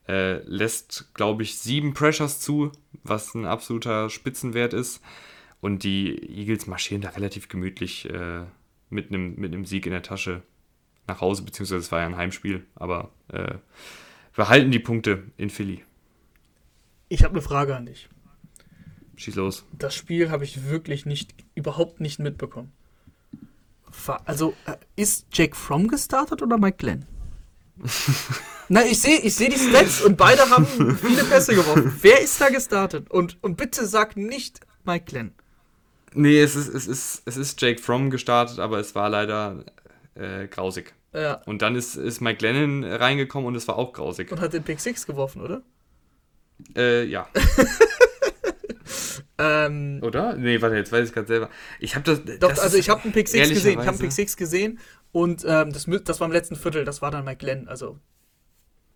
äh, 0.06 0.42
lässt, 0.44 1.14
glaube 1.14 1.44
ich, 1.44 1.58
sieben 1.58 1.94
Pressures 1.94 2.40
zu, 2.40 2.72
was 3.04 3.34
ein 3.34 3.46
absoluter 3.46 4.10
Spitzenwert 4.10 4.74
ist. 4.74 5.00
Und 5.62 5.84
die 5.84 6.18
Eagles 6.28 6.66
marschieren 6.66 7.02
da 7.02 7.10
relativ 7.10 7.48
gemütlich 7.48 8.10
äh, 8.10 8.42
mit 8.90 9.08
einem 9.08 9.36
mit 9.36 9.68
Sieg 9.68 9.86
in 9.86 9.92
der 9.92 10.02
Tasche 10.02 10.42
nach 11.06 11.22
Hause, 11.22 11.42
beziehungsweise 11.42 11.80
es 11.80 11.92
war 11.92 12.00
ja 12.00 12.06
ein 12.06 12.16
Heimspiel, 12.16 12.66
aber 12.74 13.10
äh, 13.28 13.54
behalten 14.34 14.70
die 14.70 14.78
Punkte 14.78 15.24
in 15.36 15.50
Philly. 15.50 15.82
Ich 17.12 17.24
habe 17.24 17.34
eine 17.34 17.42
Frage 17.42 17.76
an 17.76 17.84
dich. 17.84 18.08
Schieß 19.16 19.34
los. 19.34 19.66
Das 19.72 19.94
Spiel 19.94 20.30
habe 20.30 20.44
ich 20.44 20.70
wirklich 20.70 21.04
nicht, 21.04 21.34
überhaupt 21.54 22.00
nicht 22.00 22.18
mitbekommen. 22.18 22.72
Also, 24.24 24.54
äh, 24.64 24.76
ist 24.96 25.26
Jake 25.30 25.54
Fromm 25.54 25.88
gestartet 25.88 26.40
oder 26.40 26.56
Mike 26.56 26.78
Glenn? 26.78 27.04
Nein, 28.70 28.86
ich 28.90 28.98
sehe 29.02 29.18
ich 29.18 29.34
seh 29.34 29.50
die 29.50 29.58
Stats 29.58 30.00
und 30.00 30.16
beide 30.16 30.48
haben 30.48 30.66
viele 30.96 31.24
Pässe 31.24 31.54
geworfen. 31.54 31.94
Wer 32.00 32.22
ist 32.22 32.40
da 32.40 32.48
gestartet? 32.48 33.10
Und, 33.10 33.36
und 33.42 33.58
bitte 33.58 33.86
sag 33.86 34.16
nicht 34.16 34.60
Mike 34.84 35.04
Glenn. 35.04 35.34
Nee, 36.14 36.40
es 36.40 36.56
ist, 36.56 36.68
es, 36.68 36.86
ist, 36.86 37.22
es 37.26 37.36
ist 37.36 37.60
Jake 37.60 37.82
Fromm 37.82 38.08
gestartet, 38.08 38.58
aber 38.58 38.78
es 38.78 38.94
war 38.94 39.10
leider 39.10 39.66
äh, 40.14 40.48
grausig. 40.48 40.94
Ja. 41.12 41.42
Und 41.44 41.60
dann 41.60 41.76
ist, 41.76 41.94
ist 41.94 42.22
Mike 42.22 42.38
Glennon 42.38 42.84
reingekommen 42.84 43.48
und 43.48 43.54
es 43.54 43.68
war 43.68 43.76
auch 43.76 43.92
grausig. 43.92 44.32
Und 44.32 44.40
hat 44.40 44.54
den 44.54 44.62
Pick 44.62 44.80
6 44.80 45.06
geworfen, 45.06 45.42
oder? 45.42 45.62
Äh, 46.76 47.04
ja. 47.04 47.28
Ähm, 49.38 50.00
Oder? 50.02 50.34
Nee, 50.36 50.60
warte, 50.60 50.76
jetzt 50.76 50.92
weiß 50.92 51.08
ich 51.08 51.14
gerade 51.14 51.26
selber. 51.26 51.50
Ich 51.80 51.96
habe 51.96 52.04
das. 52.04 52.22
Doch, 52.38 52.50
das 52.50 52.60
also 52.60 52.76
ich 52.76 52.88
habe 52.88 53.02
einen 53.02 53.12
Pick 53.12 53.28
6 53.28 53.48
gesehen. 53.48 53.72
Ich 53.72 53.78
habe 53.78 53.88
einen 53.88 53.98
Pick 53.98 54.12
6 54.12 54.36
gesehen 54.36 54.78
und 55.10 55.44
ähm, 55.46 55.72
das, 55.72 55.86
das 56.04 56.20
war 56.20 56.26
im 56.26 56.32
letzten 56.32 56.54
Viertel, 56.54 56.84
das 56.84 57.02
war 57.02 57.10
dann 57.10 57.24
Mike 57.24 57.38
Glenn, 57.38 57.66
also 57.66 57.98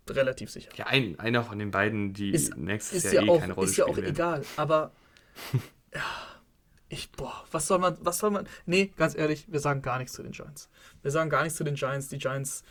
relativ 0.09 0.49
sicher. 0.49 0.69
Ja, 0.75 0.87
ein, 0.87 1.19
einer 1.19 1.43
von 1.43 1.59
den 1.59 1.71
beiden, 1.71 2.13
die 2.13 2.31
ist, 2.31 2.55
nächstes 2.55 3.03
ist 3.03 3.13
Jahr 3.13 3.25
ja 3.25 3.27
eh 3.27 3.31
auch, 3.31 3.39
keine 3.41 3.53
Rolle 3.53 3.67
spielen. 3.67 3.71
Ist 3.71 3.77
ja 3.77 3.93
auch 3.93 3.97
werden. 3.97 4.15
egal, 4.15 4.41
aber. 4.55 4.91
ja, 5.93 6.01
ich, 6.87 7.11
boah, 7.11 7.43
was 7.51 7.67
soll 7.67 7.79
man, 7.79 7.97
was 7.99 8.19
soll 8.19 8.31
man. 8.31 8.47
Nee, 8.65 8.93
ganz 8.95 9.17
ehrlich, 9.17 9.51
wir 9.51 9.59
sagen 9.59 9.81
gar 9.81 9.97
nichts 9.97 10.13
zu 10.13 10.23
den 10.23 10.31
Giants. 10.31 10.69
Wir 11.01 11.11
sagen 11.11 11.29
gar 11.29 11.43
nichts 11.43 11.57
zu 11.57 11.63
den 11.63 11.75
Giants. 11.75 12.07
Die 12.07 12.19
Giants. 12.19 12.63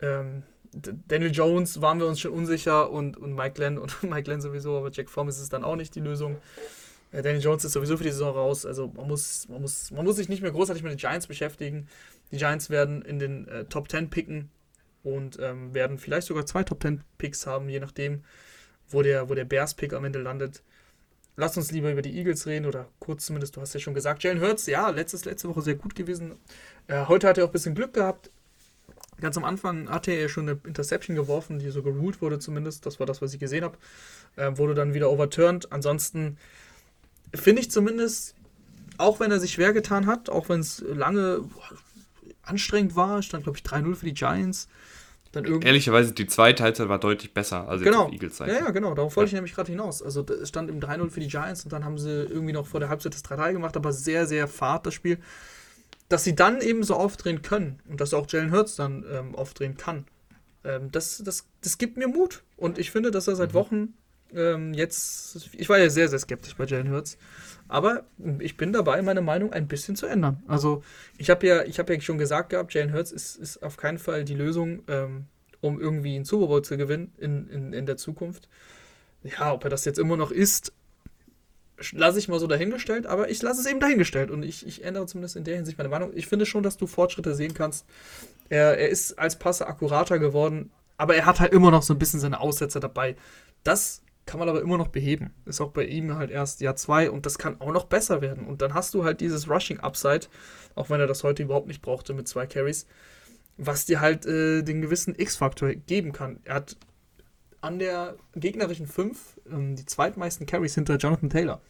Ähm, 0.00 0.44
Daniel 0.72 1.32
Jones 1.32 1.80
waren 1.80 1.98
wir 1.98 2.06
uns 2.06 2.20
schon 2.20 2.32
unsicher 2.32 2.90
und, 2.90 3.16
und 3.16 3.34
Mike 3.34 3.54
Glenn 3.54 3.78
und 3.78 4.02
Mike 4.02 4.24
Glenn 4.24 4.40
sowieso, 4.40 4.76
aber 4.76 4.90
Jack 4.90 5.10
Fromm 5.10 5.28
ist 5.28 5.38
es 5.38 5.48
dann 5.48 5.64
auch 5.64 5.76
nicht 5.76 5.94
die 5.94 6.00
Lösung. 6.00 6.36
Äh, 7.12 7.22
Danny 7.22 7.38
Jones 7.38 7.64
ist 7.64 7.72
sowieso 7.72 7.96
für 7.96 8.04
die 8.04 8.10
Saison 8.10 8.34
raus. 8.34 8.66
Also 8.66 8.88
man 8.88 9.08
muss, 9.08 9.48
man 9.48 9.62
muss, 9.62 9.90
man 9.90 10.04
muss 10.04 10.16
sich 10.16 10.28
nicht 10.28 10.42
mehr 10.42 10.50
großartig 10.50 10.82
mit 10.82 10.92
den 10.92 10.98
Giants 10.98 11.26
beschäftigen. 11.26 11.88
Die 12.30 12.36
Giants 12.36 12.70
werden 12.70 13.02
in 13.02 13.18
den 13.18 13.48
äh, 13.48 13.64
Top 13.64 13.90
10 13.90 14.10
picken 14.10 14.50
und 15.02 15.38
ähm, 15.40 15.74
werden 15.74 15.98
vielleicht 15.98 16.26
sogar 16.26 16.46
zwei 16.46 16.64
Top 16.64 16.82
10 16.82 17.02
Picks 17.16 17.46
haben, 17.46 17.68
je 17.68 17.80
nachdem, 17.80 18.24
wo 18.88 19.02
der, 19.02 19.28
wo 19.28 19.34
der 19.34 19.44
Bears-Pick 19.44 19.92
am 19.92 20.04
Ende 20.04 20.20
landet. 20.20 20.62
Lass 21.36 21.56
uns 21.56 21.70
lieber 21.70 21.92
über 21.92 22.02
die 22.02 22.16
Eagles 22.18 22.46
reden 22.46 22.66
oder 22.66 22.88
kurz 22.98 23.26
zumindest, 23.26 23.56
du 23.56 23.60
hast 23.60 23.72
ja 23.72 23.78
schon 23.78 23.94
gesagt, 23.94 24.24
Jalen 24.24 24.40
Hurts, 24.40 24.66
ja, 24.66 24.90
letztes, 24.90 25.24
letzte 25.24 25.48
Woche 25.48 25.62
sehr 25.62 25.76
gut 25.76 25.94
gewesen. 25.94 26.36
Äh, 26.88 27.06
heute 27.06 27.28
hat 27.28 27.38
er 27.38 27.44
auch 27.44 27.48
ein 27.48 27.52
bisschen 27.52 27.76
Glück 27.76 27.94
gehabt. 27.94 28.30
Ganz 29.20 29.36
am 29.36 29.44
Anfang 29.44 29.88
hatte 29.88 30.12
er 30.12 30.28
schon 30.28 30.48
eine 30.48 30.60
Interception 30.64 31.16
geworfen, 31.16 31.58
die 31.58 31.70
so 31.70 31.82
geruled 31.82 32.22
wurde 32.22 32.38
zumindest. 32.38 32.86
Das 32.86 33.00
war 33.00 33.06
das, 33.06 33.20
was 33.20 33.34
ich 33.34 33.40
gesehen 33.40 33.64
habe. 33.64 33.76
Äh, 34.36 34.56
wurde 34.56 34.74
dann 34.74 34.94
wieder 34.94 35.10
overturned. 35.10 35.72
Ansonsten 35.72 36.38
finde 37.34 37.62
ich 37.62 37.70
zumindest, 37.70 38.34
auch 38.96 39.20
wenn 39.20 39.30
er 39.30 39.40
sich 39.40 39.52
schwer 39.52 39.72
getan 39.72 40.06
hat, 40.06 40.30
auch 40.30 40.48
wenn 40.48 40.60
es 40.60 40.84
lange 40.86 41.42
anstrengend 42.42 42.96
war, 42.96 43.22
stand 43.22 43.44
glaube 43.44 43.58
ich 43.58 43.64
3-0 43.64 43.94
für 43.94 44.06
die 44.06 44.14
Giants. 44.14 44.68
Dann 45.32 45.44
Ehrlicherweise, 45.60 46.12
die 46.12 46.26
zweite 46.26 46.62
Halbzeit 46.62 46.88
war 46.88 46.98
deutlich 46.98 47.34
besser 47.34 47.68
als 47.68 47.82
genau. 47.82 48.10
Eagles 48.10 48.38
Seite. 48.38 48.52
Ja, 48.52 48.60
ja, 48.60 48.70
genau. 48.70 48.94
Darauf 48.94 49.14
wollte 49.16 49.26
ja. 49.26 49.32
ich 49.32 49.34
nämlich 49.34 49.54
gerade 49.54 49.70
hinaus. 49.70 50.02
Also 50.02 50.24
es 50.24 50.48
stand 50.48 50.70
im 50.70 50.80
3-0 50.80 51.10
für 51.10 51.20
die 51.20 51.28
Giants 51.28 51.64
und 51.64 51.72
dann 51.72 51.84
haben 51.84 51.98
sie 51.98 52.08
irgendwie 52.08 52.54
noch 52.54 52.66
vor 52.66 52.80
der 52.80 52.88
Halbzeit 52.88 53.12
das 53.12 53.24
3-3 53.24 53.52
gemacht, 53.52 53.76
aber 53.76 53.92
sehr, 53.92 54.26
sehr 54.26 54.48
fad 54.48 54.86
das 54.86 54.94
Spiel. 54.94 55.18
Dass 56.08 56.24
sie 56.24 56.34
dann 56.34 56.60
eben 56.60 56.82
so 56.82 56.94
aufdrehen 56.94 57.42
können 57.42 57.80
und 57.88 58.00
dass 58.00 58.14
auch 58.14 58.26
Jalen 58.28 58.52
Hurts 58.52 58.76
dann 58.76 59.04
ähm, 59.10 59.34
aufdrehen 59.34 59.76
kann, 59.76 60.06
ähm, 60.64 60.90
das, 60.90 61.22
das, 61.24 61.46
das 61.62 61.78
gibt 61.78 61.96
mir 61.96 62.08
Mut. 62.08 62.44
Und 62.56 62.78
ich 62.78 62.90
finde, 62.90 63.10
dass 63.10 63.28
er 63.28 63.36
seit 63.36 63.50
mhm. 63.50 63.54
Wochen 63.54 63.94
ähm, 64.34 64.74
jetzt, 64.74 65.50
ich 65.52 65.68
war 65.68 65.78
ja 65.78 65.88
sehr, 65.90 66.08
sehr 66.08 66.18
skeptisch 66.18 66.56
bei 66.56 66.64
Jalen 66.64 66.90
Hurts, 66.90 67.16
aber 67.66 68.04
ich 68.38 68.56
bin 68.56 68.72
dabei, 68.72 69.00
meine 69.02 69.20
Meinung 69.20 69.52
ein 69.52 69.68
bisschen 69.68 69.96
zu 69.96 70.06
ändern. 70.06 70.42
Also 70.46 70.82
ich 71.16 71.30
habe 71.30 71.46
ja, 71.46 71.64
ich 71.64 71.78
habe 71.78 71.94
ja 71.94 72.00
schon 72.00 72.18
gesagt 72.18 72.50
gehabt, 72.50 72.74
Jalen 72.74 72.92
Hurts 72.92 73.12
ist, 73.12 73.36
ist 73.36 73.62
auf 73.62 73.76
keinen 73.76 73.98
Fall 73.98 74.24
die 74.24 74.34
Lösung, 74.34 74.82
ähm, 74.88 75.26
um 75.60 75.80
irgendwie 75.80 76.16
einen 76.16 76.24
Super 76.24 76.46
Bowl 76.46 76.62
zu 76.62 76.76
gewinnen 76.76 77.12
in, 77.18 77.48
in, 77.48 77.72
in 77.72 77.86
der 77.86 77.96
Zukunft. 77.96 78.48
Ja, 79.22 79.52
ob 79.52 79.64
er 79.64 79.70
das 79.70 79.84
jetzt 79.84 79.98
immer 79.98 80.16
noch 80.16 80.30
ist, 80.30 80.72
lasse 81.92 82.18
ich 82.18 82.28
mal 82.28 82.40
so 82.40 82.46
dahingestellt, 82.46 83.06
aber 83.06 83.30
ich 83.30 83.42
lasse 83.42 83.60
es 83.60 83.66
eben 83.66 83.80
dahingestellt 83.80 84.30
und 84.30 84.42
ich, 84.42 84.66
ich 84.66 84.84
ändere 84.84 85.06
zumindest 85.06 85.36
in 85.36 85.44
der 85.44 85.56
Hinsicht 85.56 85.78
meine 85.78 85.90
Meinung. 85.90 86.10
Ich 86.14 86.26
finde 86.26 86.46
schon, 86.46 86.62
dass 86.62 86.76
du 86.76 86.86
Fortschritte 86.86 87.34
sehen 87.34 87.54
kannst. 87.54 87.86
Er, 88.48 88.78
er 88.78 88.88
ist 88.88 89.18
als 89.18 89.36
Passer 89.36 89.68
akkurater 89.68 90.18
geworden, 90.18 90.70
aber 90.96 91.14
er 91.14 91.26
hat 91.26 91.40
halt 91.40 91.52
immer 91.52 91.70
noch 91.70 91.82
so 91.82 91.94
ein 91.94 91.98
bisschen 91.98 92.20
seine 92.20 92.40
Aussätze 92.40 92.80
dabei. 92.80 93.16
Das 93.62 94.02
kann 94.26 94.40
man 94.40 94.48
aber 94.48 94.60
immer 94.60 94.76
noch 94.76 94.88
beheben. 94.88 95.32
Ist 95.46 95.60
auch 95.60 95.70
bei 95.70 95.84
ihm 95.84 96.14
halt 96.14 96.30
erst 96.30 96.60
Jahr 96.60 96.76
zwei 96.76 97.10
und 97.10 97.24
das 97.24 97.38
kann 97.38 97.60
auch 97.60 97.72
noch 97.72 97.84
besser 97.84 98.20
werden. 98.20 98.46
Und 98.46 98.60
dann 98.60 98.74
hast 98.74 98.92
du 98.94 99.04
halt 99.04 99.20
dieses 99.20 99.48
Rushing 99.48 99.80
Upside, 99.80 100.26
auch 100.74 100.90
wenn 100.90 101.00
er 101.00 101.06
das 101.06 101.24
heute 101.24 101.42
überhaupt 101.42 101.66
nicht 101.66 101.80
brauchte 101.80 102.12
mit 102.12 102.28
zwei 102.28 102.46
Carries, 102.46 102.86
was 103.56 103.86
dir 103.86 104.00
halt 104.00 104.26
äh, 104.26 104.62
den 104.62 104.82
gewissen 104.82 105.14
X-Faktor 105.16 105.70
geben 105.74 106.12
kann. 106.12 106.40
Er 106.44 106.56
hat 106.56 106.76
an 107.60 107.78
der 107.78 108.16
gegnerischen 108.34 108.86
5 108.86 109.40
ähm, 109.50 109.76
die 109.76 109.86
zweitmeisten 109.86 110.46
Carries 110.46 110.74
hinter 110.74 110.96
Jonathan 110.96 111.30
Taylor. 111.30 111.60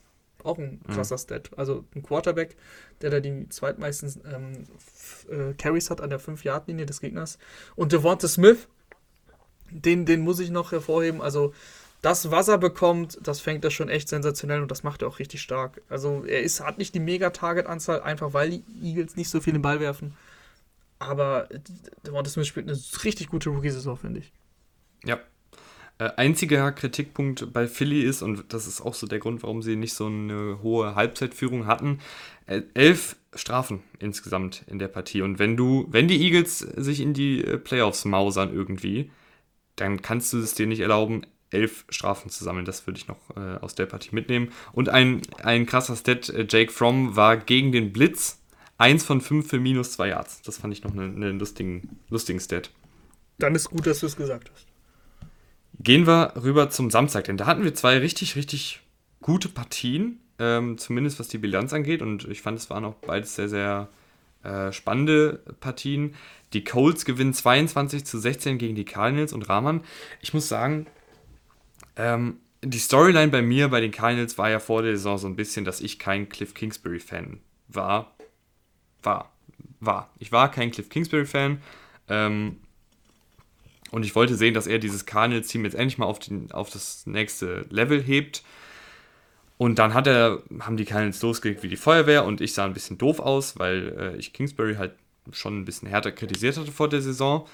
Auch 0.45 0.59
ein 0.59 0.81
mhm. 0.87 0.93
krasser 0.93 1.17
mhm. 1.17 1.21
Stat. 1.21 1.51
Also 1.57 1.85
ein 1.95 2.03
Quarterback, 2.03 2.57
der 3.01 3.11
da 3.11 3.21
die 3.21 3.49
zweitmeisten 3.49 4.21
ähm, 4.33 4.67
äh, 5.31 5.55
Carries 5.55 5.91
hat 5.91 6.01
an 6.01 6.11
der 6.11 6.21
5-Yard-Linie 6.21 6.87
des 6.87 7.01
Gegners. 7.01 7.39
Und 7.75 7.93
Devonta 7.93 8.29
Smith, 8.29 8.69
den, 9.71 10.07
den 10.07 10.21
muss 10.21 10.39
ich 10.39 10.51
noch 10.51 10.73
hervorheben. 10.73 11.21
Also 11.21 11.53
das, 12.03 12.31
was 12.31 12.47
er 12.49 12.59
bekommt, 12.59 13.19
das 13.23 13.41
fängt 13.41 13.65
er 13.65 13.71
schon 13.71 13.89
echt 13.89 14.09
sensationell 14.09 14.63
und 14.63 14.71
das 14.71 14.85
macht 14.85 15.03
er 15.03 15.09
auch 15.09 15.19
richtig 15.19 15.43
stark. 15.43 15.83
Also 15.89 16.25
er 16.25 16.43
ist, 16.43 16.61
hat 16.61 16.79
nicht 16.79 16.95
die 16.95 17.01
Mega-Target-Anzahl, 17.01 18.03
einfach 18.03 18.33
weil 18.33 18.51
die 18.51 18.65
Eagles 18.83 19.17
nicht 19.17 19.31
so 19.31 19.41
viel 19.41 19.55
den 19.55 19.63
Ball 19.63 19.81
werfen. 19.81 20.15
Aber 21.01 21.49
Devonta 22.07 22.31
Smith 22.31 22.47
spielt 22.47 22.69
eine 22.69 22.79
richtig 23.05 23.29
gute 23.29 23.51
Rookie-Saison, 23.51 23.97
finde 23.97 24.21
ich. 24.21 24.33
Ja. 25.05 25.19
Äh, 25.99 26.11
einziger 26.17 26.71
Kritikpunkt 26.73 27.53
bei 27.53 27.67
Philly 27.67 28.03
ist, 28.03 28.23
und 28.23 28.53
das 28.53 28.69
ist 28.69 28.81
auch 28.81 28.95
so 28.95 29.07
der 29.07 29.19
Grund, 29.19 29.43
warum 29.43 29.63
sie 29.63 29.75
nicht 29.75 29.95
so 29.95 30.07
eine 30.07 30.61
hohe 30.63 30.95
Halbzeitführung 30.95 31.67
hatten, 31.67 31.99
äh, 32.47 32.63
elf 32.75 33.17
Strafen 33.35 33.83
insgesamt 33.99 34.65
in 34.69 34.79
der 34.79 34.89
Partie. 34.89 35.23
Und 35.23 35.39
wenn 35.39 35.57
du, 35.57 35.87
wenn 35.91 36.07
die 36.07 36.23
Eagles 36.23 36.59
sich 36.59 37.01
in 37.01 37.15
die 37.15 37.43
äh, 37.45 37.59
Playoffs 37.59 38.05
mausern 38.05 38.55
irgendwie, 38.55 39.11
dann 39.77 40.01
kannst 40.01 40.33
du 40.33 40.39
es 40.39 40.55
dir 40.55 40.67
nicht 40.67 40.81
erlauben, 40.81 41.23
elf 41.51 41.85
Strafen 41.89 42.31
zu 42.31 42.45
sammeln. 42.45 42.65
Das 42.65 42.87
würde 42.87 42.99
ich 42.99 43.09
noch 43.09 43.37
äh, 43.37 43.59
aus 43.61 43.75
der 43.75 43.87
Partie 43.87 44.15
mitnehmen. 44.15 44.53
Und 44.73 44.89
ein, 44.89 45.23
ein 45.43 45.67
krasser 45.67 45.97
Stat, 45.97 46.33
Jake 46.49 46.71
Fromm 46.73 47.17
war 47.17 47.37
gegen 47.37 47.73
den 47.73 47.93
Blitz 47.93 48.41
1 48.77 49.05
von 49.05 49.21
5 49.21 49.49
für 49.49 49.59
minus 49.59 49.93
2 49.93 50.09
Yards. 50.09 50.43
Das 50.43 50.59
fand 50.59 50.73
ich 50.73 50.85
noch 50.85 50.93
einen 50.93 51.17
eine 51.17 51.33
lustigen, 51.33 51.99
lustigen 52.09 52.39
Stat. 52.39 52.71
Dann 53.39 53.55
ist 53.57 53.71
gut, 53.71 53.87
dass 53.87 54.01
du 54.01 54.07
es 54.07 54.17
gesagt 54.17 54.51
hast. 54.53 54.68
Gehen 55.81 56.07
wir 56.07 56.33
rüber 56.43 56.71
zum 56.71 56.91
Samstag, 56.91 57.25
denn 57.25 57.37
da 57.37 57.47
hatten 57.47 57.63
wir 57.63 57.75
zwei 57.75 57.99
richtig, 57.99 58.35
richtig 58.35 58.81
gute 59.21 59.49
Partien, 59.49 60.21
ähm, 60.39 60.77
zumindest 60.77 61.21
was 61.21 61.29
die 61.29 61.39
Bilanz 61.39 61.73
angeht. 61.73 62.03
Und 62.03 62.27
ich 62.29 62.43
fand, 62.43 62.59
es 62.59 62.69
waren 62.69 62.85
auch 62.85 62.95
beides 62.95 63.37
sehr, 63.37 63.49
sehr 63.49 63.89
äh, 64.43 64.73
spannende 64.73 65.41
Partien. 65.61 66.15
Die 66.53 66.65
Colts 66.65 67.05
gewinnen 67.05 67.33
22 67.33 68.05
zu 68.05 68.19
16 68.19 68.59
gegen 68.59 68.75
die 68.75 68.85
Cardinals 68.85 69.33
und 69.33 69.49
Rahman. 69.49 69.83
Ich 70.21 70.35
muss 70.35 70.49
sagen, 70.49 70.87
ähm, 71.97 72.39
die 72.63 72.79
Storyline 72.79 73.29
bei 73.29 73.43
mir, 73.43 73.69
bei 73.69 73.81
den 73.81 73.93
Cardinals, 73.93 74.37
war 74.39 74.51
ja 74.51 74.59
vor 74.59 74.83
der 74.83 74.97
Saison 74.97 75.19
so 75.19 75.27
ein 75.29 75.37
bisschen, 75.37 75.65
dass 75.65 75.81
ich 75.81 75.99
kein 75.99 76.29
Cliff 76.29 76.55
Kingsbury-Fan 76.55 77.41
war. 77.69 78.17
War. 79.03 79.33
War. 79.81 80.11
Ich 80.19 80.33
war 80.33 80.51
kein 80.51 80.71
Cliff 80.73 80.89
Kingsbury-Fan. 80.89 81.63
Ähm, 82.09 82.57
und 83.91 84.05
ich 84.05 84.15
wollte 84.15 84.35
sehen, 84.35 84.55
dass 84.55 84.67
er 84.67 84.79
dieses 84.79 85.07
Cardinals-Team 85.07 85.65
jetzt 85.65 85.75
endlich 85.75 85.99
mal 85.99 86.07
auf, 86.07 86.19
den, 86.19 86.53
auf 86.53 86.71
das 86.71 87.07
nächste 87.07 87.67
Level 87.71 88.03
hebt. 88.03 88.43
Und 89.57 89.79
dann 89.79 89.93
hat 89.95 90.07
er, 90.07 90.43
haben 90.61 90.77
die 90.77 90.85
Cardinals 90.85 91.21
losgelegt 91.23 91.63
wie 91.63 91.69
die 91.69 91.77
Feuerwehr 91.77 92.25
und 92.25 92.41
ich 92.41 92.53
sah 92.53 92.65
ein 92.65 92.75
bisschen 92.75 92.99
doof 92.99 93.19
aus, 93.19 93.59
weil 93.59 93.97
äh, 93.99 94.17
ich 94.17 94.33
Kingsbury 94.33 94.77
halt 94.77 94.93
schon 95.33 95.61
ein 95.61 95.65
bisschen 95.65 95.89
härter 95.89 96.13
kritisiert 96.13 96.57
hatte 96.57 96.71
vor 96.71 96.89
der 96.89 97.03
Saison. 97.03 97.47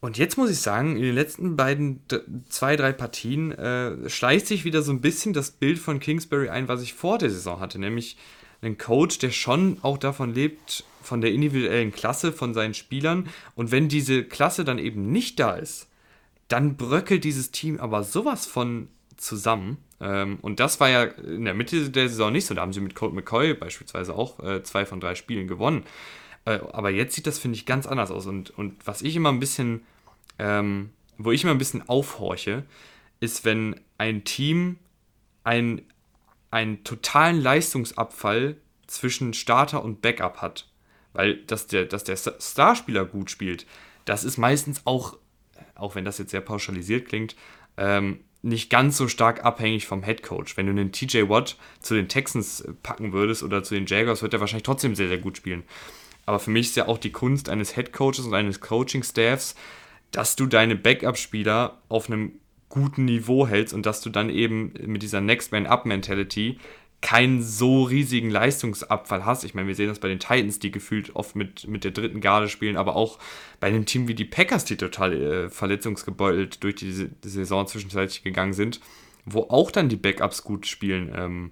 Und 0.00 0.18
jetzt 0.18 0.38
muss 0.38 0.50
ich 0.50 0.58
sagen, 0.58 0.96
in 0.96 1.02
den 1.02 1.14
letzten 1.14 1.56
beiden, 1.56 2.00
zwei, 2.48 2.76
drei 2.76 2.92
Partien 2.92 3.52
äh, 3.52 4.08
schleicht 4.08 4.46
sich 4.46 4.64
wieder 4.64 4.82
so 4.82 4.92
ein 4.92 5.00
bisschen 5.00 5.32
das 5.32 5.50
Bild 5.50 5.78
von 5.78 6.00
Kingsbury 6.00 6.48
ein, 6.48 6.68
was 6.68 6.82
ich 6.82 6.94
vor 6.94 7.18
der 7.18 7.30
Saison 7.30 7.60
hatte, 7.60 7.78
nämlich 7.78 8.16
einen 8.62 8.78
Coach, 8.78 9.18
der 9.18 9.30
schon 9.30 9.78
auch 9.82 9.98
davon 9.98 10.32
lebt, 10.32 10.84
von 11.06 11.20
der 11.20 11.32
individuellen 11.32 11.92
Klasse 11.92 12.32
von 12.32 12.54
seinen 12.54 12.74
Spielern. 12.74 13.28
Und 13.54 13.70
wenn 13.70 13.88
diese 13.88 14.24
Klasse 14.24 14.64
dann 14.64 14.78
eben 14.78 15.10
nicht 15.10 15.38
da 15.38 15.54
ist, 15.54 15.88
dann 16.48 16.76
bröckelt 16.76 17.24
dieses 17.24 17.50
Team 17.50 17.78
aber 17.80 18.02
sowas 18.04 18.46
von 18.46 18.88
zusammen. 19.16 19.78
Ähm, 20.00 20.38
und 20.42 20.60
das 20.60 20.80
war 20.80 20.88
ja 20.88 21.04
in 21.04 21.44
der 21.44 21.54
Mitte 21.54 21.90
der 21.90 22.08
Saison 22.08 22.32
nicht 22.32 22.46
so. 22.46 22.54
Da 22.54 22.62
haben 22.62 22.72
sie 22.72 22.80
mit 22.80 22.94
Colt 22.94 23.14
McCoy 23.14 23.54
beispielsweise 23.54 24.14
auch 24.14 24.40
äh, 24.40 24.62
zwei 24.62 24.84
von 24.84 25.00
drei 25.00 25.14
Spielen 25.14 25.48
gewonnen. 25.48 25.84
Äh, 26.44 26.60
aber 26.72 26.90
jetzt 26.90 27.14
sieht 27.14 27.26
das, 27.26 27.38
finde 27.38 27.56
ich, 27.56 27.66
ganz 27.66 27.86
anders 27.86 28.10
aus. 28.10 28.26
Und, 28.26 28.50
und 28.50 28.86
was 28.86 29.02
ich 29.02 29.16
immer 29.16 29.30
ein 29.30 29.40
bisschen, 29.40 29.82
ähm, 30.38 30.90
wo 31.18 31.32
ich 31.32 31.42
immer 31.42 31.52
ein 31.52 31.58
bisschen 31.58 31.88
aufhorche, 31.88 32.64
ist, 33.20 33.44
wenn 33.44 33.80
ein 33.98 34.24
Team 34.24 34.78
ein, 35.44 35.82
einen 36.50 36.84
totalen 36.84 37.40
Leistungsabfall 37.40 38.56
zwischen 38.86 39.34
Starter 39.34 39.82
und 39.82 40.02
Backup 40.02 40.42
hat. 40.42 40.68
Weil 41.16 41.36
dass 41.46 41.66
der, 41.66 41.86
dass 41.86 42.04
der 42.04 42.16
Starspieler 42.16 43.04
gut 43.04 43.30
spielt, 43.30 43.66
das 44.04 44.24
ist 44.24 44.36
meistens 44.36 44.82
auch, 44.84 45.16
auch 45.74 45.94
wenn 45.94 46.04
das 46.04 46.18
jetzt 46.18 46.30
sehr 46.30 46.40
pauschalisiert 46.40 47.08
klingt, 47.08 47.36
ähm, 47.76 48.20
nicht 48.42 48.70
ganz 48.70 48.96
so 48.96 49.08
stark 49.08 49.44
abhängig 49.44 49.86
vom 49.86 50.04
Head 50.04 50.22
Coach. 50.22 50.56
Wenn 50.56 50.66
du 50.66 50.72
einen 50.72 50.92
TJ 50.92 51.28
Watt 51.28 51.56
zu 51.80 51.94
den 51.94 52.08
Texans 52.08 52.66
packen 52.82 53.12
würdest 53.12 53.42
oder 53.42 53.64
zu 53.64 53.74
den 53.74 53.86
Jaguars, 53.86 54.22
wird 54.22 54.34
er 54.34 54.40
wahrscheinlich 54.40 54.62
trotzdem 54.62 54.94
sehr, 54.94 55.08
sehr 55.08 55.18
gut 55.18 55.36
spielen. 55.36 55.64
Aber 56.26 56.38
für 56.38 56.50
mich 56.50 56.66
ist 56.66 56.76
ja 56.76 56.86
auch 56.86 56.98
die 56.98 57.12
Kunst 57.12 57.48
eines 57.48 57.74
Head 57.74 57.92
Coaches 57.92 58.20
und 58.20 58.34
eines 58.34 58.60
Coaching-Staffs, 58.60 59.56
dass 60.12 60.36
du 60.36 60.46
deine 60.46 60.76
Backup-Spieler 60.76 61.80
auf 61.88 62.08
einem 62.08 62.32
guten 62.68 63.04
Niveau 63.04 63.46
hältst 63.46 63.74
und 63.74 63.86
dass 63.86 64.00
du 64.00 64.10
dann 64.10 64.30
eben 64.30 64.72
mit 64.86 65.02
dieser 65.02 65.20
Next 65.20 65.52
Man 65.52 65.66
Up 65.66 65.86
Mentality 65.86 66.58
keinen 67.02 67.42
so 67.42 67.84
riesigen 67.84 68.30
Leistungsabfall 68.30 69.24
hast. 69.24 69.44
Ich 69.44 69.54
meine, 69.54 69.68
wir 69.68 69.74
sehen 69.74 69.88
das 69.88 70.00
bei 70.00 70.08
den 70.08 70.18
Titans, 70.18 70.58
die 70.58 70.70
gefühlt 70.70 71.14
oft 71.14 71.36
mit, 71.36 71.68
mit 71.68 71.84
der 71.84 71.90
dritten 71.90 72.20
Garde 72.20 72.48
spielen, 72.48 72.76
aber 72.76 72.96
auch 72.96 73.18
bei 73.60 73.68
einem 73.68 73.84
Team 73.84 74.08
wie 74.08 74.14
die 74.14 74.24
Packers, 74.24 74.64
die 74.64 74.76
total 74.76 75.12
äh, 75.12 75.50
verletzungsgebeutelt 75.50 76.62
durch 76.64 76.76
die, 76.76 77.08
die 77.08 77.28
Saison 77.28 77.66
zwischenzeitlich 77.66 78.22
gegangen 78.22 78.54
sind, 78.54 78.80
wo 79.24 79.42
auch 79.42 79.70
dann 79.70 79.88
die 79.88 79.96
Backups 79.96 80.42
gut 80.42 80.66
spielen. 80.66 81.12
Ähm, 81.14 81.50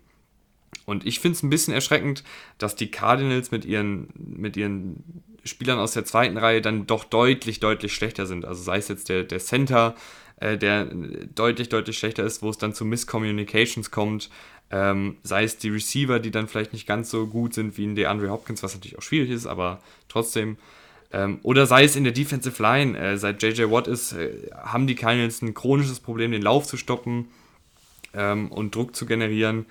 und 0.86 1.06
ich 1.06 1.20
finde 1.20 1.36
es 1.36 1.42
ein 1.42 1.50
bisschen 1.50 1.74
erschreckend, 1.74 2.24
dass 2.58 2.76
die 2.76 2.90
Cardinals 2.90 3.50
mit 3.50 3.64
ihren, 3.64 4.08
mit 4.14 4.56
ihren 4.56 5.22
Spielern 5.44 5.78
aus 5.78 5.92
der 5.92 6.04
zweiten 6.04 6.36
Reihe 6.36 6.62
dann 6.62 6.86
doch 6.86 7.04
deutlich, 7.04 7.60
deutlich 7.60 7.94
schlechter 7.94 8.26
sind. 8.26 8.44
Also 8.44 8.62
sei 8.62 8.78
es 8.78 8.88
jetzt 8.88 9.08
der, 9.08 9.24
der 9.24 9.40
Center, 9.40 9.94
äh, 10.36 10.58
der 10.58 10.86
deutlich, 11.34 11.68
deutlich 11.68 11.98
schlechter 11.98 12.24
ist, 12.24 12.42
wo 12.42 12.50
es 12.50 12.58
dann 12.58 12.74
zu 12.74 12.84
Miscommunications 12.84 13.90
kommt. 13.90 14.30
Ähm, 14.74 15.18
sei 15.22 15.44
es 15.44 15.56
die 15.56 15.68
Receiver, 15.68 16.18
die 16.18 16.32
dann 16.32 16.48
vielleicht 16.48 16.72
nicht 16.72 16.84
ganz 16.84 17.08
so 17.08 17.28
gut 17.28 17.54
sind 17.54 17.78
wie 17.78 17.84
in 17.84 17.94
der 17.94 18.10
Andre 18.10 18.30
Hopkins, 18.30 18.60
was 18.64 18.74
natürlich 18.74 18.98
auch 18.98 19.02
schwierig 19.02 19.30
ist, 19.30 19.46
aber 19.46 19.80
trotzdem. 20.08 20.56
Ähm, 21.12 21.38
oder 21.44 21.66
sei 21.66 21.84
es 21.84 21.94
in 21.94 22.02
der 22.02 22.12
Defensive 22.12 22.60
Line, 22.60 22.98
äh, 22.98 23.16
seit 23.16 23.40
JJ 23.40 23.70
Watt 23.70 23.86
ist, 23.86 24.14
äh, 24.14 24.50
haben 24.52 24.88
die 24.88 24.96
Cardinals 24.96 25.42
ein 25.42 25.54
chronisches 25.54 26.00
Problem, 26.00 26.32
den 26.32 26.42
Lauf 26.42 26.66
zu 26.66 26.76
stoppen 26.76 27.28
ähm, 28.14 28.50
und 28.50 28.74
Druck 28.74 28.96
zu 28.96 29.06
generieren. 29.06 29.66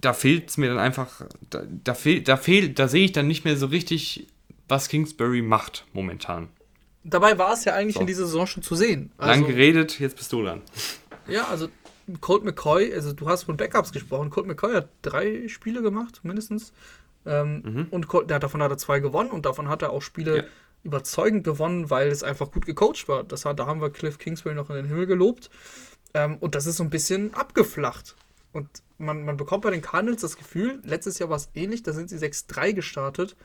Da 0.00 0.12
fehlt 0.12 0.50
es 0.50 0.56
mir 0.56 0.70
dann 0.70 0.78
einfach, 0.78 1.22
da, 1.48 1.62
da, 1.68 1.94
fehl, 1.94 2.20
da, 2.22 2.36
fehlt, 2.36 2.80
da 2.80 2.88
sehe 2.88 3.04
ich 3.04 3.12
dann 3.12 3.28
nicht 3.28 3.44
mehr 3.44 3.56
so 3.56 3.66
richtig, 3.66 4.26
was 4.66 4.88
Kingsbury 4.88 5.40
macht 5.40 5.86
momentan. 5.92 6.48
Dabei 7.04 7.38
war 7.38 7.52
es 7.52 7.64
ja 7.64 7.74
eigentlich 7.74 7.94
so. 7.94 8.00
in 8.00 8.08
dieser 8.08 8.26
Saison 8.26 8.48
schon 8.48 8.64
zu 8.64 8.74
sehen. 8.74 9.12
Also, 9.18 9.40
Lang 9.40 9.48
geredet, 9.48 10.00
jetzt 10.00 10.16
bist 10.16 10.32
du 10.32 10.42
dran. 10.42 10.62
Ja, 11.28 11.46
also 11.46 11.68
Colt 12.20 12.44
McCoy, 12.44 12.92
also 12.92 13.12
du 13.12 13.28
hast 13.28 13.44
von 13.44 13.56
Backups 13.56 13.92
gesprochen. 13.92 14.30
Colt 14.30 14.46
McCoy 14.46 14.74
hat 14.74 14.88
drei 15.02 15.48
Spiele 15.48 15.82
gemacht, 15.82 16.20
mindestens. 16.22 16.72
Ähm, 17.26 17.62
mhm. 17.64 17.86
Und 17.90 18.08
Colt, 18.08 18.30
der, 18.30 18.38
davon 18.38 18.62
hat 18.62 18.70
er 18.70 18.78
zwei 18.78 19.00
gewonnen 19.00 19.30
und 19.30 19.46
davon 19.46 19.68
hat 19.68 19.82
er 19.82 19.90
auch 19.90 20.02
Spiele 20.02 20.36
ja. 20.36 20.44
überzeugend 20.82 21.44
gewonnen, 21.44 21.90
weil 21.90 22.08
es 22.08 22.22
einfach 22.22 22.50
gut 22.50 22.66
gecoacht 22.66 23.08
war. 23.08 23.24
Das 23.24 23.44
hat, 23.44 23.58
da 23.58 23.66
haben 23.66 23.80
wir 23.80 23.90
Cliff 23.90 24.18
Kingsbury 24.18 24.54
noch 24.54 24.70
in 24.70 24.76
den 24.76 24.86
Himmel 24.86 25.06
gelobt. 25.06 25.50
Ähm, 26.14 26.38
und 26.38 26.54
das 26.54 26.66
ist 26.66 26.76
so 26.76 26.84
ein 26.84 26.90
bisschen 26.90 27.34
abgeflacht. 27.34 28.16
Und 28.52 28.68
man, 28.96 29.24
man 29.24 29.36
bekommt 29.36 29.62
bei 29.62 29.70
den 29.70 29.82
Cardinals 29.82 30.22
das 30.22 30.36
Gefühl, 30.36 30.80
letztes 30.84 31.18
Jahr 31.18 31.28
war 31.28 31.36
es 31.36 31.50
ähnlich, 31.54 31.82
da 31.82 31.92
sind 31.92 32.10
sie 32.10 32.16
6-3 32.16 32.72
gestartet. 32.72 33.36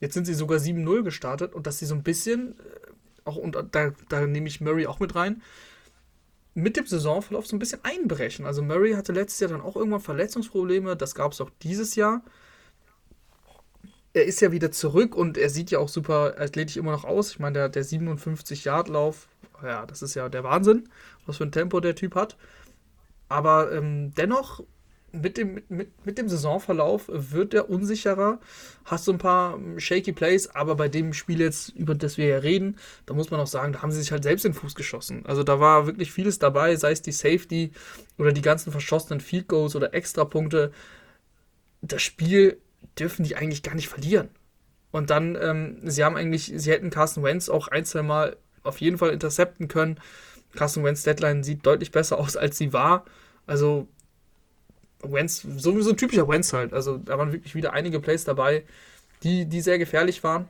Jetzt 0.00 0.14
sind 0.14 0.26
sie 0.26 0.34
sogar 0.34 0.58
7-0 0.58 1.02
gestartet 1.02 1.54
und 1.54 1.66
dass 1.66 1.78
sie 1.78 1.86
so 1.86 1.94
ein 1.94 2.02
bisschen, 2.02 2.58
äh, 2.58 3.24
auch 3.24 3.36
und 3.36 3.56
da, 3.70 3.92
da 4.08 4.26
nehme 4.26 4.48
ich 4.48 4.60
Murray 4.60 4.86
auch 4.86 4.98
mit 4.98 5.14
rein, 5.14 5.42
mit 6.54 6.76
dem 6.76 6.86
Saisonverlauf 6.86 7.46
so 7.46 7.56
ein 7.56 7.58
bisschen 7.58 7.80
einbrechen. 7.82 8.46
Also 8.46 8.62
Murray 8.62 8.92
hatte 8.92 9.12
letztes 9.12 9.40
Jahr 9.40 9.50
dann 9.50 9.60
auch 9.60 9.76
irgendwann 9.76 10.00
Verletzungsprobleme, 10.00 10.96
das 10.96 11.14
gab 11.14 11.32
es 11.32 11.40
auch 11.40 11.50
dieses 11.62 11.94
Jahr. 11.94 12.22
Er 14.12 14.26
ist 14.26 14.42
ja 14.42 14.52
wieder 14.52 14.70
zurück 14.70 15.14
und 15.16 15.38
er 15.38 15.48
sieht 15.48 15.70
ja 15.70 15.78
auch 15.78 15.88
super 15.88 16.34
athletisch 16.38 16.76
immer 16.76 16.92
noch 16.92 17.04
aus. 17.04 17.30
Ich 17.30 17.38
meine, 17.38 17.54
der, 17.54 17.68
der 17.70 17.84
57-Yard-Lauf, 17.84 19.26
ja, 19.62 19.86
das 19.86 20.02
ist 20.02 20.14
ja 20.14 20.28
der 20.28 20.44
Wahnsinn, 20.44 20.88
was 21.24 21.38
für 21.38 21.44
ein 21.44 21.52
Tempo 21.52 21.80
der 21.80 21.94
Typ 21.94 22.14
hat. 22.14 22.36
Aber 23.30 23.72
ähm, 23.72 24.12
dennoch 24.14 24.62
mit 25.12 25.36
dem, 25.36 25.62
mit, 25.68 26.06
mit 26.06 26.18
dem 26.18 26.28
Saisonverlauf 26.28 27.04
wird 27.08 27.54
er 27.54 27.68
unsicherer, 27.68 28.40
hast 28.84 29.04
so 29.04 29.12
ein 29.12 29.18
paar 29.18 29.58
shaky 29.76 30.12
Plays, 30.12 30.48
aber 30.48 30.74
bei 30.74 30.88
dem 30.88 31.12
Spiel 31.12 31.40
jetzt, 31.40 31.68
über 31.70 31.94
das 31.94 32.16
wir 32.16 32.26
ja 32.26 32.38
reden, 32.38 32.76
da 33.06 33.14
muss 33.14 33.30
man 33.30 33.38
auch 33.38 33.46
sagen, 33.46 33.72
da 33.72 33.82
haben 33.82 33.92
sie 33.92 34.00
sich 34.00 34.10
halt 34.10 34.22
selbst 34.22 34.44
in 34.44 34.52
den 34.52 34.58
Fuß 34.58 34.74
geschossen. 34.74 35.24
Also 35.26 35.42
da 35.42 35.60
war 35.60 35.86
wirklich 35.86 36.12
vieles 36.12 36.38
dabei, 36.38 36.76
sei 36.76 36.92
es 36.92 37.02
die 37.02 37.12
Safety 37.12 37.72
oder 38.18 38.32
die 38.32 38.42
ganzen 38.42 38.72
verschossenen 38.72 39.20
Field 39.20 39.48
Goals 39.48 39.76
oder 39.76 39.94
Extrapunkte. 39.94 40.72
Das 41.82 42.02
Spiel 42.02 42.58
dürfen 42.98 43.24
die 43.24 43.36
eigentlich 43.36 43.62
gar 43.62 43.74
nicht 43.74 43.88
verlieren. 43.88 44.30
Und 44.90 45.10
dann, 45.10 45.36
ähm, 45.40 45.78
sie 45.84 46.04
haben 46.04 46.16
eigentlich, 46.16 46.52
sie 46.54 46.70
hätten 46.70 46.90
Carson 46.90 47.22
Wentz 47.22 47.48
auch 47.48 47.68
ein, 47.68 47.84
zwei 47.84 48.02
Mal 48.02 48.36
auf 48.62 48.80
jeden 48.80 48.98
Fall 48.98 49.10
intercepten 49.10 49.68
können. 49.68 49.98
Carson 50.54 50.84
Wentz 50.84 51.02
Deadline 51.02 51.42
sieht 51.42 51.66
deutlich 51.66 51.90
besser 51.90 52.18
aus, 52.18 52.36
als 52.36 52.58
sie 52.58 52.72
war. 52.72 53.04
Also 53.46 53.88
Wentz, 55.02 55.42
sowieso 55.56 55.90
ein 55.90 55.96
typischer 55.96 56.28
Wentz 56.28 56.52
halt. 56.52 56.72
Also 56.72 56.98
da 56.98 57.18
waren 57.18 57.32
wirklich 57.32 57.54
wieder 57.54 57.72
einige 57.72 58.00
Plays 58.00 58.24
dabei, 58.24 58.64
die, 59.22 59.46
die 59.46 59.60
sehr 59.60 59.78
gefährlich 59.78 60.22
waren. 60.24 60.48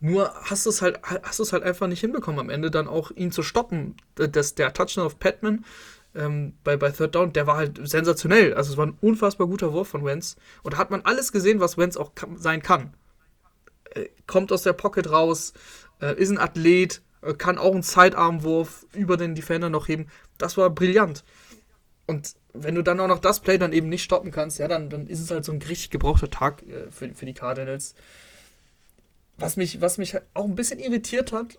Nur 0.00 0.32
hast 0.42 0.66
du 0.66 0.70
es 0.70 0.82
halt, 0.82 1.00
hast 1.02 1.40
es 1.40 1.52
halt 1.52 1.62
einfach 1.62 1.86
nicht 1.86 2.00
hinbekommen, 2.00 2.38
am 2.38 2.50
Ende 2.50 2.70
dann 2.70 2.86
auch 2.86 3.10
ihn 3.10 3.32
zu 3.32 3.42
stoppen. 3.42 3.96
Das, 4.14 4.54
der 4.54 4.72
Touchdown 4.72 5.06
auf 5.06 5.18
Patman 5.18 5.64
ähm, 6.14 6.54
bei, 6.64 6.76
bei 6.76 6.90
Third 6.90 7.14
Down, 7.14 7.32
der 7.32 7.46
war 7.46 7.56
halt 7.56 7.78
sensationell. 7.88 8.54
Also 8.54 8.72
es 8.72 8.76
war 8.76 8.86
ein 8.86 8.98
unfassbar 9.00 9.46
guter 9.46 9.72
Wurf 9.72 9.88
von 9.88 10.04
Wentz. 10.04 10.36
Und 10.62 10.74
da 10.74 10.78
hat 10.78 10.90
man 10.90 11.02
alles 11.02 11.32
gesehen, 11.32 11.60
was 11.60 11.78
Wentz 11.78 11.96
auch 11.96 12.14
kann, 12.14 12.36
sein 12.38 12.62
kann. 12.62 12.94
Äh, 13.94 14.06
kommt 14.26 14.52
aus 14.52 14.62
der 14.62 14.72
Pocket 14.72 15.10
raus, 15.10 15.52
äh, 16.00 16.14
ist 16.20 16.30
ein 16.30 16.38
Athlet, 16.38 17.02
äh, 17.22 17.34
kann 17.34 17.58
auch 17.58 17.72
einen 17.72 17.82
Sidearmwurf 17.82 18.86
über 18.92 19.16
den 19.16 19.34
Defender 19.34 19.70
noch 19.70 19.88
heben. 19.88 20.08
Das 20.38 20.56
war 20.56 20.70
brillant. 20.70 21.24
Und 22.06 22.34
wenn 22.62 22.74
du 22.74 22.82
dann 22.82 23.00
auch 23.00 23.08
noch 23.08 23.18
das 23.18 23.40
Play 23.40 23.58
dann 23.58 23.72
eben 23.72 23.88
nicht 23.88 24.02
stoppen 24.02 24.30
kannst, 24.30 24.58
ja, 24.58 24.68
dann, 24.68 24.90
dann 24.90 25.06
ist 25.06 25.20
es 25.20 25.30
halt 25.30 25.44
so 25.44 25.52
ein 25.52 25.62
richtig 25.62 25.90
gebrauchter 25.90 26.30
Tag 26.30 26.62
äh, 26.62 26.90
für, 26.90 27.08
für 27.14 27.26
die 27.26 27.34
Cardinals. 27.34 27.94
Was 29.38 29.56
mich, 29.56 29.80
was 29.80 29.98
mich 29.98 30.16
auch 30.34 30.44
ein 30.44 30.54
bisschen 30.54 30.78
irritiert 30.78 31.32
hat, 31.32 31.58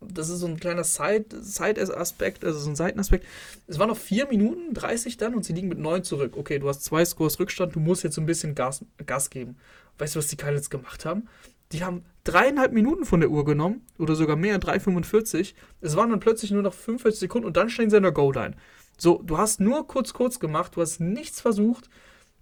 das 0.00 0.28
ist 0.28 0.40
so 0.40 0.46
ein 0.46 0.60
kleiner 0.60 0.84
Side-Aspekt, 0.84 2.44
also 2.44 2.58
so 2.58 2.70
ein 2.70 2.76
Seitenaspekt. 2.76 3.26
Es 3.66 3.78
waren 3.78 3.88
noch 3.88 3.96
4 3.96 4.28
Minuten 4.28 4.74
30 4.74 5.16
dann 5.16 5.34
und 5.34 5.44
sie 5.44 5.52
liegen 5.52 5.68
mit 5.68 5.78
9 5.78 6.04
zurück. 6.04 6.36
Okay, 6.36 6.58
du 6.58 6.68
hast 6.68 6.84
zwei 6.84 7.04
Scores 7.04 7.40
Rückstand, 7.40 7.74
du 7.74 7.80
musst 7.80 8.04
jetzt 8.04 8.14
so 8.14 8.20
ein 8.20 8.26
bisschen 8.26 8.54
Gas, 8.54 8.84
Gas 9.04 9.30
geben. 9.30 9.56
Weißt 9.98 10.14
du, 10.14 10.18
was 10.18 10.28
die 10.28 10.36
Cardinals 10.36 10.70
gemacht 10.70 11.04
haben? 11.04 11.28
Die 11.72 11.82
haben 11.82 12.04
dreieinhalb 12.24 12.72
Minuten 12.72 13.04
von 13.04 13.20
der 13.20 13.30
Uhr 13.30 13.44
genommen 13.44 13.84
oder 13.98 14.14
sogar 14.14 14.36
mehr, 14.36 14.60
3,45. 14.60 15.54
Es 15.80 15.96
waren 15.96 16.10
dann 16.10 16.20
plötzlich 16.20 16.50
nur 16.50 16.62
noch 16.62 16.74
45 16.74 17.18
Sekunden 17.18 17.46
und 17.46 17.56
dann 17.56 17.70
stehen 17.70 17.90
sie 17.90 17.96
in 17.96 18.02
der 18.02 18.12
Goal-Line. 18.12 18.54
So, 18.96 19.22
du 19.22 19.38
hast 19.38 19.60
nur 19.60 19.86
kurz, 19.86 20.12
kurz 20.12 20.40
gemacht, 20.40 20.76
du 20.76 20.80
hast 20.80 21.00
nichts 21.00 21.40
versucht, 21.40 21.90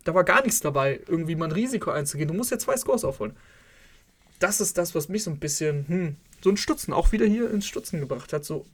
da 0.05 0.15
war 0.15 0.25
gar 0.25 0.43
nichts 0.43 0.61
dabei, 0.61 1.01
irgendwie 1.09 1.35
mal 1.35 1.47
ein 1.47 1.53
Risiko 1.53 1.91
einzugehen. 1.91 2.29
Du 2.29 2.35
musst 2.35 2.51
ja 2.51 2.59
zwei 2.59 2.77
Scores 2.77 3.05
aufholen. 3.05 3.35
Das 4.39 4.61
ist 4.61 4.77
das, 4.79 4.95
was 4.95 5.09
mich 5.09 5.25
so 5.25 5.31
ein 5.31 5.39
bisschen, 5.39 5.89
hm, 5.89 6.17
so 6.43 6.51
ein 6.51 6.57
Stutzen, 6.57 6.93
auch 6.93 7.13
wieder 7.13 7.27
hier 7.27 7.51
ins 7.51 7.67
Stutzen 7.67 8.01
gebracht 8.01 8.33
hat. 8.33 8.45
So, 8.45 8.67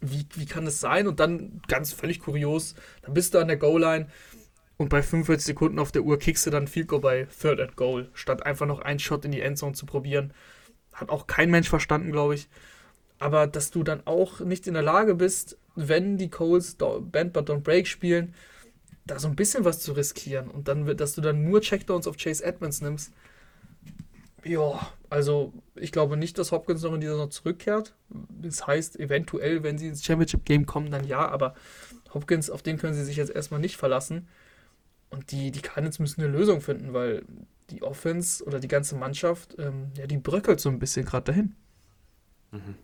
wie, 0.00 0.26
wie 0.34 0.46
kann 0.46 0.64
das 0.64 0.80
sein? 0.80 1.06
Und 1.06 1.20
dann 1.20 1.60
ganz 1.68 1.92
völlig 1.92 2.20
kurios, 2.20 2.74
dann 3.02 3.14
bist 3.14 3.34
du 3.34 3.38
an 3.38 3.48
der 3.48 3.58
Goal-Line 3.58 4.08
und 4.78 4.88
bei 4.88 5.02
45 5.02 5.46
Sekunden 5.46 5.78
auf 5.78 5.92
der 5.92 6.02
Uhr 6.02 6.18
kickst 6.18 6.46
du 6.46 6.50
dann 6.50 6.68
Field 6.68 6.88
Goal 6.88 7.00
bei 7.00 7.28
Third 7.40 7.60
and 7.60 7.76
Goal, 7.76 8.10
statt 8.14 8.44
einfach 8.44 8.66
noch 8.66 8.80
einen 8.80 8.98
Shot 8.98 9.24
in 9.24 9.32
die 9.32 9.40
Endzone 9.40 9.74
zu 9.74 9.86
probieren. 9.86 10.32
Hat 10.92 11.10
auch 11.10 11.26
kein 11.26 11.50
Mensch 11.50 11.68
verstanden, 11.68 12.12
glaube 12.12 12.34
ich. 12.34 12.48
Aber 13.18 13.46
dass 13.46 13.70
du 13.70 13.82
dann 13.82 14.06
auch 14.06 14.40
nicht 14.40 14.66
in 14.66 14.74
der 14.74 14.82
Lage 14.82 15.14
bist, 15.14 15.58
wenn 15.76 16.18
die 16.18 16.30
Coles 16.30 16.76
Band 16.76 17.32
but 17.32 17.48
Don't 17.48 17.60
Break 17.60 17.86
spielen, 17.86 18.34
da 19.06 19.18
so 19.18 19.28
ein 19.28 19.36
bisschen 19.36 19.64
was 19.64 19.80
zu 19.80 19.92
riskieren 19.92 20.50
und 20.50 20.68
dann, 20.68 20.96
dass 20.96 21.14
du 21.14 21.20
dann 21.20 21.44
nur 21.44 21.60
Checkdowns 21.60 22.06
auf 22.08 22.16
Chase 22.16 22.44
Edmonds 22.44 22.80
nimmst. 22.80 23.12
Ja, 24.44 24.92
also 25.10 25.52
ich 25.74 25.92
glaube 25.92 26.16
nicht, 26.16 26.38
dass 26.38 26.52
Hopkins 26.52 26.82
noch 26.82 26.94
in 26.94 27.00
dieser 27.00 27.16
noch 27.16 27.30
zurückkehrt. 27.30 27.94
Das 28.08 28.66
heißt, 28.66 28.98
eventuell, 28.98 29.62
wenn 29.62 29.78
sie 29.78 29.88
ins 29.88 30.04
Championship 30.04 30.44
Game 30.44 30.66
kommen, 30.66 30.90
dann 30.90 31.04
ja, 31.04 31.28
aber 31.28 31.54
Hopkins, 32.14 32.50
auf 32.50 32.62
den 32.62 32.78
können 32.78 32.94
sie 32.94 33.04
sich 33.04 33.16
jetzt 33.16 33.30
erstmal 33.30 33.60
nicht 33.60 33.76
verlassen. 33.76 34.28
Und 35.10 35.30
die, 35.30 35.50
die 35.50 35.60
Cardinals 35.60 35.98
müssen 35.98 36.22
eine 36.22 36.30
Lösung 36.30 36.60
finden, 36.60 36.92
weil 36.92 37.24
die 37.70 37.82
Offense 37.82 38.44
oder 38.44 38.60
die 38.60 38.68
ganze 38.68 38.96
Mannschaft, 38.96 39.56
ähm, 39.58 39.90
ja, 39.96 40.06
die 40.06 40.18
bröckelt 40.18 40.60
so 40.60 40.68
ein 40.68 40.78
bisschen 40.78 41.04
gerade 41.04 41.32
dahin. 41.32 41.54
Mhm. 42.52 42.74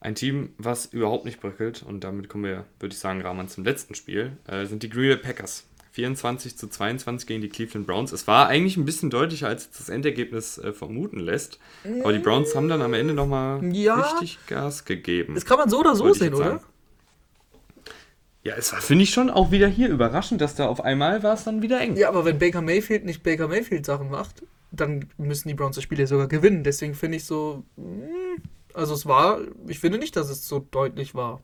Ein 0.00 0.14
Team, 0.14 0.50
was 0.58 0.86
überhaupt 0.86 1.24
nicht 1.24 1.40
bröckelt, 1.40 1.82
und 1.82 2.04
damit 2.04 2.28
kommen 2.28 2.44
wir, 2.44 2.64
würde 2.78 2.92
ich 2.92 2.98
sagen, 2.98 3.20
Rahman 3.20 3.48
zum 3.48 3.64
letzten 3.64 3.94
Spiel, 3.94 4.36
äh, 4.46 4.64
sind 4.66 4.82
die 4.82 4.90
Green 4.90 5.08
Bay 5.08 5.16
Packers. 5.16 5.64
24 5.92 6.56
zu 6.56 6.68
22 6.68 7.26
gegen 7.26 7.42
die 7.42 7.48
Cleveland 7.48 7.86
Browns. 7.86 8.12
Es 8.12 8.28
war 8.28 8.46
eigentlich 8.46 8.76
ein 8.76 8.84
bisschen 8.84 9.10
deutlicher, 9.10 9.48
als 9.48 9.70
das 9.70 9.88
Endergebnis 9.88 10.56
äh, 10.58 10.72
vermuten 10.72 11.18
lässt. 11.18 11.58
Aber 12.02 12.12
die 12.12 12.20
Browns 12.20 12.54
haben 12.54 12.68
dann 12.68 12.82
am 12.82 12.94
Ende 12.94 13.14
nochmal 13.14 13.64
ja, 13.74 13.96
richtig 13.96 14.38
Gas 14.46 14.84
gegeben. 14.84 15.34
Das 15.34 15.44
kann 15.44 15.58
man 15.58 15.68
so 15.68 15.80
oder 15.80 15.96
so 15.96 16.12
sehen, 16.12 16.34
oder? 16.34 16.60
Ja, 18.44 18.54
es 18.54 18.72
war, 18.72 18.80
finde 18.80 19.02
ich, 19.02 19.10
schon 19.10 19.28
auch 19.28 19.50
wieder 19.50 19.66
hier 19.66 19.88
überraschend, 19.88 20.40
dass 20.40 20.54
da 20.54 20.68
auf 20.68 20.80
einmal 20.80 21.24
war 21.24 21.34
es 21.34 21.44
dann 21.44 21.62
wieder 21.62 21.80
eng. 21.80 21.96
Ja, 21.96 22.08
aber 22.08 22.24
wenn 22.24 22.38
Baker 22.38 22.62
Mayfield 22.62 23.04
nicht 23.04 23.24
Baker 23.24 23.48
Mayfield 23.48 23.84
Sachen 23.84 24.08
macht, 24.08 24.44
dann 24.70 25.06
müssen 25.16 25.48
die 25.48 25.54
Browns 25.54 25.74
das 25.74 25.82
Spiel 25.82 25.98
ja 25.98 26.06
sogar 26.06 26.28
gewinnen. 26.28 26.62
Deswegen 26.62 26.94
finde 26.94 27.16
ich 27.16 27.24
so, 27.24 27.64
hm, 27.76 28.40
also 28.78 28.94
es 28.94 29.06
war, 29.06 29.40
ich 29.66 29.80
finde 29.80 29.98
nicht, 29.98 30.16
dass 30.16 30.30
es 30.30 30.46
so 30.46 30.60
deutlich 30.70 31.14
war. 31.14 31.42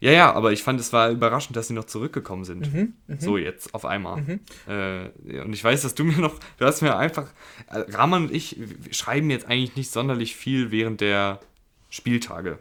Ja, 0.00 0.12
ja, 0.12 0.32
aber 0.32 0.52
ich 0.52 0.62
fand, 0.62 0.78
es 0.78 0.92
war 0.92 1.10
überraschend, 1.10 1.56
dass 1.56 1.66
sie 1.66 1.74
noch 1.74 1.84
zurückgekommen 1.84 2.44
sind. 2.44 2.72
Mhm, 2.72 2.94
mh. 3.08 3.16
So 3.18 3.36
jetzt, 3.36 3.74
auf 3.74 3.84
einmal. 3.84 4.20
Mhm. 4.20 4.40
Äh, 4.68 5.40
und 5.40 5.52
ich 5.52 5.64
weiß, 5.64 5.82
dass 5.82 5.94
du 5.94 6.04
mir 6.04 6.18
noch, 6.18 6.38
du 6.58 6.64
hast 6.64 6.82
mir 6.82 6.96
einfach, 6.96 7.28
äh, 7.68 7.80
Rahman 7.90 8.24
und 8.24 8.32
ich 8.32 8.56
schreiben 8.92 9.28
jetzt 9.30 9.46
eigentlich 9.46 9.74
nicht 9.74 9.90
sonderlich 9.90 10.36
viel 10.36 10.70
während 10.70 11.00
der 11.00 11.40
Spieltage. 11.90 12.60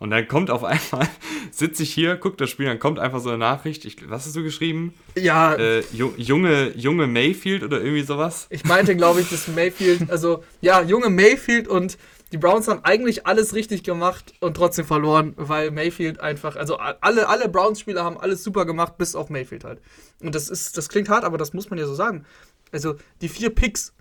Und 0.00 0.10
dann 0.10 0.26
kommt 0.26 0.50
auf 0.50 0.64
einmal, 0.64 1.06
sitze 1.50 1.82
ich 1.82 1.92
hier, 1.92 2.16
guck 2.16 2.38
das 2.38 2.48
Spiel, 2.48 2.64
dann 2.64 2.78
kommt 2.78 2.98
einfach 2.98 3.20
so 3.20 3.28
eine 3.28 3.36
Nachricht. 3.36 3.84
Ich, 3.84 4.08
was 4.08 4.24
hast 4.24 4.34
du 4.34 4.42
geschrieben? 4.42 4.94
Ja. 5.14 5.54
Äh, 5.54 5.84
junge, 5.92 6.72
junge 6.74 7.06
Mayfield 7.06 7.62
oder 7.62 7.82
irgendwie 7.82 8.02
sowas? 8.02 8.46
Ich 8.48 8.64
meinte, 8.64 8.96
glaube 8.96 9.20
ich, 9.20 9.28
dass 9.28 9.46
Mayfield, 9.46 10.10
also 10.10 10.42
ja, 10.62 10.80
junge 10.80 11.10
Mayfield 11.10 11.68
und 11.68 11.98
die 12.32 12.38
Browns 12.38 12.66
haben 12.66 12.82
eigentlich 12.82 13.26
alles 13.26 13.54
richtig 13.54 13.82
gemacht 13.82 14.32
und 14.40 14.56
trotzdem 14.56 14.86
verloren, 14.86 15.34
weil 15.36 15.70
Mayfield 15.70 16.18
einfach, 16.20 16.56
also 16.56 16.76
alle, 16.78 17.28
alle 17.28 17.48
Browns-Spieler 17.50 18.02
haben 18.02 18.18
alles 18.18 18.42
super 18.42 18.64
gemacht, 18.64 18.96
bis 18.96 19.14
auf 19.14 19.28
Mayfield 19.28 19.64
halt. 19.64 19.82
Und 20.22 20.34
das 20.34 20.48
ist, 20.48 20.78
das 20.78 20.88
klingt 20.88 21.10
hart, 21.10 21.24
aber 21.24 21.36
das 21.36 21.52
muss 21.52 21.68
man 21.68 21.78
ja 21.78 21.86
so 21.86 21.94
sagen. 21.94 22.24
Also 22.72 22.94
die 23.20 23.28
vier 23.28 23.50
Picks, 23.50 23.92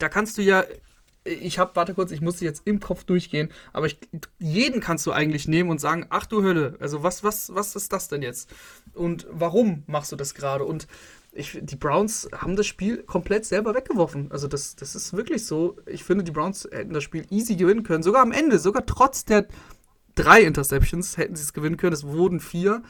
da 0.00 0.08
kannst 0.08 0.38
du 0.38 0.42
ja, 0.42 0.64
ich 1.24 1.58
habe, 1.58 1.74
warte 1.74 1.94
kurz, 1.94 2.10
ich 2.10 2.20
musste 2.20 2.44
jetzt 2.44 2.62
im 2.66 2.80
Kopf 2.80 3.04
durchgehen, 3.04 3.50
aber 3.72 3.86
ich, 3.86 3.98
jeden 4.38 4.80
kannst 4.80 5.06
du 5.06 5.12
eigentlich 5.12 5.48
nehmen 5.48 5.70
und 5.70 5.80
sagen, 5.80 6.06
ach 6.10 6.26
du 6.26 6.42
Hölle, 6.42 6.76
also 6.80 7.02
was, 7.02 7.24
was, 7.24 7.54
was 7.54 7.74
ist 7.76 7.92
das 7.92 8.08
denn 8.08 8.22
jetzt? 8.22 8.50
Und 8.92 9.26
warum 9.30 9.84
machst 9.86 10.12
du 10.12 10.16
das 10.16 10.34
gerade? 10.34 10.64
Und 10.64 10.86
ich, 11.32 11.58
die 11.60 11.76
Browns 11.76 12.28
haben 12.32 12.56
das 12.56 12.66
Spiel 12.66 13.02
komplett 13.02 13.44
selber 13.44 13.74
weggeworfen. 13.74 14.30
Also 14.30 14.46
das, 14.46 14.76
das 14.76 14.94
ist 14.94 15.14
wirklich 15.14 15.44
so. 15.46 15.76
Ich 15.86 16.04
finde, 16.04 16.24
die 16.24 16.30
Browns 16.30 16.68
hätten 16.70 16.94
das 16.94 17.02
Spiel 17.02 17.26
easy 17.30 17.56
gewinnen 17.56 17.82
können. 17.82 18.02
Sogar 18.02 18.22
am 18.22 18.30
Ende, 18.32 18.58
sogar 18.58 18.86
trotz 18.86 19.24
der 19.24 19.48
drei 20.14 20.42
Interceptions 20.42 21.16
hätten 21.16 21.34
sie 21.34 21.42
es 21.42 21.52
gewinnen 21.52 21.76
können. 21.76 21.92
Es 21.92 22.06
wurden 22.06 22.38
vier. 22.38 22.82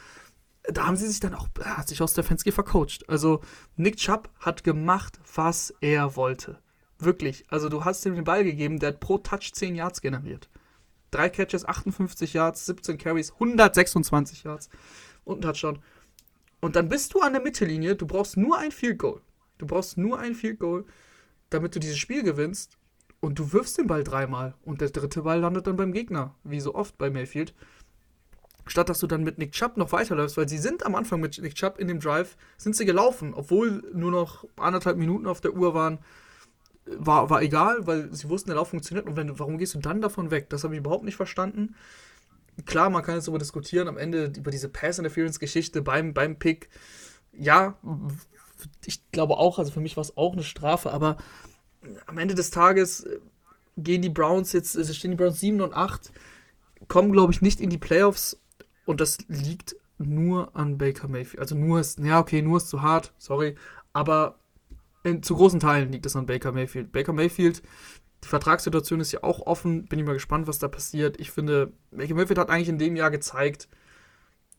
Da 0.64 0.86
haben 0.86 0.96
sie 0.96 1.06
sich 1.06 1.20
dann 1.20 1.34
auch, 1.34 1.48
hat 1.62 1.88
sich 1.88 2.02
aus 2.02 2.14
der 2.14 2.24
Fenske 2.24 2.52
vercoacht. 2.52 3.08
Also 3.08 3.40
Nick 3.76 3.96
Chubb 3.96 4.28
hat 4.40 4.64
gemacht, 4.64 5.18
was 5.34 5.74
er 5.80 6.16
wollte. 6.16 6.58
Wirklich. 7.04 7.44
Also 7.48 7.68
du 7.68 7.84
hast 7.84 8.04
ihm 8.06 8.14
den 8.14 8.24
Ball 8.24 8.44
gegeben, 8.44 8.78
der 8.78 8.90
hat 8.90 9.00
pro 9.00 9.18
Touch 9.18 9.52
10 9.52 9.74
Yards 9.74 10.00
generiert. 10.00 10.48
Drei 11.10 11.28
Catches, 11.28 11.64
58 11.64 12.32
Yards, 12.32 12.66
17 12.66 12.98
Carries, 12.98 13.32
126 13.32 14.44
Yards 14.44 14.68
und 15.24 15.38
ein 15.38 15.42
Touchdown. 15.42 15.78
Und 16.60 16.76
dann 16.76 16.88
bist 16.88 17.14
du 17.14 17.20
an 17.20 17.34
der 17.34 17.42
Mittellinie, 17.42 17.94
du 17.94 18.06
brauchst 18.06 18.36
nur 18.36 18.58
ein 18.58 18.72
Field 18.72 18.98
Goal. 18.98 19.20
Du 19.58 19.66
brauchst 19.66 19.98
nur 19.98 20.18
ein 20.18 20.34
Field 20.34 20.58
Goal, 20.58 20.84
damit 21.50 21.74
du 21.74 21.78
dieses 21.78 21.98
Spiel 21.98 22.22
gewinnst. 22.22 22.78
Und 23.20 23.38
du 23.38 23.52
wirfst 23.52 23.78
den 23.78 23.86
Ball 23.86 24.04
dreimal. 24.04 24.54
Und 24.62 24.80
der 24.80 24.90
dritte 24.90 25.22
Ball 25.22 25.40
landet 25.40 25.66
dann 25.66 25.76
beim 25.76 25.92
Gegner, 25.92 26.34
wie 26.42 26.60
so 26.60 26.74
oft 26.74 26.98
bei 26.98 27.10
Mayfield. 27.10 27.54
Statt 28.66 28.88
dass 28.88 28.98
du 28.98 29.06
dann 29.06 29.24
mit 29.24 29.38
Nick 29.38 29.52
Chubb 29.52 29.76
noch 29.76 29.92
weiterläufst, 29.92 30.36
weil 30.36 30.48
sie 30.48 30.58
sind 30.58 30.84
am 30.86 30.94
Anfang 30.94 31.20
mit 31.20 31.38
Nick 31.38 31.54
Chubb 31.54 31.78
in 31.78 31.88
dem 31.88 32.00
Drive, 32.00 32.36
sind 32.56 32.74
sie 32.74 32.86
gelaufen, 32.86 33.34
obwohl 33.34 33.82
nur 33.94 34.10
noch 34.10 34.46
anderthalb 34.56 34.96
Minuten 34.96 35.26
auf 35.26 35.40
der 35.40 35.54
Uhr 35.54 35.74
waren. 35.74 35.98
War, 36.86 37.30
war 37.30 37.42
egal, 37.42 37.86
weil 37.86 38.12
sie 38.12 38.28
wussten, 38.28 38.50
der 38.50 38.56
Lauf 38.56 38.68
funktioniert. 38.68 39.06
Und 39.06 39.16
wenn, 39.16 39.38
warum 39.38 39.58
gehst 39.58 39.74
du 39.74 39.78
dann 39.78 40.00
davon 40.00 40.30
weg? 40.30 40.50
Das 40.50 40.64
habe 40.64 40.74
ich 40.74 40.80
überhaupt 40.80 41.04
nicht 41.04 41.16
verstanden 41.16 41.74
klar, 42.64 42.90
man 42.90 43.02
kann 43.02 43.16
jetzt 43.16 43.26
darüber 43.26 43.38
diskutieren, 43.38 43.88
am 43.88 43.98
Ende 43.98 44.32
über 44.36 44.50
diese 44.50 44.68
Pass-Interference-Geschichte 44.68 45.82
beim, 45.82 46.14
beim 46.14 46.38
Pick. 46.38 46.68
Ja, 47.32 47.76
ich 48.84 49.10
glaube 49.10 49.36
auch, 49.36 49.58
also 49.58 49.72
für 49.72 49.80
mich 49.80 49.96
war 49.96 50.02
es 50.02 50.16
auch 50.16 50.32
eine 50.32 50.44
Strafe, 50.44 50.92
aber 50.92 51.16
am 52.06 52.18
Ende 52.18 52.34
des 52.34 52.50
Tages 52.50 53.04
äh, 53.04 53.18
gehen 53.76 54.02
die 54.02 54.08
Browns 54.08 54.52
jetzt, 54.52 54.76
es 54.76 54.96
stehen 54.96 55.10
die 55.10 55.16
Browns 55.16 55.40
7 55.40 55.60
und 55.60 55.74
8, 55.74 56.12
kommen, 56.88 57.12
glaube 57.12 57.32
ich, 57.32 57.42
nicht 57.42 57.60
in 57.60 57.70
die 57.70 57.78
Playoffs 57.78 58.40
und 58.86 59.00
das 59.00 59.18
liegt 59.28 59.76
nur 59.98 60.54
an 60.54 60.78
Baker 60.78 61.08
Mayfield. 61.08 61.40
Also 61.40 61.54
nur 61.56 61.80
ist, 61.80 61.98
ja, 61.98 62.20
okay, 62.20 62.42
nur 62.42 62.58
ist 62.58 62.68
zu 62.68 62.82
hart, 62.82 63.12
sorry, 63.18 63.56
aber 63.92 64.38
in, 65.04 65.22
zu 65.22 65.36
großen 65.36 65.60
Teilen 65.60 65.92
liegt 65.92 66.06
es 66.06 66.16
an 66.16 66.26
Baker 66.26 66.52
Mayfield. 66.52 66.90
Baker 66.90 67.12
Mayfield 67.12 67.62
die 68.24 68.28
Vertragssituation 68.28 69.00
ist 69.00 69.12
ja 69.12 69.22
auch 69.22 69.40
offen. 69.40 69.84
Bin 69.84 69.98
ich 69.98 70.06
mal 70.06 70.14
gespannt, 70.14 70.46
was 70.46 70.58
da 70.58 70.66
passiert. 70.66 71.20
Ich 71.20 71.30
finde, 71.30 71.72
Baker 71.90 72.14
Mayfield 72.14 72.38
hat 72.38 72.48
eigentlich 72.48 72.70
in 72.70 72.78
dem 72.78 72.96
Jahr 72.96 73.10
gezeigt, 73.10 73.68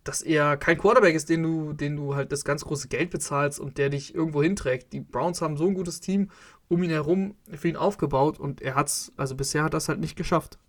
dass 0.03 0.21
er 0.21 0.55
kein 0.55 0.77
Quarterback 0.77 1.15
ist, 1.15 1.29
den 1.29 1.41
du, 1.41 1.73
den 1.73 1.95
du 1.95 2.13
halt 2.13 2.31
das 2.31 2.45
ganz 2.45 2.63
große 2.63 2.89
Geld 2.89 3.09
bezahlst 3.09 3.59
und 3.59 3.79
der 3.79 3.89
dich 3.89 4.13
irgendwo 4.13 4.43
hinträgt. 4.43 4.93
Die 4.93 5.01
Browns 5.01 5.41
haben 5.41 5.57
so 5.57 5.67
ein 5.67 5.73
gutes 5.73 5.99
Team 5.99 6.29
um 6.67 6.83
ihn 6.83 6.91
herum 6.91 7.35
für 7.51 7.67
ihn 7.67 7.75
aufgebaut 7.75 8.39
und 8.39 8.61
er 8.61 8.75
hat's, 8.75 9.11
also 9.17 9.35
bisher 9.35 9.63
hat 9.63 9.73
das 9.73 9.89
halt 9.89 9.99
nicht 9.99 10.15
geschafft. 10.15 10.59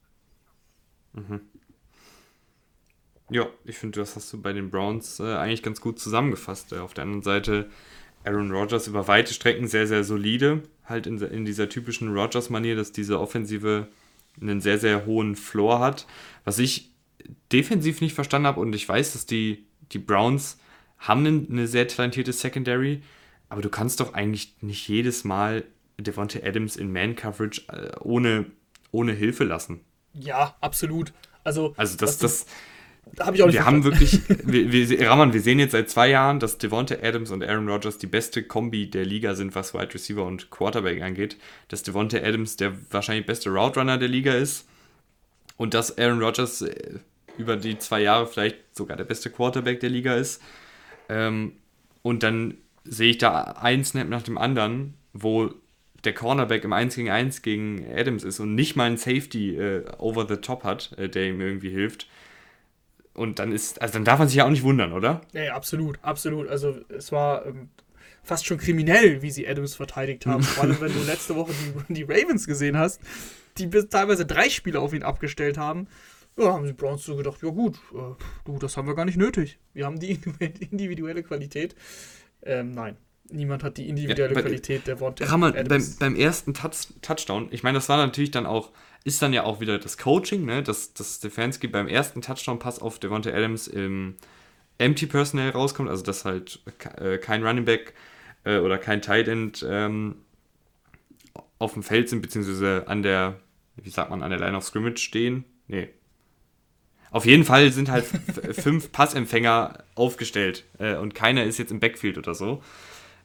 Mhm. 1.13 1.41
Ja, 3.29 3.47
ich 3.65 3.77
finde, 3.77 4.01
das 4.01 4.17
hast 4.17 4.33
du 4.33 4.41
bei 4.41 4.53
den 4.53 4.71
Browns 4.71 5.21
äh, 5.21 5.35
eigentlich 5.35 5.63
ganz 5.63 5.81
gut 5.81 5.99
zusammengefasst. 5.99 6.73
Äh, 6.73 6.79
auf 6.79 6.95
der 6.95 7.03
anderen 7.03 7.23
Seite 7.23 7.69
Aaron 8.27 8.51
Rodgers 8.51 8.89
über 8.89 9.07
weite 9.09 9.33
Strecken 9.33 9.69
sehr, 9.69 9.87
sehr 9.87 10.05
solide. 10.05 10.63
Halt 10.85 11.07
in, 11.07 11.19
in 11.21 11.45
dieser 11.45 11.69
typischen 11.69 12.13
Rodgers-Manier, 12.13 12.77
dass 12.77 12.93
diese 12.93 13.21
Offensive 13.21 13.89
einen 14.41 14.61
sehr, 14.61 14.79
sehr 14.79 15.07
hohen 15.07 15.37
Floor 15.37 15.81
hat. 15.81 16.07
Was 16.45 16.59
ich 16.59 16.91
defensiv 17.53 18.01
nicht 18.01 18.15
verstanden 18.15 18.47
habe 18.47 18.61
und 18.61 18.75
ich 18.75 18.89
weiß, 18.89 19.13
dass 19.13 19.27
die, 19.27 19.67
die 19.93 19.99
Browns 19.99 20.59
haben 20.99 21.27
eine 21.51 21.67
sehr 21.67 21.89
talentierte 21.89 22.33
Secondary, 22.33 23.03
aber 23.49 23.63
du 23.63 23.69
kannst 23.69 24.01
doch 24.01 24.15
eigentlich 24.15 24.55
nicht 24.61 24.89
jedes 24.89 25.25
Mal 25.25 25.65
Devontae 25.99 26.43
Adams 26.43 26.77
in 26.77 26.93
Man-Coverage 26.93 27.63
äh, 27.69 27.97
ohne, 28.01 28.47
ohne 28.91 29.13
Hilfe 29.13 29.45
lassen. 29.45 29.81
Ja, 30.13 30.57
absolut. 30.61 31.13
Also, 31.45 31.75
also 31.77 31.97
das, 31.97 32.19
das, 32.19 32.47
hab 33.19 33.35
ich 33.35 33.43
auch 33.43 33.47
nicht 33.47 33.55
wir 33.55 33.65
haben 33.65 33.85
wirklich, 33.85 34.21
wir, 34.29 34.73
wir, 34.73 35.09
Raman, 35.09 35.33
wir 35.33 35.41
sehen 35.41 35.59
jetzt 35.59 35.73
seit 35.73 35.89
zwei 35.89 36.11
Jahren, 36.11 36.41
dass 36.41 36.59
Devonta 36.59 36.97
Adams 37.03 37.31
und 37.31 37.43
Aaron 37.43 37.69
Rodgers 37.69 37.99
die 37.99 38.07
beste 38.07 38.43
Kombi 38.43 38.91
der 38.91 39.05
Liga 39.05 39.35
sind, 39.35 39.55
was 39.55 39.75
Wide 39.75 39.95
Receiver 39.95 40.25
und 40.25 40.51
Quarterback 40.51 41.03
angeht. 41.03 41.37
Dass 41.69 41.83
Devonta 41.83 42.19
Adams 42.19 42.57
der 42.57 42.73
wahrscheinlich 42.91 43.27
beste 43.27 43.51
Route 43.51 43.81
Runner 43.81 43.99
der 43.99 44.09
Liga 44.09 44.35
ist 44.35 44.67
und 45.57 45.75
dass 45.75 45.97
Aaron 45.99 46.23
Rodgers 46.23 46.63
äh, 46.63 46.99
über 47.39 47.57
die 47.57 47.79
zwei 47.79 48.03
Jahre 48.03 48.27
vielleicht 48.27 48.57
sogar 48.77 48.97
der 48.97 49.05
beste 49.05 49.31
Quarterback 49.31 49.81
der 49.81 49.91
Liga 49.91 50.15
ist. 50.15 50.43
Ähm, 51.09 51.53
und 52.03 52.23
dann 52.23 52.55
sehe 52.85 53.11
ich 53.11 53.19
da 53.19 53.43
ein 53.61 53.85
Snap 53.85 54.09
nach 54.09 54.23
dem 54.23 54.39
anderen, 54.39 54.95
wo 55.13 55.51
der 56.05 56.15
Cornerback 56.15 56.65
im 56.65 56.73
1 56.73 56.95
gegen 56.95 57.11
1 57.11 57.43
gegen 57.43 57.85
Adams 57.93 58.23
ist 58.23 58.39
und 58.39 58.55
nicht 58.55 58.77
mal 58.77 58.85
einen 58.85 58.97
Safety 58.97 59.57
äh, 59.57 59.85
over 59.99 60.27
the 60.29 60.37
top 60.37 60.65
hat, 60.65 60.93
äh, 60.99 61.09
der 61.09 61.29
ihm 61.29 61.41
irgendwie 61.41 61.71
hilft. 61.71 62.07
Und 63.17 63.39
dann 63.39 63.51
ist, 63.51 63.81
also 63.81 63.95
dann 63.95 64.05
darf 64.05 64.19
man 64.19 64.29
sich 64.29 64.37
ja 64.37 64.45
auch 64.45 64.51
nicht 64.51 64.63
wundern, 64.63 64.93
oder? 64.93 65.23
Ja, 65.33 65.43
ja 65.43 65.55
absolut, 65.55 65.99
absolut. 66.03 66.49
Also 66.49 66.79
es 66.89 67.11
war 67.13 67.47
ähm, 67.47 67.71
fast 68.23 68.45
schon 68.45 68.59
kriminell, 68.59 69.23
wie 69.23 69.31
sie 69.31 69.49
Adams 69.49 69.75
verteidigt 69.75 70.27
haben. 70.27 70.43
Vor 70.45 70.65
allem, 70.65 70.81
wenn 70.81 70.93
du 70.93 71.03
letzte 71.03 71.35
Woche 71.35 71.53
die, 71.89 71.95
die 71.95 72.03
Ravens 72.03 72.47
gesehen 72.47 72.77
hast, 72.77 73.01
die 73.57 73.67
bis 73.67 73.89
teilweise 73.89 74.27
drei 74.27 74.51
Spiele 74.51 74.81
auf 74.81 74.93
ihn 74.93 75.03
abgestellt 75.03 75.57
haben. 75.57 75.89
Ja, 76.39 76.53
haben 76.53 76.67
die 76.67 76.75
Browns 76.75 77.05
so 77.05 77.17
gedacht, 77.17 77.43
ja 77.43 77.49
gut, 77.49 77.77
äh, 77.95 78.15
du, 78.45 78.59
das 78.59 78.77
haben 78.77 78.87
wir 78.87 78.95
gar 78.95 79.07
nicht 79.07 79.17
nötig. 79.17 79.59
Wir 79.73 79.87
haben 79.87 79.99
die 79.99 80.21
individuelle 80.71 81.23
Qualität. 81.23 81.75
Ähm, 82.43 82.73
nein, 82.73 82.99
niemand 83.31 83.65
hat 83.65 83.79
die 83.79 83.89
individuelle 83.89 84.35
ja, 84.35 84.35
bei, 84.35 84.43
Qualität 84.43 84.87
der 84.87 85.01
Worte. 85.01 85.25
Beim, 85.25 85.97
beim 85.99 86.17
ersten 86.17 86.53
Touch, 86.53 86.89
Touchdown, 87.01 87.49
ich 87.51 87.63
meine, 87.63 87.79
das 87.79 87.89
war 87.89 87.97
natürlich 87.97 88.31
dann 88.31 88.45
auch, 88.45 88.71
ist 89.07 89.23
dann 89.23 89.33
ja 89.33 89.45
auch 89.45 89.61
wieder 89.61 89.79
das 89.79 89.99
Coaching, 89.99 90.45
ne, 90.45 90.65
dass, 90.65 90.93
dass 90.93 91.19
Stefanski 91.19 91.69
beim 91.69 91.87
ersten 91.87 92.23
Touchdown-Pass 92.23 92.81
auf 92.81 92.99
Devonta 92.99 93.31
Adams 93.31 93.69
im 93.69 94.17
Empty 94.79 95.07
Personnel 95.07 95.51
rauskommt, 95.51 95.89
also 95.89 96.03
dass 96.03 96.25
halt 96.25 96.59
äh, 96.99 97.17
kein 97.19 97.47
Running 97.47 97.65
Back 97.65 97.95
äh, 98.43 98.59
oder 98.59 98.79
kein 98.79 99.01
Tight 99.03 99.29
End 99.29 99.65
ähm, 99.69 100.17
auf 101.61 101.75
dem 101.75 101.85
Feld 101.85 102.09
sind, 102.09 102.21
beziehungsweise 102.21 102.89
an 102.89 103.05
der, 103.05 103.39
wie 103.77 103.91
sagt 103.91 104.11
man, 104.11 104.25
an 104.25 104.31
der 104.31 104.41
Line 104.41 104.57
of 104.57 104.65
Scrimmage 104.65 104.99
stehen. 104.99 105.45
Nee. 105.69 105.89
Auf 107.13 107.27
jeden 107.27 107.45
Fall 107.45 107.71
sind 107.71 107.89
halt 107.89 108.07
fünf 108.55 108.91
Passempfänger 108.91 109.85
aufgestellt 109.95 110.65
äh, 110.81 110.97
und 110.97 111.15
keiner 111.15 111.45
ist 111.45 111.59
jetzt 111.59 111.71
im 111.71 111.79
Backfield 111.79 112.19
oder 112.19 112.35
so. 112.35 112.61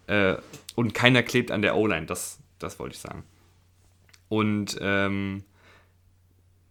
Äh, 0.06 0.36
und 0.76 0.94
keiner 0.94 1.24
klebt 1.24 1.50
an 1.50 1.64
der 1.64 1.76
O-Line, 1.76 2.06
das, 2.06 2.38
das 2.60 2.78
wollte 2.78 2.94
ich 2.94 3.02
sagen. 3.02 3.24
Und 4.30 4.78
ähm, 4.80 5.44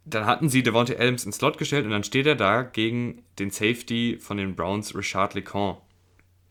dann 0.05 0.27
hatten 0.27 0.49
sie 0.49 0.63
Devontae 0.63 0.97
Adams 0.97 1.25
ins 1.25 1.37
Slot 1.37 1.59
gestellt 1.59 1.85
und 1.85 1.91
dann 1.91 2.05
steht 2.05 2.27
er 2.27 2.37
da 2.37 2.63
gegen 2.63 3.23
den 3.39 3.51
Safety 3.51 4.19
von 4.21 4.37
den 4.37 4.57
Browns, 4.57 4.95
Richard 4.95 5.35
LeCon. 5.35 5.77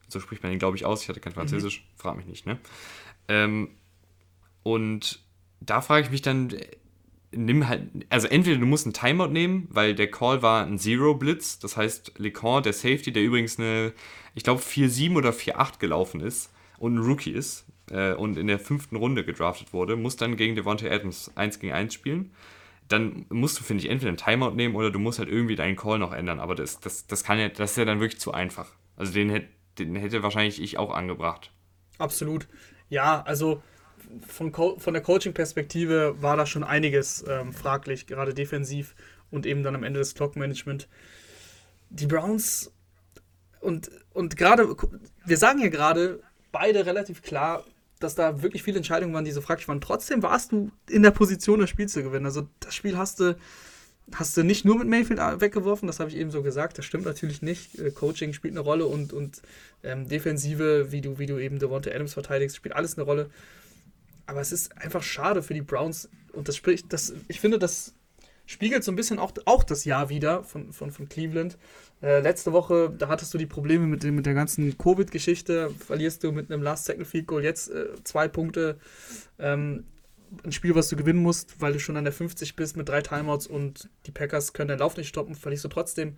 So 0.08 0.20
spricht 0.20 0.44
man 0.44 0.52
ihn, 0.52 0.60
glaube 0.60 0.78
ich, 0.78 0.86
aus. 0.86 1.04
Ich 1.04 1.10
hatte 1.10 1.20
kein 1.20 1.34
Französisch, 1.34 1.82
mhm. 1.82 2.00
frag 2.02 2.18
mich 2.18 2.26
nicht, 2.26 2.46
ne? 2.46 2.58
Ähm, 3.28 3.70
und 4.64 5.20
da 5.62 5.82
frage 5.82 6.06
ich 6.06 6.12
mich 6.12 6.22
dann, 6.22 6.56
nimm 7.32 7.68
halt, 7.68 7.84
also 8.10 8.28
entweder 8.28 8.58
du 8.58 8.66
musst 8.66 8.86
einen 8.86 8.94
Timeout 8.94 9.32
nehmen, 9.32 9.68
weil 9.70 9.94
der 9.94 10.10
Call 10.10 10.42
war 10.42 10.66
ein 10.66 10.80
Zero-Blitz, 10.80 11.60
das 11.60 11.78
heißt, 11.78 12.14
LeCon, 12.18 12.64
der 12.64 12.74
Safety, 12.74 13.12
der 13.12 13.24
übrigens 13.24 13.60
eine, 13.60 13.94
ich 14.36 14.44
glaube, 14.44 14.62
4-7 14.62 15.16
oder 15.16 15.32
4-8 15.32 15.80
gelaufen 15.80 16.22
ist 16.22 16.52
und 16.78 16.96
ein 16.96 17.00
Rookie 17.00 17.32
ist 17.32 17.66
äh, 17.92 18.14
und 18.14 18.38
in 18.38 18.48
der 18.48 18.60
fünften 18.60 18.96
Runde 18.96 19.24
gedraftet 19.24 19.74
wurde, 19.74 19.96
muss 19.96 20.16
dann 20.16 20.38
gegen 20.38 20.56
Devontae 20.56 20.90
Adams 20.90 21.32
1 21.36 21.60
gegen 21.60 21.74
1 21.74 21.94
spielen. 21.94 22.32
Dann 22.90 23.26
musst 23.30 23.60
du, 23.60 23.64
finde 23.64 23.84
ich, 23.84 23.90
entweder 23.90 24.10
einen 24.10 24.18
Timeout 24.18 24.56
nehmen 24.56 24.76
oder 24.76 24.92
du 24.92 25.00
musst 25.00 25.20
halt 25.20 25.30
irgendwie 25.30 25.56
deinen 25.56 25.76
Call 25.76 26.00
noch 26.00 26.12
ändern, 26.12 26.40
aber 26.40 26.56
das, 26.56 26.80
das, 26.80 27.08
das 27.08 27.24
kann 27.24 27.40
ja, 27.40 27.50
das 27.50 27.72
ist 27.72 27.78
ja 27.78 27.86
dann 27.86 28.02
wirklich 28.02 28.20
zu 28.20 28.34
einfach. 28.34 28.74
Also 28.98 29.14
den 29.14 29.30
hätte 29.30 29.48
den 29.80 29.96
hätte 29.96 30.24
wahrscheinlich 30.24 30.62
ich 30.62 30.78
auch 30.78 30.94
angebracht. 30.94 31.52
Absolut. 31.98 32.48
Ja, 32.90 33.22
also 33.22 33.62
von, 34.28 34.54
von 34.54 34.94
der 34.94 35.04
Coaching-Perspektive 35.04 36.22
war 36.22 36.38
da 36.38 36.46
schon 36.46 36.64
einiges 36.64 37.26
ähm, 37.28 37.54
fraglich, 37.54 38.08
gerade 38.08 38.34
defensiv 38.34 38.96
und 39.32 39.46
eben 39.46 39.64
dann 39.64 39.76
am 39.76 39.84
Ende 39.84 40.00
das 40.00 40.16
Clock-Management. 40.16 40.88
Die 41.90 42.08
Browns 42.08 42.72
und, 43.62 43.92
und 44.14 44.38
gerade, 44.38 44.76
wir 45.26 45.38
sagen 45.38 45.60
ja 45.60 45.70
gerade 45.70 46.22
beide 46.52 46.86
relativ 46.86 47.22
klar, 47.22 47.64
dass 48.00 48.16
da 48.16 48.42
wirklich 48.42 48.64
viele 48.64 48.78
Entscheidungen 48.78 49.14
waren, 49.14 49.26
die 49.26 49.32
so 49.32 49.42
fraglich 49.42 49.68
waren. 49.68 49.82
Trotzdem 49.82 50.24
warst 50.24 50.52
du 50.52 50.72
in 50.90 51.04
der 51.04 51.12
Position, 51.12 51.60
das 51.60 51.70
Spiel 51.70 51.88
zu 51.88 52.02
gewinnen. 52.04 52.26
Also 52.26 52.48
das 52.60 52.74
Spiel 52.74 52.98
hast 52.98 53.20
du 53.20 53.36
hast 54.16 54.36
du 54.38 54.44
nicht 54.44 54.66
nur 54.66 54.78
mit 54.78 54.88
Mayfield 54.88 55.20
weggeworfen, 55.20 55.88
das 55.88 56.00
habe 56.00 56.10
ich 56.10 56.18
eben 56.18 56.32
so 56.32 56.42
gesagt, 56.42 56.78
das 56.78 56.86
stimmt 56.86 57.06
natürlich 57.06 57.42
nicht. 57.42 57.78
Äh, 57.80 57.92
Coaching 57.92 58.34
spielt 58.34 58.54
eine 58.54 58.62
Rolle 58.62 58.86
und, 58.86 59.14
und 59.14 59.42
ähm, 59.84 60.08
Defensive, 60.08 60.92
wie 60.92 61.02
du, 61.02 61.20
wie 61.20 61.26
du 61.26 61.38
eben 61.38 61.60
Devonta 61.60 61.92
Adams 61.92 62.14
verteidigst, 62.14 62.56
spielt 62.56 62.76
alles 62.76 62.98
eine 62.98 63.06
Rolle. 63.06 63.30
Aber 64.26 64.42
es 64.42 64.52
ist 64.52 64.78
einfach 64.78 65.04
schade 65.04 65.42
für 65.42 65.54
die 65.54 65.62
Browns 65.62 66.10
und 66.34 66.48
das 66.48 66.56
spricht, 66.56 66.94
das, 66.94 67.14
ich 67.28 67.40
finde, 67.40 67.60
das 67.60 67.94
spiegelt 68.46 68.84
so 68.84 68.92
ein 68.92 68.96
bisschen 68.96 69.20
auch, 69.20 69.32
auch 69.46 69.64
das 69.64 69.86
Jahr 69.86 70.10
wieder 70.10 70.44
von, 70.44 70.74
von, 70.74 70.92
von 70.92 71.10
Cleveland. 71.10 71.58
Äh, 72.02 72.22
letzte 72.22 72.54
Woche, 72.54 72.94
da 72.98 73.10
hattest 73.10 73.34
du 73.34 73.38
die 73.38 73.46
Probleme 73.46 73.86
mit, 73.86 74.04
mit 74.04 74.26
der 74.26 74.34
ganzen 74.34 74.78
Covid-Geschichte, 74.78 75.72
verlierst 75.86 76.24
du 76.24 76.32
mit 76.32 76.50
einem 76.50 76.64
Last-Second-Field-Goal 76.64 77.44
jetzt 77.44 77.70
äh, 77.70 77.88
zwei 78.04 78.30
Punkte. 78.30 78.78
Ähm, 79.38 79.84
ein 80.44 80.52
Spiel, 80.52 80.76
was 80.76 80.88
du 80.88 80.96
gewinnen 80.96 81.22
musst, 81.22 81.60
weil 81.60 81.74
du 81.74 81.80
schon 81.80 81.98
an 81.98 82.06
der 82.06 82.14
50 82.14 82.56
bist 82.56 82.78
mit 82.78 82.88
drei 82.88 83.02
Timeouts 83.02 83.48
und 83.48 83.90
die 84.06 84.12
Packers 84.12 84.54
können 84.54 84.70
den 84.70 84.80
Lauf 84.80 84.96
nicht 84.96 85.10
stoppen, 85.10 85.36
verlierst 85.36 85.66
du 85.66 85.70
trotzdem. 85.70 86.18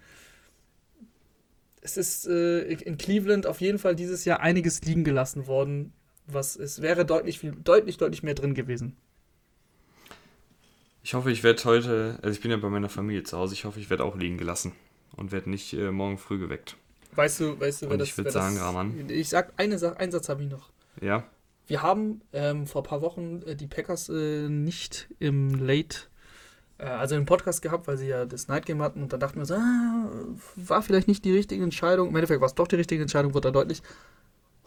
Es 1.82 1.98
ist 1.98 2.28
äh, 2.28 2.62
in 2.62 2.98
Cleveland 2.98 3.48
auf 3.48 3.60
jeden 3.60 3.80
Fall 3.80 3.95
dieses 3.95 4.26
Jahr 4.26 4.41
einiges 4.41 4.82
liegen 4.84 5.03
gelassen 5.03 5.48
worden, 5.48 5.94
was 6.28 6.56
es 6.56 6.84
wäre 6.84 7.06
deutlich, 7.06 7.40
viel, 7.40 7.53
deutlich, 7.64 7.98
deutlich 7.98 8.22
mehr 8.22 8.36
drin 8.36 8.53
gewesen. 8.53 8.98
Ich 11.03 11.16
hoffe, 11.16 11.32
ich 11.32 11.41
werde 11.41 11.64
heute, 11.64 12.20
also 12.22 12.36
ich 12.36 12.41
bin 12.41 12.52
ja 12.52 12.58
bei 12.58 12.70
meiner 12.70 12.90
Familie 12.90 13.24
zu 13.24 13.36
Hause, 13.36 13.56
ich 13.56 13.66
hoffe, 13.66 13.80
ich 13.80 13.90
werde 13.90 14.03
auch 14.03 14.16
liegen 14.16 14.38
gelassen 14.38 14.74
und 15.16 15.32
werde 15.32 15.50
nicht 15.50 15.74
äh, 15.74 15.92
morgen 15.92 16.18
früh 16.18 16.40
geweckt. 16.40 16.78
Weißt 17.16 17.40
du, 17.42 17.60
weißt 17.60 17.84
du, 17.84 17.90
wer 17.90 17.98
das 17.98 18.10
Ich 18.10 18.18
würde 18.18 18.32
sagen, 18.32 18.58
Rahman. 18.58 19.10
Ich 19.10 19.30
sag 19.30 19.54
eine 19.58 19.78
Sache, 19.78 19.98
einen 19.98 20.12
Satz 20.12 20.30
habe 20.30 20.44
ich 20.44 20.50
noch. 20.50 20.70
Ja. 21.02 21.24
Wir 21.68 21.82
haben 21.82 22.22
ähm, 22.34 22.68
vor 22.68 22.82
ein 22.82 22.86
paar 22.86 23.02
Wochen 23.02 23.42
äh, 23.46 23.56
die 23.56 23.68
Packers 23.68 24.10
äh, 24.10 24.50
nicht 24.50 25.08
im 25.20 25.66
Late, 25.66 26.00
äh, 26.78 26.86
also 26.86 27.16
im 27.16 27.26
Podcast 27.26 27.62
gehabt, 27.62 27.88
weil 27.88 27.98
sie 27.98 28.08
ja 28.08 28.26
das 28.26 28.48
Night 28.48 28.66
Game 28.66 28.82
hatten 28.82 29.02
und 29.02 29.14
dann 29.14 29.20
dachten 29.20 29.40
wir 29.40 29.46
so, 29.46 29.56
ah, 29.56 30.10
war 30.56 30.82
vielleicht 30.82 31.08
nicht 31.08 31.24
die 31.26 31.34
richtige 31.34 31.64
Entscheidung. 31.64 32.10
Im 32.10 32.16
Endeffekt 32.16 32.42
war 32.42 32.48
es 32.48 32.56
doch 32.56 32.68
die 32.68 32.78
richtige 32.78 33.02
Entscheidung, 33.02 33.34
wurde 33.34 33.50
da 33.50 33.52
deutlich. 33.52 33.82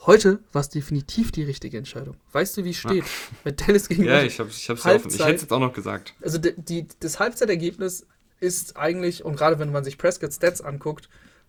Heute 0.06 0.40
war 0.52 0.60
es 0.60 0.68
definitiv 0.68 1.32
die 1.32 1.44
richtige 1.44 1.78
Entscheidung. 1.78 2.16
Weißt 2.32 2.56
du, 2.56 2.64
wie 2.64 2.70
es 2.70 2.76
steht? 2.76 3.04
Ja. 3.04 3.10
Mit 3.44 3.66
Dallas 3.66 3.88
gegen 3.88 4.04
Ja, 4.04 4.22
ich, 4.22 4.38
hab, 4.38 4.48
ich, 4.48 4.68
hab's 4.68 4.84
Halbzeit, 4.84 5.12
ich 5.12 5.20
hätte 5.20 5.34
es 5.36 5.42
jetzt 5.42 5.52
auch 5.52 5.60
noch 5.60 5.72
gesagt. 5.72 6.14
Also 6.20 6.38
die, 6.38 6.52
die, 6.56 6.86
das 7.00 7.20
Halbzeitergebnis 7.20 8.06
ist 8.40 8.76
eigentlich, 8.76 9.24
und 9.24 9.36
gerade 9.36 9.58
wenn 9.58 9.72
man 9.72 9.84
sich 9.84 9.98
Prescott 9.98 10.32
Stats 10.32 10.60
anguckt, 10.60 11.08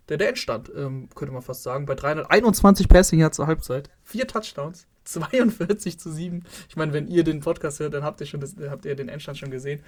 der, 0.10 0.18
der 0.18 0.30
Endstand, 0.30 0.72
ähm, 0.76 1.10
könnte 1.16 1.34
man 1.34 1.42
fast 1.42 1.64
sagen, 1.64 1.86
bei 1.86 1.96
321 1.96 2.88
Passing 2.88 3.20
Yards 3.20 3.38
zur 3.38 3.48
Halbzeit, 3.48 3.90
vier 4.04 4.28
Touchdowns, 4.28 4.88
42 5.06 6.00
zu 6.00 6.12
7. 6.12 6.44
Ich 6.70 6.76
meine, 6.76 6.94
wenn 6.94 7.08
ihr 7.08 7.24
den 7.24 7.40
Podcast 7.40 7.80
hört, 7.80 7.94
dann 7.94 8.04
habt 8.04 8.22
ihr 8.22 8.28
schon 8.28 8.40
das, 8.40 8.56
habt 8.70 8.86
ihr 8.86 8.96
den 8.96 9.10
Endstand 9.10 9.38
schon 9.38 9.52
gesehen. 9.52 9.82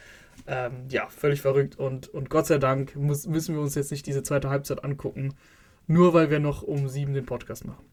Ähm, 0.45 0.85
ja, 0.89 1.07
völlig 1.07 1.41
verrückt. 1.41 1.75
Und, 1.77 2.07
und 2.09 2.29
Gott 2.29 2.45
sei 2.47 2.57
Dank 2.59 2.95
muss, 2.95 3.25
müssen 3.25 3.55
wir 3.55 3.61
uns 3.61 3.75
jetzt 3.75 3.91
nicht 3.91 4.05
diese 4.05 4.21
zweite 4.23 4.49
Halbzeit 4.49 4.83
angucken, 4.83 5.33
nur 5.87 6.13
weil 6.13 6.29
wir 6.29 6.39
noch 6.39 6.61
um 6.61 6.87
sieben 6.87 7.13
den 7.13 7.25
Podcast 7.25 7.65
machen. 7.65 7.85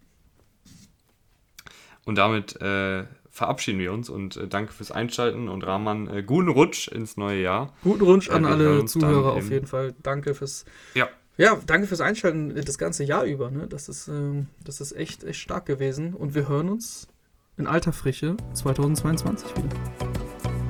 Und 2.04 2.16
damit 2.16 2.60
äh, 2.60 3.04
verabschieden 3.34 3.80
wir 3.80 3.92
uns 3.92 4.08
und 4.08 4.36
äh, 4.36 4.46
danke 4.46 4.72
fürs 4.72 4.92
Einschalten 4.92 5.48
und 5.48 5.66
Rahman, 5.66 6.06
äh, 6.06 6.22
guten 6.22 6.48
Rutsch 6.48 6.86
ins 6.86 7.16
neue 7.16 7.42
Jahr. 7.42 7.72
Guten 7.82 8.04
Rutsch 8.04 8.30
an 8.30 8.44
alle 8.44 8.84
Zuhörer 8.84 9.32
auf 9.32 9.50
jeden 9.50 9.66
Fall. 9.66 9.92
Danke 10.02 10.34
fürs. 10.34 10.64
Ja. 10.94 11.08
Ja, 11.36 11.58
danke 11.66 11.88
fürs 11.88 12.00
Einschalten 12.00 12.54
das 12.64 12.78
ganze 12.78 13.02
Jahr 13.02 13.24
über. 13.24 13.50
Ne? 13.50 13.66
Das, 13.66 13.88
ist, 13.88 14.06
ähm, 14.06 14.46
das 14.62 14.80
ist 14.80 14.92
echt, 14.92 15.24
echt 15.24 15.40
stark 15.40 15.66
gewesen. 15.66 16.14
Und 16.14 16.36
wir 16.36 16.48
hören 16.48 16.68
uns 16.68 17.08
in 17.56 17.66
alter 17.66 17.92
Frische 17.92 18.36
2022 18.52 19.48
wieder. 19.56 19.76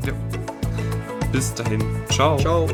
Ja. 0.07 0.15
Bis 1.32 1.53
dahin. 1.53 1.85
Ciao. 2.09 2.39
Ciao. 2.39 2.66